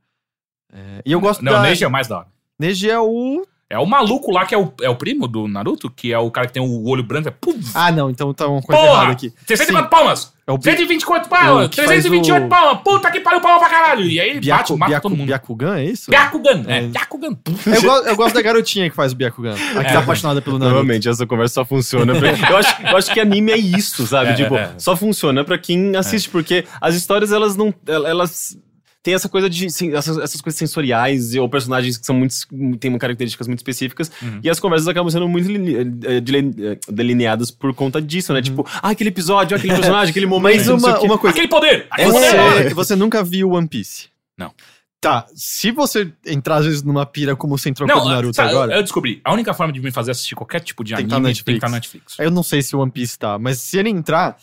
É, 0.73 1.01
e 1.05 1.11
eu 1.13 1.21
gosto 1.21 1.41
Não, 1.45 1.53
da... 1.53 1.61
Neji 1.61 1.85
é 1.85 1.87
o 1.87 1.91
mais 1.91 2.07
da 2.09 2.17
hora. 2.17 2.27
Neji 2.59 2.89
é 2.89 2.99
o... 2.99 3.45
É 3.71 3.79
o 3.79 3.85
maluco 3.85 4.31
lá 4.31 4.45
que 4.45 4.53
é 4.53 4.57
o, 4.57 4.71
é 4.81 4.89
o 4.89 4.95
primo 4.95 5.27
do 5.27 5.47
Naruto, 5.47 5.89
que 5.89 6.11
é 6.11 6.17
o 6.19 6.29
cara 6.29 6.45
que 6.47 6.53
tem 6.53 6.61
o 6.61 6.87
olho 6.89 7.03
branco. 7.03 7.27
É, 7.29 7.31
pum, 7.31 7.57
Ah, 7.73 7.91
não, 7.91 8.09
então 8.09 8.33
tá 8.33 8.47
uma 8.47 8.61
coisa 8.61 8.81
errada 8.81 8.99
porra! 8.99 9.11
aqui. 9.13 9.33
64 9.47 9.83
Sim, 9.83 9.89
palmas! 9.89 10.33
é 10.45 10.51
o 10.51 10.57
Bi- 10.57 10.63
124 10.63 11.25
o 11.25 11.29
palmas! 11.29 11.67
que 11.69 11.75
faz 11.77 11.87
328 11.87 12.45
o- 12.45 12.49
palmas! 12.49 12.81
Puta 12.83 13.09
que 13.11 13.19
pariu, 13.21 13.39
palma 13.39 13.59
pra 13.59 13.69
caralho! 13.69 14.03
E 14.03 14.19
aí 14.19 14.29
ele 14.31 14.35
bate, 14.39 14.45
Byaku, 14.45 14.77
mata 14.77 14.89
Byaku, 14.89 15.01
todo 15.09 15.17
mundo. 15.17 15.27
Byakugan, 15.27 15.77
é 15.77 15.85
isso? 15.85 16.11
Byakugan, 16.11 16.63
é, 16.67 16.77
É. 16.77 16.81
Byakugan. 16.87 17.37
Eu, 17.65 17.81
go- 17.81 18.07
eu 18.09 18.15
gosto 18.15 18.35
da 18.35 18.41
garotinha 18.41 18.89
que 18.89 18.95
faz 18.95 19.13
o 19.13 19.15
Byakugan. 19.15 19.53
A 19.53 19.83
que 19.83 19.89
É. 19.89 19.93
tá 19.93 19.99
apaixonada 19.99 20.41
pelo 20.41 20.59
Naruto. 20.59 20.75
Normalmente 20.75 21.07
essa 21.07 21.25
conversa 21.25 21.53
só 21.55 21.65
funciona 21.65 22.13
pra... 22.13 22.29
eu, 22.51 22.57
acho, 22.57 22.81
eu 22.81 22.97
acho 22.97 23.13
que 23.13 23.19
anime 23.19 23.51
é 23.53 23.57
isso, 23.57 24.05
sabe? 24.05 24.31
É, 24.31 24.33
tipo, 24.33 24.55
é. 24.55 24.71
só 24.77 24.97
funciona 24.97 25.43
pra 25.45 25.57
quem 25.57 25.95
assiste, 25.95 26.29
porque 26.29 26.65
as 26.81 26.95
histórias, 26.95 27.31
elas 27.31 27.55
não... 27.55 27.73
Elas 27.87 28.57
têm 29.03 29.13
essa 29.13 29.27
coisa 29.27 29.49
de... 29.49 29.69
sim, 29.69 29.93
Essas, 29.95 30.17
essas 30.17 30.41
coisas 30.41 30.57
sensoriais 30.57 31.33
ou 31.35 31.49
personagens 31.49 31.97
que 31.97 32.05
são 32.05 32.15
muito... 32.15 32.35
têm 32.79 32.97
características 32.97 33.47
muito 33.47 33.59
específicas 33.59 34.11
Uhum. 34.21 34.39
e 34.43 34.49
as 34.49 34.59
conversas 34.59 34.87
acabam 34.87 35.09
sendo 35.09 35.27
muito 35.27 35.49
eh, 35.49 36.19
dele- 36.21 36.53
eh, 36.59 36.79
delineadas 36.91 37.49
por 37.51 37.73
conta 37.73 38.01
disso, 38.01 38.33
né? 38.33 38.41
Tipo, 38.41 38.65
ah, 38.81 38.89
aquele 38.89 39.09
episódio, 39.09 39.55
aquele 39.57 39.73
personagem, 39.75 40.11
aquele 40.11 40.25
momento, 40.25 40.57
Mas 40.57 40.67
uma, 40.67 40.99
uma 40.99 41.17
coisa... 41.17 41.33
Aquele 41.35 41.47
poder! 41.47 41.87
Aquele 41.89 42.11
Você, 42.11 42.35
poder! 42.35 42.73
você 42.73 42.95
nunca 42.95 43.23
viu 43.23 43.51
One 43.51 43.67
Piece? 43.67 44.07
Não. 44.37 44.53
Tá, 44.99 45.25
se 45.33 45.71
você 45.71 46.13
entrar 46.23 46.57
às 46.57 46.65
vezes 46.65 46.83
numa 46.83 47.07
pira 47.07 47.35
como 47.35 47.57
você 47.57 47.69
entrou 47.69 47.89
com 47.89 47.95
Não, 47.95 48.05
o 48.05 48.07
Naruto 48.09 48.35
sabe, 48.35 48.51
agora... 48.51 48.71
eu, 48.71 48.77
eu 48.77 48.83
descobri. 48.83 49.19
A 49.23 49.33
única 49.33 49.51
forma 49.51 49.73
de 49.73 49.79
me 49.81 49.91
fazer 49.91 50.11
assistir 50.11 50.35
qualquer 50.35 50.59
tipo 50.59 50.83
de 50.83 50.93
Tem 50.95 51.07
que 51.07 51.11
anime 51.11 51.11
tá 51.11 51.19
na 51.29 51.33
tem 51.33 51.43
que 51.43 51.51
estar 51.53 51.69
na 51.69 51.75
Netflix. 51.77 52.03
Netflix. 52.03 52.19
Eu 52.23 52.29
não 52.29 52.43
sei 52.43 52.61
se 52.61 52.75
o 52.75 52.79
One 52.79 52.91
Piece 52.91 53.17
tá, 53.17 53.39
mas 53.39 53.57
se 53.57 53.79
ele 53.79 53.89
entrar. 53.89 54.37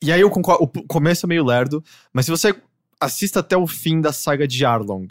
E 0.00 0.12
aí 0.12 0.20
eu 0.20 0.30
concordo. 0.30 0.62
O 0.62 0.68
começo 0.86 1.26
é 1.26 1.28
meio 1.28 1.44
lerdo, 1.44 1.82
mas 2.12 2.24
se 2.26 2.30
você 2.30 2.54
assista 3.00 3.40
até 3.40 3.56
o 3.56 3.66
fim 3.66 4.00
da 4.00 4.12
saga 4.12 4.46
de 4.46 4.64
Arlong, 4.64 5.08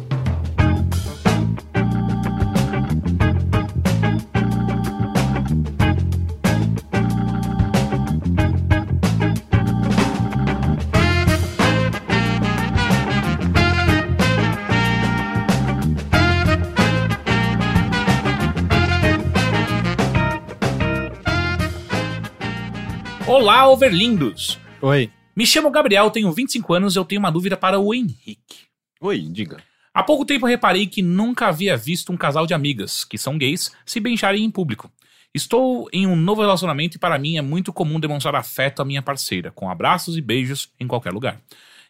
Olá, 23.42 23.68
overlindos! 23.68 24.60
Oi. 24.80 25.10
Me 25.36 25.48
chamo 25.48 25.72
Gabriel, 25.72 26.12
tenho 26.12 26.32
25 26.32 26.76
anos 26.76 26.96
e 26.96 27.00
eu 27.00 27.04
tenho 27.04 27.18
uma 27.18 27.32
dúvida 27.32 27.58
para 27.58 27.80
o 27.80 27.92
Henrique. 27.92 28.68
Oi, 29.02 29.20
diga. 29.22 29.58
Há 29.92 30.04
pouco 30.04 30.24
tempo 30.24 30.46
reparei 30.46 30.86
que 30.86 31.02
nunca 31.02 31.48
havia 31.48 31.76
visto 31.76 32.14
um 32.14 32.18
casal 32.18 32.46
de 32.46 32.54
amigas, 32.54 33.04
que 33.04 33.18
são 33.18 33.39
gays, 33.39 33.72
se 33.84 34.00
beijarem 34.00 34.46
em 34.46 34.52
público. 34.52 34.92
Estou 35.34 35.89
em 35.92 36.06
um 36.06 36.16
novo 36.16 36.42
relacionamento 36.42 36.98
e 36.98 37.00
para 37.00 37.18
mim 37.18 37.38
é 37.38 37.42
muito 37.42 37.74
comum 37.74 38.00
demonstrar 38.00 38.36
afeto 38.36 38.84
à 38.84 38.86
minha 38.86 39.02
parceira, 39.02 39.50
com 39.50 39.72
abraços 39.72 40.16
e 40.16 40.22
beijos 40.22 40.70
em 40.80 40.86
qualquer 40.86 41.12
lugar. 41.12 41.42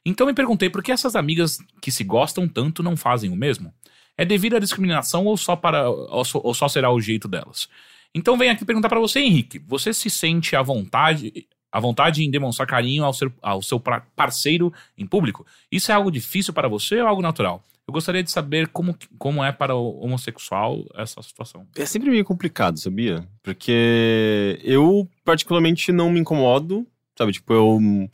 Então 0.05 0.27
me 0.27 0.33
perguntei 0.33 0.69
por 0.69 0.81
que 0.81 0.89
essas 0.89 1.17
amigas 1.17 1.57
que 1.81 1.91
se 1.91 2.05
gostam 2.05 2.47
tanto 2.47 2.81
não 2.81 2.95
fazem 2.95 3.29
o 3.29 3.35
mesmo? 3.35 3.73
É 4.17 4.23
devido 4.23 4.55
à 4.55 4.59
discriminação 4.59 5.25
ou 5.25 5.35
só, 5.35 5.57
para, 5.57 5.89
ou 5.89 6.23
só, 6.23 6.39
ou 6.41 6.53
só 6.53 6.69
será 6.69 6.89
o 6.89 7.01
jeito 7.01 7.27
delas? 7.27 7.67
Então 8.13 8.37
venho 8.37 8.51
aqui 8.51 8.65
perguntar 8.65 8.89
para 8.89 8.99
você, 8.99 9.19
Henrique. 9.19 9.59
Você 9.59 9.93
se 9.93 10.09
sente 10.09 10.55
à 10.55 10.61
vontade, 10.61 11.47
à 11.71 11.79
vontade 11.79 12.23
em 12.23 12.31
demonstrar 12.31 12.67
carinho 12.67 13.03
ao 13.03 13.13
seu, 13.13 13.31
ao 13.41 13.61
seu 13.61 13.79
parceiro 14.15 14.73
em 14.97 15.05
público? 15.05 15.45
Isso 15.71 15.91
é 15.91 15.95
algo 15.95 16.11
difícil 16.11 16.53
para 16.53 16.67
você 16.67 17.01
ou 17.01 17.07
algo 17.07 17.21
natural? 17.21 17.63
Eu 17.87 17.93
gostaria 17.93 18.23
de 18.23 18.31
saber 18.31 18.67
como, 18.67 18.95
como 19.17 19.43
é 19.43 19.51
para 19.51 19.75
o 19.75 19.99
homossexual 20.03 20.85
essa 20.95 21.21
situação. 21.21 21.67
É 21.75 21.85
sempre 21.85 22.09
meio 22.09 22.23
complicado, 22.23 22.79
sabia? 22.79 23.27
Porque 23.41 24.59
eu, 24.63 25.07
particularmente, 25.25 25.91
não 25.91 26.09
me 26.09 26.19
incomodo, 26.19 26.85
sabe? 27.17 27.33
Tipo, 27.33 27.53
eu 27.53 28.09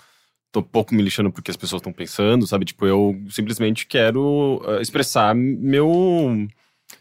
tô 0.52 0.64
pouco 0.64 0.96
me 0.96 1.04
lixando 1.04 1.32
porque 1.32 1.52
as 1.52 1.58
pessoas 1.58 1.80
estão 1.80 1.94
pensando, 1.94 2.48
sabe? 2.48 2.66
Tipo, 2.66 2.86
eu 2.88 3.22
simplesmente 3.30 3.86
quero 3.86 4.62
eh, 4.66 4.82
expressar 4.82 5.36
meu. 5.36 6.48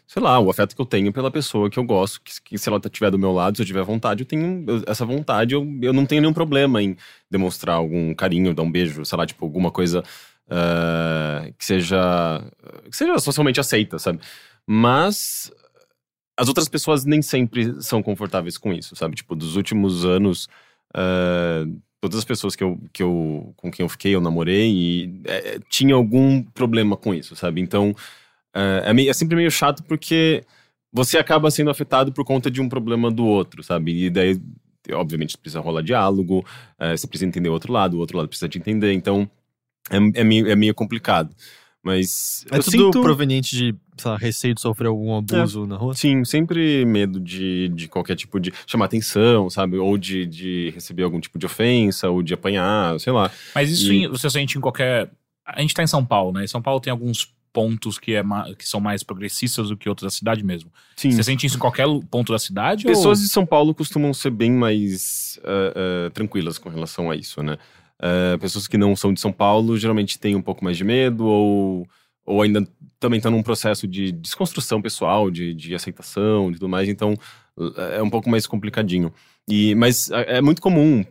Sei 0.07 0.21
lá, 0.21 0.39
o 0.39 0.49
afeto 0.49 0.73
que 0.73 0.81
eu 0.81 0.85
tenho 0.85 1.11
pela 1.11 1.29
pessoa 1.29 1.69
que 1.69 1.77
eu 1.77 1.83
gosto, 1.83 2.21
que, 2.21 2.41
que 2.41 2.57
se 2.57 2.69
ela 2.69 2.79
estiver 2.83 3.11
do 3.11 3.19
meu 3.19 3.33
lado, 3.33 3.57
se 3.57 3.61
eu 3.61 3.65
tiver 3.65 3.83
vontade, 3.83 4.23
eu 4.23 4.27
tenho 4.27 4.65
essa 4.87 5.05
vontade, 5.05 5.53
eu, 5.53 5.67
eu 5.81 5.91
não 5.91 6.05
tenho 6.05 6.21
nenhum 6.21 6.33
problema 6.33 6.81
em 6.81 6.95
demonstrar 7.29 7.75
algum 7.75 8.13
carinho, 8.15 8.53
dar 8.53 8.63
um 8.63 8.71
beijo, 8.71 9.03
sei 9.05 9.17
lá, 9.17 9.25
tipo, 9.25 9.43
alguma 9.45 9.69
coisa 9.69 10.01
ah, 10.49 11.49
que 11.57 11.65
seja 11.65 12.41
que 12.89 12.95
seja 12.95 13.19
socialmente 13.19 13.59
aceita, 13.59 13.99
sabe? 13.99 14.19
Mas 14.65 15.51
as 16.37 16.47
outras 16.47 16.69
pessoas 16.69 17.03
nem 17.03 17.21
sempre 17.21 17.81
são 17.81 18.01
confortáveis 18.01 18.57
com 18.57 18.71
isso, 18.73 18.95
sabe? 18.95 19.15
Tipo, 19.15 19.35
dos 19.35 19.57
últimos 19.57 20.05
anos, 20.05 20.47
ah, 20.93 21.65
todas 21.99 22.19
as 22.19 22.25
pessoas 22.25 22.55
que 22.55 22.63
eu, 22.63 22.79
que 22.93 23.03
eu, 23.03 23.53
com 23.57 23.69
quem 23.71 23.83
eu 23.83 23.89
fiquei, 23.89 24.15
eu 24.15 24.21
namorei, 24.21 24.71
e 24.71 25.21
é, 25.25 25.59
tinha 25.69 25.95
algum 25.95 26.41
problema 26.43 26.95
com 26.95 27.13
isso, 27.13 27.35
sabe? 27.35 27.59
Então, 27.61 27.93
é, 28.85 28.93
meio- 28.93 29.09
é 29.09 29.13
sempre 29.13 29.35
meio 29.35 29.51
chato 29.51 29.83
porque 29.83 30.43
você 30.91 31.17
acaba 31.17 31.51
sendo 31.51 31.69
afetado 31.69 32.11
por 32.11 32.23
conta 32.25 32.49
de 32.49 32.61
um 32.61 32.69
problema 32.69 33.11
do 33.11 33.25
outro, 33.25 33.61
sabe? 33.63 34.05
E 34.05 34.09
daí, 34.09 34.39
obviamente, 34.93 35.37
precisa 35.37 35.59
rolar 35.59 35.81
diálogo, 35.83 36.45
eh, 36.79 36.95
você 36.95 37.05
precisa 37.07 37.27
entender 37.27 37.49
o 37.49 37.53
outro 37.53 37.71
lado, 37.73 37.95
o 37.97 37.99
outro 37.99 38.17
lado 38.17 38.27
precisa 38.29 38.47
te 38.49 38.57
entender, 38.57 38.93
então 38.93 39.29
é, 39.89 39.97
é, 40.21 40.23
meio, 40.23 40.49
é 40.49 40.55
meio 40.55 40.73
complicado. 40.73 41.35
Mas 41.83 42.45
É 42.51 42.59
tudo 42.59 42.71
sinto... 42.71 43.01
proveniente 43.01 43.55
de, 43.55 43.75
sei 43.97 44.11
lá, 44.11 44.17
receio 44.17 44.53
de 44.53 44.59
sofrer 44.61 44.87
algum 44.87 45.15
abuso 45.15 45.65
na 45.65 45.77
rua? 45.77 45.93
Sim, 45.93 46.25
sempre 46.25 46.83
medo 46.85 47.17
de, 47.19 47.69
de 47.69 47.87
qualquer 47.87 48.15
tipo 48.15 48.39
de 48.39 48.51
chamar 48.65 48.85
atenção, 48.85 49.49
sabe? 49.49 49.77
Ou 49.77 49.97
de, 49.97 50.25
de 50.25 50.71
receber 50.71 51.03
algum 51.03 51.19
tipo 51.19 51.39
de 51.39 51.45
ofensa, 51.45 52.09
ou 52.09 52.21
de 52.21 52.33
apanhar, 52.33 52.99
sei 52.99 53.13
lá. 53.13 53.31
Mas 53.55 53.69
isso 53.69 53.93
E- 53.93 54.03
em- 54.03 54.07
você 54.09 54.29
sente 54.29 54.57
em 54.57 54.61
qualquer. 54.61 55.09
A 55.45 55.61
gente 55.61 55.73
tá 55.73 55.81
em 55.83 55.87
São 55.87 56.03
Paulo, 56.03 56.33
né? 56.33 56.43
E 56.43 56.47
São 56.47 56.61
Paulo 56.61 56.81
tem 56.81 56.91
alguns 56.91 57.33
pontos 57.57 57.97
que, 57.97 58.13
é 58.13 58.21
que 58.55 58.69
são 58.69 58.79
mais 58.79 59.01
progressistas 59.01 59.69
do 59.69 59.75
que 59.75 59.89
outros 59.89 60.05
da 60.05 60.15
cidade 60.15 60.43
mesmo. 60.43 60.71
Sim. 60.95 61.09
Você 61.09 61.23
sente 61.23 61.47
isso 61.47 61.55
em 61.55 61.59
qualquer 61.59 61.87
ponto 62.11 62.31
da 62.31 62.37
cidade? 62.37 62.83
Pessoas 62.83 63.17
ou... 63.17 63.25
de 63.25 63.31
São 63.31 63.47
Paulo 63.47 63.73
costumam 63.73 64.13
ser 64.13 64.29
bem 64.29 64.51
mais 64.51 65.39
ah, 65.43 65.73
ah, 66.05 66.09
tranquilas 66.11 66.59
com 66.59 66.69
relação 66.69 67.09
a 67.09 67.15
isso, 67.15 67.41
né? 67.41 67.57
Ah, 67.99 68.37
pessoas 68.39 68.67
que 68.67 68.77
não 68.77 68.95
são 68.95 69.11
de 69.11 69.19
São 69.19 69.31
Paulo 69.31 69.75
geralmente 69.75 70.19
têm 70.19 70.35
um 70.35 70.41
pouco 70.41 70.63
mais 70.63 70.77
de 70.77 70.83
medo 70.83 71.25
ou, 71.25 71.87
ou 72.23 72.43
ainda 72.43 72.63
também 72.99 73.17
estão 73.17 73.31
num 73.31 73.41
processo 73.41 73.87
de 73.87 74.11
desconstrução 74.11 74.79
pessoal, 74.79 75.31
de, 75.31 75.55
de 75.55 75.73
aceitação 75.73 76.51
e 76.51 76.53
tudo 76.53 76.69
mais, 76.69 76.87
então 76.87 77.15
ah, 77.75 77.95
é 77.95 78.03
um 78.03 78.09
pouco 78.11 78.29
mais 78.29 78.45
complicadinho. 78.45 79.11
E, 79.49 79.73
mas 79.73 80.11
é 80.11 80.41
muito 80.41 80.61
comum 80.61 81.03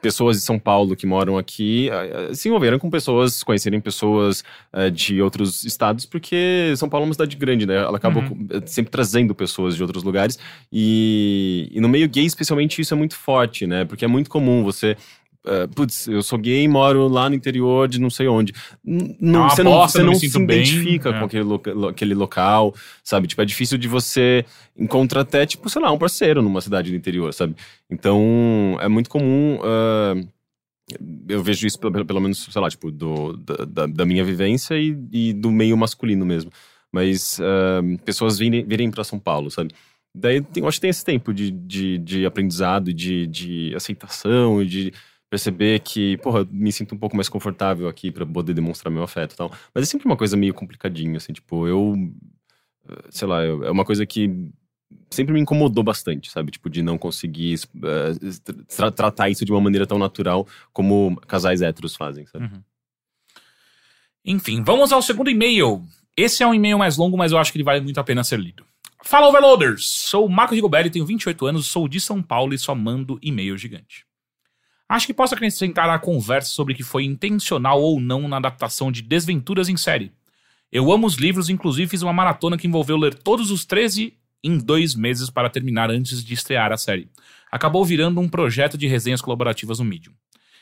pessoas 0.00 0.36
de 0.36 0.42
São 0.42 0.58
Paulo 0.58 0.94
que 0.96 1.06
moram 1.06 1.36
aqui 1.38 1.88
se 2.32 2.48
envolveram 2.48 2.78
com 2.78 2.88
pessoas, 2.90 3.42
conhecerem 3.42 3.80
pessoas 3.80 4.44
ah, 4.72 4.88
de 4.88 5.20
outros 5.22 5.64
estados, 5.64 6.04
porque 6.06 6.72
São 6.76 6.88
Paulo 6.88 7.04
é 7.04 7.08
uma 7.08 7.14
cidade 7.14 7.36
grande, 7.36 7.66
né? 7.66 7.76
Ela 7.76 7.96
acaba 7.96 8.20
Uhum. 8.20 8.28
com- 8.46 8.66
sempre 8.66 8.90
trazendo 8.90 9.34
pessoas 9.34 9.76
de 9.76 9.82
outros 9.82 10.02
lugares. 10.02 10.38
E, 10.72 11.68
e 11.72 11.80
no 11.80 11.88
meio 11.88 12.08
gay, 12.08 12.24
especialmente, 12.24 12.80
isso 12.80 12.94
é 12.94 12.96
muito 12.96 13.14
forte, 13.16 13.66
né? 13.66 13.84
Porque 13.84 14.04
é 14.04 14.08
muito 14.08 14.30
comum 14.30 14.62
você. 14.62 14.96
Ah, 15.46 15.68
putz, 15.74 16.06
eu 16.08 16.22
sou 16.22 16.38
gay 16.38 16.62
e 16.64 16.68
moro 16.68 17.08
lá 17.08 17.28
no 17.30 17.34
interior 17.36 17.88
de 17.88 17.98
não 18.00 18.10
sei 18.10 18.28
onde. 18.28 18.52
N- 18.84 19.16
Não, 19.20 19.40
uma 19.42 19.50
você 19.50 19.62
não, 19.62 19.72
você 19.88 20.02
não 20.02 20.14
se 20.14 20.28
bem, 20.38 20.60
identifica 20.62 21.10
é. 21.10 21.18
com 21.18 21.24
aquele, 21.24 21.42
loca- 21.44 21.72
lo- 21.72 21.88
aquele 21.88 22.14
local, 22.14 22.74
sabe? 23.04 23.26
Tipo, 23.28 23.42
é 23.42 23.44
difícil 23.44 23.78
de 23.78 23.88
você 23.88 24.44
encontrar 24.76 25.22
até, 25.22 25.46
tipo, 25.46 25.68
sei 25.70 25.80
lá, 25.80 25.90
um 25.92 25.98
parceiro 25.98 26.42
numa 26.42 26.60
cidade 26.60 26.90
do 26.90 26.96
interior, 26.96 27.32
sabe? 27.32 27.54
Então, 27.90 28.76
é 28.80 28.88
muito 28.88 29.08
comum. 29.10 29.58
ah, 29.62 30.14
eu 31.28 31.42
vejo 31.42 31.66
isso, 31.66 31.78
pelo, 31.78 32.04
pelo 32.06 32.20
menos, 32.20 32.48
sei 32.50 32.62
lá, 32.62 32.70
tipo, 32.70 32.90
do, 32.90 33.36
da, 33.36 33.86
da- 33.86 34.06
minha 34.06 34.24
vivência 34.24 34.74
e, 34.78 34.96
e 35.12 35.32
do 35.34 35.50
meio 35.50 35.76
masculino 35.76 36.24
mesmo. 36.24 36.50
Mas 36.92 37.38
ah, 37.40 37.80
pessoas 38.04 38.38
virem, 38.38 38.64
virem 38.64 38.90
para 38.90 39.04
São 39.04 39.18
Paulo, 39.18 39.50
sabe? 39.50 39.70
Daí 40.14 40.40
tem- 40.40 40.62
eu 40.62 40.68
acho 40.68 40.78
que 40.78 40.82
tem 40.82 40.90
esse 40.90 41.04
tempo 41.04 41.34
de, 41.34 41.50
de, 41.50 41.98
de 41.98 42.24
aprendizado, 42.26 42.92
de, 42.94 43.26
de 43.26 43.74
aceitação 43.76 44.62
e 44.62 44.66
de 44.66 44.92
perceber 45.30 45.80
que, 45.80 46.16
porra, 46.18 46.40
eu 46.40 46.48
me 46.50 46.72
sinto 46.72 46.94
um 46.94 46.98
pouco 46.98 47.14
mais 47.16 47.28
confortável 47.28 47.86
aqui 47.88 48.10
para 48.10 48.24
poder 48.26 48.54
demonstrar 48.54 48.90
meu 48.90 49.02
afeto 49.02 49.32
e 49.34 49.36
tal. 49.36 49.52
Mas 49.74 49.84
é 49.84 49.86
sempre 49.86 50.06
uma 50.06 50.16
coisa 50.16 50.36
meio 50.36 50.54
complicadinho, 50.54 51.16
assim, 51.16 51.32
tipo, 51.32 51.66
eu. 51.66 51.94
eh, 52.88 53.08
Sei 53.10 53.28
lá, 53.28 53.42
eu- 53.44 53.64
é 53.64 53.70
uma 53.70 53.84
coisa 53.84 54.06
que 54.06 54.48
sempre 55.10 55.34
me 55.34 55.40
incomodou 55.40 55.84
bastante, 55.84 56.30
sabe? 56.30 56.50
Tipo, 56.50 56.70
de 56.70 56.80
não 56.82 56.96
conseguir 56.96 57.54
eh, 57.84 58.64
tra- 58.74 58.90
tratar 58.90 59.28
isso 59.28 59.44
de 59.44 59.52
uma 59.52 59.60
maneira 59.60 59.86
tão 59.86 59.98
natural 59.98 60.46
como 60.72 61.16
casais 61.26 61.60
héteros 61.60 61.94
fazem, 61.94 62.24
sabe? 62.26 62.46
Uhum. 62.46 62.62
Enfim, 64.24 64.62
vamos 64.62 64.92
ao 64.92 65.02
segundo 65.02 65.30
e-mail. 65.30 65.82
Esse 66.16 66.42
é 66.42 66.46
um 66.46 66.54
e-mail 66.54 66.78
mais 66.78 66.96
longo, 66.96 67.16
mas 67.16 67.32
eu 67.32 67.38
acho 67.38 67.52
que 67.52 67.58
ele 67.58 67.64
vale 67.64 67.80
muito 67.80 67.98
a 67.98 68.04
pena 68.04 68.24
ser 68.24 68.38
lido. 68.40 68.64
Fala, 69.04 69.28
Overloaders! 69.28 69.86
Sou 69.86 70.26
o 70.26 70.28
Marco 70.28 70.54
Rigoberto, 70.54 70.90
tenho 70.90 71.06
28 71.06 71.46
anos, 71.46 71.66
sou 71.66 71.86
de 71.88 72.00
São 72.00 72.20
Paulo 72.22 72.52
e 72.52 72.58
só 72.58 72.74
mando 72.74 73.18
e-mail 73.22 73.56
gigante. 73.56 74.04
Acho 74.88 75.06
que 75.06 75.12
posso 75.12 75.34
acrescentar 75.34 75.90
à 75.90 75.98
conversa 75.98 76.50
sobre 76.50 76.74
que 76.74 76.82
foi 76.82 77.04
intencional 77.04 77.82
ou 77.82 78.00
não 78.00 78.26
na 78.26 78.38
adaptação 78.38 78.90
de 78.90 79.02
Desventuras 79.02 79.68
em 79.68 79.76
série. 79.76 80.12
Eu 80.72 80.90
amo 80.90 81.06
os 81.06 81.16
livros, 81.16 81.50
inclusive 81.50 81.90
fiz 81.90 82.02
uma 82.02 82.12
maratona 82.12 82.56
que 82.56 82.66
envolveu 82.66 82.96
ler 82.96 83.14
todos 83.14 83.50
os 83.50 83.66
13 83.66 84.14
em 84.42 84.56
dois 84.56 84.94
meses 84.94 85.28
para 85.28 85.50
terminar 85.50 85.90
antes 85.90 86.24
de 86.24 86.32
estrear 86.32 86.72
a 86.72 86.76
série. 86.76 87.10
Acabou 87.50 87.84
virando 87.84 88.20
um 88.20 88.28
projeto 88.28 88.78
de 88.78 88.86
resenhas 88.86 89.20
colaborativas 89.20 89.78
no 89.78 89.84
Medium. 89.84 90.14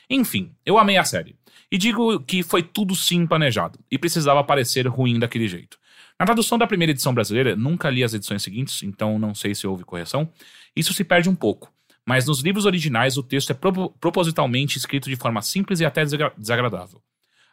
Enfim, 0.09 0.51
eu 0.65 0.77
amei 0.77 0.97
a 0.97 1.03
série. 1.03 1.35
E 1.71 1.77
digo 1.77 2.19
que 2.21 2.43
foi 2.43 2.63
tudo 2.63 2.95
sim 2.95 3.27
planejado, 3.27 3.77
e 3.91 3.97
precisava 3.97 4.43
parecer 4.43 4.87
ruim 4.87 5.19
daquele 5.19 5.47
jeito. 5.47 5.77
Na 6.19 6.25
tradução 6.25 6.57
da 6.57 6.65
primeira 6.65 6.91
edição 6.91 7.13
brasileira, 7.13 7.55
nunca 7.55 7.89
li 7.89 8.03
as 8.03 8.13
edições 8.13 8.41
seguintes, 8.41 8.81
então 8.83 9.19
não 9.19 9.35
sei 9.35 9.53
se 9.53 9.67
houve 9.67 9.83
correção, 9.83 10.29
isso 10.75 10.93
se 10.93 11.03
perde 11.03 11.29
um 11.29 11.35
pouco. 11.35 11.71
Mas 12.07 12.25
nos 12.25 12.39
livros 12.41 12.65
originais 12.65 13.17
o 13.17 13.23
texto 13.23 13.51
é 13.51 13.53
propo- 13.53 13.89
propositalmente 13.99 14.77
escrito 14.77 15.09
de 15.09 15.17
forma 15.17 15.41
simples 15.41 15.81
e 15.81 15.85
até 15.85 16.05
desagra- 16.05 16.33
desagradável. 16.37 17.01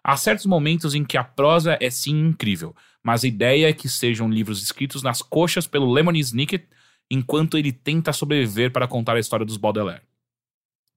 Há 0.03 0.17
certos 0.17 0.47
momentos 0.47 0.95
em 0.95 1.05
que 1.05 1.17
a 1.17 1.25
prosa 1.25 1.77
é 1.81 1.91
sim 1.91 2.21
incrível, 2.21 2.77
mas 3.03 3.25
a 3.25 3.27
ideia 3.27 3.69
é 3.69 3.73
que 3.73 3.89
sejam 3.89 4.31
livros 4.31 4.63
escritos 4.63 5.03
nas 5.03 5.21
coxas 5.23 5.67
pelo 5.67 5.91
Lemony 5.91 6.21
Snicket 6.21 6.67
enquanto 7.11 7.59
ele 7.59 7.73
tenta 7.73 8.13
sobreviver 8.13 8.71
para 8.71 8.87
contar 8.87 9.17
a 9.17 9.21
história 9.21 9.45
dos 9.45 9.57
Baudelaire. 9.57 10.03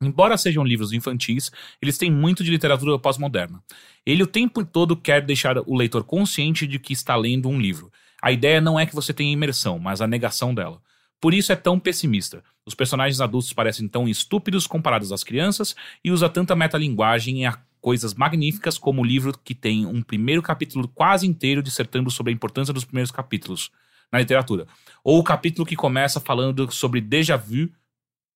Embora 0.03 0.37
sejam 0.37 0.63
livros 0.63 0.93
infantis, 0.93 1.51
eles 1.81 1.97
têm 1.97 2.11
muito 2.11 2.43
de 2.43 2.51
literatura 2.51 2.99
pós-moderna. 2.99 3.63
Ele 4.05 4.21
o 4.21 4.27
tempo 4.27 4.63
todo 4.63 4.95
quer 4.95 5.25
deixar 5.25 5.57
o 5.57 5.75
leitor 5.75 6.03
consciente 6.03 6.67
de 6.67 6.77
que 6.77 6.93
está 6.93 7.15
lendo 7.15 7.49
um 7.49 7.59
livro. 7.59 7.91
A 8.21 8.31
ideia 8.31 8.61
não 8.61 8.79
é 8.79 8.85
que 8.85 8.93
você 8.93 9.13
tenha 9.13 9.33
imersão, 9.33 9.79
mas 9.79 9.99
a 9.99 10.05
negação 10.05 10.53
dela. 10.53 10.79
Por 11.19 11.33
isso 11.33 11.51
é 11.51 11.55
tão 11.55 11.79
pessimista. 11.79 12.43
Os 12.65 12.75
personagens 12.75 13.21
adultos 13.21 13.53
parecem 13.53 13.87
tão 13.87 14.07
estúpidos 14.07 14.67
comparados 14.67 15.11
às 15.11 15.23
crianças 15.23 15.75
e 16.03 16.11
usa 16.11 16.29
tanta 16.29 16.55
metalinguagem 16.55 17.45
a 17.45 17.57
coisas 17.81 18.13
magníficas 18.13 18.77
como 18.77 19.01
o 19.01 19.05
livro 19.05 19.37
que 19.43 19.55
tem 19.55 19.85
um 19.85 20.01
primeiro 20.01 20.41
capítulo 20.41 20.87
quase 20.87 21.25
inteiro 21.25 21.63
dissertando 21.63 22.11
sobre 22.11 22.31
a 22.31 22.35
importância 22.35 22.73
dos 22.73 22.83
primeiros 22.83 23.11
capítulos 23.11 23.71
na 24.11 24.19
literatura. 24.19 24.67
Ou 25.03 25.19
o 25.19 25.23
capítulo 25.23 25.65
que 25.65 25.75
começa 25.75 26.19
falando 26.19 26.71
sobre 26.71 27.01
déjà 27.01 27.37
vu 27.37 27.69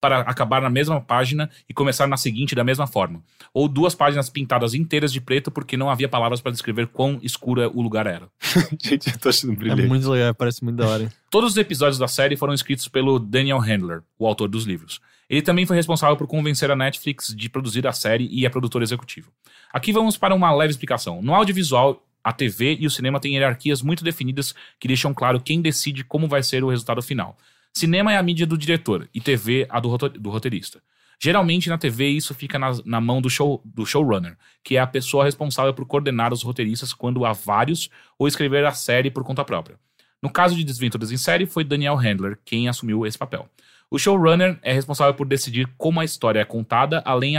para 0.02 0.22
acabar 0.22 0.60
na 0.62 0.70
mesma 0.70 1.00
página 1.00 1.48
e 1.70 1.74
começar 1.74 2.08
na 2.08 2.18
seguinte 2.18 2.56
da 2.56 2.64
mesma 2.64 2.88
forma. 2.88 3.22
Ou 3.54 3.68
duas 3.68 3.94
páginas 3.94 4.30
pintadas 4.30 4.74
inteiras 4.74 5.14
de 5.14 5.22
preto 5.22 5.52
porque 5.52 5.78
não 5.78 5.92
havia 5.92 6.10
palavras 6.10 6.42
para 6.42 6.52
descrever 6.52 6.88
quão 6.88 7.20
escura 7.22 7.70
o 7.70 7.82
lugar 7.84 8.08
era. 8.08 8.28
Gente, 8.84 9.12
eu 9.12 9.20
tô 9.20 9.30
achando 9.30 9.54
É 9.54 9.56
brilhante. 9.56 9.84
muito 9.84 10.10
legal, 10.10 10.34
parece 10.34 10.64
muito 10.64 10.78
da 10.78 10.88
hora. 10.88 11.04
hein? 11.04 11.10
Todos 11.30 11.52
os 11.52 11.58
episódios 11.58 12.00
da 12.00 12.08
série 12.08 12.36
foram 12.36 12.54
escritos 12.54 12.88
pelo 12.88 13.20
Daniel 13.20 13.60
Handler, 13.60 14.02
o 14.18 14.26
autor 14.26 14.48
dos 14.50 14.66
livros. 14.66 15.00
Ele 15.30 15.42
também 15.44 15.66
foi 15.66 15.78
responsável 15.78 16.18
por 16.18 16.28
convencer 16.28 16.70
a 16.72 16.76
Netflix 16.76 17.34
de 17.34 17.48
produzir 17.50 17.86
a 17.88 17.94
série 17.94 18.28
e 18.32 18.46
é 18.46 18.50
produtor 18.50 18.82
executivo. 18.82 19.32
Aqui 19.72 19.94
vamos 19.94 20.18
para 20.18 20.34
uma 20.36 20.52
leve 20.54 20.72
explicação. 20.72 21.22
No 21.22 21.34
audiovisual, 21.36 22.04
a 22.24 22.34
TV 22.34 22.76
e 22.80 22.86
o 22.88 22.90
cinema 22.90 23.20
têm 23.20 23.36
hierarquias 23.36 23.82
muito 23.82 24.04
definidas 24.04 24.54
que 24.80 24.88
deixam 24.88 25.14
claro 25.14 25.40
quem 25.40 25.62
decide 25.62 26.04
como 26.04 26.28
vai 26.28 26.44
ser 26.44 26.64
o 26.64 26.70
resultado 26.70 27.02
final. 27.02 27.38
Cinema 27.74 28.12
é 28.12 28.18
a 28.18 28.24
mídia 28.24 28.46
do 28.46 28.58
diretor 28.58 29.10
e 29.14 29.22
TV 29.22 29.66
a 29.70 29.80
do, 29.80 29.98
do 29.98 30.30
roteirista. 30.30 30.82
Geralmente 31.24 31.70
na 31.70 31.78
TV 31.78 32.10
isso 32.10 32.34
fica 32.34 32.58
na, 32.58 32.72
na 32.84 33.00
mão 33.00 33.22
do, 33.22 33.30
show, 33.30 33.62
do 33.64 33.86
showrunner, 33.86 34.36
que 34.64 34.76
é 34.76 34.80
a 34.80 34.88
pessoa 34.88 35.24
responsável 35.24 35.74
por 35.74 35.86
coordenar 35.86 36.34
os 36.34 36.42
roteiristas 36.42 36.94
quando 36.94 37.24
há 37.26 37.32
vários 37.32 37.90
ou 38.18 38.28
escrever 38.28 38.66
a 38.66 38.72
série 38.72 39.12
por 39.12 39.24
conta 39.24 39.46
própria. 39.46 39.78
No 40.22 40.32
caso 40.32 40.56
de 40.56 40.64
Desventuras 40.64 41.12
em 41.12 41.18
Série, 41.18 41.46
foi 41.46 41.64
Daniel 41.64 41.96
Handler 41.96 42.40
quem 42.44 42.68
assumiu 42.68 43.06
esse 43.06 43.18
papel. 43.18 43.48
O 43.90 44.00
showrunner 44.00 44.60
é 44.62 44.74
responsável 44.74 45.14
por 45.14 45.28
decidir 45.28 45.68
como 45.78 46.00
a 46.00 46.06
história 46.06 46.40
é 46.40 46.46
contada, 46.46 47.02
além, 47.06 47.36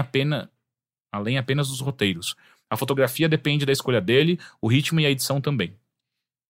além 1.12 1.38
apenas 1.38 1.68
dos 1.68 1.80
roteiros. 1.80 2.36
A 2.70 2.76
fotografia 2.76 3.28
depende 3.28 3.66
da 3.66 3.72
escolha 3.72 4.00
dele, 4.00 4.38
o 4.60 4.68
ritmo 4.68 5.00
e 5.00 5.06
a 5.06 5.10
edição 5.10 5.40
também. 5.40 5.76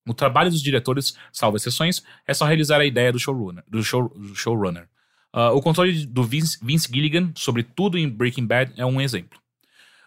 O 0.07 0.15
trabalho 0.15 0.51
dos 0.51 0.63
diretores, 0.63 1.17
salvo 1.33 1.57
exceções, 1.57 2.03
é 2.27 2.35
só 2.35 2.45
realizar 2.45 2.81
a 2.81 2.85
ideia 2.85 3.13
do 3.13 3.19
showrunner. 3.19 3.63
Do 3.69 3.83
show, 3.83 4.09
do 4.09 4.35
showrunner. 4.35 4.89
Ah, 5.33 5.53
o 5.53 5.63
controle 5.63 6.05
do 6.07 6.23
Vince, 6.23 6.59
Vince 6.63 6.89
Gilligan 6.93 7.33
sobre 7.35 7.63
tudo 7.63 7.97
em 7.97 8.09
Breaking 8.09 8.47
Bad 8.47 8.73
é 8.77 8.85
um 8.85 9.01
exemplo. 9.01 9.41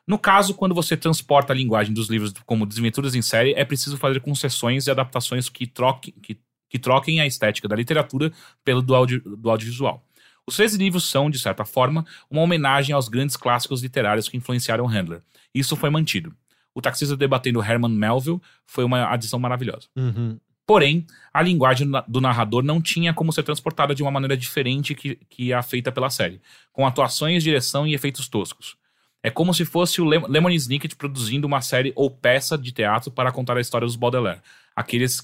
No 0.07 0.19
caso, 0.19 0.53
quando 0.53 0.75
você 0.75 0.95
transporta 0.95 1.51
a 1.51 1.55
linguagem 1.55 1.93
dos 1.93 2.09
livros 2.09 2.31
como 2.45 2.65
desventuras 2.65 3.15
em 3.15 3.23
série, 3.23 3.53
é 3.53 3.65
preciso 3.65 3.97
fazer 3.97 4.19
concessões 4.19 4.85
e 4.85 4.91
adaptações 4.91 5.49
que 5.49 5.65
troquem, 5.65 6.13
que, 6.21 6.39
que 6.69 6.77
troquem 6.77 7.19
a 7.19 7.25
estética 7.25 7.67
da 7.67 7.75
literatura 7.75 8.31
pelo 8.63 8.83
do, 8.83 8.93
audio, 8.93 9.19
do 9.21 9.49
audiovisual. 9.49 10.05
Os 10.47 10.57
três 10.57 10.75
livros 10.75 11.09
são, 11.09 11.27
de 11.27 11.39
certa 11.39 11.65
forma, 11.65 12.05
uma 12.29 12.41
homenagem 12.41 12.93
aos 12.93 13.09
grandes 13.09 13.35
clássicos 13.35 13.81
literários 13.81 14.29
que 14.29 14.37
influenciaram 14.37 14.85
Handler. 14.85 15.23
Isso 15.51 15.75
foi 15.75 15.89
mantido. 15.89 16.35
O 16.75 16.81
Taxista 16.81 17.15
debatendo 17.15 17.63
Herman 17.63 17.91
Melville 17.91 18.41
foi 18.65 18.83
uma 18.83 19.09
adição 19.11 19.39
maravilhosa. 19.39 19.87
Uhum. 19.95 20.37
Porém, 20.67 21.05
a 21.31 21.41
linguagem 21.41 21.89
do 22.07 22.19
narrador 22.19 22.63
não 22.63 22.81
tinha 22.81 23.13
como 23.13 23.31
ser 23.31 23.43
transportada 23.43 23.95
de 23.95 24.01
uma 24.01 24.11
maneira 24.11 24.35
diferente 24.35 24.93
que, 24.93 25.15
que 25.29 25.53
a 25.53 25.61
feita 25.61 25.91
pela 25.91 26.09
série, 26.09 26.41
com 26.73 26.85
atuações, 26.85 27.43
direção 27.43 27.87
e 27.87 27.93
efeitos 27.93 28.27
toscos. 28.27 28.75
É 29.21 29.29
como 29.29 29.53
se 29.53 29.63
fosse 29.63 30.01
o 30.01 30.05
Lem 30.05 30.23
Lemony 30.27 30.55
Snicket 30.55 30.95
produzindo 30.95 31.47
uma 31.47 31.61
série 31.61 31.93
ou 31.95 32.11
peça 32.11 32.57
de 32.57 32.71
teatro 32.71 33.09
para 33.09 33.31
contar 33.31 33.57
a 33.57 33.61
história 33.61 33.85
dos 33.85 33.95
Baudelaire. 33.95 34.41
Aqueles, 34.75 35.23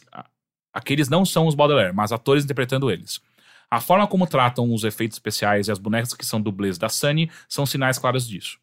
aqueles 0.73 1.09
não 1.09 1.25
são 1.25 1.47
os 1.47 1.55
Baudelaire, 1.55 1.93
mas 1.93 2.11
atores 2.11 2.43
interpretando 2.43 2.89
eles. 2.89 3.19
A 3.69 3.79
forma 3.79 4.07
como 4.07 4.27
tratam 4.27 4.73
os 4.73 4.83
efeitos 4.83 5.15
especiais 5.15 5.67
e 5.67 5.71
as 5.71 5.79
bonecas 5.79 6.13
que 6.13 6.25
são 6.25 6.41
dublês 6.41 6.77
da 6.77 6.89
Sunny 6.89 7.31
são 7.47 7.65
sinais 7.65 7.97
claros 7.97 8.27
disso. 8.27 8.59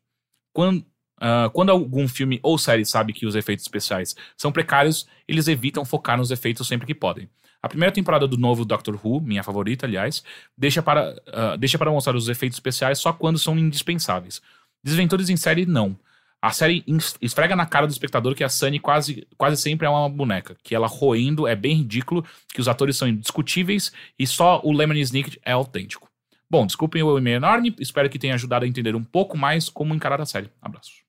Quando, 0.53 0.84
ah, 1.21 1.51
quando 1.53 1.71
algum 1.71 2.07
filme 2.09 2.39
ou 2.43 2.59
série 2.59 2.85
sabe 2.85 3.12
que 3.12 3.27
os 3.27 3.35
efeitos 3.35 3.64
especiais 3.64 4.14
são 4.37 4.53
precários, 4.53 5.07
eles 5.27 5.49
evitam 5.49 5.85
focar 5.85 6.16
nos 6.16 6.31
efeitos 6.31 6.66
sempre 6.66 6.87
que 6.87 6.95
podem. 6.95 7.29
A 7.61 7.69
primeira 7.69 7.93
temporada 7.93 8.27
do 8.27 8.37
novo 8.37 8.64
Doctor 8.64 8.99
Who, 9.03 9.21
minha 9.21 9.43
favorita, 9.43 9.85
aliás, 9.85 10.23
deixa 10.57 10.83
para, 10.83 11.21
ah, 11.27 11.57
deixa 11.57 11.79
para 11.79 11.91
mostrar 11.91 12.14
os 12.14 12.29
efeitos 12.29 12.57
especiais 12.57 12.99
só 12.99 13.12
quando 13.12 13.39
são 13.39 13.59
indispensáveis. 13.59 14.41
Desventuras 14.83 15.29
em 15.29 15.37
série, 15.37 15.66
não. 15.66 15.99
A 16.41 16.53
série 16.53 16.85
esfrega 17.21 17.57
na 17.57 17.66
cara 17.66 17.87
do 17.87 17.91
espectador 17.91 18.33
que 18.33 18.45
a 18.45 18.49
Sunny 18.49 18.79
quase, 18.79 19.27
quase 19.37 19.61
sempre 19.61 19.89
é 19.89 19.91
uma 19.91 20.09
boneca, 20.09 20.57
que 20.62 20.73
ela 20.73 20.87
roendo 20.87 21.49
é 21.49 21.57
bem 21.57 21.75
ridículo, 21.75 22.25
que 22.55 22.61
os 22.61 22.69
atores 22.69 22.97
são 22.97 23.09
indiscutíveis 23.09 23.93
e 24.16 24.25
só 24.25 24.61
o 24.62 24.73
Lemony 24.73 25.01
Snicket 25.01 25.37
é 25.45 25.51
autêntico. 25.51 26.09
Bom, 26.49 26.64
desculpem 26.64 27.03
o 27.03 27.19
e-mail 27.19 27.37
enorme, 27.39 27.75
espero 27.81 28.09
que 28.09 28.21
tenha 28.21 28.35
ajudado 28.35 28.64
a 28.64 28.69
entender 28.69 28.95
um 28.95 29.05
pouco 29.05 29.37
mais 29.37 29.69
como 29.69 29.95
encarar 29.95 30.21
a 30.21 30.27
série. 30.27 30.49
Abraços. 30.62 31.07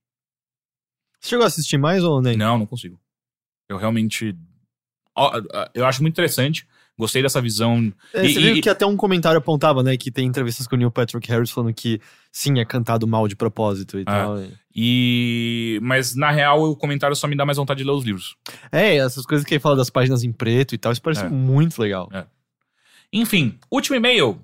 Você 1.19 1.29
chegou 1.29 1.43
a 1.43 1.47
assistir 1.47 1.77
mais 1.77 2.03
ou 2.03 2.21
nem? 2.21 2.37
Não, 2.37 2.57
não 2.57 2.65
consigo. 2.65 2.99
Eu 3.67 3.77
realmente. 3.77 4.35
Eu 5.73 5.85
acho 5.85 6.01
muito 6.01 6.13
interessante. 6.15 6.65
Gostei 6.97 7.21
dessa 7.21 7.41
visão. 7.41 7.93
É, 8.13 8.25
E- 8.25 8.33
você 8.33 8.39
viu 8.41 8.55
e- 8.57 8.61
que 8.61 8.69
até 8.69 8.85
um 8.85 8.97
comentário 8.97 9.37
apontava, 9.37 9.81
né? 9.81 9.95
Que 9.95 10.11
tem 10.11 10.25
entrevistas 10.27 10.67
com 10.67 10.75
o 10.75 10.77
Neil 10.77 10.91
Patrick 10.91 11.29
Harris 11.29 11.49
falando 11.49 11.73
que 11.73 12.01
sim, 12.31 12.59
é 12.59 12.65
cantado 12.65 13.07
mal 13.07 13.27
de 13.27 13.35
propósito 13.37 13.97
e 13.99 14.03
tal. 14.05 14.35
E. 14.75 15.79
Mas 15.81 16.13
na 16.15 16.29
real, 16.31 16.61
o 16.63 16.75
comentário 16.75 17.15
só 17.15 17.27
me 17.27 17.35
dá 17.37 17.45
mais 17.45 17.57
vontade 17.57 17.77
de 17.79 17.83
ler 17.85 17.91
os 17.93 18.03
livros. 18.03 18.35
É, 18.71 18.97
essas 18.97 19.25
coisas 19.25 19.45
que 19.45 19.53
ele 19.53 19.59
fala 19.61 19.75
das 19.77 19.89
páginas 19.89 20.23
em 20.23 20.31
preto 20.31 20.75
e 20.75 20.77
tal, 20.77 20.91
isso 20.91 21.01
parece 21.01 21.23
É. 21.25 21.29
muito 21.29 21.81
legal. 21.81 22.09
Enfim, 23.11 23.57
último 23.71 23.95
e-mail. 23.95 24.41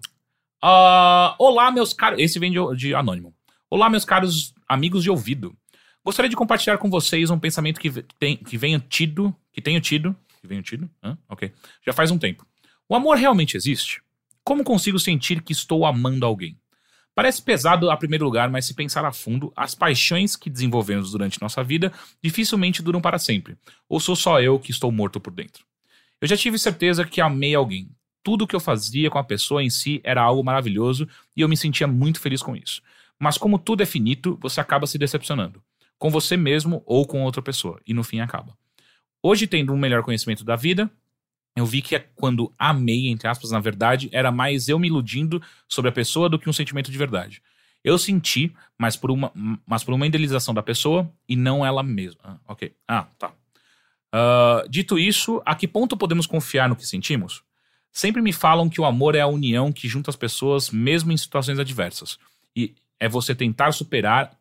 Ah, 0.61 1.36
olá, 1.38 1.71
meus 1.71 1.93
caros. 1.93 2.19
Esse 2.19 2.39
vem 2.39 2.51
de, 2.51 2.57
de 2.76 2.95
anônimo. 2.95 3.34
Olá, 3.69 3.89
meus 3.89 4.05
caros 4.05 4.53
amigos 4.67 5.03
de 5.03 5.09
ouvido. 5.11 5.55
Gostaria 6.05 6.29
de 6.29 6.35
compartilhar 6.35 6.77
com 6.77 6.87
vocês 6.87 7.31
um 7.31 7.39
pensamento 7.39 7.79
que, 7.79 7.89
tem, 8.19 8.37
que 8.37 8.59
venho 8.59 8.79
tido. 8.79 9.35
Que 9.51 9.59
tenho 9.59 9.81
tido. 9.81 10.15
Que 10.39 10.45
venho 10.45 10.61
tido? 10.61 10.87
Hã? 11.03 11.17
Ok. 11.27 11.51
Já 11.83 11.93
faz 11.93 12.11
um 12.11 12.19
tempo. 12.19 12.45
O 12.87 12.95
amor 12.95 13.17
realmente 13.17 13.57
existe? 13.57 14.03
Como 14.43 14.63
consigo 14.63 14.99
sentir 14.99 15.41
que 15.41 15.51
estou 15.51 15.83
amando 15.83 16.23
alguém? 16.23 16.55
Parece 17.15 17.41
pesado 17.41 17.89
a 17.89 17.97
primeiro 17.97 18.23
lugar, 18.23 18.51
mas 18.51 18.67
se 18.67 18.75
pensar 18.75 19.03
a 19.03 19.11
fundo, 19.11 19.51
as 19.55 19.73
paixões 19.73 20.35
que 20.35 20.47
desenvolvemos 20.49 21.11
durante 21.11 21.41
nossa 21.41 21.63
vida 21.63 21.91
dificilmente 22.21 22.83
duram 22.83 23.01
para 23.01 23.17
sempre. 23.17 23.57
Ou 23.89 23.99
sou 23.99 24.15
só 24.15 24.39
eu 24.39 24.59
que 24.59 24.69
estou 24.69 24.91
morto 24.91 25.19
por 25.19 25.33
dentro? 25.33 25.65
Eu 26.21 26.27
já 26.27 26.37
tive 26.37 26.59
certeza 26.59 27.03
que 27.03 27.19
amei 27.19 27.55
alguém. 27.55 27.89
Tudo 28.21 28.43
o 28.43 28.47
que 28.47 28.55
eu 28.55 28.59
fazia 28.59 29.09
com 29.09 29.17
a 29.17 29.23
pessoa 29.23 29.63
em 29.63 29.71
si 29.71 30.01
era 30.03 30.21
algo 30.21 30.43
maravilhoso 30.43 31.07
e 31.35 31.41
eu 31.41 31.49
me 31.49 31.57
sentia 31.57 31.87
muito 31.87 32.19
feliz 32.19 32.43
com 32.43 32.55
isso. 32.55 32.83
Mas 33.19 33.37
como 33.39 33.57
tudo 33.57 33.81
é 33.81 33.85
finito, 33.87 34.37
você 34.39 34.61
acaba 34.61 34.85
se 34.85 34.99
decepcionando. 34.99 35.63
Com 35.97 36.09
você 36.09 36.35
mesmo 36.35 36.83
ou 36.85 37.05
com 37.05 37.23
outra 37.23 37.41
pessoa. 37.41 37.79
E 37.85 37.93
no 37.93 38.03
fim 38.03 38.19
acaba. 38.19 38.57
Hoje, 39.21 39.47
tendo 39.47 39.73
um 39.73 39.77
melhor 39.77 40.03
conhecimento 40.03 40.43
da 40.43 40.55
vida, 40.55 40.89
eu 41.55 41.65
vi 41.65 41.81
que 41.81 41.95
é 41.95 41.99
quando 42.15 42.53
amei, 42.59 43.07
entre 43.07 43.27
aspas, 43.27 43.51
na 43.51 43.59
verdade, 43.59 44.09
era 44.11 44.31
mais 44.31 44.67
eu 44.67 44.77
me 44.77 44.87
iludindo 44.87 45.41
sobre 45.67 45.89
a 45.89 45.91
pessoa 45.91 46.29
do 46.29 46.37
que 46.37 46.49
um 46.49 46.53
sentimento 46.53 46.91
de 46.91 46.97
verdade. 46.97 47.41
Eu 47.83 47.97
senti, 47.97 48.53
mas 48.77 48.97
por 48.97 49.11
uma, 49.11 49.31
mas 49.65 49.83
por 49.83 49.93
uma 49.93 50.05
idealização 50.07 50.53
da 50.53 50.63
pessoa 50.63 51.09
e 51.29 51.35
não 51.35 51.65
ela 51.65 51.83
mesma. 51.83 52.19
Ah, 52.23 52.37
ok. 52.47 52.73
Ah, 52.87 53.07
tá. 53.17 53.31
Ah, 54.11 54.63
dito 54.69 54.97
isso, 54.97 55.41
a 55.45 55.53
que 55.55 55.67
ponto 55.67 55.97
podemos 55.97 56.25
confiar 56.25 56.69
no 56.69 56.75
que 56.75 56.87
sentimos? 56.87 57.43
Sempre 57.91 58.21
me 58.21 58.33
falam 58.33 58.69
que 58.69 58.81
o 58.81 58.85
amor 58.85 59.13
é 59.13 59.21
a 59.21 59.27
união 59.27 59.71
que 59.71 59.87
junta 59.87 60.09
as 60.09 60.15
pessoas, 60.15 60.69
mesmo 60.69 61.11
em 61.11 61.17
situações 61.17 61.59
adversas. 61.59 62.17
E 62.55 62.73
é 62.99 63.07
você 63.07 63.35
tentar 63.35 63.71
superar, 63.71 64.37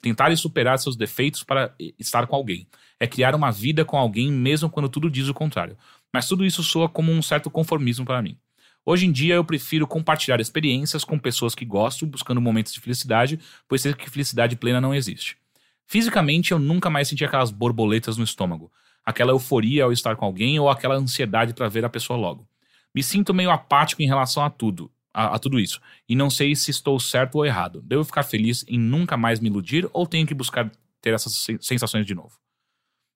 tentar 0.00 0.30
e 0.30 0.36
superar 0.36 0.78
seus 0.78 0.96
defeitos 0.96 1.42
para 1.42 1.74
estar 1.98 2.26
com 2.26 2.36
alguém. 2.36 2.66
É 2.98 3.06
criar 3.06 3.34
uma 3.34 3.50
vida 3.50 3.84
com 3.84 3.96
alguém, 3.96 4.30
mesmo 4.30 4.70
quando 4.70 4.88
tudo 4.88 5.10
diz 5.10 5.28
o 5.28 5.34
contrário. 5.34 5.76
Mas 6.12 6.28
tudo 6.28 6.44
isso 6.44 6.62
soa 6.62 6.88
como 6.88 7.12
um 7.12 7.22
certo 7.22 7.50
conformismo 7.50 8.04
para 8.04 8.22
mim. 8.22 8.38
Hoje 8.86 9.06
em 9.06 9.12
dia 9.12 9.34
eu 9.34 9.44
prefiro 9.44 9.86
compartilhar 9.86 10.40
experiências 10.40 11.04
com 11.04 11.18
pessoas 11.18 11.54
que 11.54 11.64
gosto, 11.64 12.06
buscando 12.06 12.40
momentos 12.40 12.72
de 12.72 12.80
felicidade, 12.80 13.40
pois 13.66 13.80
sei 13.80 13.94
que 13.94 14.10
felicidade 14.10 14.56
plena 14.56 14.80
não 14.80 14.94
existe. 14.94 15.38
Fisicamente 15.86 16.52
eu 16.52 16.58
nunca 16.58 16.90
mais 16.90 17.08
senti 17.08 17.24
aquelas 17.24 17.50
borboletas 17.50 18.16
no 18.16 18.24
estômago, 18.24 18.70
aquela 19.04 19.32
euforia 19.32 19.84
ao 19.84 19.92
estar 19.92 20.16
com 20.16 20.24
alguém 20.24 20.58
ou 20.58 20.68
aquela 20.68 20.96
ansiedade 20.96 21.54
para 21.54 21.68
ver 21.68 21.84
a 21.84 21.88
pessoa 21.88 22.18
logo. 22.18 22.46
Me 22.94 23.02
sinto 23.02 23.34
meio 23.34 23.50
apático 23.50 24.02
em 24.02 24.06
relação 24.06 24.44
a 24.44 24.50
tudo, 24.50 24.90
a, 25.14 25.36
a 25.36 25.38
tudo 25.38 25.58
isso, 25.60 25.80
e 26.08 26.14
não 26.16 26.28
sei 26.28 26.54
se 26.56 26.70
estou 26.70 26.98
certo 27.00 27.36
ou 27.36 27.46
errado. 27.46 27.80
Devo 27.82 28.04
ficar 28.04 28.24
feliz 28.24 28.64
em 28.68 28.78
nunca 28.78 29.16
mais 29.16 29.38
me 29.40 29.48
iludir 29.48 29.88
ou 29.92 30.06
tenho 30.06 30.26
que 30.26 30.34
buscar 30.34 30.70
ter 31.00 31.14
essas 31.14 31.32
sen- 31.34 31.58
sensações 31.60 32.04
de 32.04 32.14
novo? 32.14 32.36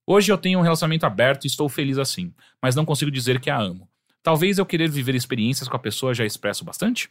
Hoje 0.06 0.32
eu 0.32 0.38
tenho 0.38 0.58
um 0.58 0.62
relacionamento 0.62 1.04
aberto 1.04 1.44
e 1.44 1.48
estou 1.48 1.68
feliz 1.68 1.98
assim, 1.98 2.32
mas 2.62 2.74
não 2.74 2.86
consigo 2.86 3.10
dizer 3.10 3.40
que 3.40 3.50
a 3.50 3.58
amo. 3.58 3.86
Talvez 4.22 4.56
eu 4.58 4.64
querer 4.64 4.88
viver 4.88 5.14
experiências 5.14 5.68
com 5.68 5.76
a 5.76 5.80
pessoa 5.80 6.14
já 6.14 6.24
expresso 6.24 6.64
bastante? 6.64 7.10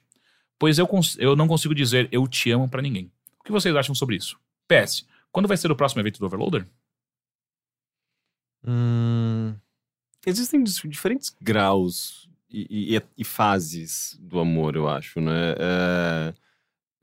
Pois 0.57 0.79
eu, 0.79 0.87
eu 1.19 1.35
não 1.35 1.47
consigo 1.47 1.75
dizer 1.75 2.07
eu 2.11 2.27
te 2.27 2.49
amo 2.49 2.67
pra 2.67 2.81
ninguém. 2.81 3.11
O 3.39 3.43
que 3.43 3.51
vocês 3.51 3.75
acham 3.75 3.93
sobre 3.93 4.15
isso? 4.15 4.39
PS, 4.67 5.05
quando 5.31 5.47
vai 5.47 5.57
ser 5.57 5.71
o 5.71 5.75
próximo 5.75 6.01
evento 6.01 6.19
do 6.19 6.25
Overloader? 6.25 6.65
Hum, 8.65 9.55
Existem 10.25 10.63
diferentes 10.63 11.35
graus 11.39 12.27
e, 12.49 12.95
e- 12.97 13.01
e 13.17 13.23
fases 13.23 14.17
do 14.21 14.39
amor, 14.39 14.75
eu 14.75 14.87
acho, 14.87 15.19
né? 15.19 15.55
É, 15.57 16.33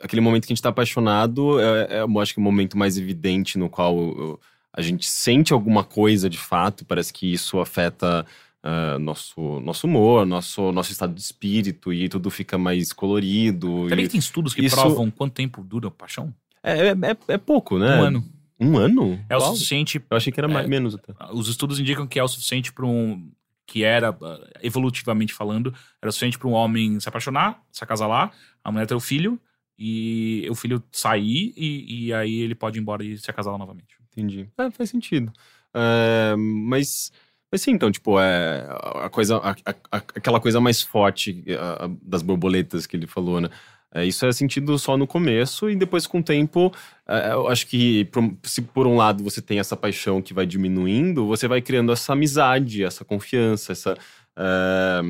aquele 0.00 0.20
momento 0.20 0.46
que 0.46 0.52
a 0.52 0.54
gente 0.54 0.62
tá 0.62 0.70
apaixonado 0.70 1.60
é, 1.60 1.98
é, 1.98 2.00
eu 2.02 2.20
acho 2.20 2.32
que 2.34 2.40
o 2.40 2.42
momento 2.42 2.76
mais 2.78 2.96
evidente 2.98 3.58
no 3.58 3.68
qual 3.68 3.96
uh, 3.96 4.40
a 4.72 4.80
gente 4.82 5.06
sente 5.06 5.52
alguma 5.52 5.84
coisa 5.84 6.28
de 6.28 6.38
fato, 6.38 6.84
parece 6.84 7.12
que 7.12 7.32
isso 7.32 7.60
afeta 7.60 8.26
uh, 8.64 8.98
nosso, 8.98 9.60
nosso 9.60 9.86
humor, 9.86 10.26
nosso, 10.26 10.72
nosso 10.72 10.90
estado 10.92 11.14
de 11.14 11.20
espírito 11.20 11.92
e 11.92 12.08
tudo 12.08 12.30
fica 12.30 12.58
mais 12.58 12.92
colorido. 12.92 13.88
Sabia 13.88 14.04
e- 14.04 14.06
que 14.06 14.12
tem 14.12 14.18
estudos 14.18 14.54
que 14.54 14.64
isso- 14.64 14.76
provam 14.76 15.10
quanto 15.10 15.32
tempo 15.34 15.62
dura 15.62 15.88
a 15.88 15.90
paixão? 15.90 16.34
é, 16.62 16.88
é, 16.88 16.90
é- 16.90 17.34
é 17.34 17.38
pouco, 17.38 17.78
né? 17.78 17.98
Um 18.00 18.02
ano. 18.02 18.24
Um 18.58 18.78
ano? 18.78 19.24
É 19.28 19.36
o 19.36 19.40
Uau. 19.40 19.52
suficiente. 19.54 20.00
Eu 20.10 20.16
achei 20.16 20.32
que 20.32 20.40
era 20.40 20.48
mais, 20.48 20.64
É. 20.64 20.68
menos 20.68 20.94
até. 20.94 21.12
Os 21.32 21.48
estudos 21.48 21.78
indicam 21.78 22.06
que 22.06 22.18
é 22.18 22.24
o 22.24 22.28
suficiente 22.28 22.72
para 22.72 22.86
um. 22.86 23.30
Que 23.66 23.82
era, 23.84 24.10
uh, 24.10 24.16
evolutivamente 24.62 25.32
falando, 25.32 25.74
era 26.02 26.12
suficiente 26.12 26.38
para 26.38 26.48
um 26.48 26.52
homem 26.52 27.00
se 27.00 27.08
apaixonar, 27.08 27.62
se 27.72 27.82
acasalar, 27.82 28.32
a 28.62 28.70
mulher 28.72 28.86
ter 28.86 28.94
o 28.94 29.00
filho, 29.00 29.40
e 29.78 30.46
o 30.50 30.54
filho 30.54 30.82
sair, 30.92 31.52
e, 31.56 32.06
e 32.06 32.14
aí 32.14 32.40
ele 32.40 32.54
pode 32.54 32.78
ir 32.78 32.82
embora 32.82 33.02
e 33.04 33.16
se 33.18 33.30
acasalar 33.30 33.58
novamente. 33.58 33.96
Entendi. 34.12 34.48
É, 34.58 34.70
faz 34.70 34.90
sentido. 34.90 35.32
É, 35.74 36.34
mas, 36.36 37.10
mas 37.50 37.60
sim, 37.62 37.72
então, 37.72 37.90
tipo, 37.90 38.20
é 38.20 38.66
a 39.02 39.08
coisa, 39.10 39.38
a- 39.38 39.50
a- 39.64 39.96
aquela 39.96 40.40
coisa 40.40 40.60
mais 40.60 40.80
forte 40.82 41.42
a- 41.58 41.86
a- 41.86 41.90
das 42.02 42.22
borboletas 42.22 42.86
que 42.86 42.96
ele 42.96 43.06
falou, 43.08 43.40
né? 43.40 43.48
É, 43.94 44.04
isso 44.04 44.26
é 44.26 44.32
sentido 44.32 44.76
só 44.76 44.96
no 44.96 45.06
começo 45.06 45.70
e 45.70 45.76
depois 45.76 46.04
com 46.04 46.18
o 46.18 46.22
tempo, 46.22 46.72
é, 47.06 47.32
eu 47.32 47.46
acho 47.46 47.68
que 47.68 48.08
se 48.42 48.60
por 48.60 48.88
um 48.88 48.96
lado 48.96 49.22
você 49.22 49.40
tem 49.40 49.60
essa 49.60 49.76
paixão 49.76 50.20
que 50.20 50.34
vai 50.34 50.44
diminuindo, 50.44 51.26
você 51.28 51.46
vai 51.46 51.62
criando 51.62 51.92
essa 51.92 52.12
amizade, 52.12 52.82
essa 52.82 53.04
confiança, 53.04 53.70
essa, 53.70 53.96
é, 54.36 55.00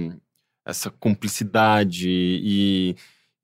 essa 0.67 0.91
cumplicidade 0.91 2.09
e, 2.11 2.95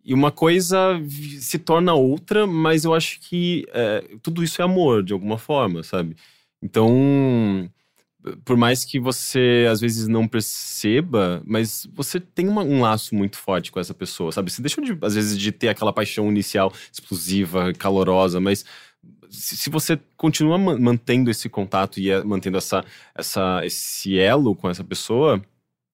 e 0.05 0.13
uma 0.13 0.31
coisa 0.31 1.01
se 1.41 1.59
torna 1.59 1.95
outra, 1.95 2.47
mas 2.47 2.85
eu 2.85 2.93
acho 2.93 3.19
que 3.21 3.67
é, 3.73 4.05
tudo 4.23 4.45
isso 4.45 4.61
é 4.61 4.65
amor, 4.65 5.03
de 5.03 5.15
alguma 5.15 5.39
forma, 5.39 5.83
sabe? 5.83 6.17
Então, 6.63 7.71
por 8.45 8.57
mais 8.57 8.85
que 8.85 9.01
você 9.01 9.67
às 9.71 9.81
vezes 9.81 10.07
não 10.09 10.29
perceba, 10.29 11.43
mas 11.47 11.89
você 11.95 12.21
tem 12.21 12.49
uma- 12.49 12.63
um 12.63 12.81
laço 12.83 13.15
muito 13.15 13.37
forte 13.39 13.73
com 13.73 13.81
essa 13.81 13.95
pessoa, 13.95 14.31
sabe? 14.33 14.51
Você 14.51 14.61
deixa 14.61 14.81
de, 14.83 14.97
às 15.03 15.15
vezes 15.15 15.39
de 15.39 15.51
ter 15.53 15.69
aquela 15.69 15.93
paixão 15.93 16.29
inicial 16.29 16.73
explosiva, 16.93 17.73
calorosa, 17.73 18.41
mas 18.41 18.65
se, 19.31 19.57
se 19.57 19.71
você 19.71 19.99
continua 20.17 20.59
ma- 20.59 20.79
mantendo 20.79 21.31
esse 21.31 21.49
contato 21.49 21.99
e 22.01 22.11
é, 22.11 22.23
mantendo 22.23 22.59
essa, 22.59 22.85
essa, 23.15 23.65
esse 23.65 24.19
elo 24.19 24.55
com 24.55 24.69
essa 24.69 24.85
pessoa, 24.85 25.41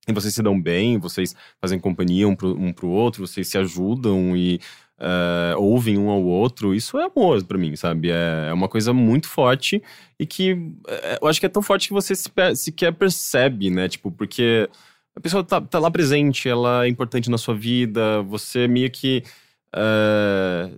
e 0.09 0.13
vocês 0.13 0.35
se 0.35 0.43
dão 0.43 0.61
bem, 0.61 0.99
vocês 0.99 1.35
fazem 1.61 1.79
companhia 1.81 2.29
um 2.29 2.35
pro, 2.37 2.57
um 2.59 2.73
pro 2.73 2.89
outro, 2.89 3.27
vocês 3.27 3.49
se 3.49 3.59
ajudam 3.59 4.37
e 4.37 4.61
eh, 4.99 5.55
ouvem 5.57 5.99
um 5.99 6.09
ao 6.11 6.23
outro, 6.25 6.75
isso 6.75 6.99
é 6.99 7.05
amor 7.05 7.43
pra 7.45 7.59
mim, 7.59 7.75
sabe? 7.77 8.11
É, 8.11 8.47
é 8.49 8.53
uma 8.53 8.69
coisa 8.69 8.93
muito 8.93 9.29
forte 9.29 9.83
e 10.19 10.25
que 10.27 10.57
eh, 10.89 11.19
eu 11.21 11.29
acho 11.29 11.39
que 11.41 11.47
é 11.47 11.49
tão 11.51 11.63
forte 11.63 11.89
que 11.89 11.95
você 11.95 12.15
se, 12.15 12.31
sequer 12.55 12.93
percebe, 12.93 13.71
né? 13.71 13.89
Tipo, 13.89 14.11
porque 14.11 14.69
a 15.15 15.21
pessoa 15.21 15.43
tá, 15.45 15.61
tá 15.61 15.79
lá 15.79 15.91
presente, 15.91 16.49
ela 16.49 16.85
é 16.85 16.89
importante 16.89 17.31
na 17.31 17.39
sua 17.39 17.55
vida, 17.55 18.23
você 18.23 18.67
meio 18.69 18.91
que. 18.91 19.23
eh, 19.75 20.71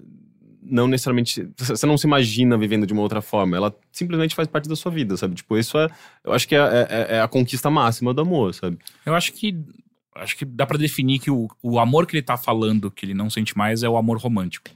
não 0.70 0.86
necessariamente. 0.86 1.48
Você 1.56 1.86
não 1.86 1.96
se 1.96 2.06
imagina 2.06 2.58
vivendo 2.58 2.86
de 2.86 2.92
uma 2.92 3.00
outra 3.02 3.22
forma, 3.22 3.56
ela 3.56 3.74
simplesmente 3.90 4.34
faz 4.34 4.46
parte 4.46 4.68
da 4.68 4.76
sua 4.76 4.92
vida, 4.92 5.16
sabe? 5.16 5.34
Tipo, 5.34 5.56
isso 5.56 5.78
é. 5.78 5.88
Eu 6.22 6.32
acho 6.32 6.46
que 6.46 6.54
é, 6.54 6.58
é- 6.58 7.16
é 7.16 7.20
a 7.22 7.28
conquista 7.28 7.70
máxima 7.70 8.12
do 8.12 8.20
amor, 8.20 8.52
sabe? 8.54 8.76
Eu 9.06 9.14
acho 9.14 9.32
que. 9.32 9.56
Acho 10.18 10.36
que 10.36 10.44
dá 10.44 10.66
pra 10.66 10.76
definir 10.78 11.18
que 11.18 11.30
o, 11.30 11.48
o 11.62 11.78
amor 11.78 12.06
que 12.06 12.16
ele 12.16 12.22
tá 12.22 12.36
falando, 12.36 12.90
que 12.90 13.04
ele 13.06 13.14
não 13.14 13.28
sente 13.30 13.56
mais, 13.56 13.82
é 13.82 13.88
o 13.88 13.96
amor 13.96 14.18
romântico. 14.18 14.70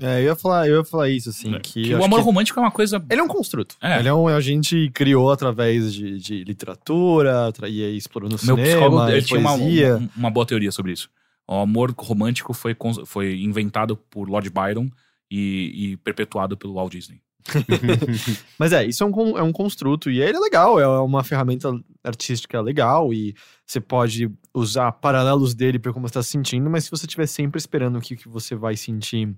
É, 0.00 0.20
eu 0.20 0.24
ia 0.26 0.36
falar, 0.36 0.68
eu 0.68 0.76
ia 0.78 0.84
falar 0.84 1.08
isso, 1.10 1.28
assim, 1.30 1.54
É, 1.54 1.58
que, 1.58 1.82
Que 1.82 1.94
o 1.94 2.04
amor 2.04 2.20
que 2.20 2.24
romântico 2.24 2.58
é 2.58 2.62
uma 2.62 2.70
coisa. 2.70 3.04
Ele 3.10 3.20
é 3.20 3.24
um 3.24 3.28
construto. 3.28 3.74
É. 3.82 3.98
Ele 3.98 4.08
é 4.08 4.14
um, 4.14 4.28
a 4.28 4.40
gente 4.40 4.90
criou 4.94 5.30
através 5.30 5.92
de, 5.92 6.18
de 6.18 6.44
literatura, 6.44 7.52
tra- 7.52 7.68
e 7.68 7.84
aí 7.84 7.96
explorou 7.96 8.28
no 8.30 8.36
Meu 8.44 8.56
psicólogo 8.56 8.96
cinema, 8.96 9.10
ele 9.10 9.20
e 9.20 9.24
tinha 9.24 9.40
uma, 9.40 9.54
uma, 9.54 10.10
uma 10.16 10.30
boa 10.30 10.46
teoria 10.46 10.70
sobre 10.70 10.92
isso. 10.92 11.10
O 11.48 11.54
amor 11.54 11.92
romântico 11.98 12.52
foi, 12.54 12.76
foi 13.04 13.40
inventado 13.40 13.96
por 13.96 14.28
Lord 14.28 14.48
Byron 14.50 14.88
e, 15.30 15.90
e 15.92 15.96
perpetuado 15.98 16.56
pelo 16.56 16.74
Walt 16.74 16.92
Disney. 16.92 17.20
Mas 18.58 18.72
é, 18.72 18.84
isso 18.84 19.02
é 19.04 19.06
um, 19.06 19.38
é 19.38 19.42
um 19.42 19.52
construto 19.52 20.10
e 20.10 20.20
ele 20.20 20.36
é 20.36 20.40
legal, 20.40 20.80
é 20.80 20.86
uma 21.00 21.22
ferramenta 21.22 21.70
artística 22.06 22.60
legal 22.60 23.12
e 23.12 23.34
você 23.66 23.80
pode 23.80 24.30
usar 24.54 24.92
paralelos 24.92 25.54
dele 25.54 25.78
para 25.78 25.92
como 25.92 26.06
você 26.06 26.12
está 26.12 26.22
se 26.22 26.30
sentindo, 26.30 26.70
mas 26.70 26.84
se 26.84 26.90
você 26.90 27.04
estiver 27.06 27.26
sempre 27.26 27.58
esperando 27.58 28.00
que 28.00 28.14
o 28.14 28.16
que 28.16 28.28
você 28.28 28.54
vai 28.54 28.76
sentir 28.76 29.34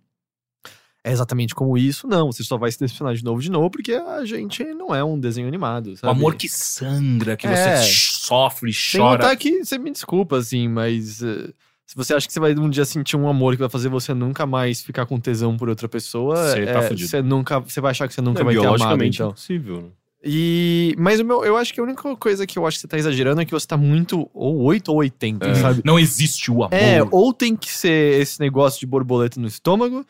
é 1.04 1.12
exatamente 1.12 1.54
como 1.54 1.78
isso, 1.78 2.06
não, 2.06 2.30
você 2.30 2.42
só 2.42 2.58
vai 2.58 2.70
se 2.70 2.78
decepcionar 2.78 3.14
de 3.14 3.24
novo 3.24 3.40
de 3.40 3.50
novo, 3.50 3.70
porque 3.70 3.92
a 3.94 4.24
gente 4.24 4.62
não 4.74 4.94
é 4.94 5.02
um 5.02 5.18
desenho 5.18 5.46
animado, 5.48 5.92
O 5.92 5.96
sabe? 5.96 6.10
amor 6.10 6.34
que 6.34 6.48
sangra, 6.48 7.36
que 7.36 7.46
É. 7.46 7.76
você 7.76 7.92
sofre, 7.92 8.70
chora. 8.72 9.22
contar 9.22 9.36
que, 9.36 9.64
você 9.64 9.78
me 9.78 9.90
desculpa, 9.90 10.36
assim, 10.36 10.68
mas 10.68 11.22
eh, 11.22 11.50
se 11.86 11.94
você 11.96 12.12
acha 12.14 12.26
que 12.26 12.32
você 12.32 12.40
vai 12.40 12.54
um 12.54 12.68
dia 12.68 12.84
sentir 12.84 13.16
um 13.16 13.28
amor 13.28 13.54
que 13.54 13.60
vai 13.60 13.70
fazer 13.70 13.88
você 13.88 14.12
nunca 14.12 14.44
mais 14.44 14.82
ficar 14.82 15.06
com 15.06 15.18
tesão 15.18 15.56
por 15.56 15.68
outra 15.70 15.88
pessoa, 15.88 16.34
Você 16.52 16.66
tá 16.66 16.80
é, 16.80 16.88
fudido. 16.88 17.08
você 17.08 17.22
nunca, 17.22 17.60
você 17.60 17.80
vai 17.80 17.92
achar 17.92 18.06
que 18.08 18.12
você 18.12 18.20
nunca 18.20 18.40
é 18.42 18.44
vai 18.44 18.52
ter 18.54 18.58
amado, 18.60 18.72
biologicamente 18.76 19.16
então. 19.18 19.28
impossível. 19.30 19.82
né? 19.82 19.88
E, 20.30 20.94
mas 20.98 21.18
o 21.20 21.24
meu, 21.24 21.42
eu 21.44 21.56
acho 21.56 21.72
que 21.72 21.80
a 21.80 21.82
única 21.82 22.14
coisa 22.16 22.46
que 22.46 22.58
eu 22.58 22.66
acho 22.66 22.76
que 22.76 22.82
você 22.82 22.88
tá 22.88 22.98
exagerando 22.98 23.40
é 23.40 23.44
que 23.46 23.50
você 23.52 23.66
tá 23.66 23.76
muito 23.78 24.28
ou 24.34 24.60
8 24.64 24.88
ou 24.90 24.98
80, 24.98 25.46
É. 25.46 25.54
sabe? 25.54 25.80
Não 25.84 25.98
existe 25.98 26.50
o 26.50 26.62
amor. 26.64 26.74
É, 26.74 27.02
ou 27.10 27.32
tem 27.32 27.56
que 27.56 27.72
ser 27.72 28.20
esse 28.20 28.38
negócio 28.38 28.78
de 28.78 28.86
borboleta 28.86 29.40
no 29.40 29.46
estômago. 29.46 30.04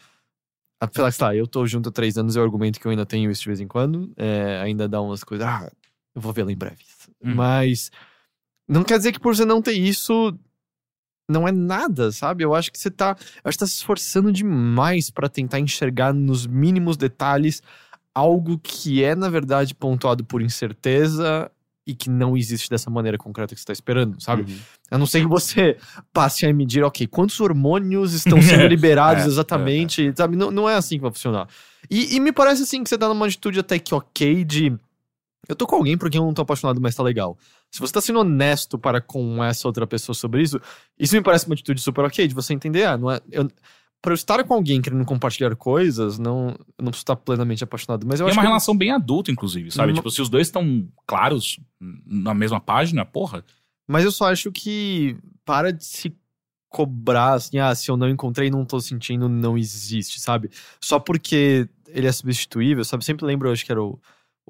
Apesar 0.80 1.12
que, 1.12 1.18
tá, 1.18 1.34
eu 1.36 1.46
tô 1.46 1.66
junto 1.66 1.88
há 1.88 1.92
três 1.92 2.16
anos, 2.18 2.34
eu 2.36 2.42
argumento 2.42 2.80
que 2.80 2.86
eu 2.86 2.90
ainda 2.90 3.06
tenho 3.06 3.30
isso 3.30 3.42
de 3.42 3.48
vez 3.48 3.60
em 3.60 3.66
quando. 3.68 4.12
é, 4.16 4.60
ainda 4.62 4.88
dá 4.88 5.00
umas 5.00 5.22
coisas. 5.22 5.46
Ah, 5.46 5.70
eu 6.14 6.20
vou 6.20 6.32
vê-la 6.32 6.50
em 6.52 6.56
breve. 6.56 6.82
Hum. 7.22 7.34
Mas 7.34 7.90
não 8.68 8.82
quer 8.84 8.98
dizer 8.98 9.12
que 9.12 9.20
por 9.20 9.34
você 9.36 9.44
não 9.44 9.60
ter 9.62 9.72
isso, 9.72 10.36
não 11.30 11.46
é 11.46 11.52
nada, 11.52 12.10
sabe? 12.12 12.44
Eu 12.44 12.54
acho 12.54 12.70
que 12.72 12.78
você 12.78 12.90
tá. 12.90 13.16
Acho 13.44 13.56
que 13.56 13.64
tá 13.64 13.66
se 13.66 13.74
esforçando 13.74 14.32
demais 14.32 15.10
pra 15.10 15.28
tentar 15.28 15.58
enxergar 15.60 16.12
nos 16.14 16.46
mínimos 16.46 16.96
detalhes 16.96 17.62
algo 18.18 18.58
que 18.58 19.02
é, 19.02 19.14
na 19.14 19.28
verdade, 19.28 19.74
pontuado 19.74 20.24
por 20.24 20.42
incerteza 20.42 21.50
e 21.86 21.94
que 21.94 22.10
não 22.10 22.36
existe 22.36 22.68
dessa 22.68 22.90
maneira 22.90 23.16
concreta 23.16 23.54
que 23.54 23.60
você 23.60 23.66
tá 23.66 23.72
esperando, 23.72 24.20
sabe? 24.20 24.42
Uhum. 24.42 24.58
A 24.90 24.98
não 24.98 25.06
ser 25.06 25.22
que 25.22 25.26
você 25.26 25.78
passe 26.12 26.44
a 26.44 26.52
medir, 26.52 26.84
ok, 26.84 27.06
quantos 27.06 27.40
hormônios 27.40 28.12
estão 28.12 28.40
sendo 28.42 28.66
liberados 28.66 29.24
É, 29.24 29.26
exatamente, 29.26 30.12
sabe? 30.14 30.36
Não, 30.36 30.50
não 30.50 30.68
é 30.68 30.74
assim 30.74 30.96
que 30.96 31.02
vai 31.02 31.10
funcionar. 31.10 31.48
E, 31.90 32.14
e 32.14 32.20
me 32.20 32.30
parece 32.30 32.64
assim 32.64 32.82
que 32.82 32.90
você 32.90 32.98
tá 32.98 33.08
numa 33.08 33.26
atitude 33.26 33.60
até 33.60 33.78
que 33.78 33.94
ok 33.94 34.44
de. 34.44 34.76
Eu 35.48 35.56
tô 35.56 35.66
com 35.66 35.76
alguém 35.76 35.96
por 35.96 36.10
quem 36.10 36.20
eu 36.20 36.26
não 36.26 36.34
tô 36.34 36.42
apaixonado, 36.42 36.78
mas 36.78 36.94
tá 36.94 37.02
legal. 37.02 37.38
Se 37.70 37.80
você 37.80 37.92
tá 37.92 38.02
sendo 38.02 38.20
honesto 38.20 38.78
para 38.78 39.00
com 39.00 39.42
essa 39.42 39.66
outra 39.66 39.86
pessoa 39.86 40.14
sobre 40.14 40.42
isso, 40.42 40.60
isso 40.98 41.14
me 41.14 41.22
parece 41.22 41.46
uma 41.46 41.54
atitude 41.54 41.80
super 41.80 42.04
ok, 42.04 42.26
de 42.28 42.34
você 42.34 42.52
entender, 42.52 42.84
ah, 42.84 42.98
não 42.98 43.10
é. 43.10 43.20
Eu, 43.30 43.48
pra 44.00 44.12
eu 44.12 44.14
estar 44.14 44.42
com 44.44 44.54
alguém 44.54 44.80
querendo 44.80 45.04
compartilhar 45.04 45.54
coisas, 45.56 46.18
não, 46.18 46.48
não 46.78 46.86
preciso 46.90 47.02
estar 47.02 47.16
plenamente 47.16 47.64
apaixonado. 47.64 48.06
Mas 48.06 48.20
eu 48.20 48.26
E 48.26 48.28
é 48.28 48.30
acho 48.30 48.38
uma 48.38 48.42
que. 48.42 48.48
relação 48.48 48.76
bem 48.76 48.90
adulta, 48.92 49.30
inclusive, 49.30 49.70
sabe? 49.70 49.92
Uma- 49.92 49.96
Tipo, 49.98 50.10
se 50.10 50.22
os 50.22 50.28
dois 50.28 50.46
estão 50.46 50.88
claros 51.06 51.58
na 52.06 52.32
mesma 52.34 52.60
página, 52.60 53.04
porra. 53.04 53.44
Mas 53.86 54.04
eu 54.04 54.12
só 54.12 54.30
acho 54.30 54.52
que 54.52 55.16
para 55.44 55.72
de 55.72 55.84
se 55.84 56.14
cobrar 56.68 57.32
assim, 57.34 57.58
ah, 57.58 57.74
se 57.74 57.90
eu 57.90 57.96
não 57.96 58.08
encontrei, 58.08 58.50
não 58.50 58.64
tô 58.64 58.78
sentindo, 58.80 59.28
não 59.28 59.56
existe, 59.56 60.20
sabe? 60.20 60.50
Só 60.80 60.98
porque 61.00 61.66
ele 61.88 62.06
é 62.06 62.12
substituível, 62.12 62.84
sabe? 62.84 63.04
Sempre 63.04 63.24
lembro, 63.24 63.48
eu 63.48 63.52
acho 63.52 63.64
que 63.64 63.72
era 63.72 63.82
o, 63.82 63.98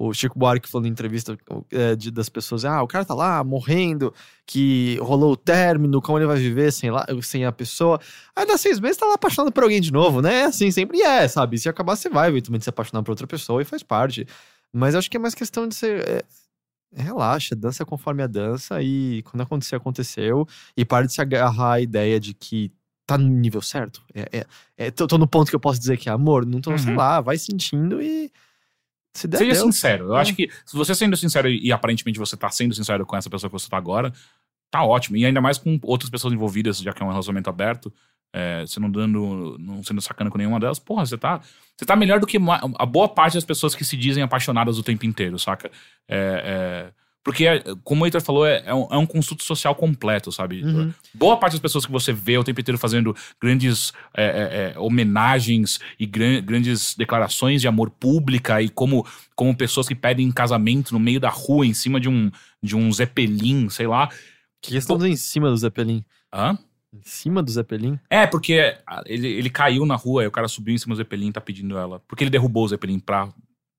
o 0.01 0.13
Chico 0.13 0.39
Buarque 0.39 0.69
falando 0.69 0.85
em 0.87 0.91
entrevista 0.91 1.37
é, 1.71 1.93
de- 1.95 2.09
das 2.09 2.29
pessoas, 2.29 2.63
ah, 2.63 2.81
o 2.81 2.87
cara 2.87 3.03
tá 3.03 3.13
lá 3.13 3.43
morrendo, 3.43 4.13
que 4.45 4.97
rolou 5.01 5.33
o 5.33 5.35
término, 5.37 6.01
como 6.01 6.17
ele 6.17 6.25
vai 6.25 6.37
viver 6.37 6.71
sem, 6.71 6.89
lá, 6.89 7.05
sem 7.21 7.43
a 7.43 7.51
pessoa. 7.51 7.99
Aí 8.35 8.45
dá 8.45 8.57
seis 8.57 8.79
meses 8.79 8.95
tá 8.97 9.05
lá 9.05 9.15
apaixonado 9.15 9.51
por 9.51 9.63
alguém 9.63 9.81
de 9.81 9.91
novo, 9.91 10.21
né? 10.21 10.43
Assim, 10.45 10.71
sempre 10.71 11.01
é, 11.01 11.27
sabe? 11.27 11.57
Se 11.59 11.67
acabar, 11.67 11.97
você 11.97 12.07
vai 12.09 12.29
eventualmente 12.29 12.63
se 12.63 12.69
apaixonar 12.69 13.03
por 13.03 13.11
outra 13.11 13.27
pessoa 13.27 13.61
e 13.61 13.65
faz 13.65 13.83
parte. 13.83 14.25
Mas 14.71 14.95
acho 14.95 15.11
que 15.11 15.17
é 15.17 15.19
mais 15.19 15.35
questão 15.35 15.67
de 15.67 15.75
ser. 15.75 16.07
é, 16.07 16.23
relaxa, 16.95 17.55
dança 17.55 17.85
conforme 17.85 18.23
a 18.23 18.27
dança 18.27 18.81
e 18.81 19.21
quando 19.23 19.41
acontecer, 19.41 19.75
aconteceu. 19.75 20.47
E 20.77 20.85
para 20.85 21.05
de 21.05 21.13
se 21.13 21.21
agarrar 21.21 21.73
à 21.73 21.81
ideia 21.81 22.19
de 22.19 22.33
que 22.33 22.71
tá 23.05 23.17
no 23.17 23.27
nível 23.27 23.61
certo. 23.61 24.01
É, 24.13 24.39
é, 24.39 24.45
é, 24.77 24.91
tô, 24.91 25.07
tô 25.07 25.17
no 25.17 25.27
ponto 25.27 25.49
que 25.49 25.55
eu 25.55 25.59
posso 25.59 25.79
dizer 25.79 25.97
que 25.97 26.07
é 26.09 26.11
amor. 26.11 26.45
Não 26.45 26.61
tô, 26.61 26.77
sei 26.77 26.91
Uhum. 26.91 26.97
lá, 26.97 27.19
vai 27.21 27.37
sentindo 27.37 28.01
e. 28.01 28.31
Se 29.13 29.27
der, 29.27 29.37
Seja 29.39 29.53
deu. 29.53 29.61
sincero. 29.63 30.05
Eu 30.05 30.17
É. 30.17 30.21
acho 30.21 30.35
que 30.35 30.49
se 30.65 30.75
você 30.77 30.93
sendo 30.93 31.17
sincero 31.17 31.49
e, 31.49 31.71
aparentemente 31.71 32.19
você 32.19 32.37
tá 32.37 32.49
sendo 32.49 32.73
sincero 32.73 33.05
com 33.05 33.15
essa 33.17 33.29
pessoa 33.29 33.49
que 33.49 33.53
você 33.59 33.69
tá 33.69 33.77
agora, 33.77 34.13
tá 34.71 34.83
ótimo. 34.83 35.17
E 35.17 35.25
ainda 35.25 35.41
mais 35.41 35.57
com 35.57 35.79
outras 35.83 36.09
pessoas 36.09 36.33
envolvidas, 36.33 36.77
já 36.79 36.93
que 36.93 37.01
é 37.01 37.05
um 37.05 37.09
relacionamento 37.09 37.49
aberto, 37.49 37.91
é, 38.31 38.61
você 38.61 38.79
não 38.79 38.89
dando, 38.91 39.57
não 39.59 39.81
sendo 39.83 39.99
sacana 40.01 40.29
com 40.29 40.37
nenhuma 40.37 40.59
delas, 40.59 40.77
porra, 40.77 41.05
você 41.05 41.17
tá, 41.17 41.41
você 41.75 41.85
tá 41.85 41.95
melhor 41.95 42.19
do 42.19 42.27
que 42.27 42.37
a 42.77 42.85
boa 42.85 43.09
parte 43.09 43.33
das 43.33 43.43
pessoas 43.43 43.73
que 43.73 43.83
se 43.83 43.97
dizem 43.97 44.21
apaixonadas 44.21 44.77
o 44.77 44.83
tempo 44.83 45.03
inteiro, 45.05 45.39
saca? 45.39 45.71
É, 46.07 46.91
é, 46.91 46.93
porque, 47.29 47.45
é, 47.45 47.63
como 47.83 48.01
o 48.01 48.07
Heitor 48.07 48.21
falou, 48.21 48.43
é, 48.43 48.63
é 48.65 48.73
um, 48.73 48.87
é 48.89 48.97
um 48.97 49.05
construto 49.05 49.43
social 49.43 49.75
completo, 49.75 50.31
sabe? 50.31 50.63
Uhum. 50.63 50.91
Boa 51.13 51.37
parte 51.37 51.51
das 51.51 51.59
pessoas 51.59 51.85
que 51.85 51.91
você 51.91 52.11
vê 52.11 52.39
o 52.39 52.43
tempo 52.43 52.59
inteiro 52.59 52.79
fazendo 52.79 53.15
grandes 53.39 53.93
é, 54.17 54.73
é, 54.73 54.79
homenagens 54.79 55.79
e 55.99 56.07
gran- 56.07 56.41
grandes 56.41 56.95
declarações 56.95 57.61
de 57.61 57.67
amor 57.67 57.91
pública 57.91 58.63
e 58.63 58.67
como, 58.67 59.05
como 59.35 59.55
pessoas 59.55 59.87
que 59.87 59.93
pedem 59.93 60.31
casamento 60.31 60.91
no 60.91 60.99
meio 60.99 61.19
da 61.19 61.29
rua, 61.29 61.67
em 61.67 61.73
cima 61.75 61.99
de 61.99 62.09
um, 62.09 62.31
de 62.63 62.75
um 62.75 62.91
Zeppelin, 62.91 63.69
sei 63.69 63.85
lá. 63.85 64.09
Que 64.59 64.75
estamos 64.75 65.05
em 65.05 65.15
cima 65.15 65.51
do 65.51 65.57
Zeppelin. 65.57 66.03
Hã? 66.33 66.57
Em 66.91 67.01
cima 67.03 67.43
do 67.43 67.51
Zeppelin? 67.51 67.99
É, 68.09 68.25
porque 68.25 68.75
ah, 68.87 69.03
ele, 69.05 69.27
ele 69.27 69.51
caiu 69.51 69.85
na 69.85 69.95
rua 69.95 70.23
e 70.23 70.27
o 70.27 70.31
cara 70.31 70.47
subiu 70.47 70.73
em 70.73 70.77
cima 70.79 70.95
do 70.95 70.97
Zeppelin 70.97 71.27
e 71.27 71.33
tá 71.33 71.39
pedindo 71.39 71.77
ela. 71.77 72.01
Porque 72.07 72.23
ele 72.23 72.31
derrubou 72.31 72.65
o 72.65 72.67
Zeppelin 72.67 72.97
pra 72.97 73.29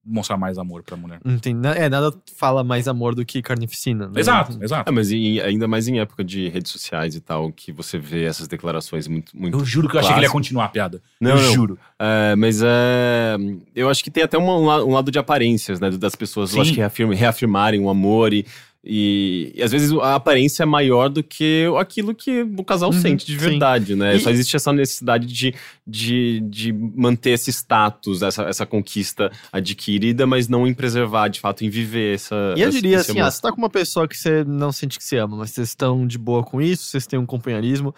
mostrar 0.04 0.36
mais 0.36 0.56
amor 0.58 0.82
pra 0.82 0.96
mulher. 0.96 1.20
Não 1.24 1.38
tem, 1.38 1.52
na- 1.54 1.74
é, 1.74 1.88
nada 1.88 2.12
fala 2.36 2.64
mais 2.64 2.88
amor 2.88 3.14
do 3.14 3.24
que 3.24 3.42
carnificina. 3.42 4.06
né? 4.08 4.18
Exato, 4.18 4.58
exato. 4.62 4.88
É, 4.88 4.92
mas 4.92 5.12
em- 5.12 5.38
ainda 5.40 5.68
mais 5.68 5.86
em 5.88 5.98
época 6.00 6.24
de 6.24 6.48
redes 6.48 6.72
sociais 6.72 7.14
e 7.14 7.20
tal, 7.20 7.52
que 7.52 7.70
você 7.70 7.98
vê 7.98 8.24
essas 8.24 8.48
declarações 8.48 9.06
muito. 9.06 9.36
muito 9.36 9.58
Eu 9.58 9.64
juro 9.64 9.88
que 9.88 9.96
eu 9.96 10.00
achei 10.00 10.12
que 10.12 10.18
ele 10.18 10.24
ia 10.26 10.30
clássicas. 10.30 10.32
continuar 10.48 10.64
a 10.64 10.68
piada. 10.68 11.02
Não, 11.20 11.30
eu 11.32 11.42
não. 11.42 11.52
juro. 11.52 11.78
É, 11.98 12.34
mas 12.36 12.60
é. 12.62 13.36
Eu 13.74 13.88
acho 13.90 14.02
que 14.02 14.10
tem 14.10 14.22
até 14.22 14.38
uma- 14.38 14.56
um, 14.56 14.64
la- 14.66 14.84
um 14.84 14.92
lado 14.92 15.10
de 15.10 15.18
aparências, 15.18 15.78
né? 15.80 15.90
Das 15.90 16.14
pessoas, 16.14 16.50
eu 16.50 16.54
Sim. 16.56 16.60
acho 16.62 16.70
que 16.72 16.78
reafirma- 16.78 17.14
reafirmarem 17.14 17.80
o 17.80 17.88
amor 17.90 18.32
e, 18.32 18.46
e, 18.82 19.52
e 19.54 19.62
às 19.62 19.70
vezes 19.72 19.92
a 19.92 20.14
aparência 20.14 20.62
é 20.62 20.66
maior 20.66 21.08
do 21.10 21.22
que 21.22 21.66
aquilo 21.78 22.14
que 22.14 22.42
o 22.56 22.64
casal 22.64 22.90
Uhum, 22.90 23.00
sente 23.00 23.26
de 23.26 23.32
sim. 23.32 23.38
verdade, 23.50 23.94
né? 23.94 24.16
E- 24.16 24.20
Só 24.20 24.30
existe 24.30 24.56
essa 24.56 24.72
necessidade 24.72 25.26
de, 25.26 25.54
de, 25.86 26.40
de 26.40 26.72
manter 26.72 27.30
esse 27.30 27.50
status, 27.52 28.22
essa, 28.22 28.42
essa 28.44 28.64
conquista 28.64 29.30
adquirida, 29.52 30.26
mas 30.26 30.48
não 30.48 30.66
em 30.66 30.72
preservar, 30.72 31.28
de 31.28 31.40
fato, 31.40 31.64
em 31.64 31.68
viver 31.68 32.14
essa. 32.14 32.54
E 32.56 32.62
eu 32.62 32.70
diria 32.70 32.98
assim, 33.00 33.20
ah, 33.20 33.30
você 33.30 33.42
tá 33.42 33.50
com 33.52 33.58
uma 33.58 33.70
pessoa 33.70 34.08
que 34.08 34.16
você 34.16 34.44
não 34.44 34.72
sente 34.72 34.98
que 34.98 35.04
você 35.04 35.18
ama, 35.18 35.36
mas 35.36 35.50
vocês 35.50 35.68
estão 35.68 36.06
de 36.06 36.16
boa 36.16 36.42
com 36.42 36.60
isso, 36.60 36.84
vocês 36.86 37.06
têm 37.06 37.18
um 37.18 37.26
companheirismo. 37.26 37.94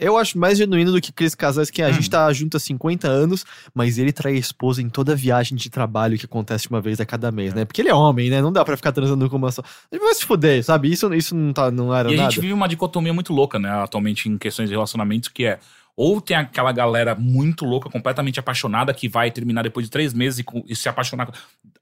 Eu 0.00 0.16
acho 0.16 0.38
mais 0.38 0.56
genuíno 0.58 0.90
do 0.92 1.00
que 1.00 1.10
aqueles 1.10 1.34
casais 1.34 1.70
que 1.70 1.82
a 1.82 1.92
gente 1.92 2.08
tá 2.08 2.32
junto 2.32 2.56
há 2.56 2.60
50 2.60 3.06
anos, 3.08 3.44
mas 3.74 3.98
ele 3.98 4.12
trai 4.12 4.32
a 4.34 4.38
esposa 4.38 4.80
em 4.80 4.88
toda 4.88 5.14
viagem 5.14 5.56
de 5.56 5.68
trabalho 5.68 6.18
que 6.18 6.24
acontece 6.24 6.68
uma 6.70 6.80
vez 6.80 6.98
a 7.00 7.04
cada 7.06 7.30
mês, 7.30 7.52
né? 7.52 7.64
Porque 7.64 7.80
ele 7.82 7.90
é 7.90 7.94
homem, 7.94 8.30
né? 8.30 8.40
Não 8.40 8.52
dá 8.52 8.64
pra 8.64 8.76
ficar 8.76 8.92
transando 8.92 9.28
com 9.28 9.36
uma 9.36 9.50
só. 9.52 9.62
Ele 9.90 10.02
vai 10.02 10.14
se 10.14 10.24
fuder, 10.24 10.64
sabe? 10.64 10.90
Isso, 10.90 11.12
isso 11.14 11.34
não, 11.34 11.52
tá, 11.52 11.70
não 11.70 11.94
era 11.94 12.10
E 12.10 12.14
a 12.14 12.16
nada. 12.16 12.30
gente 12.30 12.40
vive 12.40 12.52
uma 12.52 12.66
dicotomia 12.68 13.12
muito 13.12 13.32
louca, 13.32 13.58
né, 13.58 13.70
atualmente 13.70 14.28
em 14.28 14.38
questões 14.38 14.68
de 14.68 14.74
relacionamentos, 14.74 15.28
que 15.28 15.44
é 15.44 15.58
Ou 15.94 16.22
tem 16.22 16.36
aquela 16.38 16.72
galera 16.72 17.14
muito 17.14 17.66
louca, 17.66 17.90
completamente 17.90 18.40
apaixonada, 18.40 18.94
que 18.94 19.08
vai 19.08 19.30
terminar 19.30 19.62
depois 19.62 19.84
de 19.86 19.90
três 19.90 20.14
meses 20.14 20.38
e, 20.40 20.44
e 20.72 20.74
se 20.74 20.88
apaixonar 20.88 21.30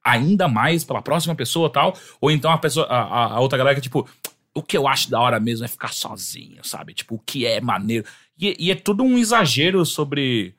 ainda 0.03 0.49
mais 0.49 0.83
pela 0.83 1.01
próxima 1.01 1.35
pessoa 1.37 1.69
e 1.69 1.73
tal. 1.73 1.95
Ou 2.21 2.31
então 2.31 2.51
a, 2.51 2.59
pessoa, 2.59 2.87
a, 2.87 3.03
a- 3.03 3.33
a 3.35 3.41
outra 3.41 3.57
galera 3.57 3.77
que, 3.77 3.83
tipo, 3.83 4.09
o 4.55 4.63
que 4.63 4.77
eu 4.77 4.89
acho 4.89 5.11
da 5.11 5.21
hora 5.21 5.39
mesmo 5.39 5.65
é 5.65 5.69
ficar 5.69 5.93
sozinho, 5.93 6.63
sabe? 6.65 6.93
Tipo, 6.95 7.15
o 7.15 7.19
que 7.19 7.47
é 7.47 7.61
maneiro. 7.61 8.05
E, 8.39 8.57
e 8.59 8.71
é 8.71 8.75
tudo 8.75 9.03
um 9.05 9.17
exagero 9.19 9.85
sobre 9.87 10.55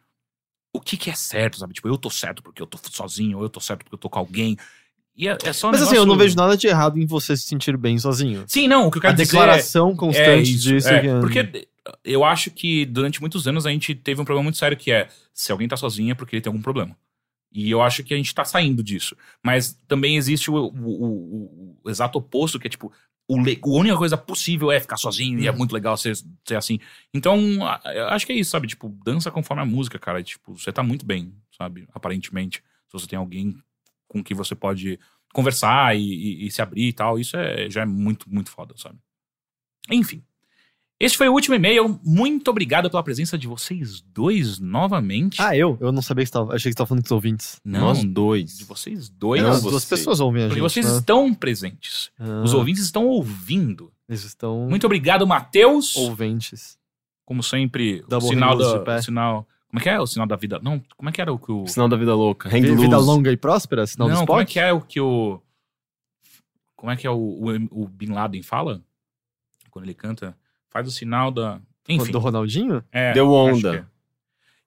o 0.74 0.80
que, 0.80 0.96
que 0.96 1.10
é 1.10 1.14
certo, 1.16 1.58
sabe? 1.60 1.74
Tipo, 1.74 1.88
eu 1.90 1.98
tô 1.98 2.10
certo 2.10 2.42
porque 2.42 2.62
eu 2.62 2.68
tô 2.68 2.78
sozinho, 2.90 3.38
ou 3.38 3.44
eu 3.44 3.50
tô 3.50 3.60
certo 3.60 3.80
porque 3.84 3.96
eu 3.96 4.00
tô 4.00 4.10
com 4.10 4.20
alguém. 4.20 4.58
E 5.16 5.28
é, 5.28 5.38
é 5.44 5.52
só 5.52 5.68
um 5.68 5.72
Mas 5.72 5.82
assim, 5.82 5.98
eu 5.98 6.06
não 6.06 6.18
vejo 6.18 6.36
nada 6.38 6.56
de 6.56 6.68
errado 6.68 6.98
em 6.98 7.06
você 7.06 7.36
se 7.36 7.44
sentir 7.44 7.76
bem 7.76 7.98
sozinho. 8.00 8.46
Sim, 8.48 8.68
não, 8.68 8.88
o 8.88 8.92
que 8.92 8.98
eu 8.98 9.02
A 9.02 9.04
quero 9.04 9.14
dizer 9.18 9.24
é- 9.24 9.26
declaração 9.42 9.92
é 9.92 9.96
constante 9.96 10.54
isso, 10.54 10.70
disso. 10.70 10.88
é, 10.88 11.02
que- 11.02 11.20
Porque 11.20 11.68
eu 12.06 12.24
acho 12.24 12.50
que 12.52 12.86
durante 12.86 13.20
muitos 13.20 13.46
anos 13.48 13.66
a 13.66 13.72
gente 13.72 13.94
teve 13.94 14.22
um 14.22 14.26
problema 14.26 14.44
muito 14.44 14.58
sério 14.58 14.78
que 14.78 14.92
é 14.92 15.10
se 15.34 15.52
alguém 15.52 15.68
tá 15.68 15.76
sozinho 15.76 16.12
é 16.12 16.16
porque 16.16 16.36
ele 16.38 16.42
tem 16.42 16.50
algum 16.50 16.62
problema. 16.62 16.96
E 17.52 17.70
eu 17.70 17.82
acho 17.82 18.02
que 18.06 18.14
a 18.14 18.18
gente 18.18 18.34
tá 18.34 18.46
saindo 18.46 18.82
disso. 18.82 19.14
Mas 19.44 19.78
também 19.86 20.16
existe 20.16 20.50
o, 20.50 20.56
o- 20.56 20.70
o- 20.70 21.78
o 21.84 21.90
exato 21.90 22.18
oposto, 22.18 22.58
que 22.58 22.68
é 22.68 22.70
tipo, 22.70 22.90
o 23.28 23.38
a 23.38 23.80
única 23.80 23.98
coisa 23.98 24.18
possível 24.18 24.72
é 24.72 24.80
ficar 24.80 24.98
sozinho 24.98 25.40
e 25.40 25.48
é 25.48 25.52
muito 25.52 25.72
legal 25.74 25.96
ser, 25.96 26.16
ser 26.46 26.56
assim. 26.56 26.80
Então, 27.14 27.40
acho 28.10 28.26
que 28.26 28.34
é 28.34 28.36
isso, 28.36 28.52
sabe? 28.52 28.68
Tipo, 28.68 28.90
dança 29.06 29.32
conforme 29.32 29.62
a 29.64 29.66
música, 29.66 29.98
cara. 29.98 30.22
Tipo, 30.22 30.58
você 30.58 30.72
tá 30.72 30.84
muito 30.84 31.06
bem, 31.06 31.34
sabe? 31.58 31.88
Aparentemente. 31.94 32.58
Se 32.88 32.94
você 32.94 33.08
tem 33.08 33.18
alguém 33.18 33.56
com 34.08 34.22
que 34.22 34.34
você 34.34 34.54
pode 34.54 35.00
conversar 35.34 35.96
e, 35.96 36.02
e- 36.02 36.46
e 36.48 36.52
se 36.52 36.62
abrir 36.62 36.88
e 36.90 36.94
tal, 36.94 37.18
isso 37.18 37.38
é, 37.38 37.70
já 37.70 37.84
é 37.84 37.86
muito, 37.86 38.30
muito 38.30 38.50
foda, 38.52 38.74
sabe? 38.78 39.00
Enfim. 39.90 40.22
Este 41.04 41.18
foi 41.18 41.28
o 41.28 41.34
último 41.34 41.56
e-mail. 41.56 42.00
Muito 42.04 42.50
obrigado 42.52 42.90
pela 42.90 43.02
presença 43.02 43.38
de 43.38 43.48
vocês 43.48 44.02
dois 44.02 44.60
novamente. 44.60 45.42
Ah, 45.42 45.56
eu? 45.58 45.78
Eu 45.82 45.92
não 45.92 46.02
sabia 46.02 46.24
que 46.24 46.28
você 46.30 46.34
tava. 46.34 46.54
Achei 46.54 46.70
que 46.70 46.74
você 46.74 46.78
tava 46.78 46.88
falando 46.90 47.04
dos 47.04 47.12
ouvintes. 47.12 47.60
não, 47.66 47.80
Nós 47.82 48.04
dois. 48.04 48.58
de 48.60 48.66
vocês 48.66 49.10
dois. 49.10 49.42
Não, 49.42 49.50
As 49.50 49.62
você. 49.64 49.70
duas 49.72 49.86
pessoas 49.86 50.20
ouvem 50.20 50.42
a 50.44 50.46
gente. 50.46 50.50
porque 50.52 50.62
vocês 50.62 50.86
né? 50.86 50.98
estão 51.00 51.34
presentes. 51.34 52.12
Ah, 52.20 52.44
Os 52.44 52.54
ouvintes 52.54 52.84
estão 52.84 53.08
ouvindo. 53.08 53.92
Eles 54.08 54.24
estão 54.24 54.68
Muito 54.70 54.86
obrigado, 54.86 55.26
Matheus. 55.26 55.96
ouventes. 55.96 56.78
Como 57.26 57.42
sempre, 57.42 58.02
o 58.02 58.08
Double 58.08 58.30
sinal 58.30 58.54
Hangles 58.54 58.72
da. 58.72 58.78
de 58.78 58.86
pé. 58.86 58.96
o 58.98 59.04
sinal. 59.04 59.48
Como 59.70 59.80
é 59.80 59.84
que 59.84 59.90
é 59.90 60.00
o 60.00 60.06
sinal 60.06 60.28
da 60.28 60.36
vida? 60.36 60.60
Não, 60.62 60.82
como 60.98 61.10
é 61.10 61.12
que 61.14 61.22
era 61.22 61.32
o 61.34 61.40
que 61.40 61.52
o. 61.52 61.66
Sinal 61.66 61.88
da 61.88 61.98
vida 61.98 62.14
louca. 62.14 62.50
Hang 62.50 62.62
Vida 62.76 62.98
loose. 62.98 63.08
longa 63.08 63.32
e 63.32 63.38
próspera, 63.38 63.88
sinal 63.88 64.08
do 64.08 64.14
não, 64.14 64.22
Spock? 64.22 64.28
como 64.28 64.42
é 64.42 64.46
que 64.46 64.60
é 64.60 64.72
o 64.74 64.82
que 64.82 65.00
o. 65.00 65.42
Como 66.76 66.92
é 66.92 66.96
que 66.96 67.08
é 67.08 67.10
o, 67.10 67.16
o, 67.16 67.84
o 67.84 67.88
Bin 67.88 68.08
Laden 68.12 68.44
fala? 68.44 68.84
Quando 69.70 69.86
ele 69.86 69.94
canta? 69.94 70.36
Faz 70.72 70.88
o 70.88 70.92
sinal 70.92 71.32
da. 71.32 71.62
Enfim. 71.88 72.12
Do 72.12 72.20
Ronaldinho? 72.20 72.84
É, 72.92 73.14
Deu 73.14 73.30
onda. 73.32 73.76
é. 73.76 73.86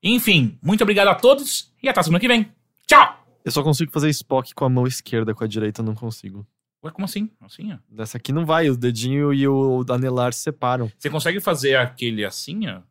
Enfim, 0.02 0.58
muito 0.62 0.82
obrigado 0.82 1.08
a 1.08 1.14
todos 1.14 1.72
e 1.82 1.88
até 1.88 2.02
semana 2.02 2.20
que 2.20 2.28
vem. 2.28 2.52
Tchau! 2.86 3.26
Eu 3.42 3.50
só 3.50 3.62
consigo 3.62 3.90
fazer 3.90 4.10
Spock 4.10 4.54
com 4.54 4.64
a 4.64 4.68
mão 4.68 4.86
esquerda, 4.86 5.34
com 5.34 5.42
a 5.42 5.46
direita 5.46 5.80
eu 5.80 5.84
não 5.84 5.94
consigo. 5.94 6.46
Ué, 6.84 6.90
como 6.90 7.06
assim? 7.06 7.30
Assim, 7.40 7.72
ó. 7.72 7.78
Dessa 7.88 8.18
aqui 8.18 8.30
não 8.30 8.44
vai, 8.44 8.68
o 8.68 8.76
dedinho 8.76 9.32
e 9.32 9.48
o 9.48 9.82
anelar 9.88 10.34
se 10.34 10.40
separam. 10.40 10.92
Você 10.98 11.08
consegue 11.08 11.40
fazer 11.40 11.76
aquele 11.76 12.24
assim, 12.24 12.68
ó? 12.68 12.82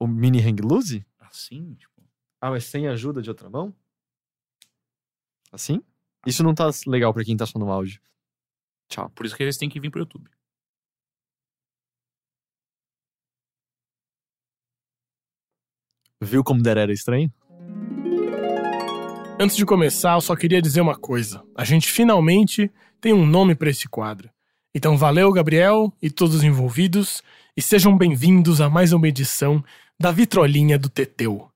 O 0.00 0.06
mini 0.06 0.40
hang 0.40 0.62
loose? 0.62 1.04
Assim, 1.20 1.74
tipo. 1.74 1.92
Ah, 2.40 2.50
mas 2.50 2.64
sem 2.64 2.88
ajuda 2.88 3.20
de 3.20 3.28
outra 3.28 3.50
mão? 3.50 3.74
Assim? 5.52 5.82
Isso 6.26 6.42
não 6.42 6.54
tá 6.54 6.70
legal 6.86 7.12
pra 7.12 7.24
quem 7.24 7.36
tá 7.36 7.44
só 7.44 7.58
no 7.58 7.70
áudio. 7.70 8.00
Tchau. 8.88 9.10
Por 9.10 9.26
isso 9.26 9.36
que 9.36 9.42
eles 9.42 9.58
têm 9.58 9.68
que 9.68 9.78
vir 9.78 9.90
pro 9.90 10.00
YouTube. 10.00 10.30
Viu 16.24 16.42
como 16.42 16.62
der 16.62 16.78
era 16.78 16.92
estranho? 16.92 17.30
Antes 19.38 19.56
de 19.56 19.66
começar, 19.66 20.14
eu 20.14 20.20
só 20.20 20.34
queria 20.34 20.62
dizer 20.62 20.80
uma 20.80 20.96
coisa. 20.96 21.42
A 21.54 21.64
gente 21.64 21.86
finalmente 21.88 22.70
tem 23.00 23.12
um 23.12 23.26
nome 23.26 23.54
para 23.54 23.68
esse 23.68 23.86
quadro. 23.88 24.30
Então 24.74 24.96
valeu, 24.96 25.30
Gabriel 25.32 25.92
e 26.00 26.10
todos 26.10 26.36
os 26.36 26.42
envolvidos, 26.42 27.22
e 27.56 27.60
sejam 27.60 27.96
bem-vindos 27.96 28.60
a 28.60 28.70
mais 28.70 28.92
uma 28.92 29.06
edição 29.06 29.62
da 30.00 30.10
Vitrolinha 30.10 30.78
do 30.78 30.88
Teteu. 30.88 31.48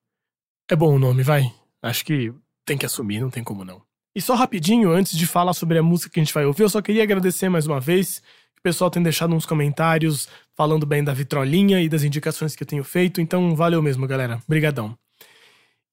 É 0.71 0.77
bom 0.77 0.95
o 0.95 0.99
nome, 0.99 1.23
vai? 1.23 1.51
Acho 1.83 2.05
que 2.05 2.33
tem 2.67 2.77
que 2.77 2.85
assumir, 2.85 3.21
não 3.21 3.31
tem 3.31 3.43
como 3.43 3.65
não. 3.65 3.81
E 4.15 4.21
só 4.21 4.35
rapidinho, 4.35 4.91
antes 4.91 5.17
de 5.17 5.27
falar 5.27 5.55
sobre 5.55 5.79
a 5.79 5.83
música 5.83 6.11
que 6.11 6.21
a 6.21 6.23
gente 6.23 6.35
vai 6.35 6.45
ouvir, 6.45 6.65
eu 6.65 6.69
só 6.69 6.83
queria 6.83 7.03
agradecer 7.03 7.49
mais 7.49 7.67
uma 7.67 7.81
vez 7.81 8.23
o 8.59 8.63
pessoal 8.63 8.91
tem 8.91 9.03
deixado 9.03 9.35
uns 9.35 9.47
comentários 9.47 10.29
falando 10.57 10.85
bem 10.85 11.05
da 11.05 11.15
Vitrolinha 11.15 11.81
e 11.81 11.89
das 11.89 12.03
indicações 12.03 12.57
que 12.57 12.63
eu 12.63 12.67
tenho 12.67 12.83
feito, 12.83 13.21
então 13.21 13.55
valeu 13.55 13.81
mesmo, 13.81 14.07
galera. 14.07 14.43
Brigadão. 14.49 14.97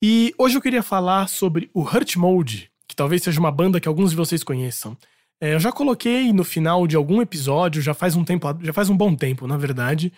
E 0.01 0.33
hoje 0.37 0.57
eu 0.57 0.61
queria 0.61 0.83
falar 0.83 1.27
sobre 1.27 1.69
o 1.73 1.81
Hurt 1.81 2.15
Mode, 2.15 2.69
que 2.87 2.95
talvez 2.95 3.23
seja 3.23 3.39
uma 3.39 3.51
banda 3.51 3.79
que 3.79 3.87
alguns 3.87 4.11
de 4.11 4.17
vocês 4.17 4.43
conheçam. 4.43 4.97
É, 5.39 5.53
eu 5.53 5.59
já 5.59 5.71
coloquei 5.71 6.31
no 6.33 6.43
final 6.43 6.87
de 6.87 6.95
algum 6.95 7.21
episódio, 7.21 7.81
já 7.81 7.93
faz 7.93 8.15
um 8.15 8.23
tempo, 8.23 8.47
já 8.61 8.73
faz 8.73 8.89
um 8.89 8.97
bom 8.97 9.15
tempo, 9.15 9.47
na 9.47 9.57
verdade, 9.57 10.11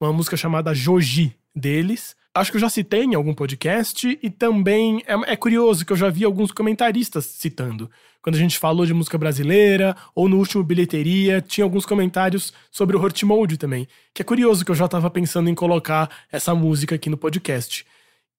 uma 0.00 0.12
música 0.12 0.36
chamada 0.36 0.74
Joji 0.74 1.34
deles. 1.54 2.16
Acho 2.32 2.52
que 2.52 2.56
eu 2.58 2.60
já 2.60 2.68
citei 2.68 3.02
em 3.02 3.14
algum 3.14 3.34
podcast 3.34 4.18
e 4.22 4.30
também 4.30 5.02
é, 5.04 5.32
é 5.32 5.36
curioso 5.36 5.84
que 5.84 5.92
eu 5.92 5.96
já 5.96 6.08
vi 6.08 6.24
alguns 6.24 6.52
comentaristas 6.52 7.24
citando. 7.26 7.90
Quando 8.22 8.36
a 8.36 8.38
gente 8.38 8.56
falou 8.56 8.86
de 8.86 8.94
música 8.94 9.18
brasileira 9.18 9.96
ou 10.14 10.28
no 10.28 10.36
último 10.38 10.62
bilheteria, 10.62 11.40
tinha 11.40 11.64
alguns 11.64 11.84
comentários 11.84 12.52
sobre 12.70 12.96
o 12.96 13.00
Hurt 13.00 13.20
Mode 13.24 13.56
também. 13.56 13.88
Que 14.14 14.22
é 14.22 14.24
curioso 14.24 14.64
que 14.64 14.70
eu 14.70 14.76
já 14.76 14.86
tava 14.86 15.10
pensando 15.10 15.50
em 15.50 15.54
colocar 15.54 16.08
essa 16.30 16.54
música 16.54 16.94
aqui 16.94 17.10
no 17.10 17.16
podcast. 17.16 17.84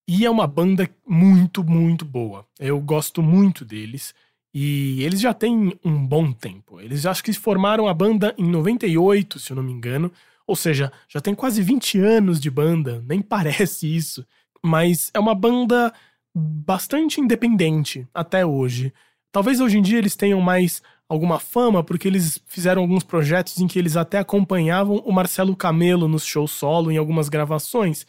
E 0.08 0.26
é 0.26 0.30
uma 0.30 0.48
banda 0.48 0.90
muito, 1.06 1.64
muito 1.64 2.06
boa. 2.06 2.46
Eu 2.60 2.80
gosto 2.80 3.22
muito 3.22 3.66
deles. 3.66 4.14
E 4.54 5.04
eles 5.04 5.20
já 5.20 5.34
têm 5.34 5.78
um 5.84 6.06
bom 6.06 6.32
tempo. 6.32 6.80
Eles 6.80 7.06
acho 7.06 7.24
que 7.24 7.34
formaram 7.34 7.88
a 7.88 7.94
banda 7.94 8.34
em 8.38 8.46
98, 8.46 9.40
se 9.40 9.52
eu 9.52 9.56
não 9.56 9.64
me 9.64 9.72
engano. 9.72 10.12
Ou 10.48 10.56
seja, 10.56 10.92
já 11.08 11.20
tem 11.20 11.36
quase 11.36 11.62
20 11.62 12.00
anos 12.00 12.40
de 12.40 12.50
banda. 12.50 13.04
Nem 13.08 13.22
parece 13.24 13.94
isso. 13.94 14.26
Mas 14.64 15.10
é 15.14 15.20
uma 15.20 15.36
banda 15.36 15.94
bastante 16.34 17.20
independente 17.20 18.08
até 18.14 18.46
hoje. 18.46 18.94
Talvez 19.32 19.60
hoje 19.60 19.78
em 19.78 19.82
dia 19.82 19.98
eles 19.98 20.16
tenham 20.16 20.42
mais 20.42 20.82
alguma 21.08 21.40
fama, 21.40 21.84
porque 21.84 22.08
eles 22.08 22.40
fizeram 22.46 22.82
alguns 22.84 23.04
projetos 23.04 23.60
em 23.60 23.68
que 23.68 23.78
eles 23.78 23.98
até 23.98 24.20
acompanhavam 24.20 24.98
o 25.06 25.12
Marcelo 25.12 25.56
Camelo 25.56 26.08
nos 26.08 26.26
shows 26.26 26.52
solo 26.52 26.90
em 26.90 26.98
algumas 26.98 27.28
gravações. 27.28 28.06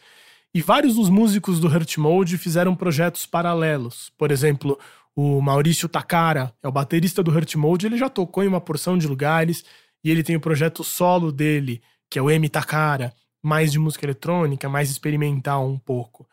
E 0.55 0.61
vários 0.61 0.95
dos 0.95 1.09
músicos 1.09 1.59
do 1.59 1.67
Hurt 1.67 1.97
Mode 1.97 2.37
fizeram 2.37 2.75
projetos 2.75 3.25
paralelos. 3.25 4.11
Por 4.17 4.31
exemplo, 4.31 4.79
o 5.15 5.41
Maurício 5.41 5.89
Takara 5.89 6.53
é 6.63 6.67
o 6.67 6.71
baterista 6.71 7.21
do 7.21 7.31
Hurt 7.31 7.55
Mode, 7.55 7.87
ele 7.87 7.97
já 7.97 8.07
tocou 8.07 8.43
em 8.43 8.47
uma 8.47 8.61
porção 8.61 8.97
de 8.97 9.07
lugares 9.07 9.65
e 10.03 10.09
ele 10.09 10.23
tem 10.23 10.35
o 10.35 10.39
projeto 10.39 10.83
solo 10.83 11.31
dele, 11.31 11.81
que 12.13 12.19
é 12.19 12.21
o 12.21 12.29
M 12.29 12.47
Takara, 12.47 13.11
mais 13.41 13.71
de 13.71 13.79
música 13.79 14.05
eletrônica, 14.05 14.69
mais 14.69 14.91
experimental 14.91 15.67
um 15.67 15.79
pouco. 15.79 16.27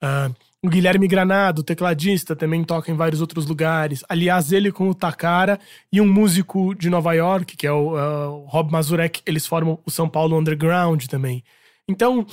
Ah, 0.00 0.30
o 0.62 0.68
Guilherme 0.68 1.08
Granado, 1.08 1.64
tecladista, 1.64 2.36
também 2.36 2.62
toca 2.62 2.88
em 2.92 2.94
vários 2.94 3.20
outros 3.20 3.44
lugares. 3.44 4.04
Aliás, 4.08 4.52
ele 4.52 4.70
com 4.70 4.88
o 4.88 4.94
Takara 4.94 5.58
e 5.92 6.00
um 6.00 6.06
músico 6.06 6.72
de 6.72 6.88
Nova 6.88 7.12
York, 7.14 7.56
que 7.56 7.66
é 7.66 7.72
o, 7.72 7.94
o 7.96 8.44
Rob 8.44 8.70
Mazurek, 8.70 9.22
eles 9.26 9.44
formam 9.44 9.80
o 9.84 9.90
São 9.90 10.08
Paulo 10.08 10.38
Underground 10.38 11.04
também. 11.06 11.42
Então, 11.88 12.24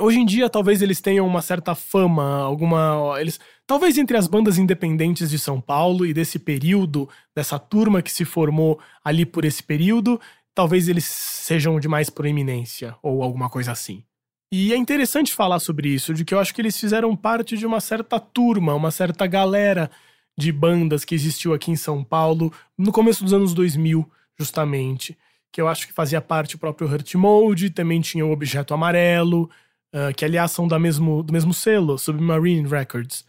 hoje 0.00 0.20
em 0.20 0.24
dia 0.24 0.48
talvez 0.48 0.82
eles 0.82 1.00
tenham 1.00 1.26
uma 1.26 1.42
certa 1.42 1.74
fama, 1.74 2.42
alguma 2.42 3.16
eles 3.18 3.40
talvez 3.66 3.98
entre 3.98 4.16
as 4.16 4.28
bandas 4.28 4.56
independentes 4.56 5.30
de 5.30 5.38
São 5.38 5.60
Paulo 5.60 6.06
e 6.06 6.14
desse 6.14 6.38
período, 6.38 7.08
dessa 7.34 7.58
turma 7.58 8.00
que 8.00 8.12
se 8.12 8.24
formou 8.24 8.78
ali 9.04 9.26
por 9.26 9.44
esse 9.44 9.64
período, 9.64 10.20
talvez 10.60 10.88
eles 10.88 11.06
sejam 11.06 11.80
de 11.80 11.88
mais 11.88 12.10
proeminência 12.10 12.94
ou 13.02 13.22
alguma 13.22 13.48
coisa 13.48 13.72
assim. 13.72 14.04
E 14.52 14.74
é 14.74 14.76
interessante 14.76 15.32
falar 15.32 15.58
sobre 15.58 15.88
isso, 15.88 16.12
de 16.12 16.22
que 16.22 16.34
eu 16.34 16.38
acho 16.38 16.54
que 16.54 16.60
eles 16.60 16.78
fizeram 16.78 17.16
parte 17.16 17.56
de 17.56 17.64
uma 17.64 17.80
certa 17.80 18.20
turma, 18.20 18.74
uma 18.74 18.90
certa 18.90 19.26
galera 19.26 19.90
de 20.36 20.52
bandas 20.52 21.02
que 21.02 21.14
existiu 21.14 21.54
aqui 21.54 21.70
em 21.70 21.76
São 21.76 22.04
Paulo 22.04 22.52
no 22.76 22.92
começo 22.92 23.24
dos 23.24 23.32
anos 23.32 23.54
2000, 23.54 24.06
justamente, 24.38 25.16
que 25.50 25.62
eu 25.62 25.66
acho 25.66 25.86
que 25.86 25.94
fazia 25.94 26.20
parte 26.20 26.56
o 26.56 26.58
próprio 26.58 26.86
Hurt 26.86 27.14
Mode, 27.14 27.70
também 27.70 28.02
tinha 28.02 28.26
o 28.26 28.30
Objeto 28.30 28.74
Amarelo, 28.74 29.50
Uh, 29.92 30.14
que 30.14 30.24
aliás 30.24 30.52
são 30.52 30.68
da 30.68 30.78
mesmo, 30.78 31.20
do 31.20 31.32
mesmo 31.32 31.52
selo, 31.52 31.98
Submarine 31.98 32.68
Records. 32.68 33.24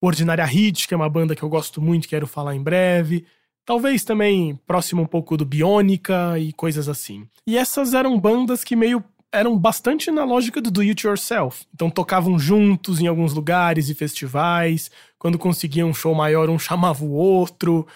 O 0.00 0.06
Ordinária 0.06 0.46
Hit, 0.46 0.88
que 0.88 0.94
é 0.94 0.96
uma 0.96 1.10
banda 1.10 1.36
que 1.36 1.42
eu 1.42 1.50
gosto 1.50 1.82
muito, 1.82 2.08
quero 2.08 2.26
falar 2.26 2.54
em 2.54 2.62
breve. 2.62 3.26
Talvez 3.68 4.02
também 4.02 4.58
próximo 4.66 5.02
um 5.02 5.06
pouco 5.06 5.36
do 5.36 5.44
Bionica 5.44 6.38
e 6.38 6.54
coisas 6.54 6.88
assim. 6.88 7.28
E 7.46 7.58
essas 7.58 7.92
eram 7.92 8.18
bandas 8.18 8.64
que 8.64 8.74
meio 8.74 9.04
eram 9.30 9.58
bastante 9.58 10.10
na 10.10 10.24
lógica 10.24 10.58
do 10.58 10.70
do 10.70 10.80
it 10.80 11.06
yourself. 11.06 11.66
Então 11.74 11.90
tocavam 11.90 12.38
juntos 12.38 12.98
em 12.98 13.06
alguns 13.06 13.34
lugares 13.34 13.90
e 13.90 13.94
festivais. 13.94 14.90
Quando 15.18 15.36
conseguiam 15.36 15.90
um 15.90 15.92
show 15.92 16.14
maior, 16.14 16.48
um 16.48 16.58
chamava 16.58 17.04
o 17.04 17.10
outro. 17.10 17.86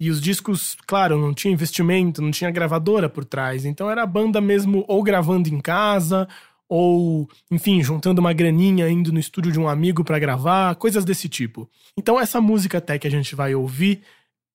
E 0.00 0.10
os 0.10 0.20
discos, 0.20 0.76
claro, 0.84 1.16
não 1.16 1.32
tinha 1.32 1.54
investimento, 1.54 2.20
não 2.20 2.32
tinha 2.32 2.50
gravadora 2.50 3.08
por 3.08 3.24
trás. 3.24 3.64
Então 3.64 3.88
era 3.88 4.02
a 4.02 4.06
banda 4.06 4.40
mesmo 4.40 4.84
ou 4.88 5.00
gravando 5.00 5.48
em 5.48 5.60
casa 5.60 6.26
ou, 6.68 7.28
enfim, 7.48 7.84
juntando 7.84 8.20
uma 8.20 8.32
graninha 8.32 8.88
indo 8.88 9.12
no 9.12 9.20
estúdio 9.20 9.52
de 9.52 9.60
um 9.60 9.68
amigo 9.68 10.02
pra 10.02 10.18
gravar, 10.18 10.74
coisas 10.74 11.04
desse 11.04 11.28
tipo. 11.28 11.70
Então 11.96 12.18
essa 12.18 12.40
música 12.40 12.78
até 12.78 12.98
que 12.98 13.06
a 13.06 13.10
gente 13.10 13.36
vai 13.36 13.54
ouvir 13.54 14.02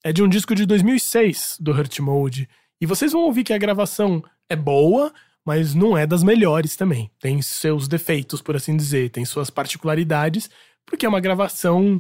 é 0.06 0.14
de 0.14 0.22
um 0.22 0.30
disco 0.30 0.54
de 0.54 0.68
2006 0.68 1.58
do 1.60 1.72
Hurt 1.72 2.00
Mode, 2.00 2.48
e 2.80 2.86
vocês 2.86 3.12
vão 3.12 3.24
ouvir 3.24 3.44
que 3.44 3.52
a 3.52 3.58
gravação 3.58 4.24
é 4.48 4.56
boa, 4.56 5.12
mas 5.44 5.74
não 5.74 5.98
é 5.98 6.06
das 6.06 6.22
melhores 6.22 6.76
também. 6.76 7.10
Tem 7.20 7.42
seus 7.42 7.88
defeitos, 7.88 8.40
por 8.40 8.56
assim 8.56 8.78
dizer, 8.78 9.10
tem 9.10 9.26
suas 9.26 9.50
particularidades, 9.50 10.48
porque 10.86 11.08
é 11.08 11.10
uma 11.10 11.20
gravação, 11.20 11.96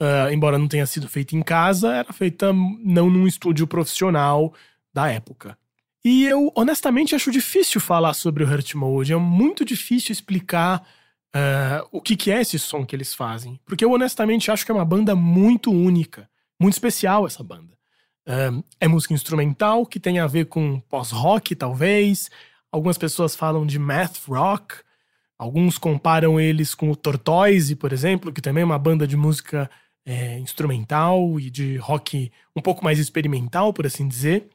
uh, 0.00 0.32
embora 0.32 0.56
não 0.56 0.68
tenha 0.68 0.86
sido 0.86 1.08
feita 1.08 1.34
em 1.34 1.42
casa, 1.42 1.92
era 1.92 2.12
feita 2.12 2.52
não 2.52 3.10
num 3.10 3.26
estúdio 3.26 3.66
profissional 3.66 4.54
da 4.94 5.08
época. 5.08 5.58
E 6.04 6.26
eu, 6.26 6.52
honestamente, 6.54 7.16
acho 7.16 7.28
difícil 7.28 7.80
falar 7.80 8.14
sobre 8.14 8.44
o 8.44 8.48
Hurt 8.48 8.72
Mode. 8.76 9.12
É 9.12 9.16
muito 9.16 9.64
difícil 9.64 10.12
explicar 10.12 10.86
uh, 11.34 11.88
o 11.90 12.00
que, 12.00 12.14
que 12.14 12.30
é 12.30 12.40
esse 12.40 12.56
som 12.56 12.86
que 12.86 12.94
eles 12.94 13.12
fazem. 13.16 13.58
Porque 13.66 13.84
eu, 13.84 13.90
honestamente, 13.90 14.48
acho 14.48 14.64
que 14.64 14.70
é 14.70 14.74
uma 14.76 14.84
banda 14.84 15.16
muito 15.16 15.72
única. 15.72 16.30
Muito 16.60 16.74
especial 16.74 17.26
essa 17.26 17.42
banda. 17.42 17.76
É 18.78 18.86
música 18.86 19.14
instrumental 19.14 19.86
que 19.86 19.98
tem 19.98 20.18
a 20.18 20.26
ver 20.26 20.46
com 20.46 20.80
pós-rock, 20.80 21.54
talvez. 21.54 22.30
Algumas 22.70 22.98
pessoas 22.98 23.34
falam 23.34 23.64
de 23.64 23.78
math 23.78 24.18
rock. 24.26 24.76
Alguns 25.38 25.78
comparam 25.78 26.38
eles 26.38 26.74
com 26.74 26.90
o 26.90 26.96
Tortoise, 26.96 27.74
por 27.76 27.92
exemplo, 27.92 28.32
que 28.32 28.42
também 28.42 28.62
é 28.62 28.64
uma 28.66 28.78
banda 28.78 29.06
de 29.06 29.16
música 29.16 29.70
é, 30.04 30.38
instrumental 30.38 31.38
e 31.38 31.48
de 31.48 31.76
rock 31.76 32.30
um 32.56 32.60
pouco 32.60 32.82
mais 32.82 32.98
experimental, 32.98 33.72
por 33.72 33.86
assim 33.86 34.08
dizer. 34.08 34.48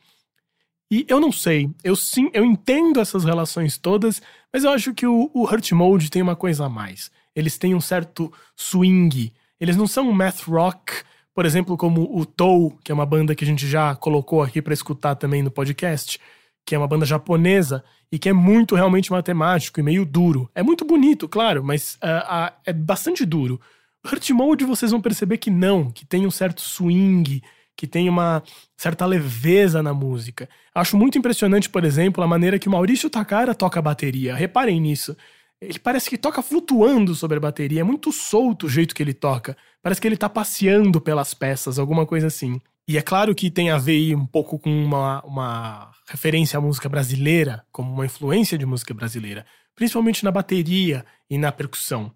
E 0.91 1.05
eu 1.07 1.19
não 1.19 1.31
sei, 1.31 1.71
eu 1.84 1.95
sim, 1.95 2.30
eu 2.34 2.45
entendo 2.45 2.99
essas 2.99 3.23
relações 3.23 3.77
todas, 3.77 4.21
mas 4.51 4.63
eu 4.63 4.71
acho 4.71 4.93
que 4.93 5.07
o, 5.07 5.31
o 5.34 5.43
Hurt 5.45 5.71
Mode 5.71 6.11
tem 6.11 6.21
uma 6.21 6.35
coisa 6.35 6.65
a 6.65 6.69
mais. 6.69 7.09
Eles 7.35 7.57
têm 7.57 7.73
um 7.73 7.81
certo 7.81 8.31
swing. 8.55 9.34
Eles 9.59 9.75
não 9.75 9.88
são 9.88 10.11
math 10.11 10.41
rock, 10.41 11.03
por 11.34 11.45
exemplo, 11.45 11.76
como 11.76 12.18
o 12.18 12.26
Tou, 12.26 12.77
que 12.84 12.91
é 12.91 12.95
uma 12.95 13.05
banda 13.05 13.34
que 13.35 13.43
a 13.43 13.47
gente 13.47 13.68
já 13.68 13.95
colocou 13.95 14.41
aqui 14.41 14.61
para 14.61 14.73
escutar 14.73 15.15
também 15.15 15.41
no 15.41 15.49
podcast, 15.49 16.19
que 16.65 16.76
é 16.76 16.77
uma 16.77 16.88
banda 16.88 17.05
japonesa 17.05 17.84
e 18.11 18.19
que 18.19 18.30
é 18.30 18.34
muito 18.34 18.76
realmente 18.76 19.11
matemático 19.11 19.80
e 19.80 19.84
meio 19.84 20.05
duro. 20.05 20.49
É 20.53 20.61
muito 20.61 20.85
bonito, 20.85 21.27
claro, 21.27 21.64
mas 21.64 21.95
uh, 21.95 22.51
uh, 22.51 22.53
é 22.65 22.72
bastante 22.72 23.26
duro. 23.26 23.60
Hurt 24.05 24.30
Mode 24.31 24.65
vocês 24.65 24.91
vão 24.91 25.01
perceber 25.01 25.38
que 25.38 25.49
não, 25.49 25.89
que 25.89 26.05
tem 26.05 26.27
um 26.27 26.31
certo 26.31 26.61
swing, 26.61 27.41
que 27.76 27.88
tem 27.88 28.07
uma 28.07 28.43
certa 28.77 29.05
leveza 29.05 29.81
na 29.81 29.93
música. 29.93 30.47
Acho 30.76 30.95
muito 30.95 31.18
impressionante, 31.18 31.69
por 31.69 31.84
exemplo, 31.84 32.23
a 32.23 32.27
maneira 32.27 32.60
que 32.60 32.68
o 32.68 32.72
Maurício 32.72 33.10
Takara 33.10 33.55
toca 33.55 33.80
a 33.80 33.81
bateria. 33.81 34.35
Reparem 34.35 34.80
nisso. 34.80 35.18
Ele 35.64 35.80
parece 35.80 36.10
que 36.10 36.18
toca 36.18 36.41
flutuando 36.41 37.15
sobre 37.15 37.38
a 37.38 37.41
bateria, 37.41 37.81
é 37.81 37.84
muito 37.84 38.11
solto 38.11 38.65
o 38.65 38.69
jeito 38.69 38.94
que 38.94 39.02
ele 39.02 39.14
toca. 39.14 39.56
Parece 39.81 39.99
que 39.99 40.07
ele 40.07 40.18
tá 40.18 40.30
passeando 40.30 40.99
pelas 40.99 41.34
peças, 41.34 41.80
alguma 41.80 42.06
coisa 42.06 42.27
assim. 42.27 42.61
E 42.88 42.98
é 42.98 43.02
claro 43.02 43.34
que 43.34 43.49
tem 43.49 43.69
a 43.69 43.77
ver 43.77 44.14
um 44.15 44.26
pouco 44.26 44.60
com 44.60 44.69
uma, 44.69 45.22
uma 45.23 45.91
referência 46.07 46.57
à 46.57 46.61
música 46.61 46.90
brasileira, 46.90 47.65
como 47.72 47.94
uma 47.94 48.06
influência 48.06 48.57
de 48.57 48.65
música 48.65 48.94
brasileira, 48.94 49.45
principalmente 49.76 50.23
na 50.23 50.31
bateria 50.31 51.06
e 51.30 51.38
na 51.38 51.52
percussão. 51.52 52.11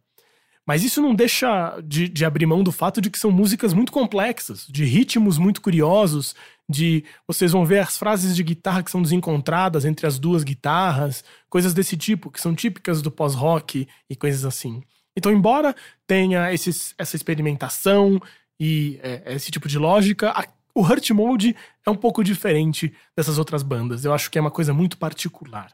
Mas 0.66 0.84
isso 0.84 1.02
não 1.02 1.16
deixa 1.16 1.80
de, 1.82 2.10
de, 2.10 2.26
abrir 2.26 2.46
mão 2.46 2.62
do 2.62 2.74
fato 2.74 3.00
de 3.00 3.10
que 3.10 3.18
são 3.18 3.32
músicas 3.32 3.74
muito 3.74 3.90
complexas, 3.90 4.68
de 4.68 4.84
ritmos 4.84 5.38
muito 5.38 5.62
curiosos, 5.62 6.36
de 6.70 7.04
vocês 7.26 7.52
vão 7.52 7.66
ver 7.66 7.80
as 7.80 7.98
frases 7.98 8.36
de 8.36 8.44
guitarra 8.44 8.84
que 8.84 8.92
são 8.92 9.02
desencontradas 9.02 9.86
entre 9.86 10.06
as 10.06 10.20
duas 10.20 10.44
guitarras, 10.44 11.24
coisas 11.50 11.74
desse 11.74 11.96
tipo, 11.96 12.30
que 12.30 12.42
são 12.42 12.54
típicas 12.54 13.02
do 13.02 13.10
pós-rock 13.10 13.88
e 14.10 14.16
coisas 14.16 14.44
assim. 14.44 14.82
Então, 15.16 15.32
embora 15.32 15.76
tenha 16.06 16.54
esses, 16.54 16.94
essa 16.98 17.16
experimentação 17.16 18.22
e 18.60 19.00
é, 19.02 19.34
esse 19.34 19.50
tipo 19.50 19.68
de 19.68 19.80
lógica, 19.80 20.32
a, 20.32 20.46
o 20.76 20.82
Hurt 20.82 21.10
Mode 21.12 21.56
é 21.86 21.90
um 21.90 21.96
pouco 21.96 22.24
diferente 22.24 22.94
dessas 23.16 23.38
outras 23.38 23.64
bandas. 23.64 24.06
Eu 24.06 24.14
acho 24.14 24.30
que 24.30 24.38
é 24.38 24.42
uma 24.42 24.52
coisa 24.52 24.74
muito 24.74 24.98
particular. 24.98 25.72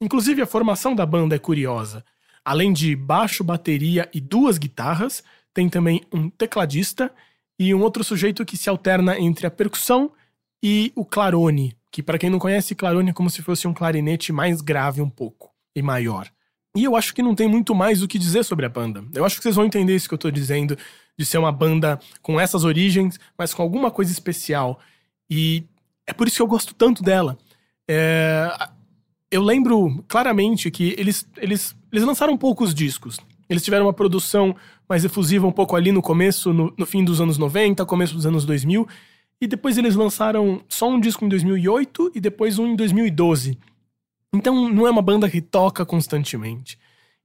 Inclusive, 0.00 0.42
a 0.42 0.46
formação 0.46 0.94
da 0.94 1.04
banda 1.04 1.36
é 1.36 1.38
curiosa. 1.38 2.04
Além 2.44 2.72
de 2.72 2.96
baixo, 2.96 3.44
bateria 3.44 4.08
e 4.12 4.20
duas 4.20 4.56
guitarras, 4.56 5.22
tem 5.52 5.68
também 5.68 6.00
um 6.12 6.30
tecladista 6.30 7.12
e 7.58 7.74
um 7.74 7.82
outro 7.82 8.02
sujeito 8.02 8.44
que 8.44 8.56
se 8.56 8.70
alterna 8.70 9.18
entre 9.18 9.46
a 9.46 9.50
percussão 9.50 10.10
e 10.62 10.92
o 10.94 11.04
clarone, 11.04 11.76
que 11.90 12.02
para 12.02 12.18
quem 12.18 12.30
não 12.30 12.38
conhece, 12.38 12.74
clarone 12.74 13.10
é 13.10 13.12
como 13.12 13.30
se 13.30 13.42
fosse 13.42 13.66
um 13.66 13.74
clarinete 13.74 14.32
mais 14.32 14.60
grave 14.60 15.00
um 15.00 15.10
pouco 15.10 15.50
e 15.74 15.82
maior. 15.82 16.30
E 16.76 16.84
eu 16.84 16.94
acho 16.94 17.14
que 17.14 17.22
não 17.22 17.34
tem 17.34 17.48
muito 17.48 17.74
mais 17.74 18.02
o 18.02 18.08
que 18.08 18.18
dizer 18.18 18.44
sobre 18.44 18.64
a 18.64 18.68
banda. 18.68 19.04
Eu 19.12 19.24
acho 19.24 19.36
que 19.36 19.42
vocês 19.42 19.56
vão 19.56 19.64
entender 19.64 19.94
isso 19.94 20.08
que 20.08 20.14
eu 20.14 20.18
tô 20.18 20.30
dizendo, 20.30 20.76
de 21.18 21.26
ser 21.26 21.38
uma 21.38 21.50
banda 21.50 21.98
com 22.22 22.38
essas 22.38 22.64
origens, 22.64 23.18
mas 23.36 23.52
com 23.52 23.62
alguma 23.62 23.90
coisa 23.90 24.12
especial. 24.12 24.78
E 25.28 25.64
é 26.06 26.12
por 26.12 26.28
isso 26.28 26.36
que 26.36 26.42
eu 26.42 26.46
gosto 26.46 26.74
tanto 26.74 27.02
dela. 27.02 27.36
É, 27.88 28.48
eu 29.30 29.42
lembro 29.42 30.04
claramente 30.06 30.70
que 30.70 30.94
eles, 30.96 31.28
eles, 31.36 31.76
eles 31.92 32.04
lançaram 32.04 32.36
poucos 32.36 32.72
discos. 32.72 33.18
Eles 33.48 33.64
tiveram 33.64 33.86
uma 33.86 33.92
produção 33.92 34.54
mais 34.88 35.04
efusiva 35.04 35.46
um 35.46 35.52
pouco 35.52 35.74
ali 35.74 35.90
no 35.90 36.00
começo, 36.00 36.52
no, 36.52 36.72
no 36.76 36.86
fim 36.86 37.02
dos 37.02 37.20
anos 37.20 37.36
90, 37.36 37.84
começo 37.84 38.14
dos 38.14 38.26
anos 38.26 38.44
2000. 38.44 38.86
E 39.40 39.46
depois 39.46 39.78
eles 39.78 39.94
lançaram 39.94 40.62
só 40.68 40.88
um 40.88 41.00
disco 41.00 41.24
em 41.24 41.28
2008 41.28 42.12
e 42.14 42.20
depois 42.20 42.58
um 42.58 42.66
em 42.66 42.76
2012. 42.76 43.58
Então 44.32 44.68
não 44.68 44.86
é 44.86 44.90
uma 44.90 45.02
banda 45.02 45.28
que 45.30 45.40
toca 45.40 45.84
constantemente. 45.86 46.78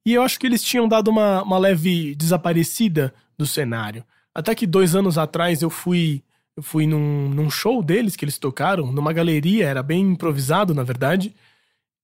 E 0.05 0.13
eu 0.13 0.21
acho 0.21 0.39
que 0.39 0.47
eles 0.47 0.63
tinham 0.63 0.87
dado 0.87 1.09
uma, 1.09 1.43
uma 1.43 1.57
leve 1.57 2.15
desaparecida 2.15 3.13
do 3.37 3.45
cenário. 3.45 4.03
Até 4.33 4.55
que 4.55 4.67
dois 4.67 4.95
anos 4.95 5.17
atrás 5.17 5.61
eu 5.61 5.69
fui 5.69 6.23
eu 6.55 6.63
fui 6.63 6.87
num, 6.87 7.27
num 7.27 7.49
show 7.49 7.83
deles 7.83 8.15
que 8.15 8.23
eles 8.23 8.37
tocaram, 8.37 8.89
numa 8.89 9.11
galeria, 9.11 9.67
era 9.67 9.83
bem 9.83 10.11
improvisado, 10.11 10.73
na 10.73 10.83
verdade. 10.83 11.35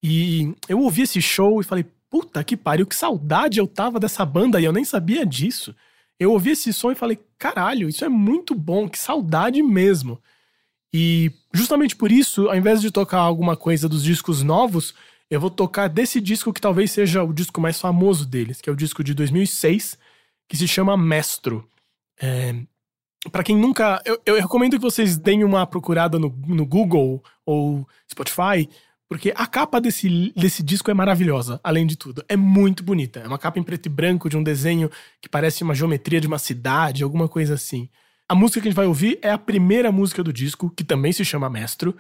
E 0.04 0.54
eu 0.68 0.80
ouvi 0.80 1.04
esse 1.04 1.22
show 1.22 1.62
e 1.62 1.64
falei, 1.64 1.86
puta 2.10 2.44
que 2.44 2.58
pariu, 2.58 2.86
que 2.86 2.96
saudade 2.96 3.60
eu 3.60 3.68
tava 3.68 3.98
dessa 3.98 4.26
banda 4.26 4.60
e 4.60 4.66
eu 4.66 4.74
nem 4.74 4.84
sabia 4.84 5.26
disso. 5.26 5.74
Eu 6.22 6.34
ouvi 6.34 6.52
esse 6.52 6.72
som 6.72 6.92
e 6.92 6.96
falei, 6.96 7.18
caralho, 7.40 7.90
isso 7.90 8.06
é 8.06 8.08
muito 8.08 8.54
bom, 8.54 8.88
que 8.88 9.00
saudade 9.00 9.60
mesmo. 9.64 10.22
E 10.94 11.32
justamente 11.52 11.96
por 11.96 12.12
isso, 12.12 12.48
ao 12.48 12.56
invés 12.56 12.80
de 12.80 12.92
tocar 12.92 13.18
alguma 13.18 13.58
coisa 13.58 13.90
dos 13.90 14.04
discos 14.04 14.44
novos, 14.44 14.94
eu 15.32 15.40
vou 15.40 15.50
tocar 15.50 15.88
desse 15.88 16.22
disco 16.22 16.54
que 16.54 16.62
talvez 16.62 16.92
seja 16.92 17.24
o 17.24 17.34
disco 17.34 17.60
mais 17.60 17.82
famoso 17.82 18.24
deles, 18.24 18.62
que 18.62 18.70
é 18.70 18.72
o 18.72 18.76
disco 18.76 19.04
de 19.04 19.16
2006, 19.16 19.98
que 20.48 20.56
se 20.56 20.68
chama 20.68 20.96
Mestro. 20.96 21.68
É, 22.22 22.54
para 23.32 23.44
quem 23.44 23.58
nunca. 23.58 24.00
Eu, 24.06 24.22
eu, 24.24 24.36
recomendo 24.36 24.74
que 24.74 24.78
vocês 24.78 25.18
deem 25.18 25.44
uma 25.44 25.66
procurada 25.66 26.20
no, 26.20 26.30
no 26.46 26.68
Google 26.68 27.24
ou 27.44 27.88
Spotify 28.08 28.70
porque 29.12 29.34
a 29.36 29.46
capa 29.46 29.82
desse, 29.82 30.32
desse 30.38 30.64
disco 30.64 30.90
é 30.90 30.94
maravilhosa, 30.94 31.60
além 31.62 31.86
de 31.86 31.98
tudo. 31.98 32.24
É 32.30 32.38
muito 32.38 32.82
bonita. 32.82 33.20
É 33.20 33.28
uma 33.28 33.38
capa 33.38 33.60
em 33.60 33.64
preto 33.64 33.88
e 33.88 33.90
branco 33.90 34.30
de 34.30 34.38
um 34.38 34.42
desenho 34.42 34.90
que 35.22 35.28
parece 35.28 35.66
uma 35.66 35.76
geometria 35.76 36.22
de 36.22 36.28
uma 36.28 36.40
cidade, 36.40 37.04
alguma 37.04 37.28
coisa 37.28 37.56
assim. 37.56 37.90
A 38.30 38.34
música 38.34 38.62
que 38.62 38.70
a 38.70 38.72
gente 38.72 38.78
vai 38.78 38.86
ouvir 38.86 39.20
é 39.22 39.30
a 39.30 39.38
primeira 39.38 39.92
música 39.92 40.24
do 40.24 40.32
disco, 40.32 40.70
que 40.70 40.86
também 40.86 41.12
se 41.12 41.26
chama 41.26 41.50
Mestro, 41.50 41.94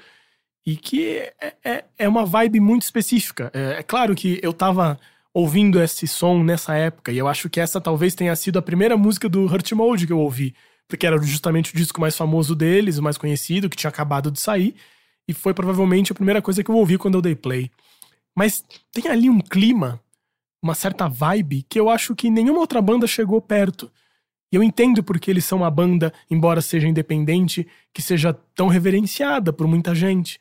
e 0.65 0.77
que 0.77 1.17
é, 1.41 1.53
é, 1.65 1.83
é 1.99 2.07
uma 2.07 2.25
vibe 2.25 2.61
muito 2.61 2.83
específica. 2.83 3.51
É, 3.53 3.79
é 3.79 3.83
claro 3.83 4.15
que 4.15 4.39
eu 4.41 4.53
tava 4.53 4.97
ouvindo 5.33 5.81
esse 5.81 6.07
som 6.07 6.41
nessa 6.41 6.75
época, 6.75 7.11
e 7.11 7.17
eu 7.17 7.27
acho 7.27 7.49
que 7.49 7.59
essa 7.59 7.81
talvez 7.81 8.15
tenha 8.15 8.33
sido 8.37 8.57
a 8.57 8.61
primeira 8.61 8.95
música 8.95 9.27
do 9.27 9.43
Hurt 9.47 9.69
Mode 9.73 10.07
que 10.07 10.13
eu 10.13 10.19
ouvi, 10.19 10.55
porque 10.87 11.05
era 11.05 11.21
justamente 11.21 11.73
o 11.73 11.77
disco 11.77 11.99
mais 11.99 12.15
famoso 12.15 12.55
deles, 12.55 12.97
o 12.97 13.03
mais 13.03 13.17
conhecido, 13.17 13.69
que 13.69 13.75
tinha 13.75 13.89
acabado 13.89 14.31
de 14.31 14.39
sair 14.39 14.75
e 15.27 15.33
foi 15.33 15.53
provavelmente 15.53 16.11
a 16.11 16.15
primeira 16.15 16.41
coisa 16.41 16.63
que 16.63 16.69
eu 16.69 16.75
ouvi 16.75 16.97
quando 16.97 17.15
eu 17.15 17.21
dei 17.21 17.35
play. 17.35 17.71
Mas 18.35 18.63
tem 18.91 19.07
ali 19.09 19.29
um 19.29 19.39
clima, 19.39 20.01
uma 20.61 20.75
certa 20.75 21.07
vibe 21.07 21.63
que 21.63 21.79
eu 21.79 21.89
acho 21.89 22.15
que 22.15 22.29
nenhuma 22.29 22.59
outra 22.59 22.81
banda 22.81 23.07
chegou 23.07 23.41
perto. 23.41 23.91
E 24.51 24.55
eu 24.55 24.63
entendo 24.63 25.03
porque 25.03 25.31
eles 25.31 25.45
são 25.45 25.59
uma 25.59 25.71
banda, 25.71 26.13
embora 26.29 26.61
seja 26.61 26.87
independente, 26.87 27.65
que 27.93 28.01
seja 28.01 28.33
tão 28.53 28.67
reverenciada 28.67 29.53
por 29.53 29.65
muita 29.65 29.95
gente. 29.95 30.39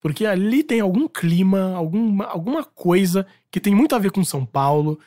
Porque 0.00 0.26
ali 0.26 0.62
tem 0.62 0.80
algum 0.80 1.08
clima, 1.08 1.74
alguma, 1.74 2.26
alguma 2.26 2.62
coisa 2.62 3.26
que 3.50 3.58
tem 3.58 3.74
muito 3.74 3.94
a 3.94 3.98
ver 3.98 4.10
com 4.10 4.22
São 4.22 4.44
Paulo, 4.44 5.00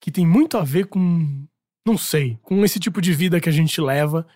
que 0.00 0.10
tem 0.10 0.26
muito 0.26 0.56
a 0.56 0.64
ver 0.64 0.86
com. 0.86 1.46
não 1.86 1.98
sei, 1.98 2.38
com 2.42 2.64
esse 2.64 2.80
tipo 2.80 3.00
de 3.02 3.12
vida 3.12 3.40
que 3.40 3.48
a 3.48 3.52
gente 3.52 3.80
leva. 3.80 4.26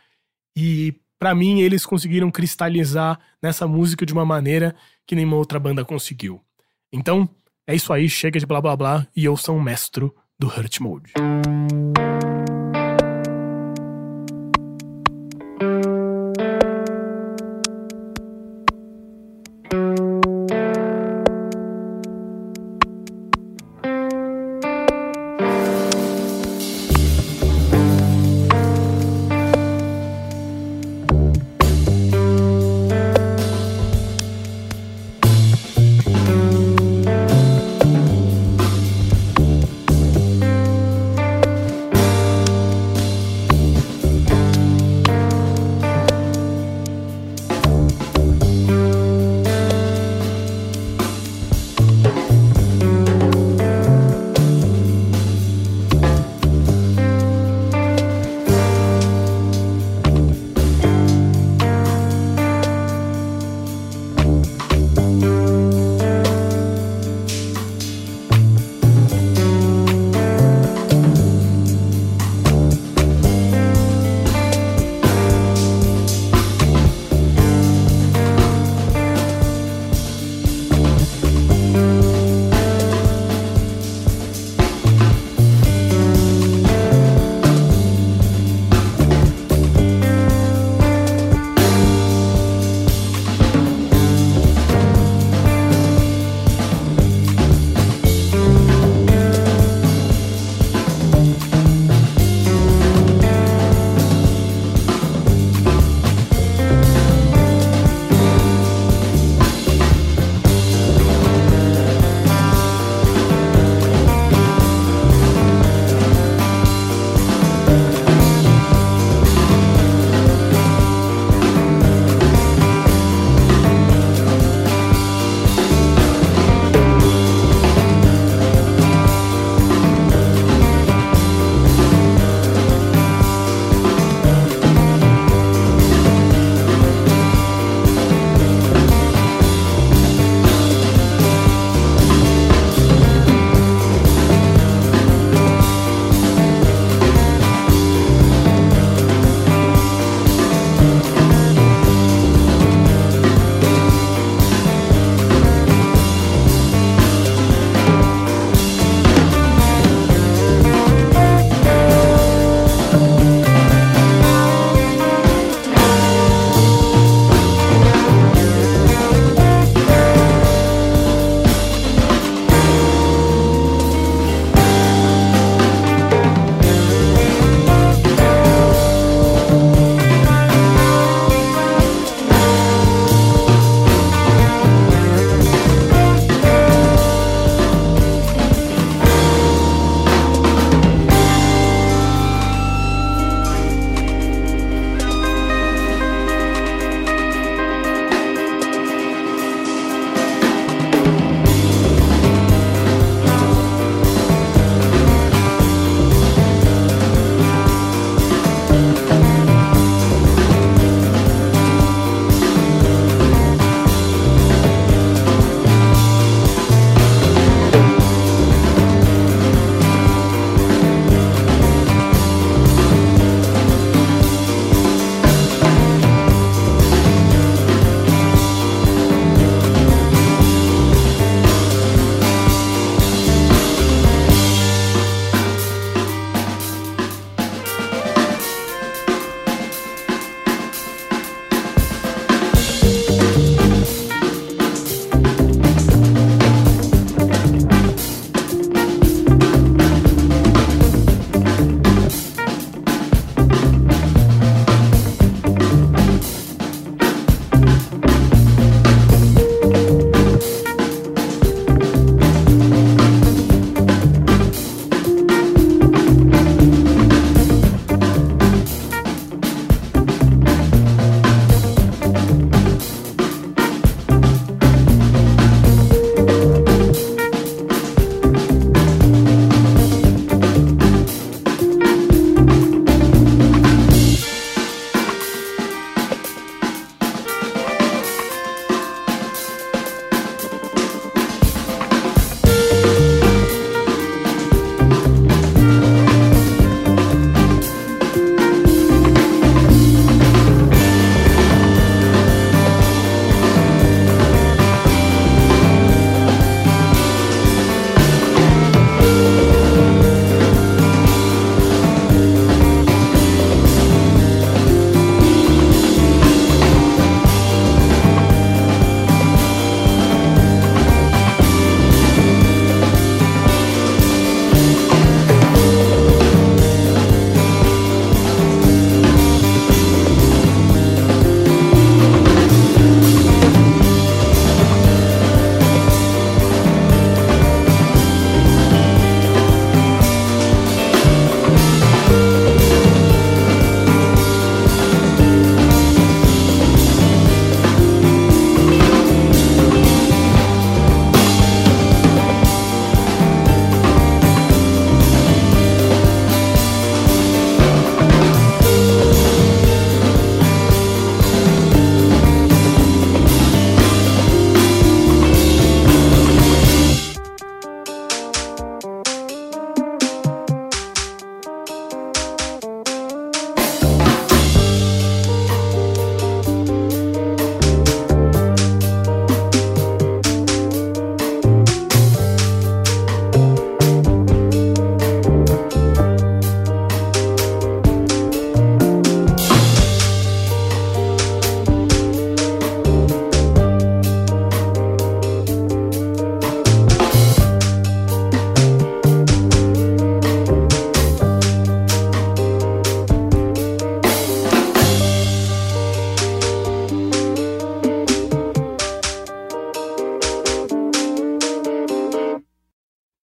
E 0.57 0.95
para 1.19 1.35
mim, 1.35 1.61
eles 1.61 1.87
conseguiram 1.87 2.31
cristalizar 2.31 3.19
nessa 3.43 3.67
música 3.67 4.05
de 4.05 4.13
uma 4.13 4.25
maneira 4.25 4.75
que 5.07 5.15
nenhuma 5.15 5.37
outra 5.37 5.59
banda 5.59 5.85
conseguiu. 5.85 6.41
Então, 6.93 7.29
é 7.67 7.75
isso 7.75 7.93
aí, 7.93 8.09
chega 8.09 8.39
de 8.39 8.47
blá 8.47 8.61
blá 8.61 8.77
blá 8.77 9.07
e 9.17 9.25
eu 9.25 9.37
sou 9.37 9.57
um 9.57 9.63
mestre 9.63 10.11
do 10.39 10.47
Hurt 10.47 10.81
Mode. 10.81 11.13